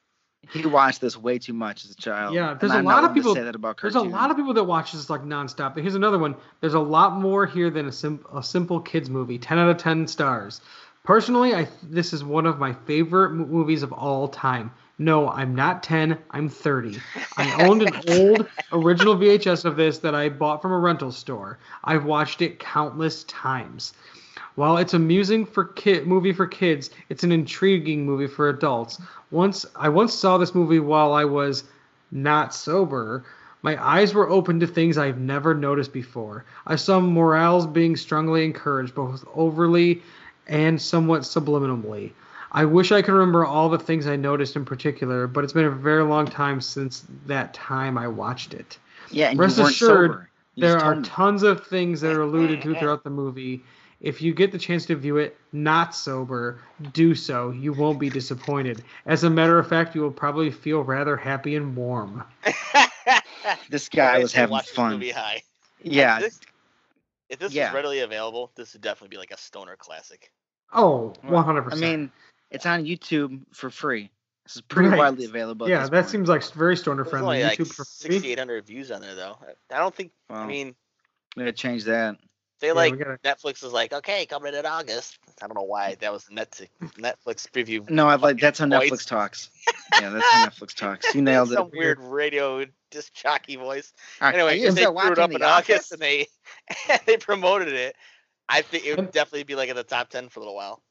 He 0.51 0.65
watched 0.65 1.01
this 1.01 1.15
way 1.17 1.37
too 1.37 1.53
much 1.53 1.83
as 1.85 1.91
a 1.91 1.95
child. 1.95 2.33
Yeah, 2.33 2.53
there's 2.55 2.71
a 2.71 2.75
I'm 2.77 2.85
lot 2.85 3.03
of 3.03 3.13
people- 3.13 3.35
say 3.35 3.43
that 3.43 3.53
about 3.55 3.79
There's 3.81 3.95
a 3.95 4.01
lot 4.01 4.31
of 4.31 4.37
people 4.37 4.53
that 4.53 4.63
watch 4.63 4.93
this 4.93 5.09
like 5.09 5.21
nonstop. 5.21 5.73
But 5.75 5.81
here's 5.83 5.95
another 5.95 6.17
one. 6.17 6.35
There's 6.61 6.73
a 6.73 6.79
lot 6.79 7.17
more 7.19 7.45
here 7.45 7.69
than 7.69 7.87
a, 7.87 7.91
sim- 7.91 8.25
a 8.33 8.41
simple 8.41 8.79
kids 8.79 9.09
movie. 9.09 9.37
10 9.37 9.59
out 9.59 9.69
of 9.69 9.77
10 9.77 10.07
stars. 10.07 10.61
Personally, 11.03 11.55
I 11.55 11.67
this 11.83 12.13
is 12.13 12.23
one 12.23 12.45
of 12.45 12.59
my 12.59 12.73
favorite 12.73 13.31
movies 13.31 13.83
of 13.83 13.91
all 13.91 14.27
time. 14.27 14.71
No, 14.97 15.29
I'm 15.29 15.55
not 15.55 15.81
10. 15.81 16.17
I'm 16.31 16.49
30. 16.49 16.99
I 17.37 17.63
owned 17.63 17.83
an 17.83 17.93
old 18.09 18.47
original 18.73 19.15
VHS 19.15 19.63
of 19.63 19.77
this 19.77 19.99
that 19.99 20.13
I 20.13 20.27
bought 20.27 20.61
from 20.61 20.73
a 20.73 20.77
rental 20.77 21.11
store. 21.11 21.57
I've 21.83 22.03
watched 22.03 22.41
it 22.41 22.59
countless 22.59 23.23
times. 23.23 23.93
While 24.55 24.75
it's 24.77 24.93
amusing 24.93 25.45
for 25.45 25.63
kid 25.63 26.05
movie 26.05 26.33
for 26.33 26.45
kids, 26.45 26.89
it's 27.07 27.23
an 27.23 27.31
intriguing 27.31 28.05
movie 28.05 28.27
for 28.27 28.49
adults. 28.49 29.01
Once 29.31 29.65
I 29.75 29.87
once 29.87 30.13
saw 30.13 30.37
this 30.37 30.53
movie 30.53 30.79
while 30.79 31.13
I 31.13 31.23
was 31.23 31.63
not 32.11 32.53
sober. 32.53 33.23
My 33.61 33.81
eyes 33.81 34.13
were 34.13 34.29
open 34.29 34.59
to 34.59 34.67
things 34.67 34.97
I've 34.97 35.19
never 35.19 35.53
noticed 35.53 35.93
before. 35.93 36.45
I 36.67 36.75
saw 36.75 36.99
morals 36.99 37.67
being 37.67 37.95
strongly 37.95 38.43
encouraged, 38.43 38.95
both 38.95 39.25
overly 39.33 40.01
and 40.49 40.81
somewhat 40.81 41.21
subliminally. 41.21 42.11
I 42.51 42.65
wish 42.65 42.91
I 42.91 43.01
could 43.01 43.13
remember 43.13 43.45
all 43.45 43.69
the 43.69 43.77
things 43.77 44.07
I 44.07 44.15
noticed 44.15 44.55
in 44.55 44.65
particular, 44.65 45.27
but 45.27 45.43
it's 45.43 45.53
been 45.53 45.65
a 45.65 45.71
very 45.71 46.03
long 46.03 46.25
time 46.25 46.59
since 46.59 47.05
that 47.27 47.53
time 47.53 47.97
I 47.97 48.07
watched 48.07 48.53
it. 48.53 48.77
Yeah, 49.11 49.29
and 49.29 49.39
Rest 49.39 49.57
you 49.57 49.65
assured, 49.65 50.11
sober. 50.11 50.29
You 50.55 50.67
there 50.67 50.77
are 50.79 50.95
me. 50.95 51.03
tons 51.03 51.43
of 51.43 51.65
things 51.67 52.01
that 52.01 52.11
are 52.11 52.21
alluded 52.21 52.61
to 52.63 52.75
throughout 52.79 53.03
the 53.03 53.09
movie. 53.11 53.63
If 54.01 54.21
you 54.21 54.33
get 54.33 54.51
the 54.51 54.57
chance 54.57 54.85
to 54.87 54.95
view 54.95 55.17
it 55.17 55.37
not 55.51 55.93
sober, 55.93 56.59
do 56.93 57.13
so. 57.13 57.51
You 57.51 57.73
won't 57.73 57.99
be 57.99 58.09
disappointed. 58.09 58.83
As 59.05 59.23
a 59.23 59.29
matter 59.29 59.59
of 59.59 59.67
fact, 59.67 59.93
you 59.93 60.01
will 60.01 60.11
probably 60.11 60.49
feel 60.49 60.83
rather 60.83 61.15
happy 61.17 61.55
and 61.55 61.75
warm. 61.75 62.23
This 63.69 63.89
guy 63.89 64.19
was 64.19 64.33
having 64.33 64.59
fun. 64.59 64.93
movie 64.93 65.11
high. 65.11 65.41
Yeah, 65.81 66.19
this, 66.21 66.39
if 67.29 67.39
this 67.39 67.53
Yeah. 67.53 67.65
was 67.69 67.75
readily 67.75 67.99
available, 67.99 68.51
this 68.55 68.73
would 68.73 68.81
definitely 68.81 69.09
be 69.15 69.17
like 69.17 69.31
a 69.31 69.37
stoner 69.37 69.75
classic. 69.75 70.31
Oh, 70.73 71.13
100%. 71.23 71.73
I 71.73 71.75
mean, 71.75 72.11
it's 72.51 72.65
on 72.65 72.85
YouTube 72.85 73.41
for 73.53 73.69
free. 73.69 74.09
This 74.45 74.55
is 74.57 74.61
pretty 74.63 74.89
Right. 74.89 74.97
widely 74.97 75.25
available. 75.25 75.69
yeah, 75.69 75.83
that 75.83 75.91
point. 75.91 76.09
seems 76.09 76.27
like 76.29 76.43
very 76.53 76.75
stoner 76.75 77.03
There's 77.03 77.11
friendly. 77.11 77.37
only 77.37 77.43
like 77.43 77.59
YouTube 77.59 77.73
for 77.73 77.85
6,800 77.85 78.65
views 78.65 78.89
on 78.91 79.01
there 79.01 79.15
though. 79.15 79.37
I- 79.69 79.75
I 79.75 79.79
don't 79.79 79.93
think. 79.93 80.11
I 80.29 80.45
mean, 80.45 80.75
We 81.35 81.43
gotta 81.43 81.51
change 81.53 81.83
that. 81.83 82.17
they 82.59 82.67
Yeah, 82.67 82.73
like 82.73 82.97
gotta- 82.97 83.19
Netflix 83.23 83.63
is 83.63 83.71
like, 83.71 83.93
okay, 83.93 84.25
coming 84.25 84.53
in 84.55 84.65
August. 84.65 85.19
I 85.41 85.47
don't 85.47 85.55
know 85.55 85.61
why 85.63 85.95
that 86.01 86.11
was 86.11 86.25
Netflix 86.25 86.69
Netflix 86.97 87.47
preview. 87.49 87.87
No, 87.89 88.07
I 88.07 88.15
like 88.15 88.39
that's 88.39 88.57
how. 88.59 88.65
Netflix 88.65 89.07
talks. 89.07 89.49
Yeah, 90.01 90.09
that's 90.11 90.25
how 90.31 90.45
Netflix 90.47 90.75
talks. 90.75 91.13
You 91.15 91.21
nailed 91.21 91.51
it. 91.51 91.55
Some 91.55 91.71
weird 91.73 91.99
radio 91.99 92.65
disc 92.91 93.13
jockey 93.13 93.55
voice. 93.55 93.93
Right, 94.21 94.35
Anyway, 94.35 94.59
if 94.59 94.75
they 94.75 94.83
it 94.83 95.19
up 95.19 95.31
in 95.31 95.43
August 95.43 95.91
and 95.91 96.01
they 96.01 96.27
and 96.89 96.99
they 97.05 97.17
promoted 97.17 97.69
it, 97.69 97.95
I 98.47 98.61
think 98.61 98.85
it 98.85 98.91
would 98.91 98.99
And- 98.99 99.11
definitely 99.11 99.43
be 99.43 99.55
like 99.55 99.69
in 99.69 99.75
the 99.75 99.83
top 99.83 100.09
ten 100.09 100.29
for 100.29 100.39
a 100.39 100.43
little 100.43 100.55
while. 100.55 100.81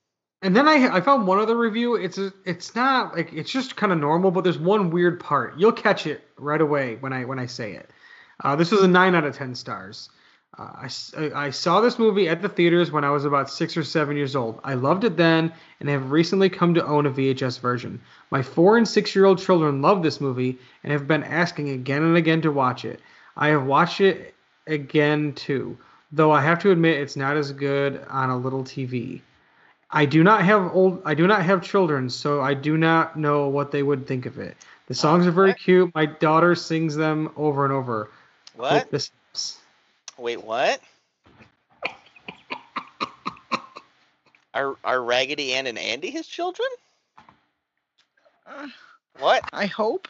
And 0.41 0.55
then 0.55 0.69
I 0.69 0.97
I 0.97 1.01
found 1.01 1.27
one 1.27 1.41
other 1.41 1.57
review. 1.57 1.97
It's 1.97 2.17
a, 2.17 2.33
it's 2.45 2.77
not 2.77 3.17
like 3.17 3.33
it's 3.33 3.51
just 3.51 3.75
kind 3.75 3.93
of 3.93 3.99
normal, 3.99 4.31
but 4.31 4.45
there's 4.45 4.59
one 4.59 4.91
weird 4.91 5.19
part. 5.19 5.59
You'll 5.59 5.73
catch 5.73 6.07
it 6.07 6.23
right 6.37 6.61
away 6.61 6.97
when 7.01 7.13
I 7.13 7.25
when 7.25 7.41
I 7.41 7.47
say 7.47 7.73
it. 7.73 7.91
Uh, 8.45 8.55
this 8.55 8.71
was 8.71 8.83
a 8.83 8.89
nine 8.89 9.17
out 9.17 9.25
of 9.25 9.35
ten 9.37 9.57
stars. 9.57 10.09
Uh, 10.57 10.87
I, 11.17 11.31
I- 11.47 11.51
saw 11.51 11.81
this 11.81 11.99
movie 11.99 12.29
at 12.29 12.41
the 12.43 12.49
theaters 12.49 12.91
when 12.91 13.05
I 13.05 13.11
was 13.11 13.25
about 13.25 13.51
six 13.51 13.77
or 13.77 13.85
seven 13.85 14.17
years 14.17 14.35
old. 14.35 14.61
I 14.65 14.75
loved 14.75 15.05
it 15.05 15.17
then 15.17 15.53
and 15.81 15.89
have 15.89 16.11
recently 16.11 16.49
come 16.49 16.75
to 16.75 16.87
own 16.87 17.07
a 17.07 17.11
VHS 17.11 17.61
version. 17.61 18.01
My 18.31 18.43
four 18.43 18.77
and 18.77 18.87
six 18.89 19.15
year 19.15 19.25
old 19.25 19.39
children 19.39 19.83
love 19.83 20.03
this 20.03 20.21
movie 20.21 20.59
and 20.83 20.93
have 20.93 21.07
been 21.07 21.23
asking 21.25 21.71
again 21.71 22.03
and 22.03 22.17
again 22.17 22.41
to 22.43 22.51
watch 22.53 22.85
it. 22.85 23.01
I 23.37 23.49
have 23.49 23.67
watched 23.67 24.01
it 24.01 24.35
again 24.67 25.33
too, 25.35 25.77
though 26.13 26.33
I 26.33 26.41
have 26.41 26.59
to 26.61 26.71
admit 26.71 27.01
it's 27.01 27.17
not 27.17 27.37
as 27.37 27.53
good 27.53 28.05
on 28.09 28.31
a 28.31 28.37
little 28.37 28.65
TV. 28.65 29.21
I 29.91 30.05
do 30.05 30.23
not 30.23 30.45
have 30.45 30.75
old 30.75 31.03
I 31.05 31.15
do 31.15 31.27
not 31.27 31.43
have 31.43 31.63
children, 31.63 32.11
so 32.11 32.41
I 32.43 32.55
do 32.55 32.77
not 32.77 33.17
know 33.19 33.49
what 33.49 33.71
they 33.71 33.83
would 33.83 34.07
think 34.07 34.27
of 34.27 34.39
it. 34.39 34.57
The 34.87 34.95
songs 34.95 35.27
are 35.27 35.31
very 35.31 35.55
cute. 35.55 35.95
My 35.95 36.07
daughter 36.07 36.55
sings 36.55 36.95
them 36.97 37.31
over 37.37 37.65
and 37.65 37.73
over. 37.73 38.11
What? 38.57 38.91
This 38.91 39.11
helps. 39.33 39.59
Wait, 40.19 40.43
what? 40.45 40.81
Are 44.55 44.77
are 44.83 45.03
Raggedy 45.03 45.55
Ann 45.55 45.67
and 45.67 45.79
Andy 45.79 46.11
his 46.11 46.27
children? 46.27 46.69
Uh, 48.47 48.67
What? 49.19 49.45
I 49.53 49.67
hope. 49.67 50.09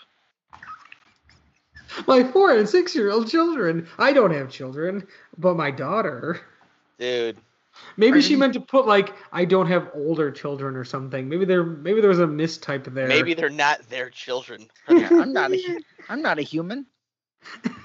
My 2.07 2.23
four 2.23 2.53
and 2.53 2.69
six 2.69 2.95
year 2.95 3.11
old 3.11 3.29
children. 3.29 3.87
I 3.99 4.13
don't 4.13 4.31
have 4.33 4.49
children, 4.51 5.07
but 5.37 5.57
my 5.57 5.71
daughter. 5.71 6.41
Dude, 6.99 7.37
Maybe 7.97 8.21
she 8.23 8.33
you- 8.33 8.39
meant 8.39 8.55
to 8.55 8.61
put 8.61 8.87
like 8.87 9.13
I 9.33 9.45
don't 9.45 9.67
have 9.67 9.91
older 9.95 10.31
children 10.31 10.77
or 10.77 10.85
something. 10.85 11.29
Maybe 11.29 11.45
there 11.45 11.65
maybe 11.65 12.01
there 12.01 12.11
was 12.11 12.21
a 12.21 12.27
mistype 12.27 12.85
there. 12.95 13.09
maybe 13.09 13.35
they're 13.35 13.51
not 13.51 13.83
their 13.91 14.09
children. 14.09 14.69
Yeah, 14.89 15.09
I'm 15.13 15.33
not 15.33 15.53
a 15.53 15.57
hu- 15.61 15.81
I'm 16.09 16.23
not 16.23 16.39
a 16.39 16.43
human. 16.43 16.87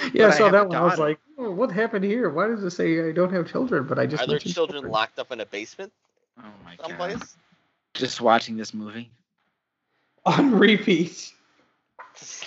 Yeah, 0.14 0.26
I 0.26 0.28
but 0.28 0.34
I 0.34 0.38
saw 0.38 0.44
have 0.44 0.54
a 0.54 0.56
that 0.58 0.68
one. 0.68 0.76
I 0.76 0.82
was 0.82 0.98
like, 0.98 1.18
oh, 1.38 1.50
what 1.50 1.70
happened 1.70 2.04
here? 2.04 2.30
Why 2.30 2.46
does 2.46 2.62
it 2.64 2.70
say 2.70 3.08
I 3.08 3.12
don't 3.12 3.32
have 3.32 3.50
children? 3.50 3.86
But 3.86 3.98
I 3.98 4.06
just 4.06 4.22
Are 4.22 4.26
there 4.26 4.34
mentioned 4.34 4.54
children 4.54 4.84
locked 4.88 5.18
up 5.18 5.30
in 5.32 5.40
a 5.40 5.46
basement 5.46 5.92
Oh 6.38 6.44
my 6.64 6.76
someplace? 6.76 7.18
god. 7.18 7.28
Just 7.94 8.20
watching 8.20 8.56
this 8.56 8.72
movie. 8.72 9.10
on 10.26 10.52
repeat 10.58 11.32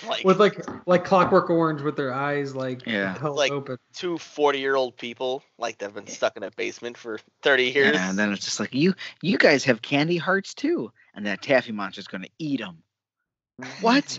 like, 0.06 0.24
with 0.24 0.38
like 0.38 0.64
like 0.86 1.04
Clockwork 1.04 1.50
Orange 1.50 1.80
with 1.82 1.96
their 1.96 2.12
eyes 2.14 2.54
like 2.54 2.86
Yeah. 2.86 3.18
held 3.18 3.36
Like- 3.36 3.50
open. 3.52 3.78
two 3.92 4.18
40 4.18 4.58
year 4.60 4.76
old 4.76 4.96
people 4.96 5.42
like 5.58 5.78
they've 5.78 5.92
been 5.92 6.06
stuck 6.06 6.36
in 6.36 6.42
a 6.44 6.50
basement 6.52 6.96
for 6.96 7.18
30 7.42 7.64
years. 7.70 7.94
Yeah, 7.94 8.10
and 8.10 8.18
then 8.18 8.32
it's 8.32 8.44
just 8.44 8.60
like 8.60 8.72
you 8.74 8.94
you 9.22 9.36
guys 9.38 9.64
have 9.64 9.82
candy 9.82 10.16
hearts 10.16 10.54
too, 10.54 10.92
and 11.14 11.26
that 11.26 11.42
taffy 11.42 11.72
monster's 11.72 12.06
gonna 12.06 12.28
eat 12.38 12.60
them. 12.60 12.82
What? 13.80 14.18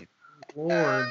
Oh 0.56 0.60
lord. 0.62 1.06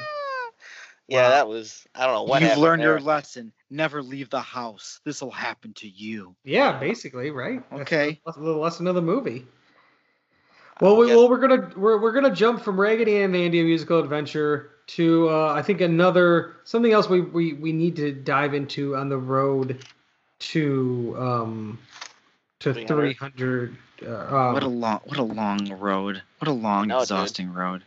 Yeah, 1.08 1.22
Wow. 1.22 1.28
that 1.30 1.48
was 1.48 1.86
I 1.94 2.04
don't 2.06 2.14
know 2.14 2.22
what 2.24 2.42
You've 2.42 2.58
learned 2.58 2.82
there. 2.82 2.90
your 2.92 3.00
lesson. 3.00 3.52
Never 3.70 4.02
leave 4.02 4.30
the 4.30 4.40
house. 4.40 5.00
This 5.04 5.20
will 5.20 5.30
happen 5.30 5.72
to 5.74 5.88
you. 5.88 6.34
Yeah, 6.44 6.78
basically, 6.78 7.30
right? 7.30 7.62
Okay. 7.72 8.20
the, 8.24 8.32
the 8.32 8.52
lesson 8.52 8.86
of 8.86 8.94
the 8.94 9.02
movie. 9.02 9.44
Well, 10.80 10.96
we, 10.96 11.06
guess- 11.06 11.16
well, 11.16 11.28
we're 11.28 11.38
gonna 11.38 11.70
we're, 11.76 12.00
we're 12.00 12.12
gonna 12.12 12.34
jump 12.34 12.60
from 12.62 12.78
Raggedy 12.78 13.16
Ann 13.16 13.34
and 13.34 13.36
Andy: 13.36 13.60
A 13.60 13.64
Musical 13.64 13.98
Adventure 14.00 14.70
to 14.88 15.28
uh, 15.30 15.52
I 15.54 15.62
think 15.62 15.80
another 15.80 16.56
something 16.64 16.92
else 16.92 17.08
we, 17.08 17.22
we 17.22 17.54
we 17.54 17.72
need 17.72 17.96
to 17.96 18.12
dive 18.12 18.52
into 18.54 18.94
on 18.96 19.08
the 19.08 19.16
road 19.18 19.84
to 20.38 21.16
um 21.18 21.78
to 22.60 22.74
300. 22.74 22.86
three 22.88 23.14
hundred. 23.14 23.76
Uh, 24.06 24.52
What 24.52 24.62
a 24.62 24.66
um, 24.66 24.80
long 24.80 25.00
what 25.04 25.18
a 25.18 25.22
long 25.22 25.68
road. 25.78 26.22
What 26.38 26.48
a 26.48 26.52
long, 26.52 26.88
know, 26.88 26.96
dude. 26.96 27.02
exhausting 27.04 27.52
road. 27.52 27.82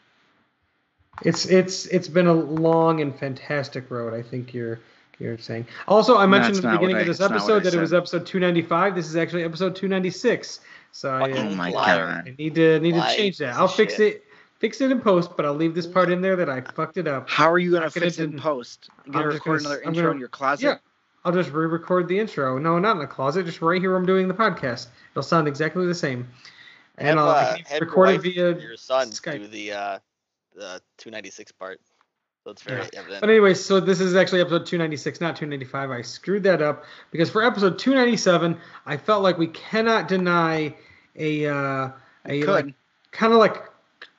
It's 1.24 1.46
it's 1.46 1.86
it's 1.88 2.08
been 2.08 2.28
a 2.28 2.34
long 2.34 3.02
and 3.02 3.18
fantastic 3.18 3.90
road. 3.92 4.14
I 4.14 4.22
think 4.22 4.54
you're 4.54 4.80
you're 5.20 5.38
saying. 5.38 5.68
Also, 5.88 6.18
I 6.18 6.26
mentioned 6.26 6.56
That's 6.56 6.66
at 6.66 6.72
the 6.72 6.78
beginning 6.78 6.96
I- 6.98 7.00
of 7.02 7.08
this 7.08 7.18
that's 7.18 7.30
not 7.32 7.42
what 7.42 7.52
I 7.52 7.56
episode 7.58 7.64
that 7.72 7.78
it 7.78 7.82
was 7.82 7.94
episode 7.94 8.26
295. 8.26 8.96
This 8.96 9.08
is 9.08 9.16
actually 9.16 9.44
episode 9.44 9.76
296. 9.76 10.62
So 10.92 11.10
I, 11.12 11.32
Oh 11.32 11.50
my 11.56 11.72
god. 11.72 12.00
I 12.28 12.36
need 12.38 12.56
to 12.56 12.80
need 12.80 12.94
to 12.96 13.14
change 13.16 13.38
that. 13.40 13.56
I'll 13.56 13.68
fix 13.68 13.96
shit. 13.96 14.16
it 14.16 14.24
fix 14.60 14.82
it 14.82 14.92
in 14.92 15.00
post, 15.02 15.36
but 15.38 15.46
I'll 15.46 15.54
leave 15.54 15.76
this 15.76 15.88
part 15.88 16.10
in 16.12 16.22
there 16.22 16.36
that 16.38 16.50
I 16.50 16.62
fucked 16.62 16.98
it 16.98 17.08
up. 17.08 17.30
How 17.30 17.52
are 17.52 17.60
you 17.60 17.72
gonna 17.72 17.90
fix 17.90 18.18
it 18.18 18.24
in 18.24 18.32
do- 18.32 18.38
post? 18.40 18.90
You 19.06 19.12
gonna 19.14 19.26
I'm 19.26 19.32
record 19.34 19.46
gonna 19.46 19.56
s- 19.60 19.66
another 19.66 19.82
I'm 19.84 19.88
intro 19.90 20.02
gonna- 20.04 20.14
in 20.14 20.20
your 20.20 20.30
closet? 20.30 20.66
Yeah. 20.66 20.76
I'll 21.26 21.34
just 21.34 21.52
re-record 21.52 22.08
the 22.08 22.18
intro. 22.18 22.58
No, 22.58 22.80
not 22.80 22.94
in 22.94 23.00
the 23.00 23.06
closet, 23.08 23.46
just 23.46 23.62
right 23.62 23.82
here 23.82 23.90
where 23.92 24.00
I'm 24.00 24.06
doing 24.06 24.30
the 24.30 24.34
podcast. 24.34 24.88
It'll 25.12 25.22
sound 25.22 25.50
exactly 25.50 25.86
the 25.86 25.94
same. 25.94 26.30
And 26.98 27.10
have, 27.10 27.18
I'll 27.20 27.30
uh, 27.30 27.34
I 27.34 27.56
can 27.58 27.66
have 27.66 27.80
your 27.82 27.90
record 27.90 28.10
it 28.10 28.22
via 28.22 28.58
your 28.60 28.78
son 28.78 29.10
Skype. 29.10 29.40
do 29.40 29.48
the 29.48 29.72
uh, 29.74 30.00
the 30.60 30.82
296 30.98 31.52
part. 31.54 31.80
So 32.44 32.52
it's 32.52 32.62
very 32.62 32.82
evident. 32.94 33.22
But 33.22 33.30
anyway, 33.30 33.54
so 33.54 33.80
this 33.80 34.00
is 34.00 34.16
actually 34.16 34.42
episode 34.42 34.66
296, 34.66 35.20
not 35.20 35.36
295. 35.36 35.92
I 35.92 36.02
screwed 36.02 36.44
that 36.44 36.62
up 36.62 36.86
because 37.12 37.30
for 37.30 37.44
episode 37.44 37.78
297, 37.80 38.58
I 38.86 38.98
felt 38.98 39.24
like 39.24 39.38
we 39.38 39.48
cannot 39.48 40.08
deny 40.08 40.74
a 41.18 41.48
uh, 41.48 41.90
a 42.28 42.44
like, 42.44 42.74
kind 43.12 43.34
of 43.34 43.40
like 43.40 43.64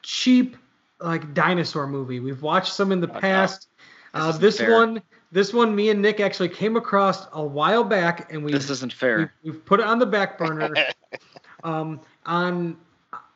cheap 0.02 0.56
like 1.00 1.32
dinosaur 1.32 1.86
movie. 1.86 2.20
We've 2.20 2.42
watched 2.42 2.72
some 2.72 2.92
in 2.92 3.00
the 3.00 3.08
Oh, 3.08 3.14
no. 3.14 3.20
past. 3.20 3.68
This 4.12 4.22
Uh, 4.22 4.32
this 4.38 4.60
one, 4.60 5.02
this 5.32 5.54
one, 5.54 5.74
me 5.74 5.88
and 5.90 6.02
Nick 6.02 6.20
actually 6.20 6.48
came 6.50 6.76
across 6.76 7.26
a 7.32 7.42
while 7.42 7.84
back, 7.84 8.32
and 8.32 8.44
we 8.44 8.52
This 8.52 8.68
isn't 8.68 8.92
fair. 8.92 9.32
we've, 9.42 9.54
we've 9.54 9.64
put 9.64 9.80
it 9.80 9.86
on 9.86 9.98
the 9.98 10.06
back 10.06 10.36
burner. 10.36 10.74
um, 11.64 12.00
on 12.26 12.76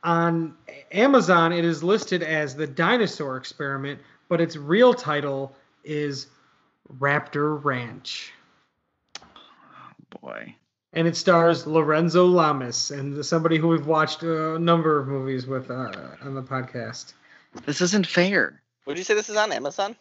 on 0.05 0.55
Amazon, 0.93 1.53
it 1.53 1.65
is 1.65 1.83
listed 1.83 2.23
as 2.23 2.55
the 2.55 2.67
Dinosaur 2.67 3.37
Experiment, 3.37 3.99
but 4.29 4.41
its 4.41 4.57
real 4.57 4.95
title 4.95 5.57
is 5.83 6.27
Raptor 6.99 7.63
Ranch, 7.65 8.33
Boy. 10.21 10.55
and 10.93 11.09
it 11.09 11.17
stars 11.17 11.67
Lorenzo 11.67 12.27
Lamas 12.27 12.91
and 12.91 13.25
somebody 13.25 13.57
who 13.57 13.69
we've 13.69 13.87
watched 13.87 14.23
a 14.23 14.59
number 14.59 15.01
of 15.01 15.09
movies 15.09 15.47
with 15.47 15.71
uh, 15.71 15.91
on 16.23 16.35
the 16.35 16.43
podcast. 16.43 17.15
This 17.65 17.81
isn't 17.81 18.07
fair. 18.07 18.63
Would 18.87 18.99
you 18.99 19.05
say 19.05 19.15
this 19.15 19.31
is 19.31 19.37
on 19.37 19.53
Amazon? 19.53 19.97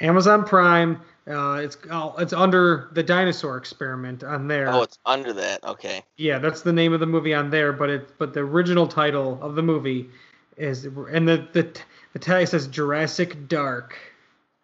Amazon 0.00 0.44
Prime. 0.44 1.00
Uh, 1.26 1.60
it's 1.62 1.78
oh, 1.90 2.14
it's 2.18 2.34
under 2.34 2.90
the 2.92 3.02
Dinosaur 3.02 3.56
Experiment 3.56 4.22
on 4.22 4.46
there. 4.46 4.68
Oh, 4.68 4.82
it's 4.82 4.98
under 5.06 5.32
that. 5.32 5.64
Okay. 5.64 6.02
Yeah, 6.16 6.38
that's 6.38 6.62
the 6.62 6.72
name 6.72 6.92
of 6.92 7.00
the 7.00 7.06
movie 7.06 7.32
on 7.32 7.50
there, 7.50 7.72
but 7.72 7.88
it 7.88 8.18
but 8.18 8.34
the 8.34 8.40
original 8.40 8.86
title 8.86 9.38
of 9.40 9.54
the 9.54 9.62
movie 9.62 10.10
is 10.56 10.84
and 10.84 11.26
the 11.26 11.48
the 11.52 11.80
the 12.12 12.18
tag 12.18 12.48
says 12.48 12.66
Jurassic 12.66 13.48
Dark, 13.48 13.96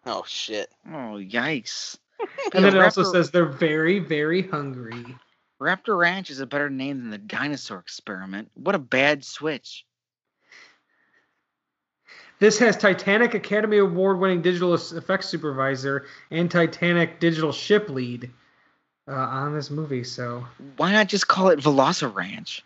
Oh 0.05 0.23
shit. 0.27 0.69
Oh 0.87 1.19
yikes. 1.19 1.97
and 2.53 2.63
then 2.63 2.75
it 2.75 2.81
also 2.81 3.03
says 3.03 3.31
they're 3.31 3.45
very 3.45 3.99
very 3.99 4.47
hungry. 4.47 5.17
Raptor 5.59 5.97
Ranch 5.97 6.29
is 6.29 6.39
a 6.39 6.47
better 6.47 6.69
name 6.69 6.99
than 6.99 7.09
the 7.11 7.17
dinosaur 7.19 7.79
experiment. 7.79 8.49
What 8.55 8.75
a 8.75 8.79
bad 8.79 9.23
switch. 9.23 9.85
This 12.41 12.57
has 12.57 12.75
Titanic 12.75 13.35
Academy 13.35 13.77
Award 13.77 14.17
winning 14.17 14.41
digital 14.41 14.73
effects 14.73 15.27
supervisor 15.29 16.07
and 16.31 16.49
Titanic 16.49 17.19
digital 17.19 17.51
ship 17.51 17.87
lead 17.87 18.31
uh, 19.07 19.11
on 19.11 19.53
this 19.53 19.69
movie. 19.69 20.03
So 20.03 20.43
Why 20.77 20.91
not 20.91 21.07
just 21.07 21.27
call 21.27 21.49
it 21.49 21.59
Veloci 21.59 22.11
Ranch? 22.11 22.65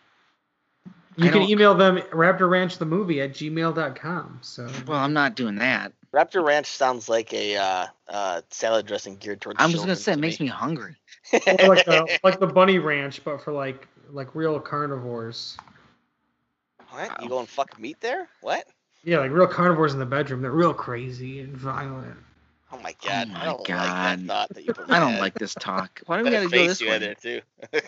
you 1.18 1.26
I 1.26 1.28
can 1.28 1.42
don't- 1.42 1.50
email 1.50 1.76
them 1.76 1.98
Raptor 2.14 2.50
Ranch 2.50 2.78
the 2.78 2.86
movie 2.86 3.20
at 3.20 3.32
gmail.com. 3.34 4.40
So 4.44 4.70
Well, 4.88 4.98
I'm 4.98 5.12
not 5.12 5.36
doing 5.36 5.56
that. 5.56 5.92
Raptor 6.14 6.42
Ranch 6.42 6.68
sounds 6.68 7.10
like 7.10 7.34
a 7.34 7.58
uh, 7.58 7.88
uh, 8.08 8.42
salad 8.52 8.86
dressing 8.86 9.18
geared 9.18 9.42
towards. 9.42 9.58
I'm 9.60 9.72
just 9.72 9.84
gonna 9.84 9.96
children 9.96 10.04
say 10.04 10.12
it 10.14 10.16
to 10.16 10.22
makes 10.22 10.40
me 10.40 10.48
hungry. 10.48 10.96
like 11.34 11.84
the 11.84 12.18
like 12.24 12.40
the 12.40 12.48
Bunny 12.48 12.80
Ranch, 12.80 13.22
but 13.26 13.44
for 13.44 13.52
like 13.52 13.90
like 14.12 14.34
real 14.36 14.58
carnivores. 14.62 15.58
what? 16.92 17.22
You 17.22 17.28
going 17.28 17.46
fuck 17.48 17.78
meat 17.78 17.98
there? 18.00 18.30
What? 18.40 18.66
Yeah, 19.06 19.20
like 19.20 19.32
real 19.32 19.48
carnivores 19.48 19.94
in 19.94 20.00
the 20.00 20.06
bedroom. 20.06 20.42
They're 20.42 20.52
real 20.52 20.74
crazy 20.74 21.40
and 21.40 21.56
violent. 21.56 22.18
Oh 22.72 22.80
my 22.80 22.94
god! 23.06 23.28
Oh 23.30 23.34
my 23.34 23.42
I 23.42 23.46
don't 23.46 23.60
like 23.60 23.68
God. 23.68 24.20
that 24.20 24.26
thought 24.28 24.50
that 24.50 24.66
you 24.66 24.74
put. 24.74 24.90
I 24.90 25.00
don't 25.00 25.12
head. 25.14 25.22
like 25.22 25.36
this 25.36 25.54
talk. 25.54 26.02
Why 26.08 26.18
do 26.18 26.24
we 26.24 26.30
That 26.32 26.38
gotta 26.38 26.46
go 26.46 26.50
face 26.50 26.68
this 26.70 26.82
you 26.82 26.90
had 26.90 27.02
way? 27.02 27.08
there 27.08 27.16
too. 27.16 27.42
And 27.72 27.84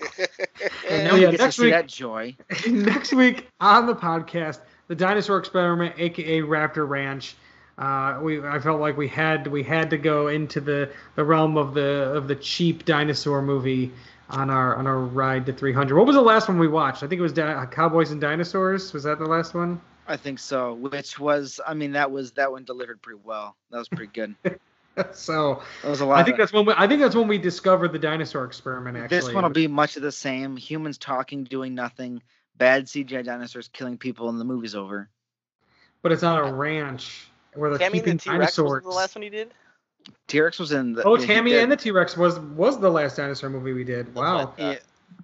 Yeah, 0.89 1.03
nobody 1.07 1.21
get 1.23 1.31
to 1.31 1.37
next 1.39 1.55
see 1.57 1.63
week- 1.63 1.73
that 1.73 1.87
joy. 1.87 2.35
Next 2.67 3.13
week 3.13 3.47
on 3.59 3.87
the 3.87 3.95
podcast, 3.95 4.59
the 4.87 4.95
Dinosaur 4.95 5.37
Experiment, 5.39 5.95
aka 5.97 6.41
Raptor 6.41 6.87
Ranch. 6.87 7.35
Uh, 7.77 8.19
we 8.21 8.41
I 8.45 8.59
felt 8.59 8.79
like 8.79 8.95
we 8.97 9.07
had 9.07 9.47
we 9.47 9.61
had 9.63 9.89
to 9.89 9.97
go 9.97 10.27
into 10.27 10.61
the, 10.61 10.89
the 11.15 11.23
realm 11.23 11.57
of 11.57 11.73
the 11.73 12.11
of 12.13 12.27
the 12.27 12.35
cheap 12.35 12.85
dinosaur 12.85 13.41
movie 13.41 13.91
on 14.29 14.49
our 14.49 14.75
on 14.75 14.87
our 14.87 14.99
ride 14.99 15.45
to 15.47 15.53
300. 15.53 15.95
What 15.97 16.05
was 16.07 16.15
the 16.15 16.21
last 16.21 16.47
one 16.47 16.59
we 16.59 16.67
watched? 16.67 17.03
I 17.03 17.07
think 17.07 17.19
it 17.19 17.23
was 17.23 17.33
Di- 17.33 17.65
Cowboys 17.71 18.11
and 18.11 18.21
Dinosaurs. 18.21 18.93
Was 18.93 19.03
that 19.03 19.19
the 19.19 19.25
last 19.25 19.53
one? 19.53 19.79
I 20.07 20.17
think 20.17 20.39
so. 20.39 20.73
Which 20.73 21.19
was, 21.19 21.59
I 21.65 21.73
mean, 21.73 21.91
that 21.93 22.11
was 22.11 22.31
that 22.33 22.51
one 22.51 22.63
delivered 22.63 23.01
pretty 23.01 23.19
well. 23.23 23.55
That 23.71 23.77
was 23.77 23.89
pretty 23.89 24.11
good. 24.13 24.35
so 25.13 25.61
That 25.83 25.89
was 25.89 26.01
a 26.01 26.05
lot. 26.05 26.19
I 26.19 26.23
think 26.23 26.35
of- 26.35 26.37
that's 26.39 26.53
when 26.53 26.65
we, 26.65 26.73
I 26.75 26.87
think 26.87 27.01
that's 27.01 27.15
when 27.15 27.27
we 27.27 27.37
discovered 27.37 27.91
the 27.91 27.99
dinosaur 27.99 28.45
experiment. 28.45 28.97
Actually, 28.97 29.17
this 29.17 29.33
one 29.33 29.43
will 29.43 29.49
be 29.51 29.67
much 29.67 29.97
of 29.97 30.01
the 30.03 30.11
same. 30.11 30.57
Humans 30.57 30.97
talking, 30.97 31.43
doing 31.43 31.75
nothing, 31.75 32.21
bad 32.57 32.85
CGI 32.85 33.23
dinosaurs 33.23 33.67
killing 33.67 33.97
people 33.97 34.29
and 34.29 34.39
the 34.39 34.45
movie's 34.45 34.75
over. 34.75 35.09
But 36.01 36.11
it's 36.11 36.23
on 36.23 36.37
a 36.37 36.53
ranch 36.53 37.27
where 37.53 37.71
they're 37.71 37.79
Tammy 37.79 37.97
and 37.99 38.05
keeping 38.05 38.17
the 38.17 38.23
T 38.23 38.37
Rex 38.37 38.57
was 38.57 38.83
the 38.83 38.89
last 38.89 39.15
one 39.15 39.23
you 39.23 39.29
did. 39.29 39.53
T 40.27 40.39
Rex 40.39 40.57
was 40.57 40.71
in 40.71 40.93
the. 40.93 41.03
oh, 41.03 41.15
he 41.15 41.25
Tammy 41.25 41.57
and 41.57 41.71
the 41.71 41.75
T 41.75 41.91
Rex 41.91 42.15
was 42.15 42.39
was 42.39 42.79
the 42.79 42.89
last 42.89 43.17
dinosaur 43.17 43.49
movie 43.49 43.73
we 43.73 43.83
did. 43.83 44.13
Wow. 44.15 44.53
Yeah, 44.57 44.75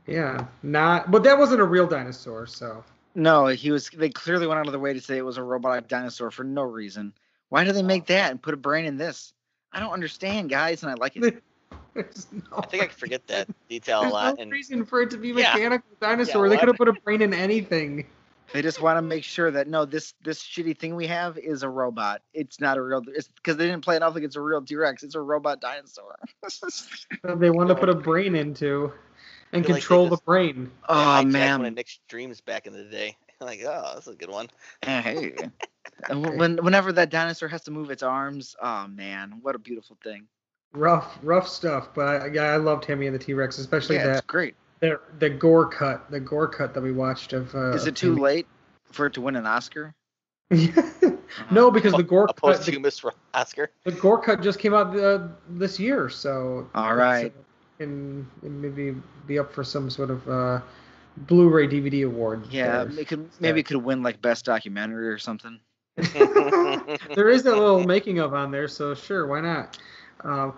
Yeah. 0.08 0.46
Not. 0.62 1.10
But 1.10 1.24
that 1.24 1.38
wasn't 1.38 1.62
a 1.62 1.66
real 1.66 1.88
dinosaur. 1.88 2.46
So. 2.48 2.84
No, 3.16 3.48
he 3.48 3.72
was. 3.72 3.90
They 3.90 4.10
clearly 4.10 4.48
went 4.48 4.60
out 4.60 4.68
of 4.68 4.72
their 4.74 4.80
way 4.80 4.94
to 4.94 5.02
say 5.02 5.18
it 5.18 5.26
was 5.26 5.38
a 5.38 5.44
robotic 5.44 5.88
dinosaur 5.88 6.32
for 6.32 6.44
no 6.44 6.64
reason. 6.64 7.14
Why 7.50 7.64
do 7.64 7.72
they 7.72 7.82
oh. 7.82 7.84
make 7.84 8.08
that 8.08 8.32
and 8.32 8.42
put 8.42 8.54
a 8.54 8.58
brain 8.58 8.86
in 8.86 8.98
this? 8.98 9.34
I 9.72 9.80
don't 9.80 9.92
understand, 9.92 10.50
guys, 10.50 10.84
and 10.84 10.92
I 10.92 10.96
like 10.96 11.16
it. 11.16 11.44
There's 11.94 12.28
no, 12.32 12.58
I 12.58 12.66
think 12.66 12.84
I 12.84 12.88
forget 12.88 13.26
that 13.28 13.48
detail 13.70 14.00
a 14.00 14.02
there's 14.02 14.14
lot. 14.14 14.38
no 14.38 14.42
And 14.44 14.52
reason 14.52 14.86
for 14.86 15.02
it 15.04 15.12
to 15.12 15.18
be 15.18 15.30
Yeah. 15.30 15.54
mechanical 15.54 15.88
dinosaur. 16.02 16.46
Yeah, 16.48 16.50
they 16.52 16.58
could 16.58 16.68
have 16.70 16.78
put 16.78 16.88
a 16.88 16.94
brain 16.94 17.22
in 17.22 17.34
anything. 17.34 18.08
They 18.52 18.62
just 18.62 18.82
want 18.82 18.98
to 18.98 19.02
make 19.02 19.24
sure 19.24 19.50
that 19.52 19.68
no, 19.68 19.86
this 19.86 20.14
this 20.24 20.42
shitty 20.44 20.78
thing 20.78 20.96
we 20.96 21.08
have 21.08 21.38
is 21.38 21.64
a 21.64 21.70
robot. 21.70 22.22
It's 22.34 22.60
not 22.60 22.78
a 22.78 22.82
real. 22.82 23.02
It's 23.08 23.28
because 23.28 23.58
they 23.58 23.66
didn't 23.66 23.84
play 23.84 23.96
it 23.96 24.04
off 24.04 24.16
like 24.16 24.24
it's 24.24 24.36
a 24.36 24.42
real 24.42 24.62
T 24.62 24.76
Rex. 24.76 25.04
It's 25.04 25.16
a 25.16 25.22
robot 25.22 25.60
dinosaur. 25.62 26.16
that 26.42 27.40
They 27.40 27.50
wanted 27.50 27.76
to 27.76 27.80
put 27.80 27.90
a 27.90 27.96
brain 27.96 28.36
into 28.36 28.92
and 29.54 29.66
feel 29.66 29.76
like 29.76 29.82
they 29.82 29.88
control 29.88 30.06
the 30.06 30.12
just- 30.12 30.26
brain. 30.26 30.72
oh 30.90 30.94
hijacked 30.94 31.16
one 31.16 31.26
of 31.26 31.32
man, 31.62 31.74
Nick's 31.76 32.00
dreams 32.08 32.42
back 32.42 32.68
in 32.68 32.74
the 32.74 32.84
day. 32.84 33.18
like, 33.40 33.62
oh, 33.66 33.92
that's 33.94 34.08
a 34.08 34.16
good 34.16 34.30
one. 34.30 34.50
hey. 34.84 35.36
And 36.10 36.40
when 36.40 36.58
whenever 36.58 36.92
that 36.94 37.10
dinosaur 37.10 37.50
has 37.50 37.62
to 37.64 37.72
move 37.72 37.92
its 37.92 38.04
arms, 38.04 38.56
oh 38.62 38.88
man, 38.88 39.40
what 39.42 39.54
a 39.54 39.60
beautiful 39.60 39.98
thing. 40.04 40.28
Rough, 40.74 41.20
rough 41.22 41.48
stuff. 41.48 41.90
But 41.94 42.08
I, 42.08 42.28
yeah, 42.28 42.44
I 42.44 42.58
love 42.58 42.82
Tammy 42.82 43.06
and 43.06 43.14
the 43.14 43.20
T 43.20 43.34
Rex, 43.34 43.58
especially 43.60 43.98
yeah, 43.98 44.08
it's 44.08 44.22
that 44.22 44.28
great. 44.28 44.56
the, 44.80 45.00
the 45.20 45.30
gore 45.30 45.68
cut, 45.68 46.10
the 46.10 46.20
gore 46.20 46.48
cut 46.48 46.74
that 46.74 46.82
we 46.82 46.92
watched 46.92 47.34
of. 47.34 47.54
Uh, 47.54 47.72
Is 47.72 47.84
of 47.84 47.90
it 47.90 47.96
too 47.96 48.12
Tammy. 48.16 48.22
late 48.22 48.48
for 48.86 49.06
it 49.06 49.14
to 49.14 49.22
win 49.22 49.36
an 49.36 49.46
Oscar? 49.46 49.94
no, 51.52 51.70
because 51.70 51.94
the 51.94 52.04
gore 52.04 52.24
a 52.24 52.28
cut, 52.28 52.36
the, 52.38 52.42
posthumous 52.42 53.00
for 53.00 53.14
Oscar. 53.34 53.70
the 53.84 53.92
gore 53.92 54.22
cut 54.22 54.42
just 54.42 54.60
came 54.60 54.74
out 54.74 54.98
uh, 54.98 55.28
this 55.50 55.80
year, 55.80 56.10
so. 56.10 56.70
All 56.74 56.96
right. 56.96 57.28
it's, 57.28 57.36
right. 57.36 57.40
uh, 57.40 57.44
Can 57.80 58.30
can 58.42 58.62
maybe 58.62 58.96
be 59.28 59.40
up 59.40 59.52
for 59.52 59.64
some 59.64 59.90
sort 59.90 60.12
of 60.12 60.28
uh, 60.30 60.62
Blu-ray 61.18 61.68
DVD 61.68 62.06
award. 62.06 62.46
Yeah, 62.50 62.86
it 62.98 63.08
could 63.08 63.30
maybe 63.40 63.60
it 63.62 63.66
could 63.66 63.78
win 63.78 64.04
like 64.04 64.22
best 64.22 64.46
documentary 64.46 65.08
or 65.10 65.18
something. 65.18 65.60
there 65.98 67.30
is 67.30 67.44
that 67.44 67.56
little 67.56 67.84
making 67.84 68.20
of 68.20 68.34
on 68.34 68.52
there, 68.52 68.68
so 68.68 68.94
sure, 68.94 69.28
why 69.28 69.42
not? 69.42 69.78
Um, 70.24 70.54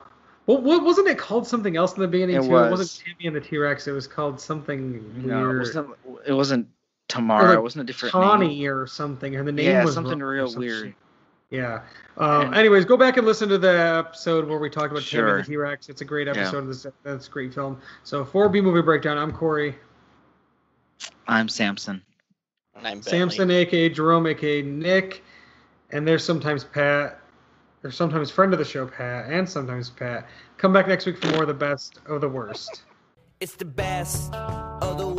well, 0.45 0.61
what 0.61 0.83
wasn't 0.83 1.07
it 1.07 1.17
called 1.17 1.47
something 1.47 1.75
else 1.75 1.95
in 1.95 2.01
the 2.01 2.07
beginning 2.07 2.35
It 2.35 2.43
too? 2.43 2.49
was. 2.49 2.67
It 2.67 2.71
wasn't 2.71 3.03
Tammy 3.05 3.27
and 3.27 3.35
the 3.35 3.41
T 3.41 3.57
Rex. 3.57 3.87
It 3.87 3.91
was 3.93 4.07
called 4.07 4.39
something 4.39 5.25
No, 5.25 5.37
it 5.43 5.47
weird, 5.47 5.59
wasn't. 5.59 5.89
It 6.27 6.33
wasn't 6.33 6.67
Tamara. 7.07 7.49
like 7.49 7.57
it 7.57 7.61
wasn't 7.61 7.83
a 7.83 7.85
different 7.85 8.13
name. 8.41 8.67
Or 8.69 8.87
something. 8.87 9.35
And 9.35 9.47
the 9.47 9.51
name 9.51 9.65
Yeah, 9.65 9.83
was 9.83 9.93
something 9.93 10.19
real 10.19 10.47
some 10.49 10.59
weird. 10.59 10.83
shit. 10.87 10.95
Yeah. 11.51 11.81
Um, 12.17 12.47
And- 12.47 12.55
anyways, 12.55 12.85
go 12.85 12.97
back 12.97 13.17
and 13.17 13.25
listen 13.25 13.47
to 13.49 13.57
the 13.57 13.71
episode 13.71 14.47
where 14.47 14.57
we 14.59 14.69
talked 14.69 14.91
about 14.91 15.03
Tammy 15.03 15.21
Sure. 15.21 15.35
and 15.37 15.45
the 15.45 15.49
T 15.51 15.57
Rex. 15.57 15.89
It's 15.89 16.01
a 16.01 16.05
great 16.05 16.27
Yeah. 16.27 16.33
episode 16.33 16.57
of 16.59 16.67
this. 16.67 16.85
That's 17.03 17.27
a 17.27 17.31
great 17.31 17.53
film. 17.53 17.79
So 18.03 18.25
for 18.25 18.49
B 18.49 18.61
movie 18.61 18.81
breakdown, 18.81 19.17
I'm 19.17 19.31
Corey 19.31 19.75
I'm 21.27 21.47
Samson. 21.49 22.01
And 22.75 22.87
I'm 22.87 22.95
Bentley. 22.95 23.11
Samson, 23.11 23.51
aka 23.51 23.89
Jerome, 23.89 24.27
aka 24.27 24.61
Nick, 24.61 25.23
and 25.91 26.07
there's 26.07 26.23
sometimes 26.23 26.63
Pat. 26.63 27.19
There's 27.81 27.95
sometimes 27.95 28.31
friend 28.31 28.51
of 28.53 28.59
the 28.59 28.65
show 28.65 28.87
Pat, 28.87 29.25
and 29.29 29.47
sometimes 29.47 29.89
Pat. 29.91 30.27
Come 30.57 30.73
back 30.73 30.87
next 30.87 31.05
week 31.05 31.17
for 31.21 31.27
more 31.31 31.43
of 31.43 31.47
the 31.47 31.53
best 31.53 31.99
of 32.07 32.21
the 32.21 32.29
worst. 32.29 32.83
It's 33.39 33.55
the 33.55 33.65
best 33.65 34.33
of 34.33 34.97
the 34.97 35.05
worst. 35.07 35.14